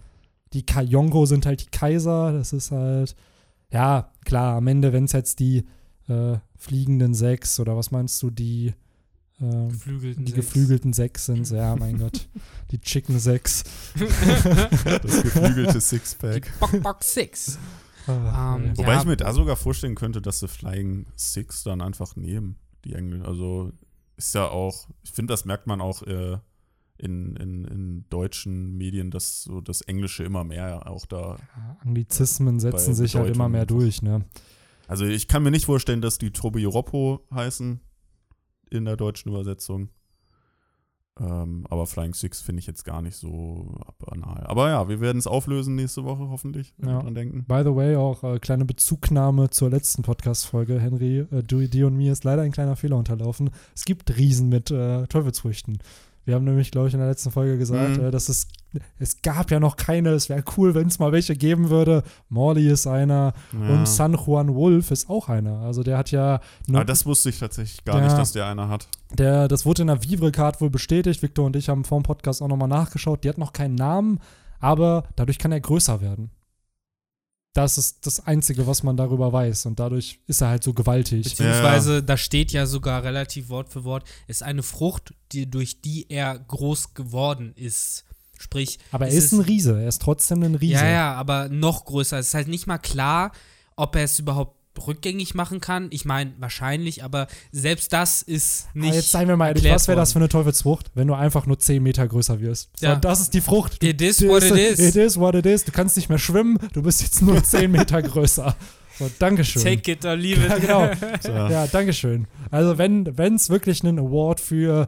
Die 0.53 0.65
Kayongo 0.65 1.25
sind 1.25 1.45
halt 1.45 1.61
die 1.61 1.69
Kaiser, 1.69 2.31
das 2.31 2.53
ist 2.53 2.71
halt, 2.71 3.15
ja, 3.71 4.11
klar, 4.23 4.57
am 4.57 4.67
Ende, 4.67 4.93
wenn 4.93 5.05
es 5.05 5.11
jetzt 5.13 5.39
die 5.39 5.65
äh, 6.07 6.37
fliegenden 6.57 7.13
Sechs 7.13 7.59
oder 7.59 7.75
was 7.75 7.91
meinst 7.91 8.21
du, 8.23 8.29
die, 8.29 8.73
ähm, 9.41 9.69
Geflügelten 9.69 10.25
die 10.25 10.31
Sechs. 10.31 10.45
geflügelten 10.45 10.93
Sechs 10.93 11.25
sind, 11.25 11.49
ja, 11.51 11.75
mein 11.75 11.97
Gott, 11.99 12.27
die 12.71 12.79
Chicken 12.79 13.19
Sechs. 13.19 13.63
das 13.95 15.23
geflügelte 15.23 15.73
Die 15.73 15.79
Sixpack. 15.81 16.51
Bock 16.59 16.81
Bock 16.83 17.03
Six. 17.03 17.57
Ah, 18.07 18.55
Ähm. 18.57 18.77
Wobei 18.77 18.93
Ja. 18.93 18.99
ich 18.99 19.05
mir 19.05 19.17
da 19.17 19.33
sogar 19.33 19.55
vorstellen 19.55 19.95
könnte, 19.95 20.21
dass 20.21 20.39
sie 20.39 20.47
Flying 20.47 21.07
Six 21.15 21.63
dann 21.63 21.81
einfach 21.81 22.15
nehmen, 22.15 22.55
die 22.83 22.93
Engel. 22.93 23.25
Also 23.25 23.71
ist 24.15 24.35
ja 24.35 24.47
auch, 24.47 24.87
ich 25.03 25.11
finde, 25.11 25.33
das 25.33 25.45
merkt 25.45 25.65
man 25.67 25.81
auch 25.81 26.01
äh, 26.03 26.37
in, 26.97 27.35
in, 27.35 27.65
in 27.65 28.05
deutschen 28.09 28.77
Medien, 28.77 29.11
dass 29.11 29.43
so 29.43 29.61
das 29.61 29.81
Englische 29.81 30.23
immer 30.23 30.43
mehr 30.43 30.89
auch 30.89 31.05
da. 31.05 31.37
Ja, 31.57 31.77
Anglizismen 31.81 32.59
setzen 32.59 32.93
sich 32.95 33.15
halt 33.15 33.27
immer 33.35 33.49
Bedeutung 33.49 33.51
mehr 33.51 33.65
durch, 33.65 34.01
ne? 34.01 34.25
Also 34.87 35.05
ich 35.05 35.27
kann 35.27 35.43
mir 35.43 35.51
nicht 35.51 35.65
vorstellen, 35.65 36.01
dass 36.01 36.17
die 36.19 36.31
Tobi 36.31 36.63
Roppo 36.65 37.21
heißen 37.33 37.79
in 38.69 38.85
der 38.85 38.95
deutschen 38.97 39.29
Übersetzung. 39.29 39.89
Ähm, 41.17 41.65
aber 41.69 41.87
Flying 41.87 42.13
Six 42.13 42.41
finde 42.41 42.59
ich 42.59 42.67
jetzt 42.67 42.83
gar 42.83 43.01
nicht 43.01 43.15
so 43.15 43.77
banal. 43.99 44.43
Aber 44.47 44.69
ja, 44.69 44.89
wir 44.89 44.99
werden 44.99 45.17
es 45.17 45.27
auflösen 45.27 45.75
nächste 45.75 46.03
Woche 46.03 46.27
hoffentlich, 46.29 46.73
wenn 46.77 46.89
Ja. 46.89 46.97
wir 46.97 47.03
dran 47.03 47.15
denken. 47.15 47.45
By 47.47 47.61
the 47.63 47.73
way, 47.73 47.95
auch 47.95 48.23
äh, 48.23 48.37
kleine 48.39 48.65
Bezugnahme 48.65 49.49
zur 49.49 49.69
letzten 49.69 50.01
Podcast-Folge, 50.03 50.79
Henry. 50.79 51.19
Äh, 51.19 51.41
du, 51.43 51.65
dir 51.67 51.87
und 51.87 51.95
mir 51.95 52.11
ist 52.11 52.25
leider 52.25 52.41
ein 52.41 52.51
kleiner 52.51 52.75
Fehler 52.75 52.97
unterlaufen. 52.97 53.49
Es 53.73 53.85
gibt 53.85 54.17
Riesen 54.17 54.49
mit 54.49 54.71
äh, 54.71 55.07
Teufelsfrüchten. 55.07 55.77
Wir 56.25 56.35
haben 56.35 56.43
nämlich, 56.43 56.71
glaube 56.71 56.87
ich, 56.87 56.93
in 56.93 56.99
der 56.99 57.09
letzten 57.09 57.31
Folge 57.31 57.57
gesagt, 57.57 57.97
Mhm. 57.97 58.05
äh, 58.05 58.11
dass 58.11 58.29
es, 58.29 58.47
es 58.99 59.21
gab 59.21 59.51
ja 59.51 59.59
noch 59.59 59.77
keine. 59.77 60.09
Es 60.09 60.27
wäre 60.27 60.43
cool, 60.57 60.73
wenn 60.75 60.87
es 60.87 60.97
mal 60.99 61.11
welche 61.11 61.35
geben 61.35 61.69
würde. 61.69 62.03
Morley 62.29 62.67
ist 62.67 62.87
einer 62.87 63.33
Ja. 63.53 63.69
und 63.75 63.87
San 63.87 64.13
Juan 64.13 64.53
Wolf 64.55 64.91
ist 64.91 65.09
auch 65.09 65.29
einer. 65.29 65.59
Also 65.59 65.83
der 65.83 65.97
hat 65.99 66.11
ja, 66.11 66.39
nur, 66.67 66.77
Aber 66.79 66.85
das 66.85 67.05
wusste 67.05 67.29
ich 67.29 67.39
tatsächlich 67.39 67.85
gar 67.85 67.99
Ja. 67.99 68.03
nicht, 68.05 68.17
dass 68.17 68.31
der 68.33 68.47
einer 68.47 68.67
hat. 68.69 68.87
der, 69.13 69.47
das 69.47 69.65
wurde 69.65 69.83
in 69.83 69.87
der 69.87 70.03
Vivre-Card 70.03 70.59
wohl 70.61 70.69
bestätigt. 70.71 71.21
Victor 71.21 71.45
und 71.45 71.55
ich 71.55 71.69
haben 71.69 71.85
vor 71.85 71.99
dem 71.99 72.03
Podcast 72.03 72.41
auch 72.41 72.47
nochmal 72.47 72.67
nachgeschaut. 72.67 73.23
Die 73.23 73.29
hat 73.29 73.37
noch 73.37 73.53
keinen 73.53 73.75
Namen, 73.75 74.19
aber 74.59 75.03
dadurch 75.15 75.37
kann 75.37 75.51
er 75.51 75.59
größer 75.61 76.01
werden. 76.01 76.31
Das 77.55 77.77
ist 77.77 78.05
das 78.05 78.19
Einzige, 78.19 78.67
was 78.67 78.83
man 78.83 78.97
darüber 78.97 79.31
weiß. 79.31 79.65
Und 79.67 79.79
dadurch 79.79 80.19
ist 80.27 80.41
er 80.41 80.49
halt 80.49 80.63
so 80.65 80.73
gewaltig. 80.73 81.23
Beziehungsweise, 81.23 82.03
da 82.03 82.17
steht 82.17 82.51
ja 82.51 82.65
sogar 82.65 83.01
relativ 83.05 83.47
Wort 83.47 83.69
für 83.69 83.85
Wort, 83.85 84.03
ist 84.27 84.43
eine 84.43 84.61
Frucht, 84.61 85.13
die, 85.31 85.49
durch 85.49 85.79
die 85.79 86.05
er 86.09 86.37
groß 86.37 86.93
geworden 86.93 87.53
ist. 87.55 88.03
Sprich, 88.37 88.77
Aber 88.91 89.05
er 89.05 89.13
es 89.13 89.23
ist 89.23 89.31
ein 89.31 89.39
Riese. 89.39 89.79
Er 89.81 89.87
ist 89.87 90.01
trotzdem 90.01 90.43
ein 90.43 90.55
Riese. 90.55 90.83
Ja, 90.83 90.89
ja, 90.89 91.13
aber 91.13 91.47
noch 91.47 91.85
größer. 91.85 92.19
Es 92.19 92.27
ist 92.27 92.33
halt 92.33 92.49
nicht 92.49 92.67
mal 92.67 92.77
klar, 92.77 93.31
ob 93.77 93.95
er 93.95 94.03
es 94.03 94.19
überhaupt 94.19 94.59
rückgängig 94.87 95.35
machen 95.35 95.61
kann. 95.61 95.87
Ich 95.91 96.05
meine, 96.05 96.33
wahrscheinlich, 96.39 97.03
aber 97.03 97.27
selbst 97.51 97.93
das 97.93 98.21
ist 98.21 98.67
nicht. 98.75 98.91
Ah, 98.91 98.95
jetzt 98.95 99.11
seien 99.11 99.27
wir 99.27 99.37
mal 99.37 99.47
ehrlich, 99.49 99.69
was 99.71 99.87
wäre 99.87 99.97
das 99.97 100.13
für 100.13 100.19
eine 100.19 100.29
Teufelsfrucht, 100.29 100.91
wenn 100.95 101.07
du 101.07 101.13
einfach 101.13 101.45
nur 101.45 101.59
10 101.59 101.81
Meter 101.83 102.07
größer 102.07 102.39
wirst? 102.41 102.69
So, 102.79 102.87
Ja. 102.87 102.95
das 102.95 103.19
ist 103.21 103.33
die 103.33 103.41
Frucht. 103.41 103.83
It 103.83 104.01
is 104.01 104.25
what 104.27 104.43
it 104.43 104.51
is. 104.55 104.79
It 104.79 104.95
is 104.95 105.17
what 105.19 105.35
it 105.35 105.45
is. 105.45 105.63
Du 105.63 105.71
kannst 105.71 105.95
nicht 105.95 106.09
mehr 106.09 106.19
schwimmen, 106.19 106.57
du 106.73 106.81
bist 106.81 107.01
jetzt 107.01 107.21
nur 107.21 107.43
10 107.43 107.71
Meter 107.71 108.01
größer. 108.01 108.55
So, 108.97 109.11
Dankeschön. 109.19 109.61
Take 109.61 109.91
it 109.91 110.05
or 110.05 110.15
leave 110.15 110.41
it. 110.45 110.49
Ja, 110.49 110.57
genau. 110.57 110.91
So, 111.21 111.29
Ja, 111.31 111.67
Dankeschön. 111.67 112.27
Also 112.49 112.77
wenn 112.77 113.05
es 113.35 113.49
wirklich 113.49 113.83
einen 113.83 113.99
Award 113.99 114.39
für 114.39 114.87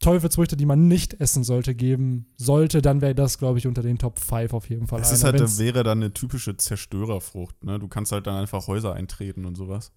Teufelsfrüchte, 0.00 0.56
die 0.56 0.66
man 0.66 0.88
nicht 0.88 1.14
essen 1.20 1.44
sollte, 1.44 1.74
geben 1.74 2.26
sollte, 2.36 2.82
dann 2.82 3.00
wäre 3.02 3.14
das, 3.14 3.38
glaube 3.38 3.58
ich, 3.58 3.66
unter 3.66 3.82
den 3.82 3.98
Top 3.98 4.18
5 4.18 4.52
auf 4.54 4.68
jeden 4.68 4.86
Fall. 4.86 4.98
Das 4.98 5.12
ist 5.12 5.24
halt, 5.24 5.38
wäre 5.58 5.82
dann 5.84 5.98
eine 5.98 6.12
typische 6.12 6.56
Zerstörerfrucht, 6.56 7.62
ne? 7.64 7.78
Du 7.78 7.86
kannst 7.86 8.10
halt 8.12 8.26
dann 8.26 8.34
einfach 8.36 8.66
Häuser 8.66 8.94
eintreten 8.94 9.44
und 9.44 9.56
sowas. 9.56 9.92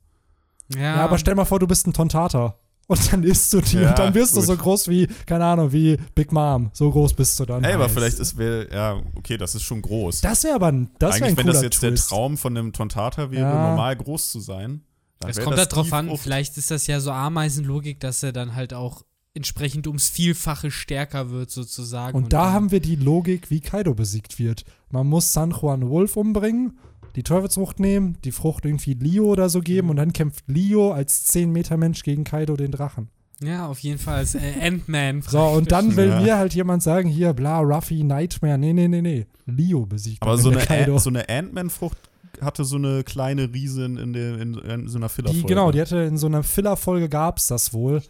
Ja, 0.75 0.81
ja, 0.81 0.95
aber 0.97 1.17
stell 1.17 1.35
mal 1.35 1.45
vor, 1.45 1.59
du 1.59 1.67
bist 1.67 1.87
ein 1.87 1.93
Tontata. 1.93 2.57
Und 2.85 3.13
dann 3.13 3.23
isst 3.23 3.53
du 3.53 3.61
die 3.61 3.77
Ja, 3.77 3.91
und 3.91 3.99
dann 3.99 4.13
wirst 4.13 4.33
du 4.35 4.39
gut. 4.41 4.47
so 4.47 4.57
groß 4.57 4.89
wie, 4.89 5.07
keine 5.25 5.45
Ahnung, 5.45 5.71
wie 5.71 5.97
Big 6.15 6.33
Mom. 6.33 6.69
So 6.73 6.91
groß 6.91 7.13
bist 7.13 7.39
du 7.39 7.45
dann. 7.45 7.63
Ey, 7.63 7.73
aber 7.73 7.85
Nice. 7.85 7.93
vielleicht 7.93 8.19
ist 8.19 8.37
wäre, 8.37 8.69
ja, 8.73 9.01
okay, 9.15 9.37
das 9.37 9.55
ist 9.55 9.63
schon 9.63 9.81
groß. 9.81 10.19
Das 10.19 10.43
wäre 10.43 10.55
aber 10.55 10.67
ein, 10.67 10.89
das 10.99 11.11
wär 11.11 11.15
ein 11.15 11.23
Eigentlich, 11.23 11.37
wenn 11.37 11.47
das 11.47 11.61
jetzt 11.61 11.79
Twist. 11.79 12.11
der 12.11 12.17
Traum 12.17 12.35
von 12.37 12.57
einem 12.57 12.73
Tontata 12.73 13.31
wäre, 13.31 13.43
Ja. 13.49 13.69
normal 13.69 13.95
groß 13.95 14.31
zu 14.31 14.41
sein. 14.41 14.81
dann 15.21 15.29
es 15.29 15.37
wär 15.37 15.45
kommt 15.45 15.57
halt 15.57 15.73
drauf 15.73 15.93
an, 15.93 16.15
vielleicht 16.17 16.57
ist 16.57 16.71
das 16.71 16.85
ja 16.87 16.99
so 16.99 17.11
Ameisenlogik, 17.11 18.01
dass 18.01 18.21
er 18.21 18.33
dann 18.33 18.53
halt 18.53 18.73
auch 18.73 19.03
entsprechend 19.35 19.87
ums 19.87 20.09
Vielfache 20.09 20.69
stärker 20.71 21.31
wird, 21.31 21.49
sozusagen. 21.49 22.15
Und 22.15 22.33
da 22.33 22.43
dann- 22.45 22.53
haben 22.53 22.71
wir 22.71 22.79
die 22.79 22.95
Logik, 22.95 23.49
wie 23.49 23.61
Kaido 23.61 23.93
besiegt 23.93 24.37
wird. 24.39 24.63
Man 24.91 25.07
muss 25.07 25.33
San 25.33 25.51
Juan 25.51 25.89
Wolf 25.89 26.15
umbringen, 26.17 26.77
die 27.15 27.23
Teufelsfrucht 27.23 27.79
nehmen, 27.79 28.17
die 28.23 28.31
Frucht 28.31 28.65
irgendwie 28.65 28.93
Leo 28.93 29.25
oder 29.25 29.49
so 29.49 29.61
geben 29.61 29.89
und 29.89 29.95
dann 29.97 30.13
kämpft 30.13 30.45
Leo 30.47 30.91
als 30.91 31.23
10 31.25 31.51
Meter 31.51 31.77
Mensch 31.77 32.03
gegen 32.03 32.23
Kaido 32.23 32.55
den 32.55 32.71
Drachen. 32.71 33.09
Ja, 33.43 33.67
auf 33.67 33.79
jeden 33.79 33.97
Fall 33.99 34.17
als 34.17 34.35
äh, 34.35 34.39
Ant-Man. 34.61 35.21
So, 35.23 35.41
und 35.41 35.71
dann 35.71 35.95
will 35.95 36.09
Ja. 36.09 36.21
mir 36.21 36.37
halt 36.37 36.53
jemand 36.53 36.81
sagen, 36.83 37.09
hier, 37.09 37.33
bla, 37.33 37.59
Ruffy, 37.59 38.03
Nightmare. 38.03 38.57
Nee, 38.57 38.71
nee, 38.73 38.87
nee, 38.87 39.01
nee. 39.01 39.25
Leo 39.47 39.85
besiegt 39.85 40.21
Aber 40.21 40.37
so 40.37 40.49
eine, 40.49 40.59
Kaido. 40.61 40.97
So 40.99 41.09
eine 41.09 41.27
Ant-Man-Frucht 41.27 41.97
hatte 42.41 42.63
so 42.63 42.77
eine 42.77 43.03
kleine 43.03 43.51
Riesin 43.53 43.97
in, 43.97 44.13
der, 44.13 44.39
in, 44.39 44.53
in 44.55 44.87
so 44.87 44.97
einer 44.97 45.07
die, 45.07 45.13
Filler-Folge. 45.13 45.47
genau, 45.47 45.71
die 45.71 45.81
hatte 45.81 45.97
in 45.97 46.17
so 46.17 46.27
einer 46.27 46.43
Filler-Folge 46.43 47.09
gab 47.09 47.37
es 47.39 47.47
das 47.47 47.73
wohl. 47.73 48.01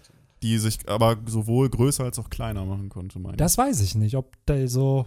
Die 0.44 0.58
sich 0.58 0.78
aber 0.88 1.18
sowohl 1.26 1.70
größer 1.70 2.04
als 2.04 2.20
auch 2.20 2.30
kleiner 2.30 2.66
machen 2.66 2.90
konnte, 2.90 3.18
meine 3.18 3.34
ich. 3.34 3.38
Das 3.38 3.58
weiß 3.58 3.82
ich 3.82 3.96
nicht, 3.96 4.16
ob 4.16 4.36
da 4.46 4.68
so, 4.68 5.06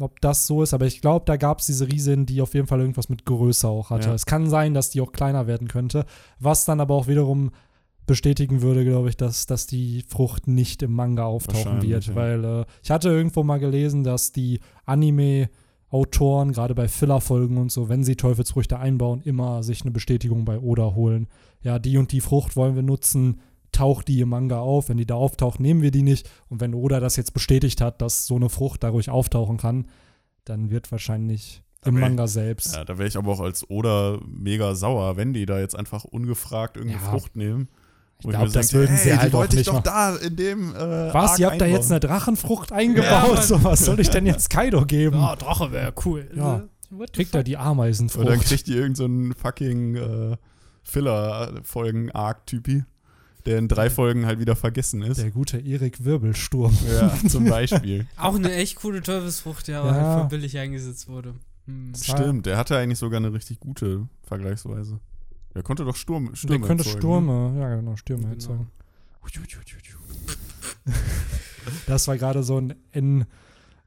ob 0.00 0.20
das 0.20 0.46
so 0.46 0.62
ist, 0.62 0.74
aber 0.74 0.86
ich 0.86 1.00
glaube, 1.00 1.24
da 1.24 1.36
gab 1.36 1.60
es 1.60 1.66
diese 1.66 1.86
Riesin, 1.86 2.26
die 2.26 2.42
auf 2.42 2.54
jeden 2.54 2.66
Fall 2.66 2.80
irgendwas 2.80 3.08
mit 3.08 3.24
Größe 3.24 3.68
auch 3.68 3.90
hatte. 3.90 4.08
Ja. 4.08 4.14
Es 4.14 4.26
kann 4.26 4.50
sein, 4.50 4.74
dass 4.74 4.90
die 4.90 5.00
auch 5.00 5.12
kleiner 5.12 5.46
werden 5.46 5.68
könnte, 5.68 6.04
was 6.40 6.64
dann 6.64 6.80
aber 6.80 6.94
auch 6.94 7.06
wiederum 7.06 7.52
bestätigen 8.06 8.60
würde, 8.60 8.84
glaube 8.84 9.08
ich, 9.08 9.16
dass, 9.16 9.46
dass 9.46 9.66
die 9.66 10.04
Frucht 10.06 10.46
nicht 10.46 10.82
im 10.82 10.92
Manga 10.92 11.24
auftauchen 11.24 11.80
wird, 11.80 12.08
ja. 12.08 12.14
weil 12.14 12.44
äh, 12.44 12.64
ich 12.82 12.90
hatte 12.90 13.08
irgendwo 13.08 13.44
mal 13.44 13.58
gelesen, 13.58 14.04
dass 14.04 14.32
die 14.32 14.60
Anime-Autoren, 14.84 16.52
gerade 16.52 16.74
bei 16.74 16.88
Filler-Folgen 16.88 17.56
und 17.56 17.72
so, 17.72 17.88
wenn 17.88 18.04
sie 18.04 18.16
Teufelsfrüchte 18.16 18.78
einbauen, 18.78 19.22
immer 19.22 19.62
sich 19.62 19.82
eine 19.82 19.90
Bestätigung 19.90 20.44
bei 20.44 20.58
Oda 20.58 20.94
holen. 20.94 21.28
Ja, 21.62 21.78
die 21.78 21.96
und 21.96 22.12
die 22.12 22.20
Frucht 22.20 22.56
wollen 22.56 22.74
wir 22.74 22.82
nutzen, 22.82 23.40
taucht 23.74 24.08
die 24.08 24.20
im 24.20 24.30
Manga 24.30 24.58
auf. 24.60 24.88
Wenn 24.88 24.96
die 24.96 25.06
da 25.06 25.14
auftaucht, 25.14 25.60
nehmen 25.60 25.82
wir 25.82 25.90
die 25.90 26.02
nicht. 26.02 26.28
Und 26.48 26.60
wenn 26.60 26.74
Oda 26.74 27.00
das 27.00 27.16
jetzt 27.16 27.34
bestätigt 27.34 27.80
hat, 27.80 28.00
dass 28.00 28.26
so 28.26 28.36
eine 28.36 28.48
Frucht 28.48 28.82
da 28.82 28.88
ruhig 28.88 29.10
auftauchen 29.10 29.56
kann, 29.58 29.86
dann 30.44 30.70
wird 30.70 30.90
wahrscheinlich 30.92 31.62
im 31.84 32.00
Manga 32.00 32.26
selbst. 32.26 32.74
ja, 32.74 32.84
da 32.84 32.96
wäre 32.96 33.08
ich 33.08 33.18
aber 33.18 33.32
auch 33.32 33.40
als 33.40 33.68
Oda 33.68 34.18
mega 34.26 34.74
sauer, 34.74 35.18
wenn 35.18 35.34
die 35.34 35.44
da 35.44 35.58
jetzt 35.60 35.76
einfach 35.76 36.04
ungefragt 36.04 36.78
irgendeine 36.78 37.04
Ja. 37.04 37.10
Frucht 37.10 37.36
nehmen. 37.36 37.68
Ich 38.20 38.30
glaube, 38.30 38.48
das 38.50 38.68
denke, 38.68 38.72
würden 38.88 38.96
sie 38.96 39.10
ey, 39.10 39.16
halt 39.16 39.32
die 39.32 39.36
auch 39.36 39.40
wollte 39.40 39.56
ich 39.56 39.58
nicht 39.58 39.68
doch 39.68 39.74
machen. 39.84 39.84
da 39.84 40.16
in 40.16 40.36
dem 40.36 40.74
äh, 40.74 41.12
Was? 41.12 41.32
Arc 41.32 41.38
Ihr 41.40 41.46
habt 41.50 41.60
da 41.60 41.66
jetzt 41.66 41.90
einbauen. 41.90 41.92
eine 41.92 42.00
Drachenfrucht 42.00 42.72
eingebaut? 42.72 43.34
Ja, 43.36 43.42
so, 43.42 43.62
was 43.64 43.84
soll 43.84 44.00
ich 44.00 44.08
denn 44.08 44.24
jetzt 44.24 44.48
Kaido 44.48 44.86
geben? 44.86 45.18
Oh, 45.22 45.34
Drache 45.36 45.72
wäre 45.72 45.92
cool. 46.06 46.30
Ja. 46.34 46.62
Kriegt 47.12 47.34
er 47.34 47.40
fuck? 47.40 47.44
die 47.44 47.56
Und 47.56 47.60
dann 47.62 47.68
Ameisenfrucht? 47.72 48.40
kriegt 48.44 48.66
die 48.68 48.74
irgendeinen 48.76 49.32
so 49.32 49.38
fucking 49.38 49.96
äh, 49.96 50.36
Filler-Folgen-Arc-Typi, 51.64 52.84
der 53.46 53.58
in 53.58 53.68
drei 53.68 53.90
Folgen 53.90 54.26
halt 54.26 54.38
wieder 54.40 54.56
vergessen 54.56 55.02
ist. 55.02 55.20
Der 55.20 55.30
gute 55.30 55.58
Erik 55.58 56.04
Wirbelsturm. 56.04 56.76
Ja, 56.90 57.12
zum 57.28 57.44
Beispiel. 57.46 58.06
Auch 58.16 58.34
eine 58.36 58.52
echt 58.54 58.76
coole 58.76 59.02
Teufelsfrucht, 59.02 59.68
ja, 59.68 59.80
aber 59.82 59.90
Ja. 59.90 59.94
halt 60.02 60.18
voll 60.20 60.28
billig 60.38 60.56
eingesetzt 60.58 61.08
wurde. 61.08 61.34
Hm. 61.66 61.92
Stimmt, 62.00 62.46
der 62.46 62.56
hatte 62.58 62.76
eigentlich 62.76 62.98
sogar 62.98 63.18
eine 63.18 63.32
richtig 63.32 63.60
gute 63.60 64.08
Vergleichsweise. 64.22 64.98
Der 65.54 65.62
konnte 65.62 65.84
doch 65.84 65.96
Sturm, 65.96 66.28
Der 66.30 66.36
Stürme 66.36 66.66
könnte 66.66 66.84
erzeugen, 66.84 66.96
Ne? 66.96 67.00
Stürme, 67.00 67.60
ja 67.60 67.76
genau, 67.76 67.96
Stürme 67.96 68.22
Genau. 68.22 68.34
erzeugen. 68.34 68.66
Das 71.86 72.08
war 72.08 72.18
gerade 72.18 72.42
so 72.42 72.58
ein 72.60 72.74
N 72.92 73.24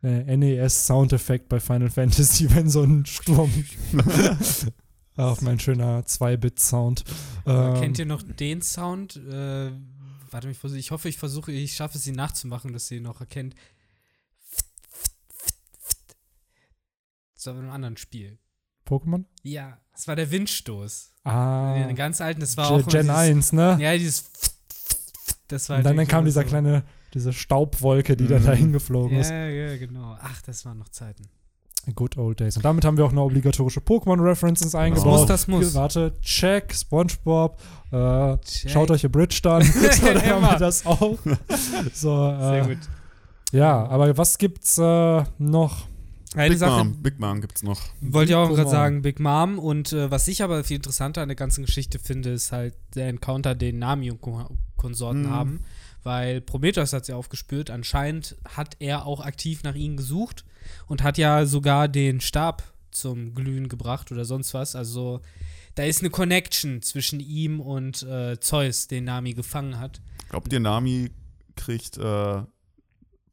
äh, 0.03 0.35
NES-Soundeffekt 0.37 1.49
bei 1.49 1.59
Final 1.59 1.89
Fantasy, 1.89 2.47
wenn 2.55 2.69
so 2.69 2.83
ein 2.83 3.05
Sturm 3.05 3.51
auf 5.25 5.41
mein 5.41 5.59
schöner 5.59 6.01
2-Bit-Sound. 6.05 7.03
Aber 7.45 7.75
Ähm, 7.75 7.81
Kennt 7.81 7.99
ihr 7.99 8.05
noch 8.05 8.21
den 8.23 8.61
Sound? 8.61 9.15
Äh, 9.17 9.71
warte, 10.31 10.49
ich, 10.49 10.57
versuch- 10.57 10.77
ich 10.77 10.91
hoffe, 10.91 11.09
ich 11.09 11.17
versuche, 11.17 11.51
ich 11.51 11.73
schaffe 11.75 11.97
es, 11.97 12.05
ihn 12.07 12.15
nachzumachen, 12.15 12.71
dass 12.73 12.89
ihr 12.91 12.97
ihn 12.97 13.03
noch 13.03 13.19
erkennt. 13.19 13.55
Das 17.35 17.45
war 17.47 17.53
bei 17.53 17.59
einem 17.59 17.69
anderen 17.71 17.97
Spiel. 17.97 18.39
Pokémon? 18.87 19.25
Ja, 19.43 19.77
das 19.93 20.07
war 20.07 20.15
der 20.15 20.31
Windstoß. 20.31 21.13
Ah. 21.23 21.73
Den 21.75 21.95
ganz 21.95 22.21
alten, 22.21 22.39
das 22.41 22.55
war 22.57 22.69
Gen, 22.69 22.81
auch 22.83 22.87
Gen 22.87 23.01
dieses, 23.01 23.15
1, 23.15 23.53
ne? 23.53 23.77
Ja, 23.81 23.97
dieses 23.97 24.29
das 25.49 25.69
war 25.69 25.77
Und 25.77 25.83
dann, 25.85 25.91
dann 25.95 25.99
halt 25.99 26.09
kam 26.09 26.25
wirklich 26.25 26.33
dieser 26.33 26.43
so- 26.43 26.47
kleine, 26.49 26.83
diese 27.13 27.31
Staubwolke, 27.33 28.17
die 28.17 28.27
dann 28.27 28.41
Mhm. 28.41 28.47
dahin 28.47 28.71
geflogen 28.73 29.17
ist. 29.17 29.29
Ja, 29.29 29.47
ja, 29.47 29.77
genau. 29.77 30.17
Ach, 30.19 30.41
das 30.41 30.65
waren 30.65 30.77
noch 30.77 30.89
Zeiten. 30.89 31.29
Good 31.95 32.17
old 32.17 32.39
days. 32.39 32.55
Und 32.57 32.65
damit 32.65 32.83
haben 32.85 32.97
wir 32.97 33.05
auch 33.05 33.11
eine 33.11 33.21
obligatorische 33.21 33.79
Pokémon-References 33.79 34.75
eingebaut. 34.75 35.05
muss, 35.19 35.25
das 35.25 35.47
muss. 35.47 35.73
Warte, 35.73 36.13
check, 36.21 36.73
Spongebob, 36.73 37.57
äh, 37.91 38.37
Check. 38.39 38.71
schaut 38.71 38.91
euch 38.91 39.05
A 39.05 39.07
Bridge 39.07 39.39
an. 39.49 39.61
so, 39.91 40.05
dann 40.05 40.21
haben 40.25 40.41
wir 40.41 40.57
das 40.59 40.85
auch. 40.85 41.17
So, 41.93 42.29
Sehr 42.39 42.63
äh, 42.63 42.67
gut. 42.67 42.77
Ja, 43.51 43.87
aber 43.87 44.17
was 44.17 44.37
gibt's 44.37 44.77
äh, 44.77 45.23
noch? 45.37 45.87
Eine 46.35 46.49
Big 46.49 46.59
Sache, 46.59 46.83
Mom, 46.83 47.01
Big 47.01 47.19
Mom 47.19 47.39
gibt's 47.41 47.63
noch. 47.63 47.79
wollte 48.01 48.31
ich 48.33 48.35
auch 48.35 48.49
gerade 48.49 48.69
sagen, 48.69 49.01
Big 49.01 49.19
Mom. 49.21 49.57
Und 49.57 49.93
äh, 49.93 50.11
was 50.11 50.27
ich 50.27 50.43
aber 50.43 50.63
viel 50.65 50.75
interessanter 50.75 51.21
an 51.21 51.29
der 51.29 51.35
ganzen 51.37 51.65
Geschichte 51.65 51.99
finde, 51.99 52.31
ist 52.31 52.51
halt 52.51 52.75
der 52.95 53.07
Encounter, 53.07 53.55
den 53.55 53.79
Nami 53.79 54.11
und 54.11 54.21
Ko 54.21 54.45
Konsorten 54.75 55.23
Mhm. 55.23 55.29
haben. 55.31 55.59
Weil 56.07 56.39
Prometheus 56.39 56.93
hat 56.93 57.05
sie 57.05 57.11
aufgespürt. 57.11 57.69
Anscheinend 57.69 58.37
hat 58.47 58.77
er 58.79 59.05
auch 59.05 59.19
aktiv 59.19 59.63
nach 59.63 59.75
ihnen 59.75 59.97
gesucht 59.97 60.45
und 60.87 61.03
hat 61.03 61.17
ja 61.17 61.45
sogar 61.45 61.89
den 61.89 62.21
Stab 62.21 62.63
zum 62.91 63.35
Glühen 63.35 63.67
gebracht 63.67 64.09
oder 64.13 64.23
sonst 64.23 64.53
was. 64.53 64.73
Also 64.73 65.19
da 65.75 65.83
ist 65.83 65.99
eine 65.99 66.09
Connection 66.09 66.81
zwischen 66.81 67.19
ihm 67.19 67.59
und 67.59 68.03
äh, 68.03 68.39
Zeus, 68.39 68.87
den 68.87 69.03
Nami 69.03 69.33
gefangen 69.33 69.79
hat. 69.79 69.99
Glaubt 70.29 70.53
ihr, 70.53 70.61
Nami 70.61 71.11
kriegt 71.57 71.97
äh, 71.97 72.41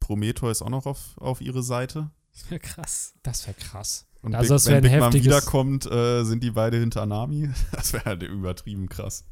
Prometheus 0.01 0.61
auch 0.61 0.69
noch 0.69 0.85
auf, 0.85 1.17
auf 1.17 1.39
ihre 1.39 1.63
Seite? 1.63 2.11
Krass. 2.59 3.13
Das 3.23 3.47
wäre 3.47 3.55
krass. 3.57 4.05
Und 4.21 4.35
Also 4.35 4.49
Big, 4.49 4.55
das 4.55 4.65
wär 4.67 4.83
wenn 4.83 4.91
Big 4.91 4.99
Mom 4.99 5.13
wiederkommt, 5.13 5.85
äh, 5.85 6.25
sind 6.25 6.43
die 6.43 6.51
beide 6.51 6.77
hinter 6.77 7.05
Nami? 7.05 7.49
Das 7.71 7.93
wäre 7.93 8.03
halt 8.03 8.23
übertrieben 8.23 8.89
krass. 8.89 9.23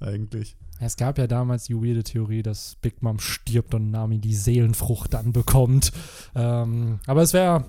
Eigentlich. 0.00 0.54
Es 0.80 0.96
gab 0.96 1.18
ja 1.18 1.26
damals 1.26 1.64
die 1.64 1.74
weirde 1.74 2.02
Theorie, 2.02 2.42
dass 2.42 2.76
Big 2.82 3.02
Mom 3.02 3.18
stirbt 3.20 3.74
und 3.74 3.90
Nami 3.90 4.18
die 4.18 4.34
Seelenfrucht 4.34 5.14
dann 5.14 5.32
bekommt. 5.32 5.92
Ähm, 6.34 6.98
aber 7.06 7.22
es 7.22 7.32
wäre 7.32 7.64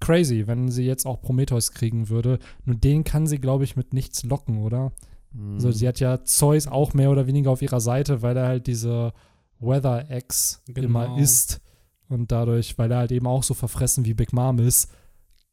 crazy, 0.00 0.46
wenn 0.46 0.70
sie 0.70 0.84
jetzt 0.84 1.06
auch 1.06 1.20
Prometheus 1.20 1.72
kriegen 1.72 2.08
würde. 2.08 2.38
Nur 2.64 2.76
den 2.76 3.04
kann 3.04 3.26
sie, 3.26 3.38
glaube 3.38 3.64
ich, 3.64 3.76
mit 3.76 3.92
nichts 3.92 4.22
locken, 4.24 4.58
oder? 4.58 4.92
Mhm. 5.32 5.54
Also 5.54 5.72
sie 5.72 5.88
hat 5.88 6.00
ja 6.00 6.24
Zeus 6.24 6.66
auch 6.66 6.94
mehr 6.94 7.10
oder 7.10 7.26
weniger 7.26 7.50
auf 7.50 7.62
ihrer 7.62 7.80
Seite, 7.80 8.22
weil 8.22 8.36
er 8.36 8.46
halt 8.46 8.66
diese 8.66 9.12
Weather 9.58 10.10
X 10.10 10.62
Genau. 10.66 10.86
immer 10.86 11.18
ist. 11.18 11.60
Und 12.08 12.30
dadurch, 12.30 12.78
weil 12.78 12.90
er 12.92 12.98
halt 12.98 13.12
eben 13.12 13.26
auch 13.26 13.42
so 13.42 13.54
verfressen 13.54 14.04
wie 14.04 14.14
Big 14.14 14.32
Mom 14.32 14.60
ist, 14.60 14.90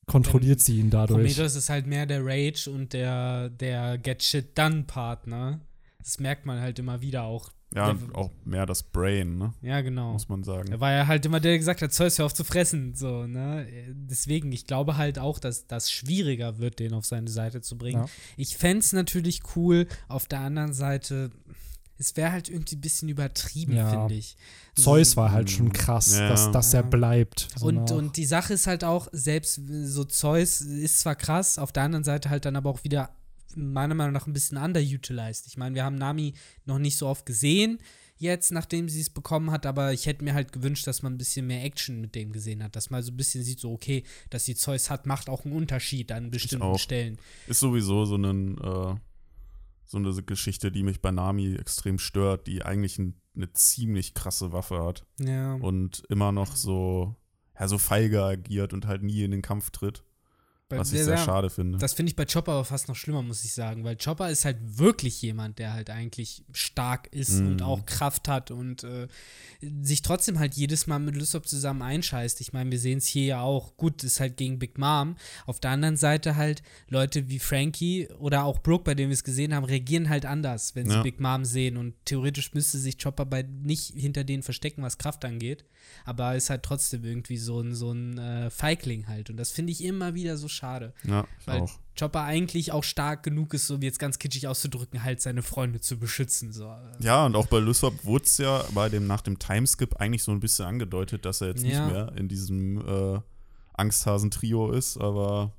kontrolliert 0.06 0.60
sie 0.60 0.80
ihn 0.80 0.90
dadurch. 0.90 1.18
Prometheus 1.18 1.56
ist 1.56 1.70
halt 1.70 1.88
mehr 1.88 2.06
der 2.06 2.24
Rage 2.24 2.70
und 2.70 2.94
der, 2.94 3.50
der 3.50 3.98
Get 3.98 4.22
Shit 4.22 4.58
Done 4.58 4.84
Partner. 4.84 5.62
Das 6.04 6.20
merkt 6.20 6.46
man 6.46 6.60
halt 6.60 6.80
immer 6.80 7.02
wieder 7.02 7.24
auch. 7.24 7.50
ja, 7.74 7.92
der- 7.94 8.16
auch 8.16 8.30
mehr 8.46 8.66
das 8.68 8.84
Brain, 8.84 9.38
ne? 9.40 9.54
Ja, 9.62 9.82
genau. 9.82 10.14
muss 10.14 10.30
man 10.30 10.44
sagen. 10.44 10.72
Er 10.72 10.80
war 10.80 10.92
ja 10.92 11.08
halt 11.08 11.26
immer 11.26 11.40
der, 11.40 11.54
der 11.54 11.58
gesagt 11.60 11.82
hat, 11.82 11.92
Zeus, 11.92 12.20
hör 12.20 12.26
auf 12.28 12.34
zu 12.34 12.44
fressen. 12.44 12.94
So, 12.94 13.26
ne? 13.26 13.68
Deswegen, 13.90 14.52
ich 14.52 14.68
glaube 14.68 14.98
halt 14.98 15.18
auch, 15.18 15.40
dass 15.40 15.66
das 15.66 15.92
schwieriger 15.92 16.60
wird, 16.60 16.78
den 16.80 16.94
auf 16.94 17.06
seine 17.06 17.30
Seite 17.32 17.62
zu 17.62 17.78
bringen. 17.78 18.02
Ja. 18.04 18.10
Ich 18.38 18.58
fände 18.58 18.80
es 18.80 18.94
natürlich 18.94 19.42
cool. 19.56 19.88
Auf 20.08 20.28
der 20.28 20.42
anderen 20.42 20.74
Seite, 20.74 21.32
es 21.98 22.16
wäre 22.16 22.32
halt 22.32 22.50
irgendwie 22.50 22.76
ein 22.76 22.82
bisschen 22.82 23.10
übertrieben, 23.10 23.76
Ja. 23.76 23.90
finde 23.90 24.14
ich. 24.16 24.36
Zeus 24.76 25.16
war 25.18 25.32
halt 25.32 25.50
schon 25.50 25.72
krass, 25.74 26.16
Ja. 26.18 26.30
dass, 26.30 26.52
dass 26.52 26.74
er 26.76 26.82
Ja. 26.82 26.88
bleibt. 26.90 27.48
So 27.58 27.68
Und, 27.68 27.76
nach- 27.76 27.92
und 27.92 28.18
die 28.18 28.26
Sache 28.26 28.54
ist 28.54 28.68
halt 28.68 28.84
auch, 28.84 29.08
selbst 29.14 29.60
so 29.86 30.04
Zeus 30.04 30.62
ist 30.62 31.00
zwar 31.00 31.16
krass, 31.16 31.58
auf 31.58 31.72
der 31.72 31.84
anderen 31.84 32.04
Seite 32.04 32.30
halt 32.30 32.46
dann 32.46 32.56
aber 32.56 32.70
auch 32.70 32.84
wieder 32.84 33.10
meiner 33.56 33.96
Meinung 33.96 34.14
nach 34.14 34.28
ein 34.28 34.34
bisschen 34.34 34.58
underutilized. 34.58 35.48
Ich 35.48 35.58
meine, 35.58 35.76
wir 35.76 35.84
haben 35.84 35.96
Nami 35.96 36.34
noch 36.66 36.80
nicht 36.80 36.98
so 36.98 37.08
oft 37.08 37.26
gesehen 37.26 37.80
jetzt, 38.18 38.52
nachdem 38.52 38.88
sie 38.88 39.02
es 39.02 39.10
bekommen 39.10 39.52
hat, 39.52 39.66
aber 39.66 39.92
ich 39.92 40.06
hätte 40.06 40.24
mir 40.24 40.34
halt 40.34 40.54
gewünscht, 40.54 40.88
dass 40.88 41.02
man 41.02 41.14
ein 41.14 41.18
bisschen 41.18 41.46
mehr 41.48 41.64
Action 41.66 42.00
mit 42.00 42.16
dem 42.16 42.32
gesehen 42.32 42.64
hat, 42.64 42.76
dass 42.76 42.90
man 42.90 43.04
so 43.04 43.12
ein 43.12 43.18
bisschen 43.18 43.44
sieht, 43.44 43.60
so 43.60 43.74
okay, 43.74 44.04
dass 44.30 44.46
sie 44.46 44.56
Zeus 44.56 44.90
hat, 44.90 45.06
macht 45.06 45.28
auch 45.30 45.44
einen 45.44 45.54
Unterschied 45.54 46.12
an 46.12 46.32
bestimmten 46.32 46.64
auch. 46.64 46.80
Stellen. 46.80 47.18
Ist 47.48 47.60
sowieso 47.60 48.06
so, 48.06 48.16
einen, 48.16 48.58
äh, 48.60 48.96
so 49.86 49.98
eine 49.98 50.14
Geschichte, 50.24 50.72
die 50.72 50.84
mich 50.84 51.02
bei 51.02 51.12
Nami 51.12 51.56
extrem 51.56 52.00
stört, 52.00 52.48
die 52.48 52.64
eigentlich 52.64 52.98
ein, 52.98 53.20
eine 53.36 53.52
ziemlich 53.52 54.14
krasse 54.14 54.54
Waffe 54.54 54.82
hat 54.84 55.06
Ja. 55.20 55.56
und 55.56 56.04
immer 56.08 56.32
noch 56.32 56.56
so, 56.56 57.16
ja, 57.60 57.68
so 57.68 57.78
feige 57.78 58.24
agiert 58.24 58.72
und 58.74 58.86
halt 58.88 59.04
nie 59.04 59.24
in 59.24 59.32
den 59.32 59.42
Kampf 59.42 59.72
tritt. 59.72 60.04
Bei- 60.74 60.80
Was 60.80 60.94
ich 60.94 61.04
sehr 61.04 61.16
ja. 61.16 61.24
schade 61.24 61.50
finde. 61.50 61.78
Das 61.78 61.94
finde 61.94 62.10
ich 62.10 62.16
bei 62.16 62.26
Chopper 62.26 62.52
aber 62.54 62.66
fast 62.66 62.88
noch 62.88 62.96
schlimmer, 62.96 63.22
muss 63.22 63.44
ich 63.44 63.54
sagen, 63.54 63.84
weil 63.84 63.96
Chopper 63.98 64.30
ist 64.30 64.46
halt 64.46 64.58
wirklich 64.78 65.22
jemand, 65.22 65.60
der 65.60 65.74
halt 65.74 65.90
eigentlich 65.90 66.44
stark 66.52 67.08
ist 67.14 67.40
Mhm. 67.40 67.48
und 67.48 67.62
auch 67.62 67.86
Kraft 67.86 68.28
hat 68.28 68.52
und 68.52 68.84
äh, 68.84 69.08
sich 69.82 70.02
trotzdem 70.02 70.40
halt 70.40 70.54
jedes 70.56 70.88
Mal 70.88 71.00
mit 71.00 71.16
Lysop 71.16 71.48
zusammen 71.48 71.82
einscheißt. 71.82 72.42
Ich 72.42 72.54
meine, 72.54 72.72
wir 72.72 72.80
sehen 72.80 72.98
es 72.98 73.06
hier 73.08 73.26
ja 73.26 73.42
auch. 73.42 73.78
Gut, 73.78 74.04
ist 74.04 74.20
halt 74.20 74.38
gegen 74.38 74.60
Big 74.60 74.78
Mom. 74.78 75.16
Auf 75.46 75.60
der 75.60 75.72
anderen 75.72 75.98
Seite 75.98 76.36
halt 76.36 76.62
Leute 76.90 77.30
wie 77.30 77.40
Frankie 77.40 78.08
oder 78.20 78.44
auch 78.44 78.60
Brooke, 78.62 78.84
bei 78.84 78.96
denen 78.96 79.10
wir 79.10 79.14
es 79.16 79.24
gesehen 79.24 79.54
haben, 79.54 79.64
reagieren 79.66 80.10
halt 80.10 80.26
anders, 80.26 80.76
wenn 80.76 80.88
sie 80.90 80.96
Ja. 80.96 81.02
Big 81.04 81.20
Mom 81.20 81.46
sehen 81.46 81.78
und 81.78 81.94
theoretisch 82.06 82.54
müsste 82.54 82.78
sich 82.78 82.98
Chopper 83.02 83.26
bei 83.26 83.44
nicht 83.44 83.94
hinter 83.96 84.24
denen 84.24 84.44
verstecken, 84.44 84.82
was 84.84 84.98
Kraft 84.98 85.24
angeht, 85.26 85.66
aber 86.06 86.36
ist 86.36 86.50
halt 86.50 86.64
trotzdem 86.64 87.04
irgendwie 87.04 87.38
so 87.38 87.60
ein, 87.62 87.74
so 87.76 87.92
ein 87.92 88.18
äh, 88.18 88.50
Feigling 88.50 89.08
halt 89.08 89.30
und 89.30 89.38
das 89.38 89.52
finde 89.52 89.72
ich 89.72 89.84
immer 89.84 90.14
wieder 90.14 90.38
so 90.38 90.48
schade. 90.48 90.94
ja, 91.04 91.26
ich 91.40 91.48
Weil 91.48 91.62
auch. 91.62 91.72
Chopper 92.00 92.24
eigentlich 92.24 92.72
auch 92.72 92.84
stark 92.84 93.22
genug 93.22 93.54
ist, 93.54 93.68
so 93.68 93.80
wie 93.80 93.86
jetzt 93.86 94.00
ganz 94.00 94.18
kitschig 94.18 94.48
auszudrücken, 94.48 95.04
halt 95.04 95.22
seine 95.22 95.44
Freunde 95.44 95.80
zu 95.80 96.00
beschützen. 96.00 96.52
So. 96.52 96.76
Ja, 97.00 97.26
und 97.28 97.36
auch 97.36 97.46
bei 97.46 97.60
Lysop 97.60 98.04
wurde 98.04 98.26
es 98.26 98.40
ja 98.40 98.64
bei 98.74 98.90
dem, 98.90 99.06
nach 99.06 99.22
dem 99.22 99.38
Timeskip 99.38 99.98
eigentlich 99.98 100.24
so 100.24 100.32
ein 100.32 100.40
bisschen 100.40 100.66
angedeutet, 100.66 101.24
dass 101.26 101.42
er 101.42 101.50
jetzt 101.50 101.64
Ja. 101.64 101.86
nicht 101.86 101.94
mehr 101.94 102.12
in 102.18 102.28
diesem 102.28 102.78
äh, 102.88 103.20
Angsthasen-Trio 103.78 104.72
ist, 104.72 104.98
aber 104.98 105.52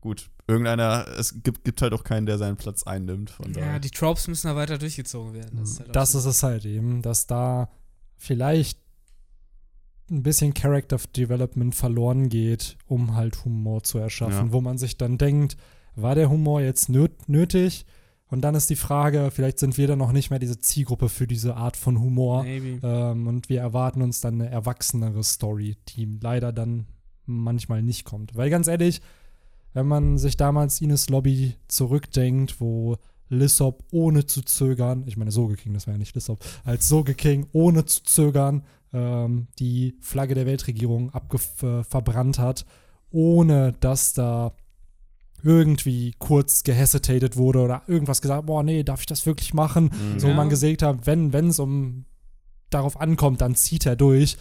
gut, 0.00 0.30
irgendeiner, 0.46 1.06
es 1.18 1.42
gibt, 1.42 1.64
gibt 1.64 1.80
halt 1.82 1.92
auch 1.92 2.04
keinen, 2.04 2.26
der 2.26 2.36
seinen 2.38 2.56
Platz 2.56 2.82
einnimmt. 2.82 3.30
Von 3.30 3.52
Ja, 3.54 3.60
daher. 3.60 3.80
die 3.80 3.90
Tropes 3.90 4.28
müssen 4.28 4.48
da 4.48 4.56
weiter 4.56 4.76
durchgezogen 4.78 5.32
werden. 5.34 5.58
Das 5.60 5.70
ist, 5.70 5.80
halt 5.80 5.94
das 5.96 6.14
ist 6.14 6.24
es 6.24 6.42
halt 6.42 6.64
eben, 6.64 7.02
dass 7.02 7.26
da 7.26 7.70
vielleicht 8.16 8.78
ein 10.10 10.22
bisschen 10.22 10.54
Character 10.54 10.98
Development 11.16 11.74
verloren 11.74 12.28
geht, 12.28 12.76
um 12.86 13.14
halt 13.14 13.44
Humor 13.44 13.82
zu 13.82 13.98
erschaffen, 13.98 14.46
Ja. 14.48 14.52
wo 14.52 14.60
man 14.60 14.76
sich 14.78 14.96
dann 14.96 15.18
denkt, 15.18 15.56
war 15.94 16.14
der 16.14 16.30
Humor 16.30 16.60
jetzt 16.60 16.88
nöt 16.88 17.28
nötig? 17.28 17.86
Und 18.28 18.42
dann 18.42 18.54
ist 18.54 18.70
die 18.70 18.76
Frage, 18.76 19.30
vielleicht 19.32 19.58
sind 19.58 19.76
wir 19.76 19.88
dann 19.88 19.98
noch 19.98 20.12
nicht 20.12 20.30
mehr 20.30 20.38
diese 20.38 20.58
Zielgruppe 20.60 21.08
für 21.08 21.26
diese 21.26 21.56
Art 21.56 21.76
von 21.76 21.98
Humor. 22.00 22.44
Ähm, 22.46 23.26
und 23.26 23.48
wir 23.48 23.60
erwarten 23.60 24.02
uns 24.02 24.20
dann 24.20 24.34
eine 24.40 24.48
erwachsenere 24.48 25.24
Story, 25.24 25.76
die 25.88 26.06
leider 26.20 26.52
dann 26.52 26.86
manchmal 27.26 27.82
nicht 27.82 28.04
kommt. 28.04 28.36
Weil 28.36 28.48
ganz 28.50 28.68
ehrlich, 28.68 29.00
wenn 29.72 29.86
man 29.86 30.16
sich 30.16 30.36
damals 30.36 30.80
Ines 30.80 31.08
Lobby 31.08 31.54
zurückdenkt, 31.66 32.60
wo 32.60 32.96
Lissop 33.28 33.84
ohne 33.90 34.26
zu 34.26 34.42
zögern, 34.42 35.04
ich 35.06 35.16
meine 35.16 35.30
Soge 35.32 35.56
King, 35.56 35.74
das 35.74 35.86
war 35.86 35.94
ja 35.94 35.98
nicht 35.98 36.14
Lissop, 36.14 36.44
als 36.64 36.88
Soge 36.88 37.14
King 37.14 37.46
ohne 37.52 37.84
zu 37.84 38.02
zögern 38.04 38.62
ähm, 38.92 39.48
die 39.58 39.96
Flagge 40.00 40.34
der 40.34 40.46
Weltregierung 40.46 41.10
abgef 41.10 41.62
äh, 41.62 41.84
verbrannt 41.84 42.38
hat, 42.38 42.66
ohne 43.10 43.72
dass 43.80 44.12
da 44.12 44.52
irgendwie 45.42 46.14
kurz 46.18 46.64
gehesitated 46.64 47.36
wurde 47.36 47.60
oder 47.60 47.82
irgendwas 47.86 48.20
gesagt, 48.20 48.46
boah, 48.46 48.62
nee, 48.62 48.82
darf 48.82 49.00
ich 49.00 49.06
das 49.06 49.24
wirklich 49.26 49.54
machen? 49.54 49.90
Mhm. 50.14 50.20
So 50.20 50.28
man 50.28 50.50
gesagt 50.50 50.82
hat, 50.82 51.06
wenn 51.06 51.32
es 51.34 51.58
um 51.58 52.04
darauf 52.68 53.00
ankommt, 53.00 53.40
dann 53.40 53.54
zieht 53.54 53.86
er 53.86 53.96
durch. 53.96 54.36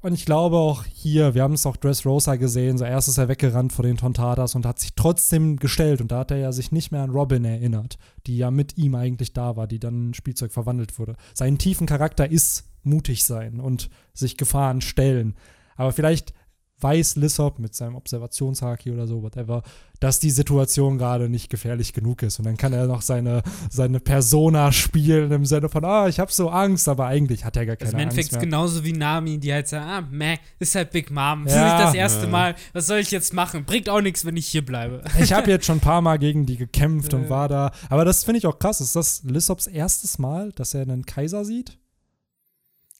Und 0.00 0.14
ich 0.14 0.24
glaube 0.24 0.56
auch 0.56 0.84
hier, 0.84 1.34
wir 1.34 1.42
haben 1.42 1.54
es 1.54 1.66
auch 1.66 1.76
Dressrosa 1.76 2.36
gesehen, 2.36 2.78
so 2.78 2.84
erst 2.84 3.08
ist 3.08 3.18
er 3.18 3.28
weggerannt 3.28 3.72
vor 3.72 3.82
den 3.82 3.96
Tontadas 3.96 4.54
und 4.54 4.64
hat 4.64 4.78
sich 4.78 4.94
trotzdem 4.94 5.56
gestellt 5.56 6.00
und 6.00 6.12
da 6.12 6.20
hat 6.20 6.30
er 6.30 6.36
ja 6.36 6.52
sich 6.52 6.70
nicht 6.70 6.92
mehr 6.92 7.02
an 7.02 7.10
Robin 7.10 7.44
erinnert, 7.44 7.98
die 8.28 8.38
ja 8.38 8.52
mit 8.52 8.78
ihm 8.78 8.94
eigentlich 8.94 9.32
da 9.32 9.56
war, 9.56 9.66
die 9.66 9.80
dann 9.80 10.08
in 10.08 10.14
Spielzeug 10.14 10.52
verwandelt 10.52 11.00
wurde. 11.00 11.16
Sein 11.34 11.58
tiefen 11.58 11.88
Charakter 11.88 12.30
ist 12.30 12.67
mutig 12.82 13.24
sein 13.24 13.60
und 13.60 13.90
sich 14.14 14.36
Gefahren 14.36 14.80
stellen. 14.80 15.34
Aber 15.76 15.92
vielleicht 15.92 16.32
weiß 16.80 17.16
Lissop 17.16 17.58
mit 17.58 17.74
seinem 17.74 17.96
Observationshaki 17.96 18.92
oder 18.92 19.08
so, 19.08 19.20
whatever, 19.24 19.64
dass 19.98 20.20
die 20.20 20.30
Situation 20.30 20.96
gerade 20.96 21.28
nicht 21.28 21.50
gefährlich 21.50 21.92
genug 21.92 22.22
ist. 22.22 22.38
Und 22.38 22.44
dann 22.44 22.56
kann 22.56 22.72
er 22.72 22.86
noch 22.86 23.02
seine, 23.02 23.42
seine 23.68 23.98
Persona 23.98 24.70
spielen 24.70 25.32
im 25.32 25.44
Sinne 25.44 25.68
von, 25.68 25.84
ah, 25.84 26.06
ich 26.06 26.20
habe 26.20 26.30
so 26.30 26.50
Angst, 26.50 26.88
aber 26.88 27.06
eigentlich 27.06 27.44
hat 27.44 27.56
er 27.56 27.66
gar 27.66 27.74
Das 27.74 27.90
keine 27.90 28.00
im 28.04 28.08
Endeffekt 28.08 28.26
Angst 28.28 28.32
mehr. 28.34 28.40
genauso 28.42 28.84
wie 28.84 28.92
Nami, 28.92 29.38
die 29.38 29.52
halt 29.52 29.66
sagt, 29.66 29.84
ah, 29.84 30.06
meh, 30.08 30.36
ist 30.60 30.76
halt 30.76 30.92
Big 30.92 31.10
Mom. 31.10 31.46
Das 31.46 31.54
Ja. 31.54 31.66
ist 31.66 31.72
nicht 31.74 31.84
das 31.88 31.94
erste 31.94 32.24
Ja. 32.26 32.30
Mal. 32.30 32.54
Was 32.72 32.86
soll 32.86 32.98
ich 32.98 33.10
jetzt 33.10 33.34
machen? 33.34 33.64
Bringt 33.64 33.88
auch 33.88 34.00
nichts, 34.00 34.24
wenn 34.24 34.36
ich 34.36 34.46
hier 34.46 34.64
bleibe. 34.64 35.02
Ich 35.20 35.32
habe 35.32 35.50
jetzt 35.50 35.66
schon 35.66 35.78
ein 35.78 35.80
paar 35.80 36.00
Mal 36.00 36.18
gegen 36.20 36.46
die 36.46 36.56
gekämpft 36.56 37.12
und 37.12 37.28
war 37.28 37.48
da. 37.48 37.72
Aber 37.90 38.04
das 38.04 38.22
finde 38.22 38.38
ich 38.38 38.46
auch 38.46 38.60
krass. 38.60 38.80
Ist 38.80 38.94
das 38.94 39.24
Lissops 39.24 39.66
erstes 39.66 40.20
Mal, 40.20 40.52
dass 40.52 40.74
er 40.74 40.82
einen 40.82 41.04
Kaiser 41.04 41.44
sieht? 41.44 41.76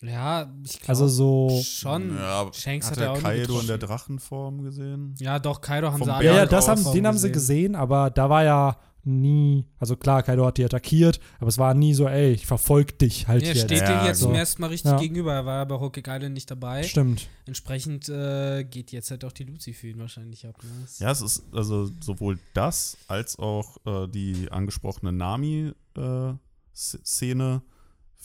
Ja, 0.01 0.49
ich 0.65 0.79
glaube 0.81 0.89
Also 0.91 1.09
so. 1.09 1.61
schon. 1.65 2.17
Ja, 2.17 2.49
Shanks 2.53 2.87
hat 2.91 2.97
hat 2.99 3.05
er 3.05 3.13
auch 3.13 3.21
Kaido 3.21 3.59
in 3.61 3.67
der 3.67 3.79
Drachenform 3.79 4.63
gesehen? 4.63 5.15
Ja, 5.19 5.39
doch, 5.41 5.61
Kaido 5.61 5.89
haben 5.91 5.99
Vom 5.99 6.07
sie 6.07 6.15
alle 6.15 6.25
Ja, 6.27 6.37
ja, 6.37 6.47
das 6.47 6.69
haben, 6.69 6.85
den 6.93 7.05
haben 7.07 7.19
sie 7.19 7.33
gesehen, 7.33 7.75
aber 7.75 8.09
da 8.11 8.31
war 8.31 8.45
ja 8.45 8.77
nie. 9.03 9.65
Also 9.79 9.97
klar, 9.97 10.23
Kaido 10.23 10.47
hat 10.47 10.57
die 10.59 10.65
attackiert, 10.65 11.19
aber 11.41 11.49
es 11.49 11.59
war 11.59 11.75
nie 11.75 11.95
so, 11.95 12.07
ey, 12.07 12.31
ich 12.33 12.47
verfolge 12.47 12.93
dich 12.93 13.27
halt 13.27 13.43
Ja, 13.43 13.49
jetzt. 13.49 13.63
steht 13.63 13.81
Ja, 13.81 14.03
dir 14.03 14.07
jetzt 14.09 14.21
so. 14.21 14.27
zum 14.27 14.35
ersten 14.37 14.61
Mal 14.63 14.69
richtig 14.69 14.93
Ja. 14.93 14.99
gegenüber. 14.99 15.33
Er 15.35 15.45
war 15.47 15.57
ja 15.59 15.65
bei 15.65 15.81
Hokage 15.81 16.11
Island 16.15 16.35
nicht 16.35 16.49
dabei. 16.51 16.83
Stimmt. 16.85 17.27
Entsprechend 17.47 18.09
äh, 18.09 18.63
geht 18.65 18.93
jetzt 18.93 19.11
halt 19.11 19.25
auch 19.25 19.33
die 19.33 19.45
Lucy 19.45 19.73
für 19.73 19.89
ihn 19.89 19.99
wahrscheinlich 19.99 20.47
ab. 20.47 20.55
Ne? 20.63 20.71
Ja, 20.99 21.11
es 21.11 21.23
ist 21.23 21.43
also 21.53 21.91
sowohl 22.01 22.39
das 22.55 22.97
als 23.09 23.37
auch 23.39 23.79
äh, 23.87 24.07
die 24.09 24.49
angesprochene 24.53 25.11
Nami-Szene 25.13 27.63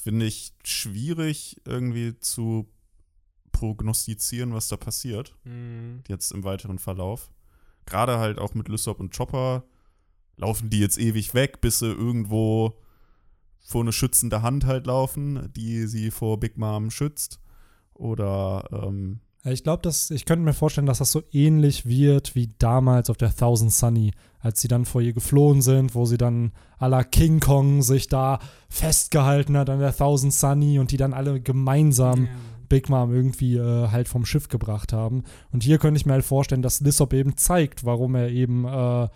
finde 0.03 0.25
ich 0.25 0.53
schwierig 0.65 1.61
irgendwie 1.65 2.19
zu 2.19 2.69
prognostizieren, 3.51 4.53
was 4.53 4.67
da 4.67 4.77
passiert, 4.77 5.35
Mhm. 5.45 6.03
jetzt 6.07 6.31
im 6.31 6.43
weiteren 6.43 6.79
Verlauf. 6.79 7.31
Gerade 7.85 8.17
halt 8.19 8.37
auch 8.39 8.53
mit 8.53 8.67
Lysop 8.67 8.99
und 8.99 9.15
Chopper 9.15 9.63
laufen 10.37 10.69
die 10.69 10.79
jetzt 10.79 10.97
ewig 10.97 11.33
weg, 11.33 11.61
bis 11.61 11.79
sie 11.79 11.91
irgendwo 11.91 12.79
vor 13.59 13.81
eine 13.81 13.93
schützende 13.93 14.41
Hand 14.41 14.65
halt 14.65 14.87
laufen, 14.87 15.51
die 15.53 15.85
sie 15.87 16.11
vor 16.11 16.39
Big 16.39 16.57
Mom 16.57 16.91
schützt. 16.91 17.39
Oder 17.93 18.67
ähm, 18.71 19.19
Ich 19.45 19.63
glaube, 19.63 19.81
dass 19.81 20.09
ich 20.09 20.25
könnte 20.25 20.45
mir 20.45 20.53
vorstellen, 20.53 20.87
dass 20.87 20.99
das 20.99 21.11
so 21.11 21.21
ähnlich 21.31 21.85
wird 21.85 22.33
wie 22.33 22.49
damals 22.59 23.09
auf 23.09 23.17
der 23.17 23.35
Thousand 23.35 23.73
Sunny, 23.73 24.11
als 24.39 24.61
sie 24.61 24.69
dann 24.69 24.85
vor 24.85 25.01
ihr 25.01 25.11
geflohen 25.13 25.61
sind, 25.61 25.95
wo 25.95 26.05
sie 26.05 26.17
dann 26.17 26.53
à 26.79 26.87
la 26.87 27.03
King 27.03 27.41
Kong 27.41 27.81
sich 27.81 28.07
da 28.07 28.39
festgehalten 28.69 29.57
hat 29.57 29.69
an 29.69 29.79
der 29.79 29.95
Thousand 29.95 30.33
Sunny 30.33 30.79
und 30.79 30.91
die 30.91 30.97
dann 30.97 31.13
alle 31.13 31.41
gemeinsam 31.41 32.25
Ja. 32.25 32.31
Big 32.69 32.89
Mom 32.89 33.13
irgendwie 33.13 33.57
äh, 33.57 33.89
halt 33.89 34.07
vom 34.07 34.25
Schiff 34.25 34.47
gebracht 34.47 34.93
haben. 34.93 35.23
Und 35.51 35.63
hier 35.63 35.77
könnte 35.77 35.99
ich 35.99 36.05
mir 36.05 36.13
halt 36.13 36.25
vorstellen, 36.25 36.61
dass 36.61 36.79
Lissop 36.81 37.13
eben 37.13 37.37
zeigt, 37.37 37.85
warum 37.85 38.15
er 38.15 38.29
eben 38.29 38.65
äh, 38.65 39.07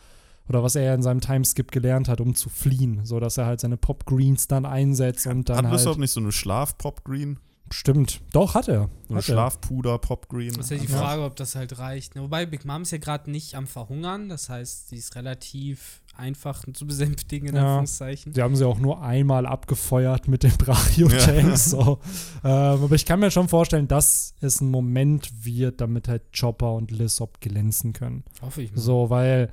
oder 0.49 0.63
was 0.63 0.75
er 0.75 0.93
in 0.93 1.01
seinem 1.01 1.21
Timeskip 1.21 1.71
gelernt 1.71 2.07
hat, 2.07 2.21
um 2.21 2.35
zu 2.35 2.49
fliehen, 2.49 3.01
so 3.03 3.19
dass 3.19 3.37
er 3.37 3.45
halt 3.45 3.59
seine 3.59 3.77
Pop 3.77 4.05
Greens 4.05 4.47
dann 4.47 4.65
einsetzt 4.65 5.25
und 5.27 5.49
dann 5.49 5.57
hat 5.57 5.65
halt 5.65 5.73
Lysop 5.73 5.97
nicht 5.97 6.11
so 6.11 6.19
eine 6.19 6.31
Schlaf-Pop-Green? 6.31 7.39
Stimmt. 7.71 8.21
Doch 8.33 8.55
hat 8.55 8.67
er. 8.67 8.81
Hat 8.83 8.89
er. 9.09 9.21
Schlafpuder-Pop-Green? 9.21 10.53
Das 10.53 10.65
ist 10.65 10.71
ja 10.71 10.77
die 10.85 10.91
Ja. 10.91 10.99
Frage, 10.99 11.23
ob 11.23 11.35
das 11.35 11.55
halt 11.55 11.77
reicht. 11.79 12.15
ne? 12.15 12.21
Wobei 12.21 12.45
Big 12.45 12.65
Mom 12.65 12.81
ist 12.83 12.91
ja 12.91 12.97
gerade 12.97 13.29
nicht 13.31 13.55
am 13.55 13.67
Verhungern. 13.67 14.29
Das 14.29 14.49
heißt, 14.49 14.89
sie 14.89 14.97
ist 14.97 15.15
relativ 15.15 16.01
einfach 16.15 16.63
zu 16.73 16.87
besänftigen, 16.87 17.49
in 17.49 17.55
Ja. 17.55 17.61
Anführungszeichen. 17.61 18.33
Sie 18.33 18.41
haben 18.41 18.55
sie 18.55 18.65
auch 18.65 18.79
nur 18.79 19.01
einmal 19.03 19.45
abgefeuert 19.45 20.27
mit 20.27 20.43
den 20.43 20.51
Brachio-Tanks. 20.57 21.65
So. 21.71 21.99
Ähm, 22.43 22.49
aber 22.83 22.95
ich 22.95 23.05
kann 23.05 23.19
mir 23.19 23.29
schon 23.31 23.47
vorstellen, 23.49 23.87
dass 23.87 24.33
es 24.41 24.61
ein 24.61 24.71
Moment 24.71 25.45
wird, 25.45 25.79
damit 25.81 26.07
halt 26.07 26.23
Chopper 26.37 26.73
und 26.73 26.89
Lissop 26.91 27.39
glänzen 27.41 27.93
können. 27.93 28.23
Hoffe 28.41 28.63
ich 28.63 28.71
mal. 28.71 28.81
So, 28.81 29.09
weil 29.09 29.51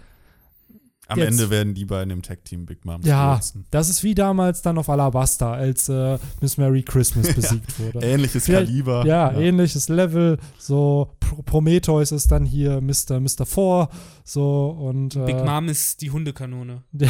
Am 1.06 1.18
Jetzt- 1.18 1.28
Ende 1.32 1.51
werden 1.51 1.74
die 1.74 1.85
beiden 1.85 2.10
im 2.10 2.22
Tag-Team 2.22 2.64
Big 2.64 2.85
Mom 2.85 3.02
Ja. 3.05 3.35
stürzen. 3.36 3.66
das 3.70 3.90
ist 3.90 4.02
wie 4.05 4.14
damals 4.14 4.62
dann 4.62 4.78
auf 4.78 4.89
Alabasta, 4.89 5.52
als 5.52 5.89
äh, 5.90 6.18
Miss 6.40 6.56
Merry 6.56 6.82
Christmas 6.82 7.32
besiegt 7.35 7.78
wurde. 7.78 8.01
Ähnliches 8.06 8.44
Vielleicht- 8.47 8.68
Kaliber. 8.68 9.05
Ja, 9.06 9.32
ähnliches 9.32 9.89
Level. 9.90 10.39
So, 10.59 11.10
Pro 11.20 11.43
Prometheus 11.43 12.10
ist 12.12 12.32
dann 12.32 12.44
hier 12.47 12.81
Mr. 12.81 13.20
Mr. 13.20 13.44
Four. 13.44 13.90
So, 14.27 14.71
und. 14.71 15.15
Äh, 15.17 15.27
Big 15.27 15.37
Mom 15.45 15.69
ist 15.69 16.01
die 16.01 16.11
Hundekanone. 16.11 16.83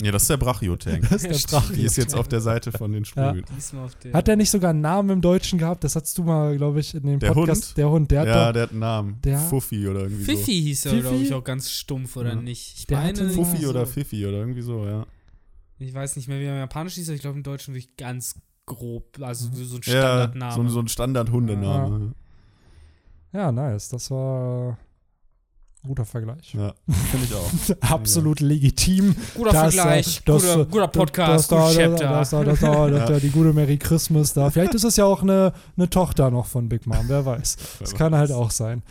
Ja, 0.00 0.12
das 0.12 0.22
ist 0.22 0.30
der 0.30 0.36
Brachio-Tank. 0.36 1.08
Das 1.10 1.24
ist 1.24 1.50
der. 1.50 1.58
Brachio. 1.58 1.74
Die 1.74 1.82
ist 1.82 1.96
jetzt 1.96 2.14
auf 2.14 2.28
der 2.28 2.40
Seite 2.40 2.70
von 2.70 2.92
den 2.92 3.02
auf 3.04 3.94
der. 3.96 4.12
Hat 4.12 4.28
der 4.28 4.36
nicht 4.36 4.48
sogar 4.50 4.70
einen 4.70 4.80
Namen 4.80 5.10
im 5.10 5.20
Deutschen 5.20 5.58
gehabt? 5.58 5.82
Das 5.82 5.96
hast 5.96 6.16
du 6.18 6.22
mal, 6.22 6.56
glaube 6.56 6.78
ich, 6.78 6.94
in 6.94 7.02
dem 7.04 7.18
Der 7.18 7.32
Podcast. 7.32 7.70
Hund? 7.70 7.76
Der 7.78 7.90
Hund, 7.90 8.10
der 8.12 8.20
hat 8.20 8.28
Ja, 8.28 8.46
doch, 8.46 8.52
der 8.52 8.62
hat 8.62 8.70
einen 8.70 8.78
Namen. 8.78 9.18
Der- 9.24 9.40
Fuffi 9.40 9.88
oder 9.88 10.02
irgendwie 10.02 10.22
Fifi 10.22 10.52
hieß 10.62 10.86
er, 10.86 10.90
Fifi? 10.92 11.02
glaube 11.02 11.16
ich, 11.16 11.34
auch 11.34 11.42
ganz 11.42 11.68
stumpf, 11.72 12.16
oder 12.16 12.28
Ja. 12.30 12.34
nicht? 12.36 12.74
Ich 12.78 12.86
Der 12.86 12.98
meine, 12.98 13.28
so. 13.28 13.42
Fuffi 13.44 13.62
so. 13.64 13.70
oder 13.70 13.86
Fifi 13.86 14.24
oder 14.24 14.38
irgendwie 14.38 14.62
so, 14.62 14.86
ja. 14.86 15.04
Ich 15.80 15.92
weiß 15.92 16.14
nicht 16.14 16.28
mehr, 16.28 16.38
wie 16.38 16.44
er 16.44 16.52
im 16.52 16.58
Japanisch 16.60 16.94
hieß, 16.94 17.08
aber 17.08 17.16
ich 17.16 17.20
glaube 17.22 17.36
im 17.38 17.42
Deutschen 17.42 17.74
wirklich 17.74 17.96
ganz 17.96 18.36
grob. 18.66 19.18
Also 19.20 19.48
so 19.52 19.76
ein 19.76 19.80
Ja, 19.84 20.00
Standardname. 20.00 20.54
so, 20.54 20.68
so 20.74 20.78
ein 20.80 20.86
Standard-Hundename. 20.88 22.14
ja, 23.32 23.50
nice. 23.50 23.88
Das 23.88 24.12
war 24.12 24.78
guter 25.86 26.04
Vergleich. 26.04 26.54
Ja, 26.54 26.74
finde 26.86 27.26
ich 27.26 27.34
auch. 27.34 27.50
Absolut 27.92 28.40
legitim. 28.40 29.14
guter 29.34 29.52
Das, 29.52 29.74
Vergleich, 29.74 30.18
äh, 30.18 30.22
das, 30.26 30.42
guter, 30.42 30.60
äh, 30.60 30.64
guter 30.66 30.88
Podcast, 30.88 31.52
das, 31.52 31.74
das, 31.76 31.76
da, 32.30 32.44
das, 32.44 32.60
da, 32.60 32.88
das, 32.90 33.20
die 33.22 33.30
gute 33.30 33.52
Merry 33.52 33.78
Christmas 33.78 34.32
da. 34.34 34.50
Vielleicht 34.50 34.74
ist 34.74 34.84
es 34.84 34.96
ja 34.96 35.04
auch 35.04 35.22
eine, 35.22 35.52
eine 35.76 35.88
Tochter 35.88 36.30
noch 36.30 36.46
von 36.46 36.68
Big 36.68 36.86
Mom, 36.86 37.04
wer 37.08 37.24
weiß. 37.24 37.56
Das 37.80 37.94
kann 37.94 38.14
halt 38.14 38.32
auch 38.32 38.50
sein. 38.50 38.82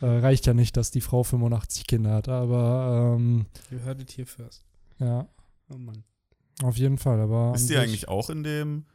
Äh, 0.00 0.06
reicht 0.06 0.46
ja 0.46 0.54
nicht, 0.54 0.76
dass 0.76 0.90
die 0.90 1.02
Frau 1.02 1.22
85 1.22 1.86
Kinder 1.86 2.14
hat, 2.14 2.28
aber 2.28 3.14
ähm, 3.16 3.46
You 3.70 3.78
heard 3.84 4.00
it 4.00 4.10
here 4.16 4.26
first. 4.26 4.64
ja, 4.98 5.26
Oh 5.72 5.76
Mann. 5.76 6.02
auf 6.62 6.76
jeden 6.78 6.96
Fall. 6.98 7.20
Aber 7.20 7.52
Ist 7.54 7.68
die 7.68 7.76
eigentlich 7.76 8.08
auch 8.08 8.30
in 8.30 8.42
dem. 8.42 8.86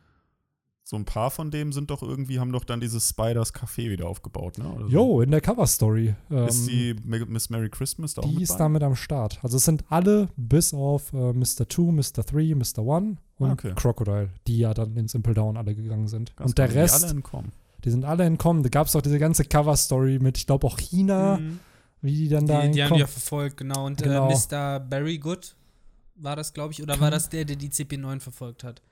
So 0.87 0.95
ein 0.97 1.03
paar 1.05 1.31
von 1.31 1.49
dem 1.49 1.73
sind 1.73 1.89
doch 1.89 2.03
irgendwie, 2.03 2.39
haben 2.39 2.51
doch 2.51 2.63
dann 2.63 2.79
dieses 2.79 3.09
Spiders 3.09 3.55
Café 3.55 3.89
wieder 3.89 4.07
aufgebaut, 4.07 4.59
ne? 4.59 4.69
Oder 4.71 4.85
so. 4.85 4.91
Jo, 4.91 5.21
in 5.21 5.31
der 5.31 5.41
Cover-Story. 5.41 6.13
Ähm, 6.29 6.47
Ist 6.47 6.67
die 6.67 6.95
Ma- 7.03 7.25
Miss 7.27 7.49
Merry 7.49 7.69
Christmas 7.71 8.13
da 8.13 8.21
auch 8.21 8.25
die 8.29 8.43
ist 8.43 8.55
damit 8.57 8.83
am 8.83 8.95
Start. 8.95 9.39
Also 9.41 9.57
es 9.57 9.65
sind 9.65 9.83
alle 9.89 10.29
bis 10.37 10.75
auf 10.75 11.11
äh, 11.11 11.33
Mr. 11.33 11.67
2, 11.67 11.91
Mr. 11.91 12.23
3, 12.23 12.53
Mr. 12.53 12.79
1 12.97 13.17
und 13.39 13.49
Ah, 13.49 13.53
okay. 13.53 13.73
Crocodile, 13.75 14.29
die 14.45 14.59
ja 14.59 14.75
dann 14.75 14.95
ins 14.95 15.15
Impel 15.15 15.33
Down 15.33 15.57
alle 15.57 15.73
gegangen 15.73 16.07
sind. 16.07 16.35
Ganz 16.35 16.51
und 16.51 16.57
der 16.59 16.67
genau, 16.67 16.75
die 16.75 16.81
Rest, 16.81 17.03
alle 17.03 17.11
entkommen. 17.13 17.51
die 17.83 17.89
sind 17.89 18.05
alle 18.05 18.23
entkommen. 18.25 18.61
Da 18.61 18.69
gab 18.69 18.85
es 18.85 18.95
auch 18.95 19.01
diese 19.01 19.17
ganze 19.17 19.43
Cover-Story 19.43 20.19
mit, 20.19 20.37
ich 20.37 20.45
glaube 20.45 20.67
auch 20.67 20.77
China, 20.77 21.37
Mhm. 21.39 21.59
wie 22.03 22.13
die 22.15 22.29
dann 22.29 22.45
da 22.45 22.61
Die, 22.61 22.61
die 22.61 22.65
haben 22.67 22.73
die 22.73 22.79
entkommen. 22.81 22.99
ja 22.99 23.07
verfolgt, 23.07 23.57
genau. 23.57 23.87
Und 23.87 24.03
Genau. 24.03 24.29
Äh, 24.29 24.35
Mr. 24.35 24.79
Barry 24.81 25.17
Good 25.17 25.55
war 26.17 26.35
das, 26.35 26.53
glaube 26.53 26.73
ich, 26.73 26.83
oder 26.83 26.99
war 26.99 27.09
das 27.09 27.27
der, 27.29 27.43
der 27.43 27.55
die 27.55 27.69
CP9 27.69 28.19
verfolgt 28.19 28.63
hat? 28.63 28.83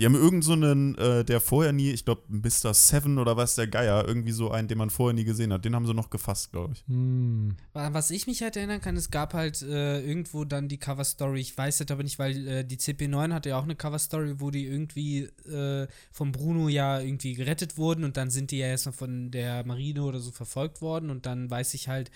Die 0.00 0.06
haben 0.06 0.16
irgend 0.16 0.42
so 0.42 0.54
äh, 0.54 1.22
der 1.24 1.40
vorher 1.40 1.72
nie, 1.72 1.90
ich 1.90 2.04
glaube, 2.04 2.22
Mr. 2.28 2.74
Seven 2.74 3.18
oder 3.18 3.36
was 3.36 3.54
der 3.54 3.68
Geier, 3.68 4.04
irgendwie 4.08 4.32
so 4.32 4.50
einen, 4.50 4.66
den 4.66 4.76
man 4.78 4.90
vorher 4.90 5.14
nie 5.14 5.22
gesehen 5.24 5.52
hat. 5.52 5.64
Den 5.64 5.74
haben 5.76 5.86
sie 5.86 5.94
noch 5.94 6.10
gefasst, 6.10 6.50
glaube 6.50 6.72
ich. 6.74 6.84
Hm. 6.88 7.54
Wa- 7.72 7.92
Was 7.92 8.10
ich 8.10 8.26
mich 8.26 8.42
halt 8.42 8.56
erinnern 8.56 8.80
kann, 8.80 8.96
es 8.96 9.10
gab 9.12 9.34
halt 9.34 9.62
äh, 9.62 10.00
irgendwo 10.00 10.44
dann 10.44 10.66
die 10.66 10.78
Cover-Story. 10.78 11.40
Ich 11.40 11.56
weiß 11.56 11.78
jetzt 11.78 11.92
aber 11.92 12.02
nicht, 12.02 12.18
weil 12.18 12.48
äh, 12.48 12.64
die 12.64 12.76
CP9 12.76 13.32
hatte 13.32 13.50
ja 13.50 13.58
auch 13.58 13.62
eine 13.62 13.76
Cover-Story, 13.76 14.40
wo 14.40 14.50
die 14.50 14.66
irgendwie 14.66 15.28
äh, 15.48 15.86
von 16.10 16.32
Bruno 16.32 16.68
ja 16.68 16.98
irgendwie 17.00 17.34
gerettet 17.34 17.76
wurden 17.78 18.02
und 18.02 18.16
dann 18.16 18.30
sind 18.30 18.50
die 18.50 18.58
ja 18.58 18.66
erstmal 18.66 18.94
von 18.94 19.30
der 19.30 19.64
Marine 19.64 20.02
oder 20.02 20.18
so 20.18 20.32
verfolgt 20.32 20.82
worden 20.82 21.10
und 21.10 21.24
dann 21.26 21.48
weiß 21.50 21.72
ich 21.74 21.86
halt, 21.86 22.10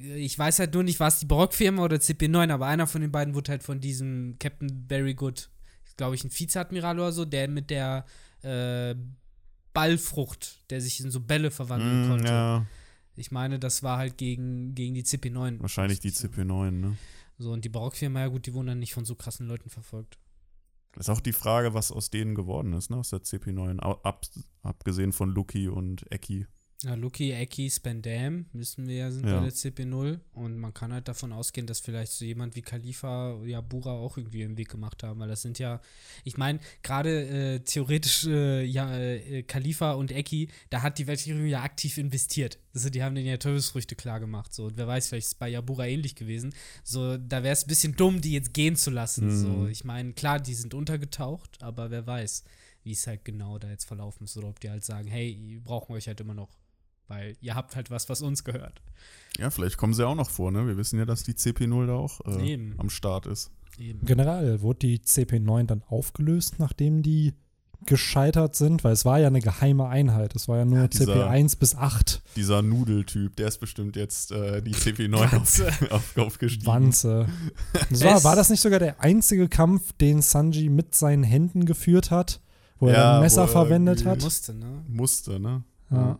äh, 0.00 0.16
ich 0.16 0.36
weiß 0.36 0.58
halt 0.58 0.74
nur 0.74 0.82
nicht, 0.82 0.98
war 0.98 1.06
es 1.08 1.20
die 1.20 1.26
Barock-Firma 1.26 1.84
oder 1.84 1.98
CP9, 1.98 2.50
aber 2.50 2.66
einer 2.66 2.88
von 2.88 3.02
den 3.02 3.12
beiden 3.12 3.34
wurde 3.36 3.52
halt 3.52 3.62
von 3.62 3.80
diesem 3.80 4.34
Captain 4.40 4.88
Barry 4.88 5.14
Good, 5.14 5.48
glaube 5.96 6.14
ich, 6.14 6.24
ein 6.24 6.30
Vizeadmiral 6.32 6.98
oder 6.98 7.12
so, 7.12 7.24
der 7.24 7.48
mit 7.48 7.70
der 7.70 8.04
äh, 8.42 8.94
Ballfrucht, 9.72 10.58
der 10.70 10.80
sich 10.80 11.00
in 11.00 11.10
so 11.10 11.20
Bälle 11.20 11.50
verwandeln 11.50 12.06
Mm, 12.06 12.08
konnte. 12.08 12.32
ja, 12.32 12.66
Ich 13.16 13.30
meine, 13.30 13.58
das 13.58 13.82
war 13.82 13.98
halt 13.98 14.16
gegen, 14.18 14.74
gegen 14.74 14.94
die 14.94 15.04
CP9. 15.04 15.60
wahrscheinlich 15.60 16.00
die 16.00 16.10
CP9, 16.10 16.70
ne? 16.70 16.96
So, 17.38 17.52
und 17.52 17.64
die 17.64 17.68
Barockfirma, 17.68 18.20
ja 18.20 18.26
gut, 18.28 18.46
die 18.46 18.52
wurden 18.54 18.66
dann 18.66 18.78
nicht 18.80 18.92
von 18.92 19.04
so 19.04 19.14
krassen 19.14 19.46
Leuten 19.46 19.70
verfolgt. 19.70 20.18
Das 20.92 21.06
ist 21.06 21.10
auch 21.10 21.20
die 21.20 21.32
Frage, 21.32 21.72
was 21.72 21.92
aus 21.92 22.10
denen 22.10 22.34
geworden 22.34 22.72
ist, 22.72 22.90
ne? 22.90 22.96
Aus 22.96 23.10
der 23.10 23.20
CP9. 23.22 23.78
Au- 23.80 24.00
Ab, 24.02 24.26
abgesehen 24.62 25.12
von 25.12 25.30
Lucky 25.30 25.68
und 25.68 26.10
Eki. 26.12 26.46
Ja, 26.82 26.94
Lucky, 26.94 27.30
Eki, 27.32 27.68
Spandam, 27.68 28.46
wissen 28.54 28.88
wir 28.88 28.94
ja, 28.96 29.10
sind 29.10 29.26
Ja. 29.26 29.36
bei 29.38 29.42
der 29.44 29.52
CP0. 29.52 30.18
Und 30.32 30.56
man 30.56 30.72
kann 30.72 30.94
halt 30.94 31.08
davon 31.08 31.30
ausgehen, 31.30 31.66
dass 31.66 31.78
vielleicht 31.78 32.10
so 32.12 32.24
jemand 32.24 32.56
wie 32.56 32.62
Khalifa, 32.62 33.38
ja, 33.44 33.60
Bura 33.60 33.90
auch 33.92 34.16
irgendwie 34.16 34.40
im 34.40 34.56
Weg 34.56 34.70
gemacht 34.70 35.02
haben, 35.02 35.20
weil 35.20 35.28
das 35.28 35.42
sind 35.42 35.58
ja, 35.58 35.82
ich 36.24 36.38
meine, 36.38 36.58
gerade 36.82 37.26
äh, 37.56 37.60
theoretisch, 37.60 38.24
äh, 38.26 38.64
ja, 38.64 38.96
äh, 38.98 39.42
Khalifa 39.42 39.92
und 39.92 40.10
Eki, 40.10 40.48
da 40.70 40.80
hat 40.80 40.96
die 40.96 41.06
Weltregierung 41.06 41.44
ja 41.44 41.62
aktiv 41.62 41.98
investiert. 41.98 42.58
Also 42.72 42.88
die 42.88 43.02
haben 43.02 43.14
denen 43.14 43.26
ja 43.28 43.36
Teufelsfrüchte 43.36 43.94
klar 43.94 44.18
gemacht. 44.18 44.54
So, 44.54 44.64
und 44.64 44.78
wer 44.78 44.86
weiß, 44.86 45.08
vielleicht 45.08 45.26
ist 45.26 45.32
es 45.32 45.38
bei 45.38 45.50
Yabura 45.50 45.86
ähnlich 45.86 46.14
gewesen. 46.14 46.54
So, 46.82 47.18
da 47.18 47.42
wäre 47.42 47.52
es 47.52 47.64
ein 47.64 47.68
bisschen 47.68 47.94
dumm, 47.94 48.22
die 48.22 48.32
jetzt 48.32 48.54
gehen 48.54 48.76
zu 48.76 48.90
lassen. 48.90 49.26
Mhm. 49.26 49.36
So, 49.42 49.66
ich 49.66 49.84
meine, 49.84 50.14
klar, 50.14 50.40
die 50.40 50.54
sind 50.54 50.72
untergetaucht, 50.72 51.62
aber 51.62 51.90
wer 51.90 52.06
weiß, 52.06 52.42
wie 52.84 52.92
es 52.92 53.06
halt 53.06 53.26
genau 53.26 53.58
da 53.58 53.68
jetzt 53.68 53.84
verlaufen 53.84 54.24
ist. 54.24 54.34
Oder 54.38 54.48
ob 54.48 54.60
die 54.60 54.70
halt 54.70 54.82
sagen, 54.82 55.08
hey, 55.08 55.38
wir 55.46 55.60
brauchen 55.60 55.92
euch 55.92 56.06
halt 56.06 56.20
immer 56.22 56.32
noch. 56.32 56.48
Weil 57.10 57.36
ihr 57.40 57.54
habt 57.56 57.74
halt 57.76 57.90
was, 57.90 58.08
was 58.08 58.22
uns 58.22 58.44
gehört. 58.44 58.80
Ja, 59.36 59.50
vielleicht 59.50 59.76
kommen 59.76 59.94
sie 59.94 60.06
auch 60.06 60.14
noch 60.14 60.30
vor, 60.30 60.50
ne? 60.52 60.66
Wir 60.66 60.76
wissen 60.76 60.98
ja, 60.98 61.04
dass 61.04 61.24
die 61.24 61.32
CP0 61.34 61.86
da 61.88 61.94
auch 61.94 62.20
äh, 62.26 62.70
am 62.78 62.88
Start 62.88 63.26
ist. 63.26 63.50
Eben. 63.78 64.04
Generell 64.06 64.60
wurde 64.62 64.78
die 64.80 64.98
CP9 65.00 65.64
dann 65.64 65.82
aufgelöst, 65.88 66.54
nachdem 66.58 67.02
die 67.02 67.34
gescheitert 67.86 68.54
sind, 68.56 68.84
weil 68.84 68.92
es 68.92 69.04
war 69.06 69.18
ja 69.18 69.28
eine 69.28 69.40
geheime 69.40 69.88
Einheit. 69.88 70.36
Es 70.36 70.48
war 70.48 70.58
ja 70.58 70.64
nur 70.66 70.80
Ja, 70.80 70.88
dieser- 70.88 71.28
CP1 71.30 71.58
bis 71.58 71.74
8. 71.74 72.22
Dieser 72.36 72.60
Nudeltyp, 72.62 73.34
der 73.36 73.48
ist 73.48 73.58
bestimmt 73.58 73.96
jetzt 73.96 74.32
äh, 74.32 74.60
die 74.62 74.74
CP9 74.74 75.36
auf, 75.36 75.90
auf, 75.90 76.16
aufgestiegen. 76.18 76.66
Wanze. 76.66 77.26
Das 77.90 78.22
war, 78.24 78.36
das 78.36 78.50
nicht 78.50 78.60
sogar 78.60 78.78
der 78.78 79.00
einzige 79.00 79.48
Kampf, 79.48 79.92
den 79.94 80.20
Sanji 80.22 80.68
mit 80.68 80.94
seinen 80.94 81.22
Händen 81.24 81.64
geführt 81.64 82.10
hat, 82.10 82.40
wo 82.78 82.88
er 82.88 82.92
Ja, 82.94 83.14
ein 83.16 83.22
Messer 83.22 83.42
wo 83.42 83.46
er 83.46 83.48
verwendet 83.48 84.00
irgendwie- 84.00 84.10
hat? 84.10 84.22
Musste, 84.22 84.54
ne? 84.54 84.84
Musste, 84.86 85.40
ne? 85.40 85.64
Ja. 85.90 86.18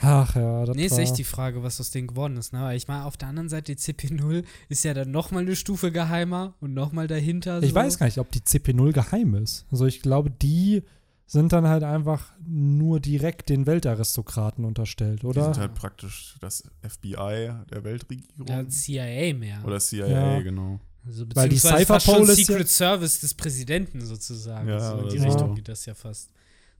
Ach 0.00 0.34
ja, 0.34 0.64
das 0.64 0.74
Nee, 0.76 0.86
ist 0.86 0.98
echt 0.98 1.16
die 1.18 1.24
Frage, 1.24 1.62
was 1.62 1.78
aus 1.80 1.90
denen 1.90 2.08
geworden 2.08 2.36
ist. 2.36 2.52
Ne? 2.52 2.58
Aber 2.58 2.74
ich 2.74 2.88
meine, 2.88 3.04
auf 3.04 3.16
der 3.16 3.28
anderen 3.28 3.48
Seite, 3.48 3.74
die 3.74 3.80
CP0 3.80 4.44
ist 4.68 4.82
ja 4.84 4.94
dann 4.94 5.10
nochmal 5.10 5.42
eine 5.42 5.54
Stufe 5.54 5.92
geheimer 5.92 6.54
und 6.60 6.74
nochmal 6.74 7.06
dahinter. 7.06 7.62
Ich 7.62 7.70
so. 7.70 7.74
weiß 7.76 7.98
gar 7.98 8.06
nicht, 8.06 8.18
ob 8.18 8.30
die 8.32 8.40
CP0 8.40 8.92
geheim 8.92 9.34
ist. 9.36 9.64
Also 9.70 9.86
ich 9.86 10.02
glaube, 10.02 10.30
die 10.30 10.82
sind 11.26 11.52
dann 11.52 11.66
halt 11.68 11.84
einfach 11.84 12.32
nur 12.46 13.00
direkt 13.00 13.48
den 13.48 13.66
Weltaristokraten 13.66 14.64
unterstellt, 14.64 15.22
Die 15.22 15.26
oder? 15.26 15.44
sind 15.44 15.58
halt 15.58 15.74
praktisch 15.74 16.36
das 16.40 16.64
FBI 16.82 17.50
der 17.70 17.84
Weltregierung. 17.84 18.46
Ja, 18.48 18.68
CIA 18.68 19.34
mehr. 19.34 19.62
Oder 19.64 19.78
CIA, 19.78 20.08
Ja. 20.08 20.40
genau. 20.42 20.80
also, 21.06 21.24
Weil 21.34 21.48
die 21.48 21.54
beziehungsweise 21.54 21.86
fast 21.86 22.06
schon 22.06 22.14
Cypher-Pole 22.16 22.32
ist 22.32 22.46
Secret 22.46 22.60
ja- 22.62 22.66
Service 22.66 23.20
des 23.20 23.34
Präsidenten 23.34 24.00
sozusagen. 24.04 24.68
Ja, 24.68 24.80
so 24.96 25.06
in 25.06 25.08
die. 25.10 25.18
Richtung 25.26 25.54
geht 25.54 25.68
das 25.68 25.86
ja 25.86 25.94
fast. 25.94 26.30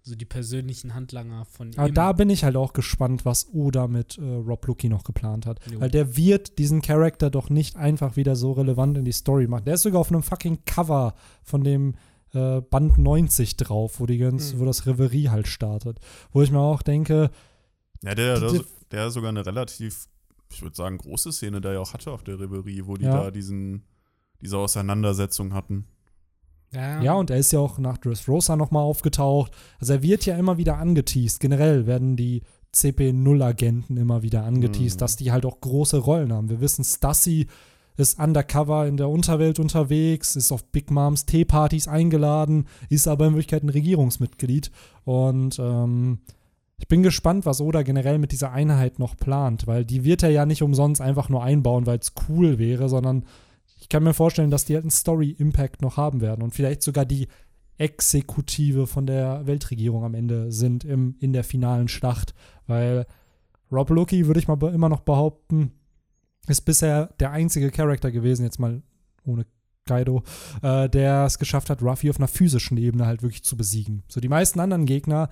So 0.05 0.17
die 0.17 0.25
persönlichen 0.25 0.95
Handlanger 0.95 1.45
von 1.45 1.71
Aber 1.77 1.89
ihm. 1.89 1.95
da 1.95 2.13
bin 2.13 2.29
ich 2.29 2.43
halt 2.43 2.57
auch 2.57 2.73
gespannt, 2.73 3.25
was 3.25 3.49
Oda 3.53 3.87
mit 3.87 4.19
äh, 4.19 4.23
Rob 4.23 4.67
Lucky 4.67 4.89
noch 4.89 5.05
geplant 5.05 5.47
hat. 5.47 5.61
Jo. 5.71 5.81
Weil 5.81 5.91
der 5.93 6.17
wird 6.17 6.59
diesen 6.59 6.83
Charakter 6.83 7.31
doch 7.31 7.51
nicht 7.51 7.77
einfach 7.77 8.17
wieder 8.17 8.35
so 8.35 8.51
relevant 8.53 8.99
in 8.99 9.05
die 9.05 9.13
Story 9.13 9.47
machen. 9.47 9.65
Der 9.65 9.75
ist 9.75 9.83
sogar 9.83 10.01
auf 10.01 10.11
einem 10.11 10.25
fucking 10.25 10.65
Cover 10.67 11.15
von 11.45 11.63
dem 11.63 11.95
äh, 12.35 12.61
Band 12.63 12.99
90 12.99 13.57
drauf, 13.59 14.01
wo 14.01 14.07
die 14.07 14.19
ganz, 14.19 14.53
Hm. 14.53 14.59
wo 14.61 14.65
das 14.65 14.87
Reverie 14.87 15.29
halt 15.29 15.47
startet. 15.47 16.01
Wo 16.33 16.43
ich 16.43 16.51
mir 16.51 16.59
auch 16.61 16.83
denke, 16.83 17.31
Ja, 18.03 18.17
der, 18.17 18.41
der, 18.41 18.51
Die- 18.51 18.65
der 18.91 19.11
sogar 19.13 19.29
eine 19.29 19.47
relativ, 19.47 20.09
ich 20.51 20.63
würde 20.63 20.75
sagen, 20.75 20.99
große 20.99 21.31
Szene 21.31 21.61
da 21.61 21.73
ja 21.75 21.79
auch 21.79 21.93
hatte 21.95 22.11
auf 22.11 22.25
der 22.25 22.41
Reverie, 22.41 22.87
wo 22.87 22.97
die 22.97 23.05
Ja. 23.05 23.25
da 23.25 23.31
diesen, 23.31 23.85
diese 24.41 24.59
Auseinandersetzung 24.59 25.55
hatten. 25.55 25.87
Ja, 26.75 27.03
ja, 27.03 27.13
und 27.15 27.31
er 27.31 27.37
ist 27.37 27.53
ja 27.53 27.59
auch 27.59 27.79
nach 27.79 27.99
Dressrosa 27.99 28.57
nochmal 28.57 28.83
aufgetaucht. 28.83 29.53
Also 29.81 29.95
er 29.95 30.03
wird 30.03 30.25
ja 30.27 30.37
immer 30.37 30.57
wieder 30.59 30.79
angeteased. 30.79 31.41
Generell 31.41 31.87
werden 31.87 32.17
die 32.17 32.43
CP0-Agenten 32.75 33.97
immer 33.97 34.23
wieder 34.23 34.45
angeteased, 34.45 34.97
Mhm. 34.97 35.01
dass 35.01 35.17
die 35.17 35.33
halt 35.33 35.45
auch 35.45 35.61
große 35.61 35.99
Rollen 35.99 36.33
haben. 36.33 36.49
Wir 36.49 36.61
wissen, 36.61 36.85
Stassi 36.85 37.47
ist 37.99 38.19
undercover 38.19 38.87
in 38.87 38.97
der 38.97 39.11
Unterwelt 39.11 39.59
unterwegs, 39.59 40.35
ist 40.37 40.51
auf 40.51 40.65
Big 40.65 40.91
Moms 40.91 41.27
Teepartys 41.27 41.89
eingeladen, 41.89 42.67
ist 42.89 43.07
aber 43.07 43.27
in 43.27 43.33
Wirklichkeit 43.33 43.63
ein 43.63 43.69
Regierungsmitglied. 43.69 44.71
Und 45.05 45.59
ähm, 45.59 46.21
ich 46.79 46.89
bin 46.89 47.03
gespannt, 47.03 47.45
was 47.45 47.61
Oda 47.61 47.83
generell 47.83 48.19
mit 48.19 48.33
dieser 48.33 48.51
Einheit 48.53 48.99
noch 48.99 49.17
plant, 49.17 49.67
weil 49.67 49.85
die 49.85 50.05
wird 50.05 50.23
er 50.23 50.31
ja 50.31 50.47
nicht 50.47 50.63
umsonst 50.63 51.01
einfach 51.03 51.29
nur 51.29 51.43
einbauen, 51.43 51.87
weil 51.87 51.99
es 51.99 52.15
cool 52.29 52.59
wäre, 52.59 52.89
sondern 52.89 53.25
ich 53.83 53.89
kann 53.89 54.05
mir 54.05 54.15
vorstellen, 54.15 54.53
dass 54.53 54.65
die 54.65 54.75
halt 54.75 54.85
einen 54.85 54.93
Story-Impact 54.93 55.83
noch 55.83 55.97
haben 55.97 56.21
werden 56.21 56.43
und 56.43 56.55
vielleicht 56.55 56.83
sogar 56.83 57.05
die 57.05 57.27
Exekutive 57.79 58.87
von 58.87 59.07
der 59.07 59.45
Weltregierung 59.45 60.05
am 60.05 60.15
Ende 60.15 60.53
sind 60.53 60.85
im, 60.85 61.17
in 61.19 61.33
der 61.33 61.43
finalen 61.43 61.89
Schlacht, 61.89 62.33
weil 62.69 63.07
Rob 63.73 63.91
Loki, 63.91 64.29
würde 64.29 64.39
ich 64.39 64.47
mal 64.47 64.63
immer 64.73 64.89
noch 64.89 65.01
behaupten, 65.01 65.73
ist 66.47 66.61
bisher 66.61 67.07
der 67.19 67.33
einzige 67.33 67.73
Charakter 67.73 68.13
gewesen, 68.13 68.45
jetzt 68.45 68.61
mal 68.61 68.85
ohne 69.25 69.47
Kaido, 69.87 70.23
äh, 70.63 70.89
der 70.89 71.25
es 71.27 71.39
geschafft 71.39 71.71
hat, 71.71 71.83
Ruffy 71.83 72.11
auf 72.11 72.19
einer 72.19 72.29
physischen 72.29 72.77
Ebene 72.77 73.07
halt 73.07 73.23
wirklich 73.23 73.43
zu 73.43 73.57
besiegen. 73.57 74.05
So 74.09 74.21
die 74.21 74.29
meisten 74.29 74.61
anderen 74.61 74.87
Gegner, 74.87 75.31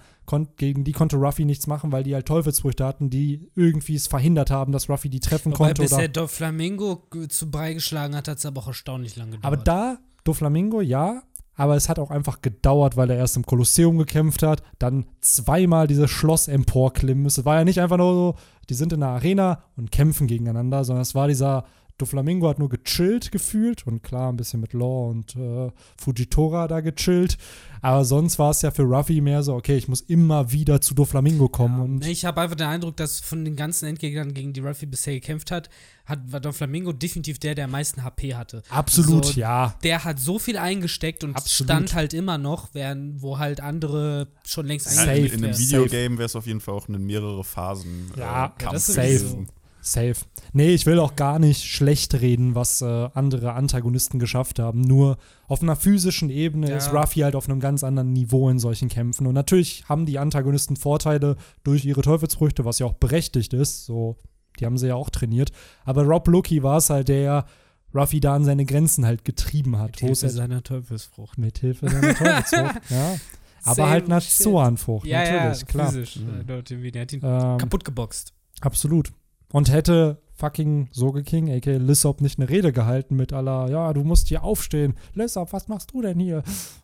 gegen 0.57 0.85
die 0.85 0.93
konnte 0.93 1.17
Ruffy 1.17 1.45
nichts 1.45 1.67
machen, 1.67 1.93
weil 1.93 2.03
die 2.03 2.15
halt 2.15 2.27
Teufelsfrüchte 2.27 2.85
hatten, 2.85 3.11
die 3.11 3.51
irgendwie 3.55 3.95
es 3.95 4.07
verhindert 4.07 4.51
haben, 4.51 4.73
dass 4.73 4.89
Ruffy 4.89 5.09
die 5.09 5.21
treffen 5.21 5.53
Wobei, 5.53 5.67
konnte. 5.67 5.83
bis 5.83 5.93
er 5.93 6.09
Doflamingo 6.09 7.07
zu 7.29 7.51
Brei 7.51 7.75
geschlagen 7.75 8.17
hat, 8.17 8.29
hat 8.29 8.39
es 8.39 8.47
aber 8.47 8.61
auch 8.61 8.69
erstaunlich 8.69 9.17
lange 9.17 9.33
gedauert. 9.33 9.45
aber 9.45 9.57
da, 9.63 9.99
Doflamingo, 10.25 10.81
ja, 10.81 11.23
aber 11.55 11.77
es 11.77 11.89
hat 11.89 11.99
auch 11.99 12.11
einfach 12.11 12.41
gedauert, 12.43 12.97
weil 12.97 13.11
er 13.11 13.19
erst 13.19 13.37
im 13.37 13.45
Kolosseum 13.45 13.99
gekämpft 13.99 14.43
hat, 14.43 14.63
dann 14.79 15.07
zweimal 15.21 15.87
dieses 15.87 16.11
Schloss 16.11 16.49
emporklimmen 16.49 17.23
müsste. 17.23 17.45
War 17.45 17.57
ja 17.57 17.65
nicht 17.65 17.81
einfach 17.81 17.99
nur 17.99 18.15
so, 18.15 18.35
die 18.69 18.75
sind 18.75 18.93
in 18.93 19.01
der 19.01 19.11
Arena 19.11 19.63
und 19.77 19.93
kämpfen 19.93 20.27
gegeneinander, 20.27 20.85
sondern 20.85 21.03
es 21.03 21.15
war 21.15 21.29
dieser 21.29 21.67
Doflamingo 22.01 22.49
hat 22.49 22.59
nur 22.59 22.69
gechillt 22.69 23.31
gefühlt 23.33 23.87
und 23.87 24.03
klar 24.03 24.33
ein 24.33 24.37
bisschen 24.37 24.61
mit 24.61 24.73
Law 24.73 25.09
und 25.11 25.37
äh, 25.37 25.71
Fujitora 25.97 26.69
da 26.69 26.81
gechillt. 26.81 27.37
Aber 27.83 28.05
sonst 28.05 28.39
war 28.39 28.51
es 28.51 28.63
ja 28.63 28.71
für 28.71 28.83
Ruffy 28.83 29.21
mehr 29.21 29.43
so, 29.43 29.55
okay, 29.55 29.77
ich 29.77 29.89
muss 29.89 30.01
immer 30.03 30.53
wieder 30.53 30.81
zu 30.81 30.95
Doflamingo 30.95 31.49
kommen. 31.49 31.77
Ja, 31.79 31.83
und 31.85 32.07
ich 32.07 32.25
habe 32.25 32.41
einfach 32.43 32.57
den 32.57 32.67
Eindruck, 32.67 32.97
dass 32.97 33.21
von 33.21 33.45
den 33.45 33.57
ganzen 33.57 33.87
Endgegnern, 33.87 34.35
gegen 34.35 34.53
die 34.53 34.61
Ruffy 34.61 34.87
bisher 34.87 35.15
gekämpft 35.15 35.51
hat, 35.51 35.71
hat 36.05 36.21
war 36.33 36.41
Doflamingo 36.41 36.93
definitiv 36.93 37.39
der, 37.39 37.55
der 37.55 37.67
am 37.67 37.71
meisten 37.71 38.03
HP 38.05 38.35
hatte. 38.35 38.63
absolut, 38.69 39.27
so, 39.27 39.41
ja. 39.41 39.75
Der 39.83 40.05
hat 40.05 40.19
so 40.19 40.39
viel 40.39 40.59
eingesteckt 40.59 41.25
und 41.25 41.37
Absolut. 41.37 41.71
stand 41.71 41.95
halt 41.95 42.13
immer 42.15 42.37
noch, 42.37 42.71
während 42.75 43.23
wo 43.23 43.39
halt 43.39 43.61
andere 43.61 44.29
schon 44.45 44.67
längst 44.67 44.87
Ja, 44.87 44.93
Safe. 45.05 45.19
in, 45.19 45.45
einem 45.45 45.57
Videogame 45.59 46.19
wäre 46.19 46.27
es 46.27 46.37
auf 46.37 46.47
jeden 46.47 46.61
Fall 46.61 46.75
auch 46.75 46.89
in 46.89 47.03
mehrere 47.07 47.45
Phasen 47.45 48.11
Ja, 48.17 48.23
äh, 48.23 48.27
ja, 48.27 48.55
Kampf 48.59 48.73
das 48.75 48.87
safe. 48.89 49.01
gewesen. 49.09 49.49
Safe. 49.83 50.15
Nee, 50.53 50.71
ich 50.75 50.85
will 50.87 50.99
auch 50.99 51.17
gar 51.17 51.39
nicht 51.39 51.65
schlecht 51.65 52.15
reden, 52.21 52.55
was 52.55 52.83
äh, 52.83 53.09
andere 53.15 53.55
Antagonisten 53.55 54.19
geschafft 54.19 54.59
haben. 54.59 54.81
Nur 54.83 55.17
auf 55.49 55.63
einer 55.63 55.77
physischen 55.77 56.29
Ebene 56.31 56.71
Ja. 56.71 56.77
ist 56.77 56.93
Ruffy 56.93 57.21
halt 57.21 57.35
auf 57.35 57.49
einem 57.49 57.61
ganz 57.61 57.83
anderen 57.83 58.13
Niveau 58.13 58.49
in 58.51 58.59
solchen 58.59 58.89
Kämpfen. 58.89 59.27
Und 59.27 59.35
natürlich 59.35 59.85
haben 59.89 60.07
die 60.07 60.19
Antagonisten 60.19 60.77
Vorteile 60.77 61.37
durch 61.65 61.85
ihre 61.85 62.03
Teufelsfrüchte, 62.03 62.65
was 62.65 62.79
ja 62.79 62.87
auch 62.87 62.95
berechtigt 62.95 63.53
ist. 63.55 63.87
So, 63.87 64.17
die 64.59 64.67
haben 64.67 64.77
sie 64.79 64.89
ja 64.89 64.95
auch 64.97 65.11
trainiert. 65.11 65.51
Aber 65.85 66.03
Rob 66.05 66.29
Loki 66.29 66.63
war 66.63 66.77
es 66.79 66.91
halt, 66.91 67.09
der 67.09 67.47
Ruffy 67.95 68.21
da 68.21 68.35
an 68.35 68.45
seine 68.45 68.65
Grenzen 68.67 69.07
halt 69.07 69.25
getrieben 69.25 69.79
hat. 69.79 69.93
Mit 69.93 70.01
Hilfe 70.01 70.29
seiner 70.29 70.63
Teufelsfrucht. 70.63 71.39
mit 71.39 71.59
Hilfe 71.59 71.89
seiner 71.89 72.15
Teufelsfrucht, 72.15 72.91
ja. 72.91 73.17
Aber 73.65 73.75
Same 73.75 73.89
halt 73.91 74.23
shit. 74.25 74.43
Zoanfrucht, 74.45 75.07
Ja, 75.07 75.19
natürlich, 75.19 75.61
ja, 75.61 75.67
klar. 75.67 75.87
physisch. 75.87 76.17
Mhm. 76.17 76.41
äh, 76.41 76.45
dort 76.45 76.71
irgendwie, 76.71 76.91
Der 76.93 77.03
hat 77.03 77.13
ihn 77.13 77.21
Ähm, 77.23 77.59
kaputt 77.59 77.85
geboxt. 77.85 78.33
Absolut. 78.61 79.11
Und 79.53 79.71
hätte 79.73 80.21
fucking 80.35 80.89
Soge 80.93 81.23
King, 81.23 81.51
aka 81.53 81.73
Lissop, 81.77 82.21
nicht 82.21 82.39
eine 82.39 82.49
Rede 82.49 82.73
gehalten 82.73 83.15
mit 83.17 83.33
aller, 83.33 83.69
ja, 83.71 83.93
du 83.93 84.03
musst 84.05 84.29
hier 84.29 84.43
aufstehen. 84.43 84.95
Lissop, 85.15 85.53
was 85.53 85.69
machst 85.69 85.93
du 85.93 86.01
denn 86.03 86.19
hier? 86.19 86.43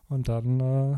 Und 0.09 0.27
dann, 0.29 0.59
äh, 0.59 0.97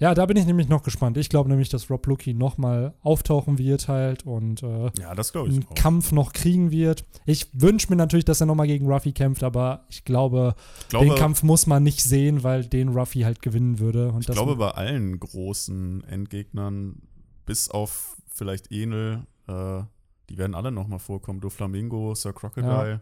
ja, 0.00 0.14
da 0.14 0.26
bin 0.26 0.36
ich 0.36 0.46
nämlich 0.46 0.68
noch 0.68 0.82
gespannt. 0.84 1.16
Ich 1.16 1.28
glaube 1.28 1.48
nämlich, 1.48 1.68
dass 1.68 1.90
Rob 1.90 2.06
Lucky 2.06 2.32
nochmal 2.34 2.94
auftauchen 3.02 3.58
wird 3.58 3.88
halt 3.88 4.24
und 4.26 4.62
äh, 4.62 4.90
Ja, 5.00 5.14
das 5.14 5.32
glaube 5.32 5.48
ich 5.48 5.54
einen 5.54 5.66
auch. 5.68 5.74
Kampf 5.74 6.12
noch 6.12 6.32
kriegen 6.32 6.70
wird. 6.70 7.04
Ich 7.26 7.48
wünsche 7.52 7.88
mir 7.90 7.96
natürlich, 7.96 8.24
dass 8.24 8.40
er 8.40 8.46
nochmal 8.46 8.66
gegen 8.68 8.86
Ruffy 8.90 9.12
kämpft, 9.12 9.42
aber 9.42 9.84
ich 9.88 10.04
glaube, 10.04 10.54
Ich 10.82 10.88
glaube, 10.88 11.06
den 11.06 11.14
Kampf 11.16 11.42
muss 11.42 11.66
man 11.66 11.82
nicht 11.82 12.02
sehen, 12.02 12.42
weil 12.44 12.64
den 12.64 12.88
Ruffy 12.90 13.20
halt 13.20 13.42
gewinnen 13.42 13.78
würde. 13.80 14.10
Und 14.12 14.20
ich 14.20 14.26
glaube 14.34 14.56
bei 14.56 14.70
allen 14.70 15.18
großen 15.18 16.04
Endgegnern, 16.04 17.02
bis 17.44 17.68
auf 17.68 18.16
vielleicht 18.28 18.70
Enel, 18.72 19.26
äh, 19.48 19.82
die 20.28 20.38
werden 20.38 20.54
alle 20.54 20.70
nochmal 20.72 20.98
vorkommen. 20.98 21.40
Doflamingo, 21.40 22.14
Sir 22.14 22.32
Crocodile. 22.32 23.00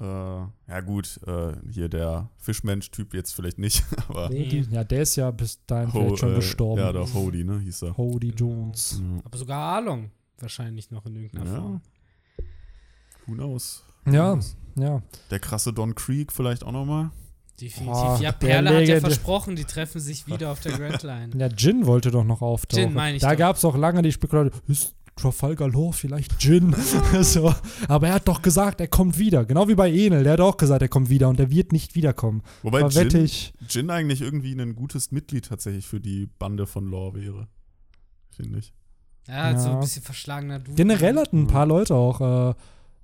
Äh, 0.00 0.04
ja 0.04 0.80
gut, 0.84 1.18
äh, 1.26 1.54
hier 1.72 1.88
der 1.88 2.30
Fischmensch-Typ 2.36 3.14
jetzt 3.14 3.32
vielleicht 3.34 3.58
nicht, 3.58 3.84
aber 4.08 4.28
Nee. 4.30 4.46
die, 4.48 4.60
ja, 4.70 4.84
der 4.84 5.02
ist 5.02 5.16
ja 5.16 5.28
bis 5.32 5.58
dahin 5.66 5.92
Ho, 5.92 6.00
vielleicht 6.00 6.18
schon 6.18 6.32
äh, 6.32 6.36
gestorben. 6.36 6.80
Ja, 6.80 6.92
der 6.92 7.12
Hody, 7.12 7.42
ne, 7.42 7.58
hieß 7.58 7.82
er. 7.82 7.96
Hody 7.96 8.28
Jones. 8.30 9.00
Ja. 9.02 9.20
Aber 9.24 9.36
sogar 9.36 9.58
Arlong 9.58 10.10
wahrscheinlich 10.38 10.92
noch 10.92 11.04
in 11.06 11.16
irgendeiner 11.16 11.50
Ja. 11.52 11.60
Form. 11.60 11.80
Who 13.26 13.34
knows? 13.34 13.84
Ja, 14.06 14.38
ja. 14.76 15.02
Der 15.30 15.40
krasse 15.40 15.72
Don 15.72 15.94
Creek 15.96 16.32
vielleicht 16.32 16.62
auch 16.62 16.72
nochmal. 16.72 17.10
Definitiv. 17.60 17.92
Boah, 17.92 18.18
ja, 18.20 18.30
Perle 18.30 18.70
hat 18.76 18.86
ja 18.86 19.00
versprochen, 19.00 19.56
die 19.56 19.64
treffen 19.64 20.00
sich 20.00 20.28
wieder 20.28 20.52
auf 20.52 20.60
der 20.60 20.78
Grand 20.78 21.02
Line. 21.02 21.30
Ja, 21.36 21.48
Jin 21.48 21.86
wollte 21.86 22.12
doch 22.12 22.22
noch 22.22 22.40
auftauchen. 22.40 22.84
Jin 22.84 22.94
meine 22.94 23.16
ich 23.16 23.22
Da 23.22 23.34
gab 23.34 23.56
es 23.56 23.64
auch 23.64 23.76
lange 23.76 24.00
die 24.02 24.12
Spekulation, 24.12 24.62
ist 24.68 24.94
Trafalgar 25.18 25.68
Law 25.68 25.92
vielleicht 25.92 26.42
Jin? 26.42 26.74
so. 27.22 27.52
Aber 27.88 28.08
er 28.08 28.14
hat 28.14 28.28
doch 28.28 28.40
gesagt, 28.42 28.80
er 28.80 28.88
kommt 28.88 29.18
wieder. 29.18 29.44
Genau 29.44 29.68
wie 29.68 29.74
bei 29.74 29.90
Enel, 29.92 30.24
der 30.24 30.34
hat 30.34 30.40
auch 30.40 30.56
gesagt, 30.56 30.82
er 30.82 30.88
kommt 30.88 31.10
wieder 31.10 31.28
und 31.28 31.38
er 31.40 31.50
wird 31.50 31.72
nicht 31.72 31.94
wiederkommen. 31.94 32.42
Wobei 32.62 32.82
Aber 32.82 32.94
ich, 33.14 33.52
Jin 33.68 33.90
eigentlich 33.90 34.20
irgendwie 34.22 34.52
ein 34.52 34.74
gutes 34.74 35.12
Mitglied 35.12 35.46
tatsächlich 35.46 35.86
für 35.86 36.00
die 36.00 36.26
Bande 36.38 36.66
von 36.66 36.90
Law 36.90 37.14
wäre. 37.14 37.48
Finde 38.30 38.60
ich. 38.60 38.72
Ja, 39.26 39.42
halt 39.44 39.60
so 39.60 39.68
Ja. 39.68 39.74
ein 39.74 39.80
bisschen 39.80 40.02
verschlagener 40.02 40.58
Dude. 40.58 40.74
generell 40.76 41.16
hatten 41.16 41.40
ein 41.40 41.42
Mhm. 41.42 41.46
paar 41.48 41.66
Leute 41.66 41.94
auch 41.94 42.50
äh, 42.50 42.54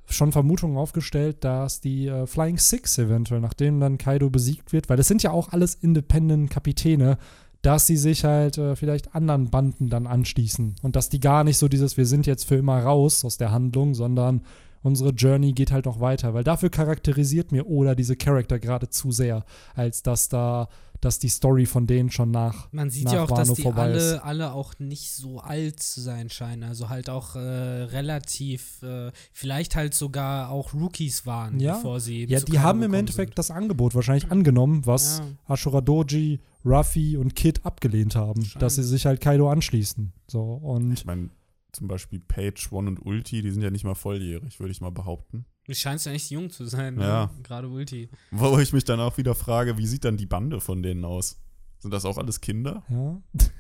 schon 0.09 0.33
Vermutungen 0.33 0.77
aufgestellt, 0.77 1.45
dass 1.45 1.81
die 1.81 2.07
äh, 2.09 2.27
Flying 2.27 2.59
Six 2.59 2.99
eventuell, 2.99 3.41
nachdem 3.41 3.81
dann 3.81 3.99
Kaido 3.99 4.31
besiegt 4.31 4.73
wird, 4.73 4.89
weil 4.89 4.97
das 4.97 5.09
sind 5.09 5.23
ja 5.23 5.31
auch 5.33 5.49
alles 5.51 5.75
Independent-Kapitäne, 5.75 7.19
dass 7.65 7.87
sie 7.87 7.97
sich 7.97 8.25
halt 8.25 8.59
äh, 8.59 8.77
vielleicht 8.77 9.15
anderen 9.15 9.51
Banden 9.51 9.89
dann 9.89 10.07
anschließen. 10.07 10.77
Und 10.83 10.97
dass 10.97 11.09
die 11.09 11.21
gar 11.21 11.45
nicht 11.45 11.57
so 11.57 11.69
dieses, 11.69 11.97
wir 11.97 12.07
sind 12.07 12.27
jetzt 12.27 12.45
für 12.45 12.57
immer 12.57 12.79
raus 12.83 13.25
aus 13.25 13.39
der 13.39 13.53
Handlung, 13.53 13.95
sondern 13.95 14.43
unsere 14.83 15.11
Journey 15.11 15.53
geht 15.53 15.73
halt 15.73 15.87
noch 15.87 15.99
weiter, 15.99 16.35
weil 16.35 16.45
dafür 16.45 16.69
charakterisiert 16.69 17.53
mir 17.53 17.67
Oda 17.67 17.95
diese 17.95 18.17
Charakter 18.17 18.59
gerade 18.59 18.91
zu 18.91 19.13
sehr, 19.13 19.45
als 19.75 20.03
dass 20.03 20.29
da, 20.29 20.69
dass 21.05 21.19
die 21.19 21.29
Story 21.29 21.67
von 21.67 21.87
denen 21.87 22.11
schon 22.11 22.31
nach 22.31 22.73
Man 22.73 22.91
sieht 22.91 23.05
nach 23.05 23.13
ja 23.13 23.23
auch, 23.25 23.29
dass 23.29 23.49
Wano 23.49 23.55
die 23.55 23.63
vorbei 23.63 23.91
ist. 23.91 24.13
alle, 24.13 24.25
alle 24.25 24.53
auch 24.53 24.75
nicht 24.79 25.13
so 25.13 25.39
alt 25.41 25.81
zu 25.81 26.01
sein 26.01 26.31
scheinen. 26.31 26.63
Also 26.65 26.89
halt 26.89 27.11
auch 27.11 27.37
äh, 27.37 27.39
relativ, 27.39 28.83
äh, 28.83 29.13
vielleicht 29.33 29.77
halt 29.77 29.95
sogar 29.95 30.51
auch 30.51 30.75
Rookies 30.75 31.27
waren, 31.27 31.61
Ja. 31.61 31.75
bevor 31.77 32.01
sie 32.01 32.25
Ja, 32.25 32.39
zu 32.41 32.47
die 32.47 32.59
haben 32.59 32.83
im 32.83 32.95
Endeffekt 32.95 33.39
das 33.39 33.51
Angebot 33.51 33.95
wahrscheinlich 33.95 34.31
angenommen, 34.31 34.87
was 34.87 35.21
Ja. 35.47 35.55
Ashura 35.55 35.81
Doji, 35.81 36.41
Ruffy 36.65 37.17
und 37.17 37.35
Kid 37.37 37.65
abgelehnt 37.67 38.17
haben, 38.17 38.49
dass 38.59 38.77
sie 38.77 38.83
sich 38.83 39.07
halt 39.07 39.21
Kaido 39.21 39.51
anschließen. 39.51 40.13
So 40.29 40.41
und 40.43 40.93
Ich 40.93 41.05
meine, 41.05 41.31
zum 41.73 41.89
Beispiel 41.89 42.21
Page, 42.21 42.73
One 42.73 42.89
und 42.89 43.05
Ulti, 43.05 43.43
die 43.43 43.51
sind 43.51 43.63
ja 43.63 43.71
nicht 43.71 43.85
mal 43.85 43.95
volljährig, 43.95 44.61
würde 44.61 44.71
ich 44.73 44.81
mal 44.81 44.91
behaupten. 44.93 45.45
Du 45.67 45.75
scheinst 45.75 46.07
ja 46.07 46.13
echt 46.13 46.31
jung 46.31 46.51
zu 46.51 46.67
sein. 46.67 47.01
Ja. 47.01 47.27
Ne? 47.27 47.43
Gerade 47.43 47.69
Ulti. 47.69 48.09
Wo 48.31 48.59
ich 48.59 48.73
mich 48.73 48.85
dann 48.85 49.01
auch 49.01 49.17
wieder 49.17 49.35
frage, 49.35 49.79
wie 49.79 49.87
sieht 49.87 50.05
dann 50.05 50.17
die 50.17 50.27
Bande 50.27 50.61
von 50.61 50.83
denen 50.83 51.05
aus? 51.05 51.39
Sind 51.79 51.91
das 51.93 52.05
auch 52.05 52.19
alles 52.19 52.41
Kinder? 52.41 52.83
ja, 52.89 53.21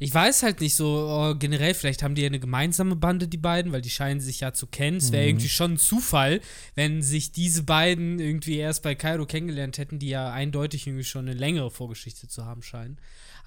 Ich 0.00 0.14
weiß 0.14 0.44
halt 0.44 0.60
nicht 0.60 0.76
so 0.76 1.32
äh, 1.32 1.34
generell, 1.38 1.74
vielleicht 1.74 2.04
haben 2.04 2.14
die 2.14 2.22
ja 2.22 2.28
eine 2.28 2.38
gemeinsame 2.38 2.94
Bande, 2.94 3.26
die 3.26 3.36
beiden, 3.36 3.72
weil 3.72 3.80
die 3.82 3.90
scheinen 3.90 4.20
sich 4.20 4.38
ja 4.40 4.52
zu 4.52 4.68
kennen. 4.68 4.98
Es 4.98 5.10
wäre 5.10 5.24
Mhm. 5.24 5.28
irgendwie 5.30 5.48
schon 5.48 5.72
ein 5.72 5.76
Zufall, 5.78 6.40
wenn 6.76 7.02
sich 7.02 7.32
diese 7.32 7.64
beiden 7.64 8.20
irgendwie 8.20 8.58
erst 8.58 8.84
bei 8.84 8.94
Kaido 8.94 9.26
kennengelernt 9.26 9.76
hätten, 9.76 9.98
die 9.98 10.08
ja 10.08 10.30
eindeutig 10.32 10.86
irgendwie 10.86 11.02
schon 11.04 11.28
eine 11.28 11.36
längere 11.36 11.70
Vorgeschichte 11.72 12.28
zu 12.28 12.44
haben 12.44 12.62
scheinen. 12.62 12.98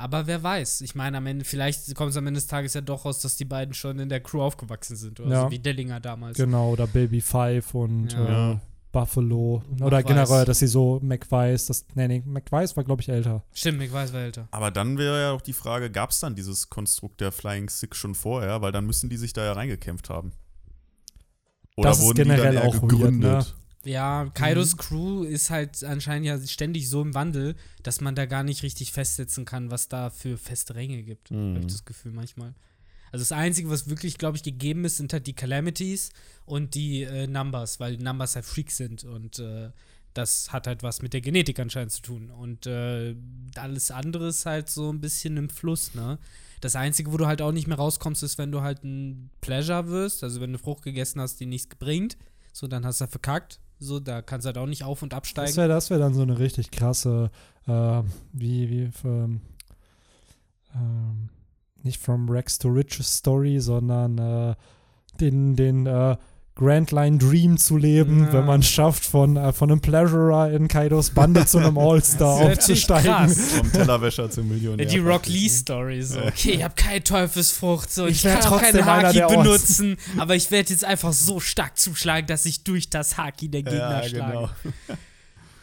Aber 0.02 0.28
wer 0.28 0.42
weiß, 0.42 0.82
ich 0.82 0.96
meine, 0.96 1.18
am 1.18 1.26
Ende, 1.28 1.46
vielleicht 1.46 1.94
kommt 1.96 2.12
es 2.12 2.18
am 2.18 2.28
Ende 2.28 2.40
des 2.40 2.48
Tages 2.48 2.74
ja 2.74 2.82
doch 2.82 3.06
raus, 3.06 3.20
dass 3.22 3.36
die 3.36 3.46
beiden 3.46 3.74
schon 3.74 4.00
in 4.00 4.10
der 4.10 4.20
Crew 4.22 4.42
aufgewachsen 4.42 4.96
sind, 4.96 5.20
oder 5.20 5.30
Ja. 5.32 5.42
so 5.46 5.52
wie 5.52 5.60
Dellinger 5.60 6.00
damals. 6.00 6.38
genau, 6.38 6.72
oder 6.72 6.88
Baby 6.88 7.22
Five 7.22 7.74
und 7.76 8.12
Ja. 8.14 8.54
äh, 8.54 8.58
Buffalo. 8.92 9.64
Und 9.70 9.82
Oder 9.84 10.04
generell, 10.04 10.44
dass 10.44 10.60
sie 10.60 10.68
so 10.68 11.00
McWise, 11.02 11.68
das, 11.68 11.86
nee, 11.96 12.08
nee, 12.10 12.22
McWise 12.26 12.76
war, 12.76 12.84
glaube 12.84 13.02
ich, 13.02 13.08
älter. 13.08 13.42
Stimmt, 13.54 13.80
weiß, 13.90 14.12
wer 14.12 14.22
älter. 14.26 14.48
Aber 14.52 14.70
dann 14.70 14.98
wäre 14.98 15.22
ja 15.22 15.32
auch 15.32 15.40
die 15.42 15.54
Frage, 15.54 15.90
gab 15.90 16.10
es 16.10 16.20
dann 16.20 16.36
dieses 16.36 16.70
Konstrukt 16.70 17.22
der 17.22 17.32
Flying 17.32 17.70
Six 17.70 17.98
schon 17.98 18.16
vorher? 18.16 18.62
Weil 18.62 18.74
dann 18.74 18.86
müssen 18.86 19.10
die 19.10 19.16
sich 19.16 19.32
da 19.32 19.46
ja 19.46 19.54
reingekämpft 19.54 20.10
haben. 20.10 20.34
Oder 21.78 21.90
Das 21.90 22.00
ist 22.00 22.04
wurden 22.04 22.18
die 22.18 22.24
generell 22.24 22.56
dann 22.56 22.64
eher 22.64 22.70
auch 22.70 22.74
weird, 22.82 22.90
gegründet? 22.90 23.32
ne? 23.32 23.46
Ja, 23.86 24.26
Mhm. 24.26 24.34
Kaidos 24.34 24.78
Crew 24.78 25.24
ist 25.24 25.50
halt 25.50 25.84
anscheinend 25.84 26.28
ja 26.28 26.40
ständig 26.46 26.90
so 26.90 27.02
im 27.02 27.14
Wandel, 27.14 27.56
dass 27.84 28.02
man 28.02 28.16
da 28.16 28.26
gar 28.26 28.44
nicht 28.44 28.64
richtig 28.64 28.92
festsetzen 28.92 29.46
kann, 29.46 29.72
was 29.72 29.88
da 29.90 30.10
für 30.10 30.38
feste 30.38 30.76
Ränge 30.76 31.02
gibt. 31.04 31.32
Mhm. 31.32 31.56
Habe 31.56 31.60
ich 31.62 31.72
das 31.72 31.86
Gefühl 31.86 32.12
manchmal. 32.12 32.54
Also 33.12 33.24
das 33.24 33.32
Einzige, 33.34 33.70
was 33.70 33.90
wirklich, 33.90 34.18
glaube 34.18 34.38
ich, 34.38 34.44
gegeben 34.44 34.86
ist, 34.86 34.98
sind 34.98 35.12
halt 35.12 35.28
die 35.28 35.34
Calamities 35.34 36.12
und 36.46 36.76
die 36.76 37.04
äh, 37.04 37.28
Numbers, 37.28 37.80
weil 37.80 37.98
die 37.98 38.04
Numbers 38.04 38.36
halt 38.36 38.46
Freaks 38.46 38.78
sind 38.78 39.04
und 39.04 39.40
äh, 39.40 39.72
das 40.14 40.52
hat 40.52 40.68
halt 40.68 40.84
was 40.84 41.02
mit 41.02 41.14
der 41.14 41.22
Genetik 41.22 41.60
anscheinend 41.60 41.92
zu 41.92 42.02
tun. 42.02 42.30
Und 42.32 42.68
äh, 42.68 43.16
alles 43.56 43.92
andere 43.92 44.28
ist 44.28 44.46
halt 44.46 44.70
so 44.70 44.92
ein 44.92 45.02
bisschen 45.02 45.38
im 45.38 45.50
Fluss, 45.50 45.94
ne? 45.94 46.20
Das 46.60 46.76
Einzige, 46.76 47.12
wo 47.12 47.18
du 47.18 47.26
halt 47.28 47.42
auch 47.42 47.52
nicht 47.52 47.68
mehr 47.68 47.78
rauskommst, 47.78 48.22
ist, 48.22 48.38
wenn 48.38 48.52
du 48.52 48.62
halt 48.62 48.84
ein 48.84 49.30
Pleasure 49.42 49.88
wirst, 49.88 50.24
also 50.24 50.42
wenn 50.42 50.52
du 50.54 50.60
Frucht 50.60 50.84
gegessen 50.84 51.20
hast, 51.20 51.40
die 51.40 51.46
nichts 51.48 51.76
bringt, 51.76 52.18
so, 52.54 52.68
dann 52.68 52.86
hast 52.86 53.02
du 53.02 53.08
verkackt. 53.08 53.60
So, 53.84 54.00
da 54.00 54.22
kannst 54.22 54.46
du 54.46 54.48
halt 54.50 54.60
auch 54.60 54.68
nicht 54.68 54.84
auf- 54.84 55.02
und 55.02 55.16
absteigen. 55.16 55.56
wäre 55.58 55.68
das 55.68 55.90
wär 55.90 55.98
dann 55.98 56.14
so 56.14 56.22
eine 56.22 56.38
richtig 56.38 56.70
krasse, 56.70 57.32
äh, 57.66 58.04
wie, 58.32 58.70
wie, 58.70 58.92
ähm, 59.04 59.42
ähm, 60.76 61.30
nicht 61.82 62.00
From 62.00 62.30
Rex 62.30 62.60
to 62.60 62.70
Riches 62.70 63.18
Story, 63.18 63.60
sondern 63.60 64.20
äh, 64.20 64.56
den, 65.20 65.56
den 65.56 65.88
äh, 65.88 66.16
Grand 66.56 66.92
Line 66.92 67.18
Dream 67.18 67.58
zu 67.58 67.78
leben, 67.78 68.26
Ja. 68.26 68.34
wenn 68.34 68.46
man 68.46 68.62
schafft, 68.62 69.06
von, 69.06 69.38
äh, 69.38 69.54
von 69.54 69.72
einem 69.72 69.80
Pleasurer 69.80 70.52
in 70.52 70.68
Kaidos 70.68 71.12
Bande 71.12 71.46
zu 71.46 71.58
einem 71.60 71.78
All-Star 71.78 72.42
aufzusteigen. 72.52 73.12
krass. 73.12 73.38
Vom 73.58 73.72
Tellerwäscher 73.72 74.30
zum 74.30 74.50
Millionär. 74.50 74.86
Die 74.86 74.98
Rock 75.00 75.28
Lee-Story 75.28 76.02
so. 76.04 76.20
Okay, 76.22 76.52
ich 76.52 76.64
habe 76.64 76.76
keine 76.76 77.04
Teufelsfrucht, 77.04 77.92
so. 77.92 78.06
Ich 78.06 78.18
Ich, 78.18 78.24
kann 78.24 78.42
auch 78.42 78.60
trotzdem 78.60 78.84
keine 78.84 79.08
Haki 79.08 79.22
benutzen, 79.36 79.98
aber 80.18 80.36
ich 80.36 80.52
werde 80.52 80.70
jetzt 80.72 80.84
einfach 80.86 81.14
so 81.14 81.40
stark 81.40 81.80
zuschlagen, 81.80 82.28
dass 82.28 82.46
ich 82.46 82.64
durch 82.64 82.90
das 82.90 83.18
Haki 83.18 83.48
der 83.50 83.64
Gegner 83.64 84.04
Ja, 84.04 84.04
schlage. 84.10 84.32
genau. 84.32 84.50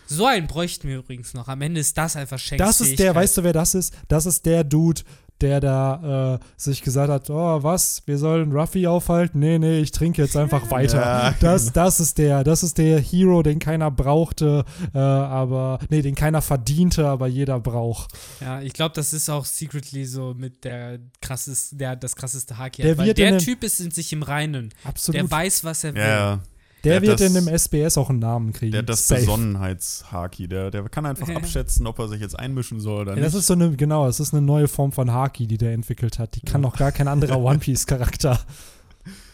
So 0.06 0.24
einen 0.24 0.46
bräuchten 0.46 0.88
wir 0.88 0.98
übrigens 0.98 1.34
noch. 1.34 1.48
Am 1.48 1.60
Ende 1.60 1.80
ist 1.80 1.96
das 1.98 2.16
einfach 2.16 2.38
Shanks 2.38 2.64
Das 2.64 2.80
ist 2.80 2.98
der, 2.98 3.14
weißt 3.14 3.36
du, 3.36 3.44
wer 3.44 3.52
das 3.52 3.74
ist? 3.74 3.92
Das 4.08 4.24
ist 4.24 4.46
der 4.46 4.64
Dude, 4.64 5.02
der 5.40 5.60
da 5.60 6.34
äh, 6.34 6.38
sich 6.56 6.82
gesagt 6.82 7.10
hat, 7.10 7.30
oh, 7.30 7.62
was, 7.62 8.02
wir 8.06 8.18
sollen 8.18 8.52
Ruffy 8.52 8.86
aufhalten? 8.86 9.38
Nee, 9.38 9.58
nee, 9.58 9.78
ich 9.80 9.92
trinke 9.92 10.22
jetzt 10.22 10.36
einfach 10.36 10.70
weiter. 10.70 11.00
Ja, 11.00 11.34
Das, 11.40 11.72
das 11.72 12.00
ist 12.00 12.18
der, 12.18 12.44
das 12.44 12.62
ist 12.62 12.78
der 12.78 13.00
Hero, 13.00 13.42
den 13.42 13.58
keiner 13.58 13.90
brauchte, 13.90 14.64
äh, 14.94 14.98
aber, 14.98 15.78
nee, 15.90 16.02
den 16.02 16.14
keiner 16.14 16.42
verdiente, 16.42 17.06
aber 17.06 17.26
jeder 17.26 17.60
braucht. 17.60 18.12
Ja, 18.40 18.60
ich 18.60 18.72
glaube, 18.72 18.94
das 18.94 19.12
ist 19.12 19.28
auch 19.28 19.44
secretly 19.44 20.04
so 20.04 20.34
mit 20.34 20.64
der 20.64 20.98
krasseste, 21.20 21.76
der 21.76 21.96
das 21.96 22.16
krasseste 22.16 22.58
Haki. 22.58 22.82
Der 22.82 22.92
hat, 22.92 22.98
weil 22.98 23.06
wird 23.08 23.18
in 23.18 23.30
der 23.30 23.38
Typ 23.38 23.62
ist 23.64 23.80
in 23.80 23.90
sich 23.90 24.12
im 24.12 24.22
Reinen. 24.22 24.74
Absolut. 24.84 25.20
Der 25.20 25.30
weiß, 25.30 25.64
was 25.64 25.84
er 25.84 25.94
will. 25.94 26.02
Ja, 26.02 26.08
ja. 26.08 26.40
Der 26.84 27.00
Der 27.00 27.02
wird 27.02 27.12
hat 27.20 27.20
in 27.26 27.34
das- 27.34 27.44
dem 27.44 27.52
SBS 27.54 27.98
auch 27.98 28.08
einen 28.08 28.20
Namen 28.20 28.52
kriegen. 28.52 28.70
Der 28.72 28.82
hat 28.82 28.88
das. 28.88 29.08
Besonnenheitshaki. 29.08 30.46
Der, 30.48 30.70
der 30.70 30.88
kann 30.88 31.06
einfach 31.06 31.28
Ja. 31.28 31.36
abschätzen, 31.36 31.86
ob 31.86 31.98
er 31.98 32.08
sich 32.08 32.20
jetzt 32.20 32.38
einmischen 32.38 32.78
soll 32.80 33.02
oder 33.02 33.12
Ja, 33.12 33.16
nicht. 33.16 33.26
das 33.26 33.34
ist 33.34 33.46
so 33.48 33.54
eine, 33.54 33.72
genau, 33.76 34.06
es 34.06 34.20
ist 34.20 34.32
eine 34.32 34.42
neue 34.42 34.68
Form 34.68 34.92
von 34.92 35.12
Haki, 35.12 35.46
die 35.46 35.58
der 35.58 35.72
entwickelt 35.72 36.18
hat. 36.18 36.36
Die 36.36 36.40
kann 36.42 36.60
noch 36.60 36.76
gar 36.76 36.92
kein 36.92 37.08
anderer 37.08 37.38
One 37.40 37.58
Piece-Charakter. 37.58 38.38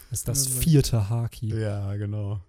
Das 0.09 0.19
ist 0.19 0.27
das 0.27 0.47
vierte 0.47 1.09
Haki. 1.09 1.53
ja, 1.59 1.95
genau. 1.95 2.39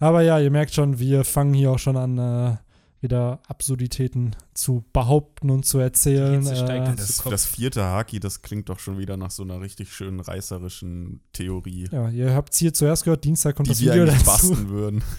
Aber 0.00 0.22
ja, 0.22 0.38
ihr 0.38 0.50
merkt 0.50 0.72
schon, 0.74 0.98
wir 0.98 1.24
fangen 1.24 1.52
hier 1.54 1.72
auch 1.72 1.78
schon 1.78 1.96
an, 1.96 2.18
äh, 2.18 2.56
wieder 3.00 3.40
Absurditäten 3.46 4.34
zu 4.54 4.84
behaupten 4.92 5.50
und 5.50 5.64
zu 5.64 5.78
erzählen. 5.78 6.44
Äh. 6.46 6.96
Das, 6.96 7.22
das 7.22 7.46
vierte 7.46 7.84
Haki, 7.84 8.20
das 8.20 8.42
klingt 8.42 8.68
doch 8.68 8.78
schon 8.78 8.98
wieder 8.98 9.16
nach 9.16 9.30
so 9.30 9.42
einer 9.42 9.60
richtig 9.60 9.92
schönen 9.92 10.20
reißerischen 10.20 11.20
Theorie, 11.32 11.88
ja, 11.92 12.08
ihr 12.10 12.34
habt 12.34 12.52
es 12.52 12.58
hier 12.58 12.74
zuerst 12.74 13.04
gehört, 13.04 13.24
Dienstag 13.24 13.56
kommt 13.56 13.68
die 13.68 13.72
das 13.72 13.80
wir 13.80 13.92
Video 13.92 14.04
eigentlich 14.04 14.22
dazu. 14.24 14.48
basteln 14.48 14.68
würden. 14.68 15.02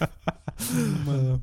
Äh, 1.08 1.38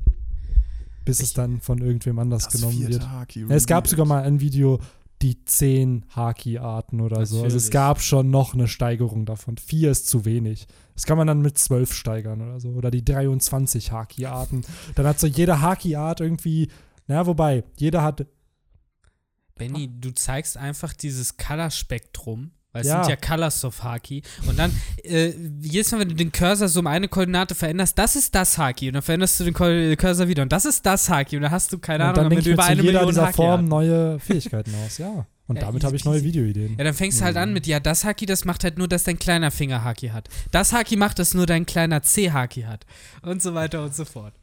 bis 1.08 1.22
es 1.22 1.32
dann 1.32 1.62
von 1.62 1.78
irgendwem 1.78 2.18
anders 2.18 2.50
genommen 2.50 2.86
wird. 2.86 3.08
Haki. 3.08 3.40
Ja, 3.40 3.56
es 3.56 3.66
gab 3.66 3.88
sogar 3.88 4.04
mal 4.04 4.24
ein 4.24 4.40
Video, 4.40 4.78
die 5.22 5.44
zehn 5.44 6.04
Haki-Arten 6.14 7.00
oder 7.00 7.26
so. 7.26 7.42
Also 7.42 7.56
es 7.56 7.64
Natürlich. 7.64 7.70
gab 7.70 8.00
schon 8.00 8.30
noch 8.30 8.54
eine 8.54 8.68
Steigerung 8.68 9.26
davon. 9.26 9.56
Vier 9.56 9.90
ist 9.90 10.08
zu 10.08 10.24
wenig. 10.24 10.66
Das 10.94 11.06
kann 11.06 11.18
man 11.18 11.26
dann 11.26 11.42
mit 11.42 11.58
zwölf 11.58 11.92
steigern 11.92 12.40
oder 12.40 12.60
so. 12.60 12.70
Oder 12.70 12.90
die 12.90 13.04
23 13.04 13.92
Haki-Arten. 13.92 14.62
Dann 14.94 15.06
hat 15.06 15.18
so 15.18 15.26
jede 15.26 15.60
Haki-Art 15.60 16.20
irgendwie, 16.20 16.68
na, 17.06 17.26
wobei, 17.26 17.64
jeder 17.76 18.02
hat, 18.02 18.26
Benny, 19.56 19.90
du 20.00 20.12
zeigst 20.12 20.56
einfach 20.56 20.92
dieses 20.92 21.36
Color-Spektrum, 21.36 22.52
weil 22.72 22.82
es 22.82 22.88
Ja. 22.88 23.02
sind 23.04 23.10
ja 23.10 23.16
Colors 23.16 23.64
of 23.64 23.82
Haki. 23.82 24.22
Und 24.46 24.58
dann, 24.58 24.72
äh, 25.04 25.32
jedes 25.60 25.90
Mal, 25.92 26.00
wenn 26.00 26.08
du 26.10 26.14
den 26.14 26.32
Cursor 26.32 26.68
so 26.68 26.80
um 26.80 26.86
eine 26.86 27.08
Koordinate 27.08 27.54
veränderst, 27.54 27.98
das 27.98 28.16
ist 28.16 28.34
das 28.34 28.58
Haki. 28.58 28.88
Und 28.88 28.94
dann 28.94 29.02
veränderst 29.02 29.40
du 29.40 29.44
den 29.44 29.54
Cursor 29.96 30.28
wieder 30.28 30.42
und 30.42 30.52
das 30.52 30.64
ist 30.64 30.84
das 30.86 31.08
Haki. 31.08 31.36
Und 31.36 31.42
dann 31.42 31.50
hast 31.50 31.72
du, 31.72 31.78
keine 31.78 32.08
und 32.10 32.18
Ahnung, 32.18 32.32
ich 32.38 32.44
mir 32.46 32.52
über 32.52 32.64
eine 32.64 32.80
jeder 32.82 32.92
Million 33.00 33.08
dieser 33.08 33.26
Haki 33.26 33.34
Formen 33.36 33.64
hast. 33.64 33.70
neue 33.70 34.18
Fähigkeiten 34.20 34.72
aus, 34.84 34.98
ja. 34.98 35.26
Und 35.46 35.56
Ja, 35.56 35.62
damit 35.64 35.82
habe 35.82 35.96
ich 35.96 36.04
neue. 36.04 36.22
Videoideen. 36.22 36.76
Ja, 36.76 36.84
dann 36.84 36.92
fängst 36.92 37.20
du 37.20 37.24
halt 37.24 37.36
Mhm. 37.36 37.42
an 37.42 37.52
mit, 37.54 37.66
ja, 37.66 37.80
das 37.80 38.04
Haki, 38.04 38.26
das 38.26 38.44
macht 38.44 38.64
halt 38.64 38.76
nur, 38.76 38.86
dass 38.86 39.04
dein 39.04 39.18
kleiner 39.18 39.50
Finger 39.50 39.82
Haki 39.82 40.08
hat. 40.08 40.28
Das 40.50 40.74
Haki 40.74 40.96
macht, 40.96 41.18
dass 41.18 41.32
nur 41.32 41.46
dein 41.46 41.64
kleiner 41.64 42.02
C-Haki 42.02 42.62
hat. 42.62 42.84
Und 43.22 43.40
so 43.42 43.54
weiter 43.54 43.82
und 43.82 43.94
so 43.94 44.04
fort. 44.04 44.34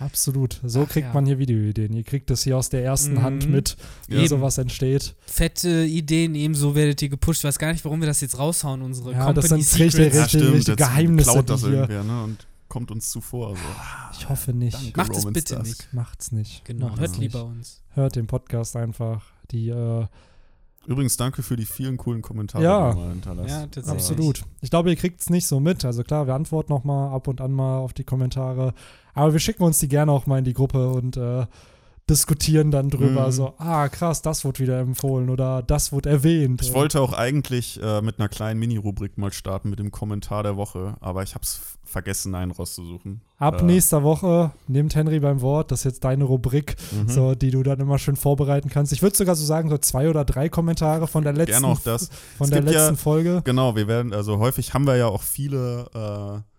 Absolut. 0.00 0.58
So 0.64 0.82
Ach, 0.82 0.88
kriegt 0.88 1.08
ja. 1.08 1.12
man 1.14 1.26
hier 1.26 1.38
Videoideen. 1.38 1.92
Ihr 1.94 2.02
kriegt 2.04 2.30
das 2.30 2.42
hier 2.42 2.56
aus 2.56 2.68
der 2.70 2.82
ersten 2.82 3.14
Mhm. 3.14 3.22
Hand 3.22 3.48
mit, 3.50 3.76
wie 4.08 4.16
Eben. 4.16 4.28
sowas 4.28 4.58
entsteht. 4.58 5.14
Fette 5.26 5.84
Ideen, 5.84 6.34
ebenso 6.34 6.74
werdet 6.74 7.00
ihr 7.02 7.08
gepusht. 7.10 7.40
Ich 7.40 7.44
weiß 7.44 7.58
gar 7.58 7.70
nicht, 7.72 7.84
warum 7.84 8.00
wir 8.00 8.06
das 8.08 8.20
jetzt 8.22 8.38
raushauen, 8.38 8.82
unsere 8.82 9.12
Ja, 9.12 9.26
Company 9.26 9.34
das 9.34 9.48
sind 9.48 9.58
richtig- 9.58 9.92
Secrets. 9.92 10.16
ja, 10.16 10.22
richtig- 10.24 10.40
stimmt, 10.40 10.54
richtig 10.56 10.76
Geheimnisse, 10.76 11.30
klaut 11.30 11.50
das 11.50 11.62
irgendwer, 11.62 12.02
ne? 12.02 12.22
Und 12.24 12.46
kommt 12.68 12.90
uns 12.90 13.10
zuvor. 13.10 13.56
So. 13.56 13.62
Ich 14.18 14.28
hoffe 14.28 14.52
nicht. 14.54 14.74
Danke, 14.74 14.92
Macht 14.96 15.12
es 15.12 15.18
Roman 15.18 15.32
bitte 15.34 15.54
Dusk. 15.56 15.66
nicht. 15.66 15.92
Macht's 15.94 16.32
nicht. 16.32 16.64
Genau, 16.64 16.86
Macht's 16.86 17.00
hört 17.00 17.10
nicht. 17.12 17.20
lieber 17.20 17.44
uns. 17.44 17.82
Hört 17.90 18.16
den 18.16 18.26
Podcast 18.26 18.76
einfach. 18.76 19.22
Die, 19.50 19.68
äh, 19.68 20.06
Übrigens, 20.86 21.16
danke 21.16 21.42
für 21.42 21.56
die 21.56 21.66
vielen 21.66 21.96
coolen 21.98 22.22
Kommentare, 22.22 22.64
Ja. 22.64 22.90
die 22.90 22.96
du 22.96 23.02
mal 23.04 23.10
hinterlässt. 23.10 23.50
Ja, 23.50 23.60
tatsächlich. 23.66 23.90
absolut. 23.92 24.42
Ich 24.60 24.70
glaube, 24.70 24.90
ihr 24.90 24.96
kriegt 24.96 25.20
es 25.20 25.28
nicht 25.30 25.46
so 25.46 25.60
mit. 25.60 25.84
Also 25.84 26.02
klar, 26.02 26.26
wir 26.26 26.34
antworten 26.34 26.72
noch 26.72 26.84
mal 26.84 27.12
ab 27.14 27.28
und 27.28 27.40
an 27.40 27.52
mal 27.52 27.78
auf 27.78 27.92
die 27.92 28.04
Kommentare. 28.04 28.72
Aber 29.14 29.32
wir 29.32 29.40
schicken 29.40 29.62
uns 29.62 29.78
die 29.78 29.88
gerne 29.88 30.10
auch 30.12 30.26
mal 30.26 30.38
in 30.38 30.44
die 30.44 30.54
Gruppe 30.54 30.88
und 30.90 31.16
äh, 31.16 31.46
diskutieren 32.10 32.70
dann 32.70 32.90
drüber. 32.90 33.26
Mhm. 33.28 33.32
So, 33.32 33.54
ah, 33.58 33.88
krass, 33.88 34.20
das 34.20 34.44
wurde 34.44 34.58
wieder 34.58 34.80
empfohlen 34.80 35.30
oder 35.30 35.62
das 35.62 35.92
wurde 35.92 36.10
erwähnt. 36.10 36.60
Ich 36.62 36.74
wollte 36.74 37.00
auch 37.00 37.12
eigentlich 37.12 37.80
äh, 37.82 38.02
mit 38.02 38.18
einer 38.18 38.28
kleinen 38.28 38.60
Mini-Rubrik 38.60 39.16
mal 39.16 39.32
starten 39.32 39.70
mit 39.70 39.78
dem 39.78 39.90
Kommentar 39.90 40.42
der 40.42 40.56
Woche, 40.56 40.96
aber 41.00 41.22
ich 41.22 41.34
habe 41.34 41.44
es 41.44 41.60
vergessen, 41.84 42.34
einen 42.36 42.52
rauszusuchen. 42.52 43.20
Ab 43.38 43.62
äh, 43.62 43.64
nächster 43.64 44.02
Woche 44.04 44.52
nimmt 44.68 44.94
Henry 44.94 45.18
beim 45.20 45.40
Wort. 45.40 45.72
Das 45.72 45.80
ist 45.80 45.84
jetzt 45.84 46.04
deine 46.04 46.24
Rubrik, 46.24 46.76
Mhm. 46.92 47.08
so, 47.08 47.34
die 47.34 47.50
du 47.50 47.62
dann 47.62 47.80
immer 47.80 47.98
schön 47.98 48.14
vorbereiten 48.16 48.68
kannst. 48.68 48.92
Ich 48.92 49.02
würde 49.02 49.16
sogar 49.16 49.34
so 49.34 49.44
sagen, 49.44 49.70
so 49.70 49.78
zwei 49.78 50.08
oder 50.08 50.24
drei 50.24 50.48
Kommentare 50.48 51.06
von 51.08 51.24
der 51.24 51.32
letzten, 51.32 51.52
Gerne 51.62 51.66
auch 51.68 51.80
das. 51.80 52.08
Von 52.38 52.44
Es 52.44 52.50
der 52.50 52.60
gibt 52.60 52.72
ja- 52.74 52.80
letzten 52.82 52.96
Folge. 52.96 53.40
Genau, 53.44 53.74
wir 53.76 53.88
werden, 53.88 54.12
also 54.12 54.38
häufig 54.38 54.72
haben 54.74 54.86
wir 54.86 54.96
ja 54.96 55.06
auch 55.06 55.22
viele, 55.22 55.86
äh, 55.94 56.49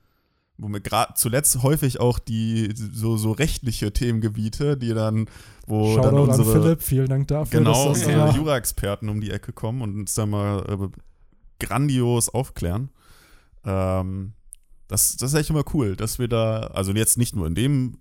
wo 0.61 0.67
wir 0.69 0.79
gerade 0.79 1.13
zuletzt 1.15 1.63
häufig 1.63 1.99
auch 1.99 2.19
die 2.19 2.71
so, 2.75 3.17
so 3.17 3.31
rechtliche 3.31 3.91
Themengebiete, 3.91 4.77
die 4.77 4.93
dann, 4.93 5.27
wo 5.65 5.95
dann 5.95 6.03
Shoutout 6.03 6.17
an 6.17 6.29
unsere 6.29 6.51
Philipp, 6.61 6.81
vielen 6.83 7.09
Dank 7.09 7.27
dafür. 7.27 7.59
genau 7.59 7.89
unsere 7.89 8.11
immer- 8.11 8.35
Jura-Experten 8.35 9.09
um 9.09 9.19
die 9.21 9.31
Ecke 9.31 9.53
kommen 9.53 9.81
und 9.81 9.95
uns 9.99 10.13
dann 10.13 10.29
mal 10.29 10.59
äh, 10.69 10.87
grandios 11.65 12.29
aufklären. 12.29 12.89
Ähm, 13.65 14.33
das, 14.87 15.17
das 15.17 15.33
ist 15.33 15.39
echt 15.39 15.49
immer 15.49 15.63
cool, 15.73 15.95
dass 15.95 16.19
wir 16.19 16.27
da, 16.27 16.59
also 16.73 16.91
jetzt 16.93 17.17
nicht 17.17 17.35
nur 17.35 17.47
in 17.47 17.55
dem 17.55 17.97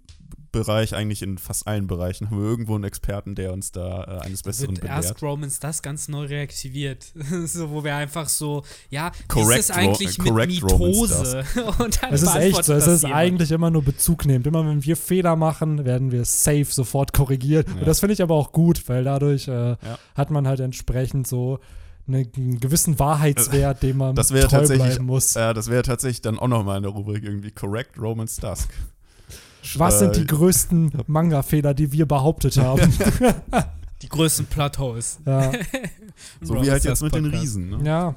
Bereich, 0.53 0.95
eigentlich 0.97 1.23
in 1.23 1.39
fast 1.39 1.67
allen 1.69 1.87
Bereichen 1.87 2.29
haben 2.29 2.39
wir 2.43 2.45
irgendwo 2.49 2.75
einen 2.75 2.83
Experten, 2.85 3.35
der 3.37 3.53
uns 3.53 3.71
da 3.71 4.03
äh, 4.23 4.27
eines 4.27 4.43
Besseren 4.43 4.77
Wird 4.77 4.91
Ask 4.91 5.09
belehrt. 5.15 5.23
Romans 5.23 5.61
das 5.61 5.81
ganz 5.83 6.09
neu 6.09 6.25
reaktiviert. 6.25 7.13
so, 7.47 7.71
wo 7.71 7.85
wir 7.85 7.95
einfach 7.95 8.29
so, 8.29 8.65
ja, 8.89 9.13
wie 9.17 9.29
Correct 9.29 9.61
ist 9.61 9.71
es 9.71 9.77
eigentlich 9.77 10.19
Ro- 10.19 10.23
mit 10.25 10.33
correct 10.33 10.63
Romans 10.65 11.11
Mitose? 11.11 11.45
Und 11.79 12.03
dann 12.03 12.13
Es 12.13 12.23
ist 12.23 12.35
echt 12.35 12.65
so, 12.65 12.73
es 12.75 12.85
das 12.85 12.95
ist 12.95 13.03
jemand. 13.03 13.21
eigentlich 13.21 13.51
immer 13.53 13.71
nur 13.71 13.83
Bezug 13.85 14.27
nehmend. 14.27 14.47
Immer 14.49 14.67
wenn 14.67 14.85
wir 14.85 14.97
Fehler 14.97 15.37
machen, 15.37 15.85
werden 15.85 16.11
wir 16.11 16.25
safe 16.25 16.65
sofort 16.65 17.13
korrigiert. 17.13 17.69
Ja. 17.69 17.75
Und 17.77 17.87
das 17.87 18.01
finde 18.01 18.15
ich 18.15 18.23
aber 18.23 18.35
auch 18.35 18.51
gut, 18.51 18.89
weil 18.89 19.05
dadurch 19.05 19.47
äh, 19.47 19.77
hat 20.17 20.31
man 20.33 20.49
halt 20.49 20.59
entsprechend 20.61 21.29
so 21.29 21.61
eine, 22.09 22.27
einen 22.37 22.59
gewissen 22.59 22.99
Wahrheitswert, 22.99 23.85
dem 23.85 23.99
man 23.99 24.17
Das 24.17 24.33
wäre 24.33 24.49
treu 24.49 24.59
tatsächlich, 24.59 24.89
bleiben 24.89 25.05
muss. 25.07 25.37
äh, 25.37 25.55
das 25.55 25.71
wäre 25.71 25.83
tatsächlich 25.85 26.23
dann 26.23 26.41
auch 26.41 26.49
nochmal 26.49 26.79
in 26.79 26.83
der 26.83 26.91
Rubrik 26.91 27.23
irgendwie 27.23 27.53
Correct 27.53 27.97
Romans 27.99 28.37
Dusk. 28.37 28.69
Was 29.77 29.99
sind 29.99 30.17
die 30.17 30.23
äh, 30.23 30.27
größten 30.27 30.93
Manga-Fehler, 31.07 31.75
die 31.75 31.93
wir 31.93 32.07
behauptet 32.07 32.57
haben? 32.59 32.81
Die 34.03 34.09
größten 34.09 34.47
Plotholes. 34.47 35.19
ja. 35.27 35.53
So 36.43 36.55
wie 36.63 36.71
halt 36.71 36.85
jetzt 36.85 37.03
mit 37.03 37.15
den. 37.15 37.27
Riesen. 37.27 37.69
Ne? 37.71 37.79
ja, 37.87 38.15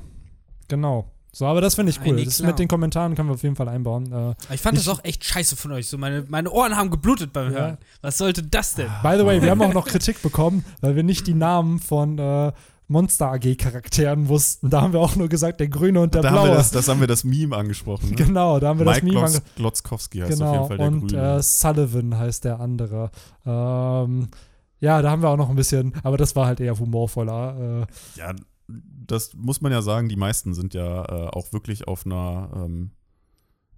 genau. 0.68 1.10
So, 1.32 1.46
aber 1.46 1.62
das 1.62 1.76
finde 1.76 1.90
ich 1.90 2.00
cool. 2.02 2.10
Einig, 2.14 2.26
Das 2.26 2.42
mit 2.42 2.60
den 2.60 2.68
Kommentaren 2.68 3.16
können 3.16 3.28
wir 3.30 3.34
auf 3.34 3.44
jeden 3.44 3.56
Fall 3.56 3.68
einbauen. 3.70 4.12
Äh, 4.12 4.54
Ich 4.54 4.62
fand 4.62 4.78
Ich- 4.78 4.84
das 4.86 4.94
auch 4.94 5.04
echt 5.04 5.24
scheiße 5.26 5.56
von 5.56 5.72
euch. 5.72 5.88
So 5.88 5.98
meine, 5.98 6.24
meine 6.28 6.52
Ohren 6.52 6.76
haben 6.78 6.90
geblutet 6.92 7.34
beim 7.34 7.52
Ja. 7.52 7.60
Hören. 7.60 7.78
Was 8.02 8.18
sollte 8.18 8.44
das 8.44 8.76
denn? 8.76 8.88
by 9.02 9.16
the 9.18 9.26
way, 9.26 9.42
wir 9.42 9.50
haben 9.52 9.62
auch 9.62 9.74
noch 9.74 9.88
Kritik 9.88 10.22
bekommen, 10.22 10.64
weil 10.82 10.96
wir 10.96 11.04
nicht 11.04 11.26
die 11.28 11.34
Namen 11.34 11.80
von 11.80 12.20
äh, 12.20 12.52
Monster 12.88 13.32
AG-Charakteren 13.32 14.28
wussten. 14.28 14.70
Da 14.70 14.82
haben 14.82 14.94
wir 14.94 15.00
auch 15.00 15.16
nur 15.16 15.30
gesagt, 15.30 15.60
der 15.60 15.70
Grüne 15.70 16.02
und 16.02 16.14
der 16.14 16.22
Da 16.22 16.30
haben 16.30 16.36
wir 16.36 16.44
Blaue. 16.44 16.56
das, 16.58 16.72
das 16.72 16.88
haben 16.88 17.00
wir 17.00 17.08
das 17.08 17.24
Meme 17.24 17.56
angesprochen. 17.56 18.10
Ne? 18.10 18.16
Genau, 18.16 18.60
da 18.60 18.70
haben 18.70 18.80
wir 18.80 18.86
das 18.86 18.96
Mike 19.02 19.06
Meme 19.08 19.20
Glotz, 19.20 19.36
ange 19.36 19.44
Glotzkowski 19.56 20.20
heißt 20.20 20.32
auf 20.34 20.38
Genau, 20.40 20.54
jeden 20.54 20.68
Fall 20.68 20.78
der 20.78 20.88
und 20.88 21.08
Grüne. 21.08 21.36
äh, 21.38 21.42
Sullivan 21.42 22.18
heißt 22.18 22.44
der 22.44 22.60
andere. 22.60 23.12
Ähm, 23.46 24.28
ja, 24.80 25.02
da 25.02 25.12
haben 25.12 25.22
wir 25.22 25.30
auch 25.30 25.38
noch 25.38 25.50
ein 25.50 25.56
bisschen, 25.56 25.94
aber 26.04 26.18
das 26.18 26.36
war 26.36 26.46
halt 26.46 26.60
eher 26.60 26.78
humorvoller. 26.78 27.86
Äh, 28.16 28.20
ja, 28.20 28.34
das 28.68 29.34
muss 29.36 29.62
man 29.62 29.72
ja 29.72 29.82
sagen, 29.82 30.10
die 30.10 30.16
meisten 30.16 30.54
sind 30.54 30.74
ja 30.74 31.04
äh, 31.06 31.28
auch 31.30 31.52
wirklich 31.54 31.88
auf 31.88 32.06
einer 32.06 32.50
ähm, 32.56 32.92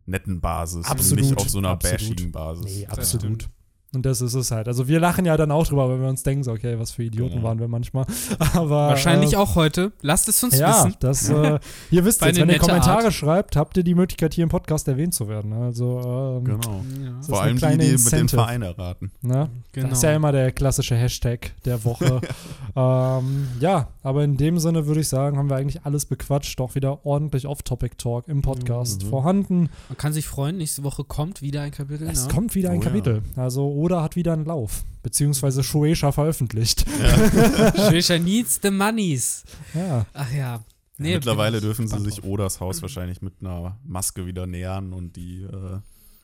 netten 0.05 0.41
Basis 0.41 0.85
Absolut, 0.87 1.23
und 1.23 1.29
nicht 1.29 1.39
auf 1.39 1.49
so 1.49 1.57
einer 1.59 1.69
absolut. 1.69 1.99
bashigen 1.99 2.31
Basis. 2.31 2.65
nee, 2.65 2.81
Ja. 2.83 2.89
absolut. 2.89 3.49
Und 3.95 4.05
das 4.05 4.21
ist 4.21 4.33
es 4.33 4.51
halt. 4.51 4.67
Also 4.67 4.87
wir 4.87 4.99
lachen 4.99 5.25
ja 5.25 5.35
dann 5.37 5.51
auch 5.51 5.65
drüber, 5.65 5.89
wenn 5.89 6.01
wir 6.01 6.09
uns 6.09 6.23
denken, 6.23 6.43
so, 6.43 6.51
okay, 6.51 6.77
was 6.79 6.91
für 6.91 7.03
Idioten 7.03 7.35
Genau. 7.35 7.47
waren 7.47 7.59
wir 7.59 7.67
manchmal. 7.67 8.05
Aber 8.53 8.69
Wahrscheinlich 8.89 9.33
äh, 9.33 9.37
auch 9.37 9.55
heute. 9.55 9.91
Lasst 10.01 10.27
es 10.27 10.43
uns 10.43 10.57
Ja, 10.57 10.85
wissen. 10.85 10.95
das, 10.99 11.29
äh, 11.29 11.59
ihr 11.91 12.05
wisst 12.05 12.21
jetzt, 12.23 12.39
wenn 12.39 12.49
ihr 12.49 12.59
Kommentare 12.59 13.05
Art. 13.05 13.13
schreibt, 13.13 13.55
habt 13.55 13.77
ihr 13.77 13.83
die 13.83 13.95
Möglichkeit, 13.95 14.33
hier 14.33 14.43
im 14.43 14.49
Podcast 14.49 14.87
erwähnt 14.87 15.13
zu 15.13 15.27
werden. 15.27 15.53
Also, 15.53 16.39
ähm, 16.39 16.43
Genau. 16.45 16.83
Ja, 17.03 17.21
Vor 17.21 17.41
allem 17.41 17.57
die, 17.57 17.77
die 17.77 17.91
mit 17.97 18.11
dem. 18.11 18.29
Verein 18.29 18.61
erraten. 18.61 19.11
ne? 19.21 19.49
genau. 19.71 19.89
Das 19.89 19.99
ist 19.99 20.03
ja 20.03 20.13
immer 20.15 20.31
der 20.31 20.51
klassische 20.51 20.95
Hashtag 20.95 21.51
der 21.63 21.83
Woche. 21.85 22.21
ähm, 22.75 23.47
ja, 23.59 23.87
aber 24.03 24.23
in 24.23 24.37
dem 24.37 24.59
Sinne 24.59 24.85
würde 24.87 25.01
ich 25.01 25.07
sagen, 25.09 25.37
haben 25.37 25.49
wir 25.49 25.55
eigentlich 25.55 25.83
alles 25.85 26.05
bequatscht. 26.05 26.59
Auch 26.61 26.75
wieder 26.75 27.05
ordentlich 27.05 27.47
Off-Topic-Talk 27.47 28.27
im 28.27 28.41
Podcast 28.41 29.03
Mhm. 29.03 29.07
vorhanden. 29.09 29.69
Man 29.89 29.97
kann 29.97 30.13
sich 30.13 30.25
freuen, 30.27 30.57
nächste 30.57 30.83
Woche 30.83 31.03
kommt 31.03 31.41
wieder 31.41 31.61
ein 31.61 31.71
Kapitel. 31.71 32.07
Es 32.09 32.27
ne? 32.27 32.33
kommt 32.33 32.55
wieder 32.55 32.69
ein 32.71 32.79
Oh 32.79 32.81
ja. 32.81 32.87
Kapitel. 32.87 33.21
Also 33.35 33.67
Oda 33.85 34.01
hat 34.01 34.15
wieder 34.15 34.33
einen 34.33 34.45
Lauf. 34.45 34.83
Beziehungsweise 35.03 35.63
Shueisha 35.63 36.11
veröffentlicht. 36.11 36.85
Shueisha 37.75 38.17
needs 38.17 38.59
the 38.63 38.71
monies. 38.71 39.43
Ja. 39.75 40.07
Ach 40.13 40.31
ja. 40.31 40.63
Nee, 40.97 41.13
Mittlerweile 41.15 41.59
bin 41.61 41.69
ich 41.71 41.77
dürfen 41.77 41.87
sie 41.87 41.99
sich. 41.99 42.23
Oders 42.23 42.59
Haus 42.59 42.81
wahrscheinlich 42.81 43.21
mit 43.21 43.33
einer 43.41 43.77
Maske 43.83 44.25
wieder 44.25 44.47
nähern 44.47 44.91
und 44.93 45.15
die, 45.17 45.43
äh, 45.43 45.79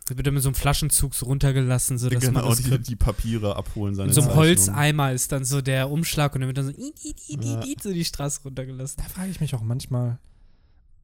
Da 0.08 0.18
wird 0.18 0.26
er 0.26 0.32
mit 0.34 0.42
so 0.42 0.50
einem 0.50 0.56
Flaschenzug 0.56 1.14
so 1.14 1.28
runtergelassen, 1.28 2.00
so 2.00 2.10
dass 2.10 2.24
man 2.24 2.34
genau, 2.36 2.50
das 2.50 2.64
die, 2.64 2.80
die 2.80 2.96
Papiere 2.96 3.56
abholen. 3.56 3.94
Seine 3.94 4.10
in 4.10 4.16
so 4.16 4.22
einem. 4.22 4.34
Holzeimer 4.36 5.12
ist 5.12 5.32
dann 5.32 5.46
so 5.46 5.62
der 5.62 5.92
Umschlag 5.92 6.34
und 6.34 6.42
dann 6.42 6.48
wird 6.48 6.58
dann 6.58 6.66
so, 6.66 6.72
Ja. 6.72 6.88
iit, 7.06 7.66
iit, 7.68 7.84
so 7.84 7.94
die 7.94 8.06
Straße 8.06 8.42
runtergelassen. 8.44 9.04
Da 9.04 9.10
frage 9.10 9.30
ich 9.30 9.40
mich 9.40 9.54
auch 9.54 9.62
manchmal, 9.62 10.18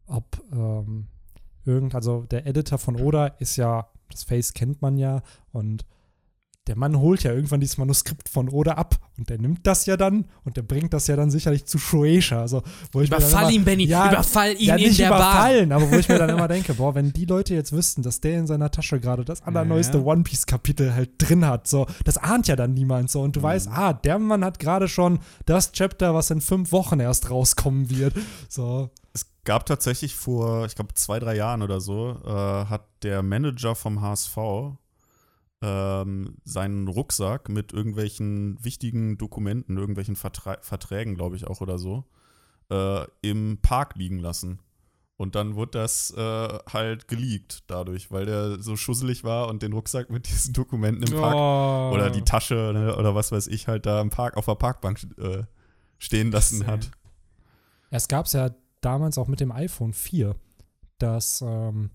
ob 0.07 0.41
ähm, 0.51 1.05
irgend, 1.65 1.93
also 1.93 2.23
der 2.31 2.47
Editor 2.47 2.79
von 2.79 2.95
Oda 2.95 3.27
ist 3.27 3.57
ja, 3.57 3.87
das 4.09 4.23
Face 4.23 4.53
kennt 4.53 4.81
man 4.81 4.97
ja 4.97 5.21
und 5.51 5.85
der 6.67 6.75
Mann 6.77 6.99
holt 6.99 7.23
ja 7.23 7.31
irgendwann 7.33 7.59
dieses 7.59 7.77
Manuskript 7.77 8.29
von 8.29 8.49
Oda 8.49 8.73
ab 8.73 8.95
und 9.17 9.29
der 9.29 9.37
nimmt 9.39 9.65
das 9.65 9.85
ja 9.85 9.97
dann 9.97 10.25
und 10.43 10.57
der 10.57 10.61
bringt 10.63 10.93
das 10.93 11.07
ja 11.07 11.15
dann 11.15 11.31
sicherlich 11.31 11.65
zu 11.65 11.77
Shueisha. 11.77 12.41
Also, 12.41 12.61
wo 12.91 13.01
ich 13.01 13.09
mir 13.09 13.17
dann 13.17 13.29
Überfall 13.29 13.43
immer, 13.43 13.51
ihn, 13.53 13.65
Benny. 13.65 13.83
Ja, 13.85 14.09
Überfall 14.11 14.53
ihn 14.53 14.67
ja, 14.67 14.75
in 14.75 14.87
nicht 14.87 14.99
der 14.99 15.09
Bar. 15.09 15.19
überfallen, 15.19 15.71
aber 15.71 15.91
wo 15.91 15.95
ich 15.95 16.07
mir 16.09 16.17
dann 16.19 16.29
immer 16.29 16.47
denke, 16.49 16.73
boah, 16.73 16.93
wenn 16.95 17.13
die 17.13 17.25
Leute 17.25 17.55
jetzt 17.55 17.71
wüssten, 17.71 18.01
dass 18.03 18.21
der 18.21 18.37
in 18.39 18.47
seiner 18.47 18.69
Tasche 18.69 18.99
gerade 18.99 19.23
das 19.25 19.41
allerneueste 19.43 19.97
Ja. 19.99 20.03
One 20.03 20.23
Piece 20.23 20.45
Kapitel 20.45 20.93
halt 20.93 21.11
drin 21.17 21.45
hat, 21.45 21.67
so, 21.67 21.87
das 22.03 22.17
ahnt 22.17 22.47
ja 22.47 22.55
dann 22.55 22.73
niemand 22.73 23.09
so 23.09 23.21
und 23.21 23.35
du 23.35 23.39
Mhm. 23.39 23.43
weißt, 23.43 23.67
ah, 23.71 23.93
der 23.93 24.19
Mann 24.19 24.43
hat 24.43 24.59
gerade 24.59 24.87
schon 24.87 25.19
das 25.45 25.71
Chapter, 25.71 26.13
was 26.13 26.29
in 26.31 26.41
fünf 26.41 26.71
Wochen 26.71 26.99
erst 26.99 27.29
rauskommen 27.29 27.89
wird, 27.89 28.13
so. 28.49 28.89
Es 29.13 29.25
gab 29.45 29.65
tatsächlich 29.65 30.13
vor, 30.15 30.65
ich 30.65 30.75
glaube, 30.75 30.93
zwei, 30.93 31.19
drei 31.19 31.35
Jahren 31.35 31.61
oder 31.61 31.79
so, 31.79 32.17
äh, 32.25 32.29
hat 32.29 32.85
der 33.03 33.23
Manager 33.23 33.73
vom 33.75 34.01
HSV 34.01 34.37
ähm, 35.61 36.37
seinen 36.43 36.87
Rucksack 36.87 37.49
mit 37.49 37.73
irgendwelchen 37.73 38.63
wichtigen 38.63 39.17
Dokumenten, 39.17 39.77
irgendwelchen 39.77 40.15
Vertra 40.15 40.57
Verträgen, 40.61 41.15
glaube 41.15 41.35
ich 41.35 41.47
auch 41.47 41.61
oder 41.61 41.79
so, 41.79 42.05
äh, 42.69 43.05
im 43.21 43.59
Park 43.61 43.95
liegen 43.95 44.19
lassen. 44.19 44.59
Und 45.15 45.33
dann 45.33 45.55
wurde 45.55 45.71
das 45.79 46.11
äh, 46.11 46.59
halt 46.71 47.07
geleakt 47.07 47.63
dadurch, 47.65 48.11
weil 48.11 48.27
der 48.27 48.61
so 48.61 48.75
schusselig 48.75 49.23
war 49.23 49.47
und 49.47 49.63
den 49.63 49.73
Rucksack 49.73 50.11
mit 50.11 50.27
diesen 50.29 50.53
Dokumenten 50.53 51.11
im 51.11 51.19
Park 51.19 51.33
Oh. 51.35 51.91
oder 51.95 52.11
die 52.11 52.21
Tasche 52.21 52.71
ne, 52.73 52.95
oder 52.95 53.15
was 53.15 53.31
weiß 53.31 53.47
ich 53.47 53.67
halt 53.67 53.87
da 53.87 53.99
im 53.99 54.11
Park 54.11 54.37
auf 54.37 54.45
der 54.45 54.55
Parkbank 54.55 54.99
äh, 55.17 55.43
stehen 55.97 56.31
lassen 56.31 56.67
hat. 56.67 56.91
Es 57.89 58.07
gab 58.07 58.27
es 58.27 58.33
ja 58.33 58.51
damals 58.81 59.17
auch 59.17 59.27
mit 59.27 59.39
dem 59.39 59.51
iPhone 59.51 59.93
4, 59.93 60.35
dass 60.99 61.41
ähm, 61.41 61.89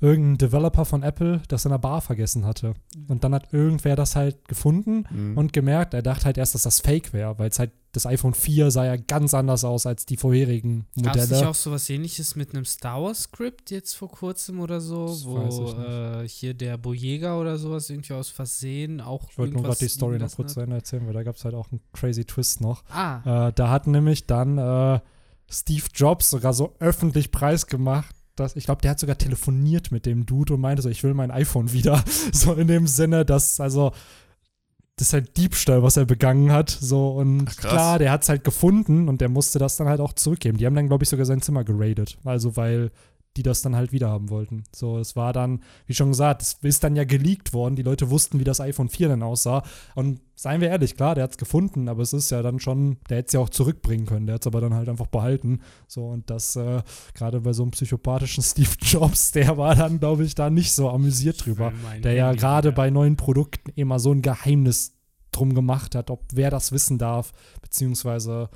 irgendein 0.00 0.38
Developer 0.38 0.84
von 0.84 1.02
Apple 1.02 1.42
das 1.48 1.64
in 1.66 1.70
der 1.72 1.78
Bar 1.78 2.00
vergessen 2.00 2.46
hatte. 2.46 2.74
Und 3.08 3.22
dann 3.24 3.34
hat 3.34 3.52
irgendwer 3.52 3.96
das 3.96 4.16
halt 4.16 4.48
gefunden 4.48 5.04
Mhm. 5.10 5.36
und 5.36 5.52
gemerkt, 5.52 5.92
er 5.94 6.02
dachte 6.02 6.24
halt 6.24 6.38
erst, 6.38 6.54
dass 6.54 6.62
das 6.62 6.80
Fake 6.80 7.12
wäre, 7.12 7.38
weil 7.38 7.50
es 7.50 7.58
halt 7.58 7.70
das 7.92 8.06
iPhone 8.06 8.34
4 8.34 8.70
sah 8.70 8.84
ja 8.86 8.96
ganz 8.96 9.34
anders 9.34 9.64
aus 9.64 9.84
als 9.84 10.06
die 10.06 10.16
vorherigen 10.16 10.86
Gab 11.02 11.16
es 11.16 11.22
nicht 11.22 11.30
Modelle. 11.32 11.48
auch 11.50 11.54
sowas 11.56 11.90
ähnliches 11.90 12.36
mit 12.36 12.54
einem 12.54 12.64
Star 12.64 13.02
Wars 13.02 13.22
Script 13.24 13.72
jetzt 13.72 13.94
vor 13.94 14.08
kurzem 14.10 14.60
oder 14.60 14.80
so, 14.80 15.08
Das 15.08 15.24
wo 15.26 15.72
äh, 15.72 16.28
hier 16.28 16.54
der 16.54 16.76
Boyega 16.78 17.36
oder 17.38 17.58
sowas 17.58 17.90
irgendwie 17.90 18.12
aus 18.14 18.28
Versehen 18.28 19.00
auch 19.00 19.28
Ich 19.30 19.38
wollte 19.38 19.54
nur 19.54 19.64
gerade 19.64 19.78
die 19.78 19.88
Story 19.88 20.18
noch 20.20 20.30
kurz 20.34 20.50
hat? 20.50 20.54
zu 20.54 20.60
Ende 20.60 20.76
erzählen, 20.76 21.04
weil 21.06 21.14
da 21.14 21.24
gab 21.24 21.34
es 21.34 21.44
halt 21.44 21.56
auch 21.56 21.70
einen 21.72 21.80
crazy 21.92 22.24
Twist 22.24 22.60
noch. 22.60 22.84
Ah, 22.90 23.48
Äh, 23.48 23.52
da 23.54 23.70
hat 23.70 23.88
nämlich 23.88 24.26
dann 24.28 24.56
äh, 24.58 25.00
Steve 25.50 25.84
Jobs 25.92 26.30
sogar 26.30 26.52
so 26.54 26.76
öffentlich 26.78 27.32
preisgemacht, 27.32 28.14
dass 28.40 28.56
ich 28.56 28.64
glaube, 28.64 28.82
der 28.82 28.92
hat 28.92 29.00
sogar 29.00 29.18
telefoniert 29.18 29.92
mit 29.92 30.06
dem 30.06 30.26
Dude 30.26 30.54
und 30.54 30.60
meinte 30.60 30.82
so, 30.82 30.88
ich 30.88 31.02
will 31.04 31.14
mein 31.14 31.30
iPhone 31.30 31.72
wieder. 31.72 32.02
So 32.32 32.54
in 32.54 32.68
dem 32.68 32.86
Sinne, 32.86 33.24
dass 33.24 33.60
also 33.60 33.92
das 34.96 35.08
ist 35.08 35.12
halt 35.14 35.36
Diebstahl, 35.36 35.82
was 35.82 35.96
er 35.96 36.04
begangen 36.04 36.52
hat. 36.52 36.68
So 36.68 37.10
und 37.12 37.48
Ach, 37.48 37.56
klar, 37.56 37.98
der 37.98 38.12
hat 38.12 38.22
es 38.22 38.28
halt 38.28 38.44
gefunden 38.44 39.08
und 39.08 39.20
der 39.20 39.30
musste 39.30 39.58
das 39.58 39.76
dann 39.76 39.88
halt 39.88 40.00
auch 40.00 40.12
zurückgeben. 40.12 40.58
Die 40.58 40.66
haben 40.66 40.74
dann, 40.74 40.88
glaube 40.88 41.04
ich, 41.04 41.08
sogar 41.08 41.24
sein 41.24 41.40
Zimmer 41.40 41.64
geradet. 41.64 42.18
Also 42.24 42.56
weil 42.56 42.90
die 43.36 43.42
das 43.44 43.62
dann 43.62 43.76
halt 43.76 43.92
wieder 43.92 44.08
haben 44.08 44.28
wollten. 44.28 44.64
So, 44.74 44.98
es 44.98 45.14
war 45.14 45.32
dann, 45.32 45.62
wie 45.86 45.94
schon 45.94 46.08
gesagt, 46.08 46.42
es 46.42 46.58
ist 46.62 46.82
dann 46.82 46.96
ja 46.96 47.04
geleakt 47.04 47.52
worden. 47.52 47.76
Die 47.76 47.82
Leute 47.82 48.10
wussten, 48.10 48.40
wie 48.40 48.44
das 48.44 48.60
iPhone 48.60 48.88
4 48.88 49.08
dann 49.08 49.22
aussah. 49.22 49.62
Und 49.94 50.20
seien 50.34 50.60
wir 50.60 50.68
ehrlich, 50.68 50.96
klar, 50.96 51.14
der 51.14 51.24
hat 51.24 51.32
es 51.32 51.38
gefunden, 51.38 51.88
aber 51.88 52.02
es 52.02 52.12
ist 52.12 52.30
ja 52.30 52.42
dann 52.42 52.58
schon, 52.58 52.96
der 53.08 53.18
hätte 53.18 53.26
es 53.28 53.32
ja 53.34 53.40
auch 53.40 53.48
zurückbringen 53.48 54.06
können. 54.06 54.26
Der 54.26 54.34
hat 54.34 54.42
es 54.42 54.46
aber 54.48 54.60
dann 54.60 54.74
halt 54.74 54.88
einfach 54.88 55.06
behalten. 55.06 55.60
So, 55.86 56.08
und 56.08 56.28
das, 56.28 56.56
äh, 56.56 56.82
gerade 57.14 57.40
bei 57.40 57.52
so 57.52 57.62
einem 57.62 57.70
psychopathischen 57.70 58.42
Steve 58.42 58.70
Jobs, 58.80 59.30
der 59.30 59.56
war 59.56 59.76
dann, 59.76 60.00
glaube 60.00 60.24
ich, 60.24 60.34
da 60.34 60.50
nicht 60.50 60.72
so 60.72 60.90
amüsiert 60.90 61.46
drüber. 61.46 61.72
Der 62.02 62.14
ja 62.14 62.32
gerade 62.32 62.72
bei 62.72 62.90
neuen 62.90 63.16
Produkten 63.16 63.70
immer 63.76 64.00
so 64.00 64.10
ein 64.10 64.22
Geheimnis 64.22 64.96
drum 65.30 65.54
gemacht 65.54 65.94
hat, 65.94 66.10
ob 66.10 66.24
wer 66.32 66.50
das 66.50 66.72
wissen 66.72 66.98
darf, 66.98 67.32
beziehungsweise 67.62 68.50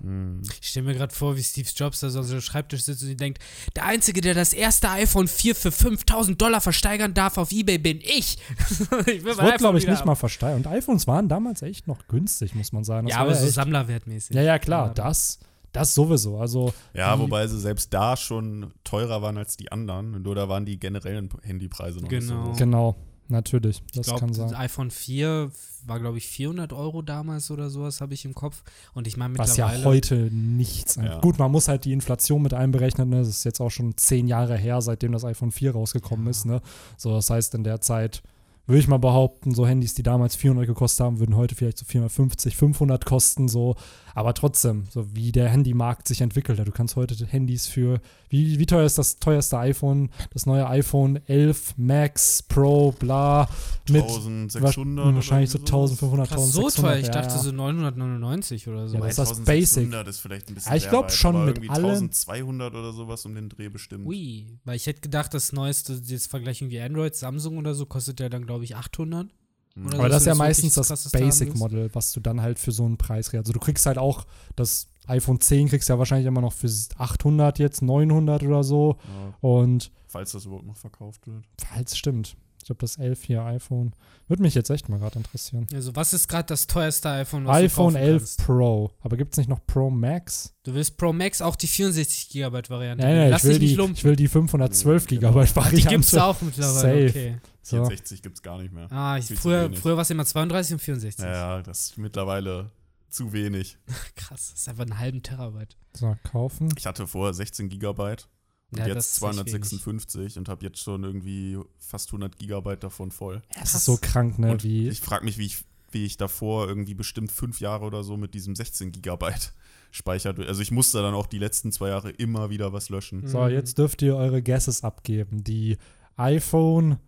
Mhm. 0.00 0.42
Ich 0.62 0.68
stelle 0.70 0.86
mir 0.86 0.94
gerade 0.94 1.14
vor, 1.14 1.36
wie 1.36 1.42
Steve 1.42 1.68
Jobs 1.76 2.00
da 2.00 2.08
so 2.10 2.20
an 2.20 2.24
so 2.24 2.32
einem 2.32 2.40
Schreibtisch 2.40 2.82
sitzt 2.82 3.02
und 3.02 3.08
die 3.08 3.16
denkt, 3.16 3.42
der 3.76 3.84
Einzige, 3.86 4.20
der 4.20 4.32
das 4.34 4.52
erste 4.52 4.88
iPhone 4.90 5.28
4 5.28 5.54
für 5.54 5.72
5000 5.72 6.40
Dollar 6.40 6.60
versteigern 6.60 7.12
darf 7.14 7.36
auf 7.38 7.52
Ebay, 7.52 7.78
bin 7.78 7.98
ich. 8.00 8.38
ich 9.06 9.24
will 9.24 9.24
wurde, 9.36 9.42
iPhone 9.42 9.56
glaube 9.58 9.78
ich, 9.78 9.86
nicht 9.86 9.98
haben. 10.00 10.06
mal 10.06 10.14
versteigert. 10.14 10.64
Und 10.64 10.66
iPhones 10.72 11.06
waren 11.06 11.28
damals 11.28 11.62
echt 11.62 11.86
noch 11.86 12.06
günstig, 12.08 12.54
muss 12.54 12.72
man 12.72 12.84
sagen. 12.84 13.06
Das 13.08 13.16
Ja, 13.16 13.22
aber 13.22 13.34
so 13.34 13.44
echt- 13.46 13.54
sammlerwertmäßig. 13.54 14.34
Ja, 14.36 14.42
ja, 14.42 14.58
klar, 14.58 14.88
Ja. 14.88 14.94
das, 14.94 15.38
das 15.72 15.92
sowieso. 15.94 16.38
Also, 16.38 16.72
Ja, 16.94 17.14
Die- 17.16 17.22
wobei 17.22 17.46
sie 17.46 17.58
selbst 17.60 17.92
da 17.92 18.16
schon 18.16 18.72
teurer 18.84 19.20
waren 19.22 19.36
als 19.36 19.56
die 19.56 19.70
anderen. 19.72 20.22
Nur 20.22 20.34
da 20.34 20.48
waren 20.48 20.64
die 20.64 20.78
generellen 20.78 21.28
Handypreise 21.42 22.00
noch 22.00 22.08
Genau. 22.08 22.34
nicht 22.34 22.44
so 22.46 22.52
hoch. 22.52 22.56
genau, 22.56 22.96
natürlich, 23.28 23.82
das 23.94 24.06
ich 24.08 24.12
kann 24.16 24.30
glaube, 24.30 24.42
das 24.42 24.50
sein. 24.50 24.60
iPhone 24.60 24.90
4 24.90 25.50
war, 25.86 26.00
glaube 26.00 26.18
ich, 26.18 26.26
400 26.26 26.72
Euro 26.72 27.02
damals 27.02 27.50
oder 27.50 27.68
sowas, 27.70 28.00
habe 28.00 28.14
ich 28.14 28.24
im 28.24 28.34
Kopf. 28.34 28.62
Und 28.94 29.06
ich 29.06 29.16
meine 29.16 29.36
Was 29.38 29.56
ja 29.56 29.66
mittlerweile. 29.66 29.84
heute 29.88 30.14
nichts. 30.32 30.96
Ja. 30.96 31.20
Gut, 31.20 31.38
man 31.38 31.50
muss 31.52 31.68
halt 31.68 31.84
die 31.84 31.92
Inflation 31.92 32.42
mit 32.42 32.54
einberechnen. 32.54 33.08
Ne? 33.10 33.18
Das 33.18 33.28
ist 33.28 33.44
jetzt 33.44 33.60
auch 33.60 33.70
schon 33.70 33.96
zehn 33.96 34.26
Jahre 34.26 34.56
her, 34.56 34.80
seitdem 34.80 35.12
das 35.12 35.24
iPhone 35.24 35.52
4 35.52 35.72
rausgekommen 35.72 36.24
Ja. 36.26 36.30
ist. 36.30 36.46
Ne? 36.46 36.60
So, 36.96 37.12
das 37.12 37.28
heißt, 37.30 37.54
in 37.54 37.64
der 37.64 37.80
Zeit 37.80 38.22
würde 38.66 38.78
ich 38.80 38.88
mal 38.88 38.98
behaupten, 38.98 39.54
so 39.54 39.66
Handys, 39.66 39.92
die 39.92 40.02
damals 40.02 40.36
400 40.36 40.66
gekostet 40.66 41.04
haben, 41.04 41.18
würden 41.18 41.36
heute 41.36 41.54
vielleicht 41.54 41.76
so 41.76 41.84
450, 41.84 42.56
500 42.56 43.04
kosten. 43.04 43.46
So, 43.48 43.76
aber 44.14 44.34
trotzdem, 44.34 44.84
so 44.90 45.14
wie 45.14 45.32
der 45.32 45.48
Handymarkt 45.48 46.08
sich 46.08 46.20
entwickelt 46.20 46.58
hat. 46.58 46.66
Du 46.68 46.72
kannst 46.72 46.96
heute 46.96 47.26
Handys 47.26 47.66
für 47.66 48.00
wie, 48.28 48.58
wie 48.58 48.66
teuer 48.66 48.84
ist 48.84 48.98
das 48.98 49.18
teuerste 49.18 49.58
iPhone? 49.58 50.10
Das 50.32 50.46
neue 50.46 50.66
iPhone 50.66 51.20
11 51.26 51.74
Max 51.76 52.42
Pro, 52.42 52.92
bla, 52.92 53.48
mit 53.88 54.02
1600 54.02 55.04
oder 55.06 55.14
wahrscheinlich 55.14 55.50
so 55.50 55.58
irgendwie 55.58 55.70
sowas. 55.70 55.90
1500, 56.02 56.28
Krass, 56.28 56.52
so 56.52 56.60
1600. 56.60 56.74
teuer. 56.74 57.00
Ich 57.00 57.06
ja, 57.06 57.12
dachte 57.12 57.34
ja. 57.34 57.40
so 57.40 57.52
999 57.52 58.68
oder 58.68 58.88
so. 58.88 58.94
Ja, 58.96 59.00
das 59.02 59.10
ist 59.10 59.18
das 59.18 59.38
1600 59.38 60.08
ist 60.08 60.20
vielleicht 60.20 60.48
ein 60.48 60.54
bisschen 60.54 60.70
Ja, 60.70 60.76
ich 60.76 60.82
sehr 60.82 60.90
glaub 60.90 61.04
weit, 61.04 61.12
schon 61.12 61.44
mit 61.44 61.56
irgendwie 61.56 61.70
allem- 61.70 61.84
1200 61.84 62.74
oder 62.74 62.92
sowas 62.92 63.24
um 63.26 63.34
den 63.34 63.48
Dreh 63.48 63.68
bestimmt. 63.68 64.06
Ui, 64.06 64.58
weil 64.64 64.76
ich 64.76 64.86
hätte 64.86 65.00
gedacht, 65.00 65.34
das 65.34 65.52
neueste, 65.52 65.94
jetzt 66.04 66.28
Vergleichung 66.30 66.70
wie 66.70 66.80
Android, 66.80 67.14
Samsung 67.14 67.58
oder 67.58 67.74
so, 67.74 67.86
kostet 67.86 68.20
ja 68.20 68.28
dann, 68.28 68.46
glaube 68.46 68.64
ich, 68.64 68.76
800. 68.76 69.28
Oder 69.76 69.98
Aber 69.98 70.08
das 70.08 70.22
ist 70.22 70.26
ja 70.26 70.34
meistens 70.34 70.74
das 70.74 70.88
willst. 70.88 71.12
Basic-Model, 71.12 71.90
was 71.94 72.12
du 72.12 72.20
dann 72.20 72.40
halt 72.40 72.58
für 72.58 72.70
so 72.72 72.84
einen 72.84 72.96
Preis 72.96 73.30
kriegst. 73.30 73.46
Also 73.46 73.52
du 73.52 73.60
kriegst 73.60 73.86
halt 73.86 73.98
auch 73.98 74.26
das 74.56 74.88
iPhone 75.06 75.40
10 75.40 75.68
kriegst 75.68 75.88
du 75.88 75.92
ja 75.92 75.98
wahrscheinlich 75.98 76.26
immer 76.26 76.40
noch 76.40 76.52
für 76.52 76.70
800 76.96 77.58
jetzt, 77.58 77.82
900 77.82 78.42
oder 78.44 78.62
so. 78.64 78.96
Ja, 79.02 79.34
Und 79.40 79.90
falls 80.06 80.32
das 80.32 80.46
überhaupt 80.46 80.66
noch 80.66 80.76
verkauft 80.76 81.26
wird. 81.26 81.44
falls 81.74 81.96
stimmt. 81.98 82.36
Ich 82.58 82.66
glaube, 82.66 82.80
das 82.80 82.96
11 82.96 83.22
hier 83.24 83.44
iPhone 83.44 83.92
würde 84.26 84.42
mich 84.42 84.54
jetzt 84.54 84.70
echt 84.70 84.88
mal 84.88 84.98
gerade 84.98 85.18
interessieren. 85.18 85.66
Also, 85.74 85.94
was 85.96 86.14
ist 86.14 86.28
gerade 86.28 86.46
das 86.46 86.66
teuerste 86.66 87.10
iPhone, 87.10 87.44
was 87.44 87.56
iPhone 87.56 87.92
du 87.92 87.98
kaufen 88.00 88.08
11 88.08 88.22
kannst? 88.22 88.44
Pro. 88.46 88.90
Aber 89.02 89.16
gibt 89.18 89.34
es 89.34 89.36
nicht 89.38 89.50
noch 89.50 89.60
Pro 89.66 89.90
Max? 89.90 90.54
Du 90.62 90.72
willst 90.72 90.96
Pro 90.96 91.12
Max 91.12 91.42
auch 91.42 91.56
die 91.56 91.66
64 91.66 92.30
GB 92.30 92.62
Variante. 92.70 93.04
Nein, 93.04 93.16
nein, 93.16 93.30
Lass 93.30 93.44
ich 93.44 93.50
will, 93.50 93.58
dich 93.58 93.76
nicht 93.76 93.88
die, 93.88 93.92
ich 93.92 94.04
will 94.04 94.16
die 94.16 94.28
512 94.28 95.10
Nee, 95.10 95.16
genau. 95.18 95.32
Die 95.42 95.56
Variante. 95.56 95.88
gibt's 95.88 96.14
auch 96.14 96.40
mittlerweile. 96.40 97.08
Safe. 97.08 97.08
Okay. 97.10 97.36
So. 97.64 97.76
64 97.76 98.22
gibt 98.22 98.36
es 98.36 98.42
gar 98.42 98.60
nicht 98.60 98.72
mehr. 98.72 98.92
Ah, 98.92 99.16
ich, 99.16 99.26
früher, 99.26 99.72
früher 99.72 99.96
war 99.96 100.02
es 100.02 100.10
immer 100.10 100.26
32 100.26 100.74
und 100.74 100.78
64. 100.80 101.24
Ja, 101.24 101.32
ja, 101.32 101.62
das 101.62 101.86
ist 101.86 101.98
mittlerweile 101.98 102.70
zu 103.08 103.32
wenig. 103.32 103.78
Krass, 104.16 104.50
das 104.50 104.60
ist 104.60 104.68
einfach 104.68 104.82
einen 104.82 104.98
halben 104.98 105.22
Terabyte. 105.22 105.76
so, 105.96 106.14
kaufen. 106.30 106.68
Ich 106.76 106.84
hatte 106.84 107.06
vorher 107.06 107.32
16 107.32 107.70
Gigabyte 107.70 108.28
Und 108.70 108.80
Ja, 108.80 108.86
das 108.88 108.94
jetzt 108.94 109.06
ist 109.06 109.12
echt 109.12 109.34
256 109.34 110.38
und 110.38 110.48
habe 110.50 110.62
jetzt 110.64 110.80
schon 110.80 111.04
irgendwie 111.04 111.58
fast 111.78 112.08
100 112.08 112.36
Gigabyte 112.36 112.84
davon 112.84 113.10
voll. 113.10 113.40
Es 113.62 113.74
ist 113.74 113.86
so 113.86 113.96
krank, 114.00 114.38
ne? 114.38 114.52
und 114.52 114.62
Wie, 114.62 114.88
ich 114.88 115.00
frage 115.00 115.24
mich, 115.24 115.38
wie 115.38 115.46
ich, 115.46 115.64
wie 115.90 116.04
ich 116.04 116.18
davor 116.18 116.68
irgendwie 116.68 116.94
bestimmt 116.94 117.32
fünf 117.32 117.60
Jahre 117.60 117.86
oder 117.86 118.04
so 118.04 118.18
mit 118.18 118.34
diesem 118.34 118.54
16 118.54 118.92
Gigabyte 118.92 119.54
Speicher. 119.90 120.34
Also 120.36 120.60
ich 120.60 120.70
musste 120.70 121.00
dann 121.00 121.14
auch 121.14 121.28
die 121.28 121.38
letzten 121.38 121.72
zwei 121.72 121.88
Jahre 121.88 122.10
immer 122.10 122.50
wieder 122.50 122.74
was 122.74 122.90
löschen. 122.90 123.26
So, 123.26 123.46
jetzt 123.46 123.78
dürft 123.78 124.02
ihr 124.02 124.16
eure 124.16 124.42
Guesses 124.42 124.82
abgeben. 124.84 125.44
Die 125.44 125.78
iPhone 126.16 126.98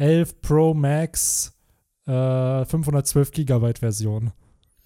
11 0.00 0.40
Pro 0.40 0.74
Max 0.74 1.52
äh, 2.06 2.64
512 2.64 3.30
Gigabyte 3.32 3.78
Version. 3.78 4.32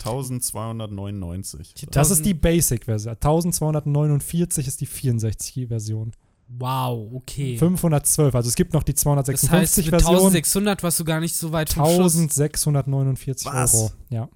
1299. 0.01 1.74
Die 1.74 1.86
Das 1.86 2.09
1000 2.09 2.19
ist 2.19 2.27
die 2.27 2.35
Basic-Version. 2.35 3.15
1249 3.15 4.66
ist 4.66 4.81
die 4.81 4.86
64-Version. 4.86 6.12
Wow, 6.49 7.11
okay. 7.15 7.57
512, 7.57 8.35
also 8.35 8.49
es 8.49 8.55
gibt 8.55 8.74
noch 8.74 8.82
die 8.82 8.93
das 8.93 9.51
heißt, 9.51 9.77
mit 9.78 9.86
256-Version. 9.86 10.16
1600 10.27 10.82
warst 10.82 11.01
du 11.01 11.05
gar 11.05 11.20
nicht 11.20 11.35
so 11.35 11.53
weit 11.53 11.73
vom 11.73 11.86
Schuss. 11.86 12.16
1649 12.16 13.47
Was? 13.47 13.74
Euro. 13.74 13.93
Ja, 14.11 14.28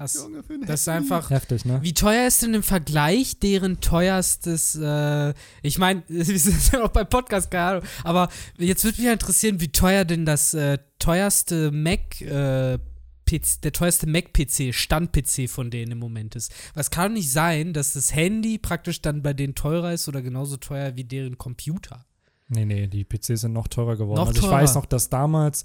Krass. 0.00 0.14
Junge, 0.14 0.42
für 0.42 0.54
ein 0.54 0.62
Das 0.62 0.80
ist 0.80 0.88
einfach. 0.88 1.28
heftig, 1.28 1.66
ne? 1.66 1.78
Wie 1.82 1.92
teuer 1.92 2.26
ist 2.26 2.40
denn 2.40 2.54
im 2.54 2.62
Vergleich 2.62 3.38
deren 3.38 3.80
teuerstes, 3.80 4.74
äh, 4.74 5.34
ich 5.62 5.76
meine, 5.76 6.02
wir 6.08 6.38
sind 6.38 6.72
ja 6.72 6.84
auch 6.84 6.88
beim 6.88 7.06
Podcast, 7.06 7.50
keine 7.50 7.64
Ahnung, 7.64 7.82
aber 8.02 8.30
jetzt 8.56 8.82
würde 8.82 8.96
mich 8.96 9.06
ja 9.06 9.12
interessieren, 9.12 9.60
wie 9.60 9.68
teuer 9.68 10.06
denn 10.06 10.24
das 10.24 10.54
äh, 10.54 10.78
teuerste 10.98 11.70
Mac, 11.70 12.18
äh, 12.22 12.78
PC, 13.26 13.60
der 13.62 13.72
teuerste 13.72 14.08
Mac-PC, 14.08 14.72
Stand-PC 14.72 15.50
von 15.50 15.70
denen 15.70 15.92
im 15.92 15.98
Moment 15.98 16.34
ist. 16.34 16.50
Es 16.74 16.90
kann 16.90 17.12
nicht 17.12 17.30
sein, 17.30 17.74
dass 17.74 17.92
das 17.92 18.14
Handy 18.14 18.56
praktisch 18.56 19.02
dann 19.02 19.22
bei 19.22 19.34
denen 19.34 19.54
teurer 19.54 19.92
ist 19.92 20.08
oder 20.08 20.22
genauso 20.22 20.56
teuer 20.56 20.96
wie 20.96 21.04
deren 21.04 21.36
Computer. 21.36 22.06
Nee, 22.48 22.64
nee, 22.64 22.86
die 22.86 23.04
PCs 23.04 23.42
sind 23.42 23.52
noch 23.52 23.68
teurer 23.68 23.96
geworden. 23.96 24.16
Noch 24.16 24.28
also 24.28 24.38
ich 24.38 24.46
teurer. 24.46 24.62
weiß 24.62 24.76
noch, 24.76 24.86
dass 24.86 25.10
damals 25.10 25.64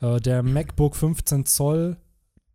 äh, 0.00 0.18
der 0.20 0.42
MacBook 0.42 0.96
15 0.96 1.44
Zoll 1.44 1.98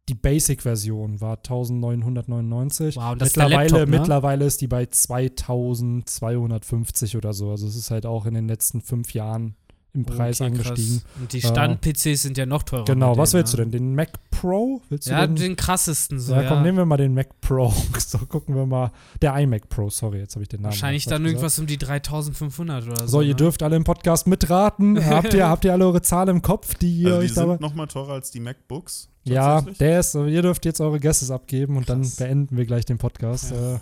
die 0.10 0.16
Basic-Version 0.16 1.22
war 1.22 1.38
1999. 1.38 2.96
Wow, 2.98 3.16
das 3.18 3.30
ist 3.30 3.38
der 3.38 3.44
mittlerweile, 3.46 3.70
Laptop, 3.70 3.90
ne? 3.90 4.00
mittlerweile 4.00 4.46
ist 4.46 4.62
die 4.62 4.68
bei 4.68 4.86
2250 4.86 7.18
oder 7.18 7.34
so. 7.34 7.50
Also 7.52 7.68
es 7.68 7.76
ist 7.76 7.92
halt 7.92 8.06
auch 8.06 8.26
in 8.26 8.34
den 8.34 8.48
letzten 8.48 8.82
fünf 8.82 9.14
Jahren 9.14 9.56
im 9.96 10.06
Preis 10.06 10.42
Okay, 10.42 10.52
krass. 10.58 10.68
angestiegen. 10.72 11.02
Und 11.22 11.34
die 11.34 11.40
Ja. 11.40 11.50
Stand-PCs 11.50 12.24
sind 12.24 12.38
ja 12.38 12.48
noch 12.48 12.64
teurer. 12.64 12.86
Genau, 12.86 13.16
was 13.16 13.30
denen, 13.32 13.42
willst 13.42 13.54
du 13.54 13.58
ne? 13.58 13.64
denn? 13.66 13.72
Den 13.72 13.96
Mac 13.96 14.10
Pro? 14.32 14.82
Willst 14.90 15.06
du 15.08 15.12
Ja, 15.12 15.28
den? 15.28 15.36
den 15.36 15.56
krassesten 15.56 16.20
so. 16.20 16.34
ja, 16.34 16.42
Ja, 16.42 16.50
komm, 16.50 16.64
nehmen 16.64 16.80
wir 16.80 16.86
mal 16.86 16.98
den 16.98 17.14
Mac 17.14 17.40
Pro. 17.42 17.72
so, 18.00 18.18
gucken 18.18 18.56
wir 18.56 18.66
mal. 18.66 18.92
Der 19.22 19.36
iMac 19.38 19.70
Pro, 19.70 19.92
sorry, 19.92 20.18
jetzt 20.18 20.34
habe 20.36 20.42
ich 20.44 20.50
den 20.50 20.62
Namen. 20.62 20.72
Wahrscheinlich 20.74 21.06
dann 21.06 21.22
gesagt. 21.22 21.36
irgendwas 21.36 21.60
um 21.60 21.68
die 21.68 21.78
3500 21.78 22.88
oder 22.88 22.98
so. 23.02 23.08
So, 23.08 23.22
ihr 23.22 23.30
ne? 23.30 23.36
dürft 23.36 23.62
alle 23.62 23.76
im 23.76 23.84
Podcast 23.84 24.26
mitraten. 24.26 25.04
habt, 25.06 25.32
ihr, 25.36 25.48
habt 25.48 25.64
ihr 25.64 25.72
alle 25.74 25.86
eure 25.86 26.02
Zahl 26.02 26.28
im 26.28 26.42
Kopf, 26.42 26.74
die 26.74 27.02
ihr 27.02 27.10
Also 27.10 27.20
die 27.20 27.26
euch 27.28 27.34
dabei. 27.36 27.52
sind 27.54 27.62
nochmal 27.62 27.88
teurer 27.88 28.14
als 28.14 28.32
die 28.32 28.40
MacBooks. 28.40 29.10
Ja, 29.26 29.62
der 29.62 30.00
ist, 30.02 30.16
ihr 30.16 30.42
dürft 30.42 30.66
jetzt 30.66 30.82
eure 30.82 31.00
Guesses 31.00 31.32
abgeben 31.32 31.78
und 31.78 31.86
Krass. 31.86 32.16
dann 32.18 32.28
beenden 32.28 32.58
wir 32.58 32.66
gleich 32.66 32.86
den 32.86 32.98
Podcast. 32.98 33.52
Ja. 33.52 33.76
Äh, 33.76 33.80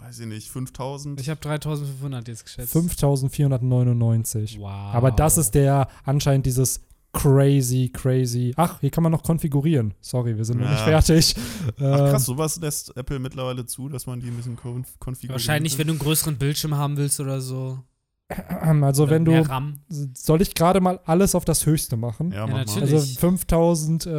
Weiß 0.00 0.20
ich 0.20 0.26
nicht, 0.26 0.48
5000? 0.48 1.20
Ich 1.20 1.28
habe 1.28 1.40
3500 1.40 2.28
jetzt 2.28 2.44
geschätzt. 2.44 2.72
5499. 2.72 4.58
Wow. 4.60 4.68
Aber 4.94 5.10
das 5.10 5.38
ist 5.38 5.52
der 5.54 5.88
anscheinend 6.04 6.46
dieses 6.46 6.80
crazy, 7.12 7.90
crazy. 7.92 8.52
Ach, 8.56 8.80
hier 8.80 8.90
kann 8.90 9.02
man 9.02 9.10
noch 9.12 9.22
konfigurieren. 9.22 9.94
Sorry, 10.00 10.36
wir 10.36 10.44
sind 10.44 10.60
noch 10.60 10.68
nicht 10.70 10.78
Ja. 10.78 10.84
fertig. 11.02 11.34
Ach 11.80 12.10
krass, 12.10 12.26
sowas 12.26 12.60
lässt 12.60 12.96
Apple 12.96 13.18
mittlerweile 13.18 13.66
zu, 13.66 13.88
dass 13.88 14.06
man 14.06 14.20
die 14.20 14.28
ein 14.28 14.36
bisschen 14.36 14.56
konf 14.56 14.86
konfigurieren 15.00 15.34
Wahrscheinlich, 15.34 15.72
kann. 15.72 15.80
wenn 15.80 15.86
du 15.88 15.92
einen 15.94 16.00
größeren 16.00 16.36
Bildschirm 16.36 16.74
haben 16.76 16.96
willst 16.96 17.18
oder 17.18 17.40
so. 17.40 17.78
Also, 18.28 19.04
oder 19.04 19.12
wenn 19.12 19.24
du. 19.24 19.42
Soll 20.14 20.42
ich 20.42 20.54
gerade 20.54 20.80
mal 20.80 21.00
alles 21.06 21.34
auf 21.34 21.46
das 21.46 21.64
Höchste 21.64 21.96
machen? 21.96 22.30
Ja, 22.30 22.40
Ja, 22.40 22.46
mach 22.46 22.52
mal. 22.52 22.64
natürlich. 22.66 22.92
Also 22.94 23.20
5000, 23.20 24.06
äh, 24.06 24.10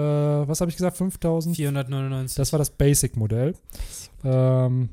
was 0.48 0.61
habe 0.61 0.72
ich 0.72 0.77
gesagt? 0.77 0.98
5000? 0.98 1.56
499. 1.56 2.36
Das 2.36 2.52
war 2.52 2.57
das 2.57 2.72
Basic-Modell. 2.72 3.53
Ähm, 4.23 4.90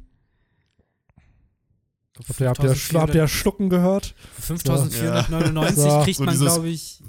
habt, 2.28 2.40
ihr, 2.40 2.48
habt, 2.48 2.62
ihr, 2.64 3.00
habt 3.00 3.14
ihr 3.14 3.28
Schlucken 3.28 3.68
gehört? 3.70 4.14
5499 4.40 5.76
So. 5.82 6.00
kriegt 6.02 6.16
So 6.18 6.24
man, 6.24 6.38
glaube 6.38 6.68
ich. 6.68 7.02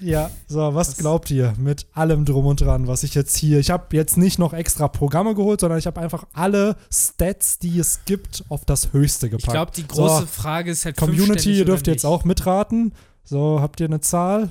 Ja, 0.00 0.30
so, 0.48 0.58
was, 0.74 0.88
Was- 0.90 0.96
glaubt 0.96 1.30
ihr 1.30 1.54
mit 1.58 1.86
allem 1.92 2.24
drum 2.24 2.46
und 2.46 2.60
dran, 2.60 2.86
was 2.86 3.02
ich 3.02 3.14
jetzt 3.14 3.36
hier, 3.36 3.58
ich 3.58 3.70
habe 3.70 3.96
jetzt 3.96 4.16
nicht 4.16 4.38
noch 4.38 4.52
extra 4.52 4.88
Programme 4.88 5.34
geholt, 5.34 5.60
sondern 5.60 5.78
ich 5.78 5.86
habe 5.86 6.00
einfach 6.00 6.24
alle 6.32 6.76
Stats, 6.92 7.58
die 7.58 7.78
es 7.78 8.00
gibt, 8.04 8.44
auf 8.48 8.64
das 8.64 8.92
Höchste 8.92 9.26
Ich 9.26 9.32
gepackt. 9.32 9.52
glaube, 9.52 9.72
die 9.76 9.86
große 9.86 10.20
So, 10.22 10.26
Frage 10.26 10.70
ist 10.72 10.84
halt 10.84 10.96
Community, 10.96 11.58
ihr 11.58 11.64
dürft 11.64 11.86
jetzt 11.86 12.04
auch 12.04 12.24
mitraten. 12.24 12.92
So, 13.24 13.60
habt 13.60 13.80
ihr 13.80 13.86
eine 13.86 14.00
Zahl? 14.00 14.50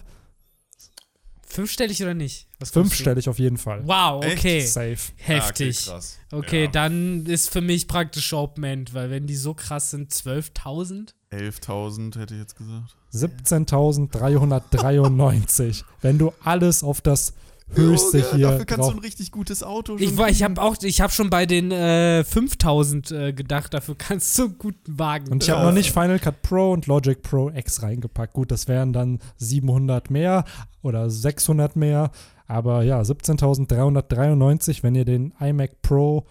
Fünfstellig 1.45 2.01
oder 2.01 2.13
nicht? 2.13 2.47
Du? 2.71 2.81
Fünfstellig 2.81 3.29
auf 3.29 3.39
jeden 3.39 3.57
Fall. 3.57 3.81
Wow, 3.85 4.23
Echt? 4.23 4.39
okay. 4.39 4.61
Safe. 4.61 4.97
Heftig. 5.17 5.87
Ah, 5.87 5.91
okay, 5.91 5.91
krass. 5.91 6.19
Okay, 6.31 6.63
ja. 6.65 6.71
dann 6.71 7.25
ist 7.25 7.49
für 7.49 7.61
mich 7.61 7.87
praktisch 7.87 8.31
Open 8.33 8.63
End, 8.63 8.93
weil 8.93 9.09
wenn 9.09 9.25
die 9.27 9.35
so 9.35 9.53
krass 9.53 9.91
sind, 9.91 10.11
12.000? 10.11 11.13
11.000 11.31 12.19
hätte 12.19 12.35
ich 12.35 12.39
jetzt 12.39 12.55
gesagt. 12.55 12.95
17.393. 13.13 15.83
Wenn 16.01 16.17
du 16.17 16.31
alles 16.43 16.83
auf 16.83 17.01
das 17.01 17.33
Höchste 17.71 18.19
Junge, 18.19 18.35
hier 18.35 18.47
Dafür 18.51 18.65
kannst 18.65 18.81
drauf 18.83 18.91
du 18.91 18.97
ein 18.97 19.03
richtig 19.03 19.31
gutes 19.31 19.63
Auto 19.63 19.95
Ich, 19.97 20.15
war- 20.17 20.29
ich 20.29 20.43
habe 20.43 20.61
auch, 20.61 20.75
ich 20.81 21.01
habe 21.01 21.11
schon 21.11 21.29
bei 21.29 21.45
den 21.45 21.71
äh, 21.71 22.23
5000 22.23 23.11
äh, 23.11 23.33
gedacht, 23.33 23.73
dafür 23.73 23.95
kannst 23.97 24.37
du 24.37 24.43
einen 24.43 24.57
guten 24.59 24.99
Wagen. 24.99 25.31
Und 25.31 25.43
ich 25.43 25.49
habe 25.49 25.61
Ja. 25.61 25.65
noch 25.67 25.73
nicht 25.73 25.91
Final 25.91 26.19
Cut 26.19 26.41
Pro 26.43 26.71
und 26.71 26.85
Logic 26.87 27.21
Pro 27.21 27.49
X 27.49 27.81
reingepackt. 27.81 28.33
Gut, 28.33 28.51
das 28.51 28.67
wären 28.67 28.93
dann 28.93 29.19
700 29.37 30.09
mehr 30.11 30.45
oder 30.81 31.09
600 31.09 31.75
mehr. 31.75 32.11
Aber 32.45 32.83
ja, 32.83 33.01
17.393, 33.01 34.83
wenn 34.83 34.95
ihr 34.95 35.05
den 35.05 35.33
iMac 35.39 35.81
Pro 35.81 36.25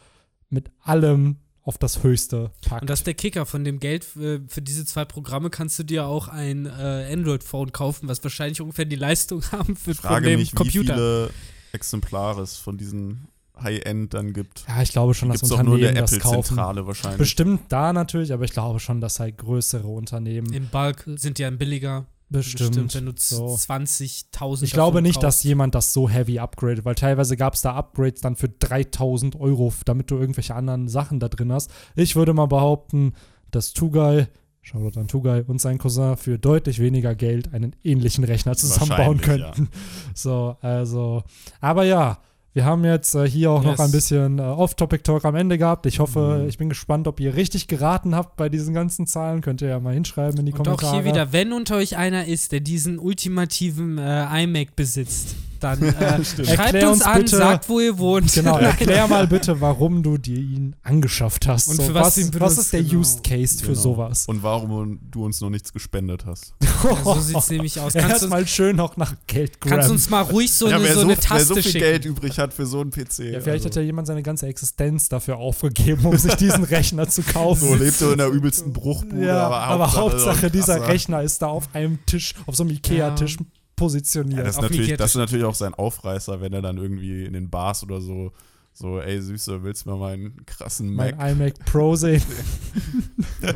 mit 0.51 0.71
allem 0.83 1.37
auf 1.65 1.79
das 1.79 2.03
Höchste 2.03 2.51
packt. 2.67 2.83
Und 2.83 2.91
das 2.91 3.01
ist 3.01 3.07
der 3.07 3.15
Kicker. 3.15 3.47
Von 3.47 3.65
dem 3.65 3.79
Geld 3.79 4.05
äh, 4.17 4.41
für 4.49 4.63
diese 4.63 4.85
zwei 4.85 5.05
Programme 5.05 5.51
kannst 5.51 5.79
du 5.79 5.85
dir 5.85 6.07
auch 6.07 6.29
ein 6.29 6.67
äh, 6.67 7.13
Android-Phone 7.13 7.73
kaufen, 7.73 8.09
was 8.09 8.23
wahrscheinlich 8.23 8.61
ungefähr 8.61 8.85
die 8.85 8.97
Leistung 8.97 9.43
haben 9.53 9.77
für 9.77 9.95
von 9.95 10.11
frage 10.11 10.27
dem 10.27 10.41
mich, 10.41 10.53
wie 10.53 10.57
Computer. 10.57 10.95
viele 10.95 11.31
Exemplare 11.73 12.43
es 12.43 12.57
von 12.57 12.79
diesen 12.79 13.29
High-End 13.61 14.13
dann 14.15 14.33
gibt. 14.33 14.65
ja, 14.67 14.83
ich 14.83 14.91
glaube 14.91 15.15
schon, 15.15 15.29
dass 15.29 15.41
Gibt 15.41 15.53
es 15.53 15.59
auch 15.59 15.63
nur 15.63 15.77
in 15.79 15.85
Unternehmen 15.85 16.07
der 16.09 16.19
das 16.19 16.19
kaufen. 16.19 16.57
Wahrscheinlich. 16.57 17.19
Bestimmt 17.19 17.61
da 17.69 17.93
natürlich, 17.93 18.33
aber 18.33 18.45
ich 18.45 18.53
glaube 18.53 18.81
schon, 18.81 19.01
dass 19.01 19.21
halt 19.21 19.39
größere 19.39 19.87
Unternehmen 19.87 20.53
Im 20.53 20.69
Bulk 20.69 21.05
sind 21.17 21.39
die 21.39 21.43
ja 21.43 21.51
billiger. 21.51 22.07
Bestimmt. 22.33 22.95
wenn 22.95 23.07
du 23.07 23.13
so. 23.17 23.47
20.000 23.47 24.65
Ich 24.65 24.73
glaube 24.73 25.03
nicht, 25.03 25.23
dass 25.23 25.37
kaufst. 25.37 25.45
jemand 25.45 25.75
das 25.75 25.93
so 25.93 26.09
heavy 26.09 26.39
upgradet, 26.39 26.85
weil 26.85 26.95
teilweise 26.95 27.37
gab 27.37 27.55
es 27.55 27.63
da 27.63 27.75
Upgrades 27.75 28.21
dann 28.21 28.37
für 28.37 28.49
3000 28.49 29.37
Euro, 29.39 29.73
damit 29.85 30.11
du 30.11 30.17
irgendwelche 30.17 30.55
anderen 30.55 30.89
Sachen 30.89 31.21
da 31.21 31.29
drin 31.29 31.53
hast. 31.53 31.71
Ich 31.95 32.17
würde 32.17 32.33
mal 32.35 32.47
behaupten, 32.47 33.15
dass 33.51 33.73
Tugai, 33.73 34.29
Shoutout 34.63 34.99
an 34.99 35.09
Tugai 35.09 35.43
und 35.47 35.61
sein 35.61 35.79
Cousin 35.79 36.17
für 36.17 36.39
deutlich 36.39 36.79
weniger 36.79 37.15
Geld 37.15 37.53
einen 37.53 37.75
ähnlichen 37.85 38.25
Rechner 38.25 38.57
zusammenbauen 38.57 39.21
könnten. 39.21 39.69
So, 40.15 40.57
also, 40.61 41.23
aber 41.61 41.85
ja. 41.85 42.19
Wir 42.55 42.67
haben 42.67 42.85
jetzt 42.85 43.15
äh, 43.15 43.27
hier 43.29 43.51
auch 43.51 43.63
noch 43.63 43.73
Yes. 43.79 43.81
ein 43.81 43.93
bisschen 43.93 44.39
äh, 44.39 44.43
Off-Topic-Talk 44.43 45.25
am 45.25 45.35
Ende 45.37 45.57
gehabt. 45.57 45.87
Ich 45.87 46.01
hoffe, 46.01 46.41
Mhm. 46.43 46.49
ich 46.51 46.59
bin 46.59 46.69
gespannt, 46.69 47.09
ob 47.09 47.19
ihr 47.19 47.35
richtig 47.35 47.67
geraten 47.67 48.15
habt 48.15 48.37
bei 48.37 48.51
diesen 48.51 48.75
ganzen 48.75 49.07
Zahlen. 49.07 49.41
Könnt 49.41 49.63
ihr 49.63 49.69
ja 49.69 49.81
mal 49.81 49.95
hinschreiben 49.95 50.39
in 50.39 50.47
die 50.47 50.53
Und 50.53 50.59
Kommentare. 50.65 50.91
auch 50.91 50.95
hier 50.95 51.05
wieder, 51.07 51.33
wenn 51.33 51.53
unter 51.55 51.77
euch 51.77 51.97
einer 51.97 52.27
ist, 52.27 52.53
der 52.53 52.61
diesen 52.61 52.99
ultimativen 52.99 53.97
äh, 53.97 54.43
iMac 54.45 54.77
besitzt, 54.77 55.35
dann 55.63 55.83
äh, 55.83 56.25
schreibt 56.25 56.75
uns 56.83 56.93
uns 56.93 57.03
an, 57.03 57.19
bitte- 57.21 57.37
sagt, 57.37 57.69
wo 57.69 57.81
ihr 57.81 57.99
wohnt. 57.99 58.33
Genau, 58.33 58.59
erklär 58.59 59.07
mal 59.09 59.27
bitte, 59.27 59.61
warum 59.61 60.03
du 60.03 60.19
dir 60.19 60.39
ihn 60.39 60.77
angeschafft 60.83 61.47
hast. 61.47 61.69
Und 61.69 61.77
so, 61.77 61.83
für 61.85 61.95
was 61.95 62.17
was, 62.19 62.41
was 62.41 62.59
ist 62.59 62.73
der 62.73 62.83
genau. 62.83 63.01
Use 63.01 63.19
Case 63.23 63.59
für 63.59 63.69
Genau. 63.73 63.81
sowas? 63.81 64.25
Und 64.27 64.43
warum 64.43 64.99
du 65.11 65.25
uns 65.25 65.41
noch 65.41 65.51
nichts 65.51 65.73
gespendet 65.73 66.25
hast. 66.27 66.55
Ja, 66.83 66.97
so 67.05 67.21
sieht 67.21 67.37
es 67.37 67.51
nämlich 67.51 67.79
aus. 67.81 67.93
Kannst 67.93 68.09
du, 68.09 68.13
Erstmal 68.13 68.47
schön 68.47 68.75
noch 68.75 68.97
nach 68.97 69.15
Geld 69.29 69.61
kannst 69.61 69.73
du 69.73 69.77
grabben. 69.79 69.91
uns 69.93 70.11
mal 70.11 70.23
ruhig 70.23 70.53
so, 70.53 70.69
ja, 70.69 70.77
eine, 70.77 70.85
wer, 70.85 70.95
so 70.95 71.01
so, 71.01 71.07
eine 71.07 71.17
wer 71.17 71.21
Taste 71.21 71.45
so 71.47 71.55
viel 71.55 71.63
schicken? 71.63 71.79
Geld 71.79 72.05
übrig 72.05 72.39
hat 72.39 72.53
für 72.53 72.67
so 72.67 72.81
einen 72.81 72.91
PC. 72.91 73.19
Ja, 73.21 73.41
vielleicht 73.41 73.65
hat 73.65 73.71
also. 73.73 73.81
ja 73.81 73.87
jemand 73.87 74.09
seine 74.09 74.23
ganze 74.23 74.47
Existenz 74.49 75.09
dafür 75.09 75.37
aufgegeben, 75.37 76.05
um 76.07 76.17
sich 76.17 76.35
diesen 76.35 76.65
Rechner 76.65 77.09
zu 77.09 77.23
kaufen. 77.23 77.69
so 77.69 77.75
lebt 77.77 78.01
er 78.01 78.13
in 78.13 78.19
der 78.19 78.29
übelsten 78.31 78.73
Bruchbude, 78.73 79.27
ja, 79.27 79.47
aber, 79.47 79.59
aber 79.61 79.93
Hauptsache, 79.95 80.51
dieser. 80.51 80.89
Rechner 80.89 81.23
ist 81.23 81.41
da 81.43 81.47
auf 81.47 81.73
einem 81.75 82.05
Tisch, 82.07 82.35
auf 82.47 82.57
so 82.57 82.65
einem 82.65 82.73
Ikea-Tisch 82.73 83.37
positioniert. 83.77 84.39
Ja, 84.39 84.45
das, 84.45 84.57
ist 84.57 84.63
natürlich, 84.63 84.97
das 84.97 85.11
ist 85.11 85.17
natürlich 85.17 85.45
auch 85.45 85.55
sein 85.55 85.75
Aufreißer, 85.75 86.41
wenn 86.41 86.53
er 86.53 86.63
dann 86.63 86.79
irgendwie 86.79 87.25
in 87.25 87.33
den 87.33 87.51
Bars 87.51 87.83
oder 87.83 88.01
so, 88.01 88.33
so, 88.73 89.01
ey 89.01 89.21
Süße, 89.21 89.63
willst 89.63 89.85
du 89.85 89.91
mal 89.91 89.99
meinen 89.99 90.45
krassen 90.47 90.95
mein 90.95 91.17
Mac? 91.17 91.31
iMac 91.33 91.65
Pro 91.67 91.95
sehen. 91.97 92.23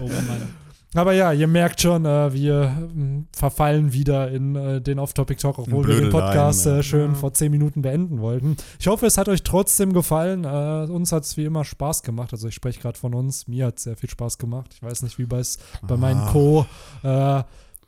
Oh 0.01 0.07
Mann. 0.07 0.49
Aber 0.95 1.13
ja, 1.13 1.31
ihr 1.33 1.47
merkt 1.47 1.83
schon, 1.83 2.07
äh, 2.07 2.33
wir 2.33 2.75
ähm, 2.95 3.27
verfallen 3.37 3.93
wieder 3.93 4.31
in 4.31 4.57
äh, 4.57 4.81
den 4.81 4.99
Off-Topic-Talk, 4.99 5.59
obwohl 5.59 5.87
wir 5.87 6.01
den 6.01 6.11
Podcast 6.11 6.65
ja. 6.65 6.79
äh, 6.79 6.83
schön 6.83 7.11
Ja. 7.11 7.15
vor 7.15 7.35
zehn 7.35 7.51
Minuten 7.51 7.83
beenden 7.83 8.21
wollten. 8.21 8.57
Ich 8.79 8.87
hoffe, 8.87 9.05
es 9.05 9.19
hat 9.19 9.29
euch 9.29 9.43
trotzdem 9.43 9.93
gefallen. 9.93 10.45
Äh, 10.45 10.91
uns 10.91 11.13
hat 11.13 11.25
es 11.25 11.37
wie 11.37 11.45
immer 11.45 11.65
Spaß 11.65 12.03
gemacht. 12.03 12.33
Also 12.33 12.49
ich 12.49 12.55
spreche 12.55 12.81
gerade 12.81 12.99
von 12.99 13.13
uns. 13.15 13.47
Mir 13.47 13.67
hat 13.67 13.77
es 13.77 13.83
sehr 13.83 13.97
viel 13.97 14.09
Spaß 14.09 14.39
gemacht. 14.39 14.71
Ich 14.75 14.83
weiß 14.83 15.03
nicht, 15.03 15.19
wie 15.19 15.27
bei, 15.27 15.43
bei 15.83 15.97
meinen 15.99 16.21
Ah. 16.21 17.45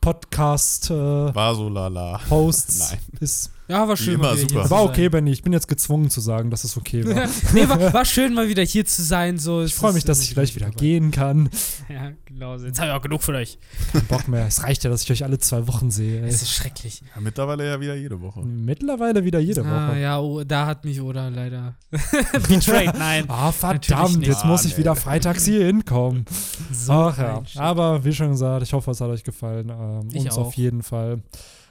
Co-Podcast-Hosts 0.08 0.90
äh, 0.90 1.34
War 1.34 1.54
so 1.54 1.68
lala. 1.68 2.20
Hosts 2.30 2.78
Nein. 2.90 2.98
ist. 3.20 3.50
Ja, 3.68 3.86
war 3.86 3.96
schön. 3.96 4.14
immer 4.14 4.28
mal 4.28 4.36
wieder 4.36 4.40
super. 4.48 4.54
hier 4.54 4.64
zu 4.64 4.70
War 4.70 4.80
sein. 4.80 4.88
okay, 4.88 5.08
Benny. 5.10 5.30
Ich 5.30 5.42
bin 5.42 5.52
jetzt 5.52 5.68
gezwungen 5.68 6.08
zu 6.10 6.20
sagen, 6.20 6.50
dass 6.50 6.64
es 6.64 6.76
okay 6.76 7.04
war. 7.06 7.28
nee, 7.52 7.68
war, 7.68 7.92
war 7.92 8.04
schön, 8.04 8.32
mal 8.34 8.48
wieder 8.48 8.62
hier 8.62 8.86
zu 8.86 9.02
sein. 9.02 9.38
So, 9.38 9.62
Ich 9.62 9.74
freue 9.74 9.92
mich, 9.92 10.04
dass 10.04 10.22
ich 10.22 10.32
gleich 10.32 10.54
wieder 10.54 10.70
gehen 10.70 11.10
kann. 11.10 11.50
Ja, 11.88 12.12
genau. 12.26 12.54
Jetzt 12.56 12.78
habe 12.80 12.90
ich 12.90 12.94
auch 12.96 13.00
genug 13.02 13.22
von 13.22 13.34
euch. 13.34 13.58
Kein 13.92 14.04
Bock 14.06 14.28
mehr. 14.28 14.46
Es 14.46 14.62
reicht 14.62 14.84
ja, 14.84 14.90
dass 14.90 15.02
ich 15.04 15.10
euch 15.10 15.24
alle 15.24 15.38
zwei 15.38 15.66
Wochen 15.68 15.90
sehe. 15.90 16.20
Ey. 16.22 16.28
Es 16.28 16.42
ist 16.42 16.50
schrecklich. 16.50 17.02
Ja, 17.14 17.20
mittlerweile 17.22 17.66
ja 17.66 17.80
wieder 17.80 17.94
jede 17.94 18.20
Woche. 18.20 18.40
Mittlerweile 18.42 19.24
wieder 19.24 19.38
jede 19.38 19.64
Woche. 19.64 19.72
Ah, 19.74 19.96
ja, 19.96 20.20
oh, 20.20 20.44
da 20.44 20.66
hat 20.66 20.84
mich 20.84 21.00
Oda 21.00 21.28
leider 21.28 21.76
betrayed. 22.48 22.92
Nein. 22.98 23.24
Ah, 23.28 23.52
Natürlich 23.62 23.86
verdammt, 23.86 24.26
jetzt 24.26 24.44
muss 24.44 24.62
Ah, 24.64 24.66
ich 24.66 24.72
nee. 24.74 24.78
wieder 24.80 24.96
freitags 24.96 25.44
hier 25.46 25.64
hinkommen. 25.64 26.26
So 26.72 26.92
Ach 26.92 27.18
ja, 27.18 27.42
aber 27.56 28.04
wie 28.04 28.12
schon 28.12 28.30
gesagt, 28.32 28.62
ich 28.62 28.72
hoffe, 28.74 28.90
es 28.90 29.00
hat 29.00 29.08
euch 29.08 29.24
gefallen. 29.24 29.70
Ähm, 29.70 30.08
Ich 30.12 30.24
uns 30.26 30.34
auch. 30.36 30.46
auf 30.48 30.54
jeden 30.54 30.82
Fall. 30.82 31.22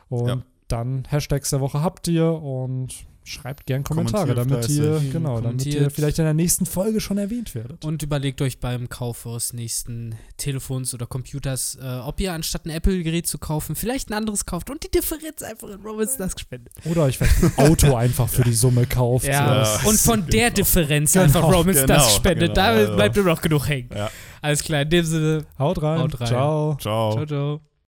Und 0.10 0.28
Ja. 0.28 0.38
Dann 0.68 1.03
Hashtags 1.10 1.49
der 1.52 1.61
Woche 1.61 1.81
habt 1.81 2.07
ihr 2.07 2.31
und 2.31 2.94
schreibt 3.23 3.65
gern 3.65 3.84
Kommentare, 3.84 4.35
damit 4.35 4.69
ihr, 4.69 5.02
genau, 5.11 5.41
damit 5.41 5.65
ihr 5.65 5.89
vielleicht 5.89 6.18
in 6.18 6.23
der 6.23 6.34
nächsten 6.34 6.65
Folge 6.65 7.02
schon 7.02 7.18
erwähnt 7.18 7.56
werdet. 7.56 7.84
Und 7.84 8.02
überlegt 8.02 8.41
euch 8.41 8.61
beim 8.61 8.88
Kauf 8.88 9.26
eures 9.26 9.52
nächsten 9.52 10.15
Telefons 10.38 10.94
oder 10.94 11.07
Computers, 11.07 11.77
äh, 11.81 11.85
ob 12.06 12.22
ihr 12.22 12.31
anstatt 12.31 12.65
ein 12.65 12.69
Apple-Gerät 12.69 13.27
zu 13.27 13.38
kaufen, 13.38 13.76
vielleicht 13.76 14.10
ein 14.10 14.14
anderes 14.14 14.45
kauft 14.45 14.69
und 14.69 14.81
die 14.81 14.89
Differenz 14.89 15.41
einfach 15.44 15.68
in 15.68 15.81
Robins 15.81 16.15
Dusk 16.15 16.39
spendet. 16.39 16.72
Oder 16.85 17.03
euch 17.03 17.18
vielleicht 17.18 17.44
ein 17.44 17.69
Auto 17.69 17.95
einfach 17.95 18.30
für 18.30 18.44
die 18.44 18.53
Summe 18.53 18.85
kauft. 18.85 19.27
Ja, 19.27 19.65
So. 19.65 19.89
und 19.89 19.99
von 19.99 20.26
der 20.27 20.45
Genau. 20.52 20.56
Differenz 20.56 21.11
Genau, 21.11 21.26
einfach 21.26 21.44
Romans 21.44 21.81
genau, 21.81 21.95
Dusk 21.95 22.11
spendet. 22.11 22.56
genau, 22.56 22.76
da 22.88 22.95
bleibt 22.95 23.15
nur 23.18 23.26
noch 23.26 23.41
genug 23.41 23.68
hängen. 23.68 23.89
Ja. 23.94 24.10
Alles 24.41 24.64
klar, 24.64 24.84
in 24.84 24.89
dem 24.89 25.03
Sinne, 25.03 25.45
Haut 25.60 25.81
rein. 25.81 25.99
Haut 25.99 26.18
rein. 26.22 26.27
Ciao. 26.27 26.77
Ciao. 26.80 27.11
ciao, 27.11 27.26
ciao. 27.26 27.66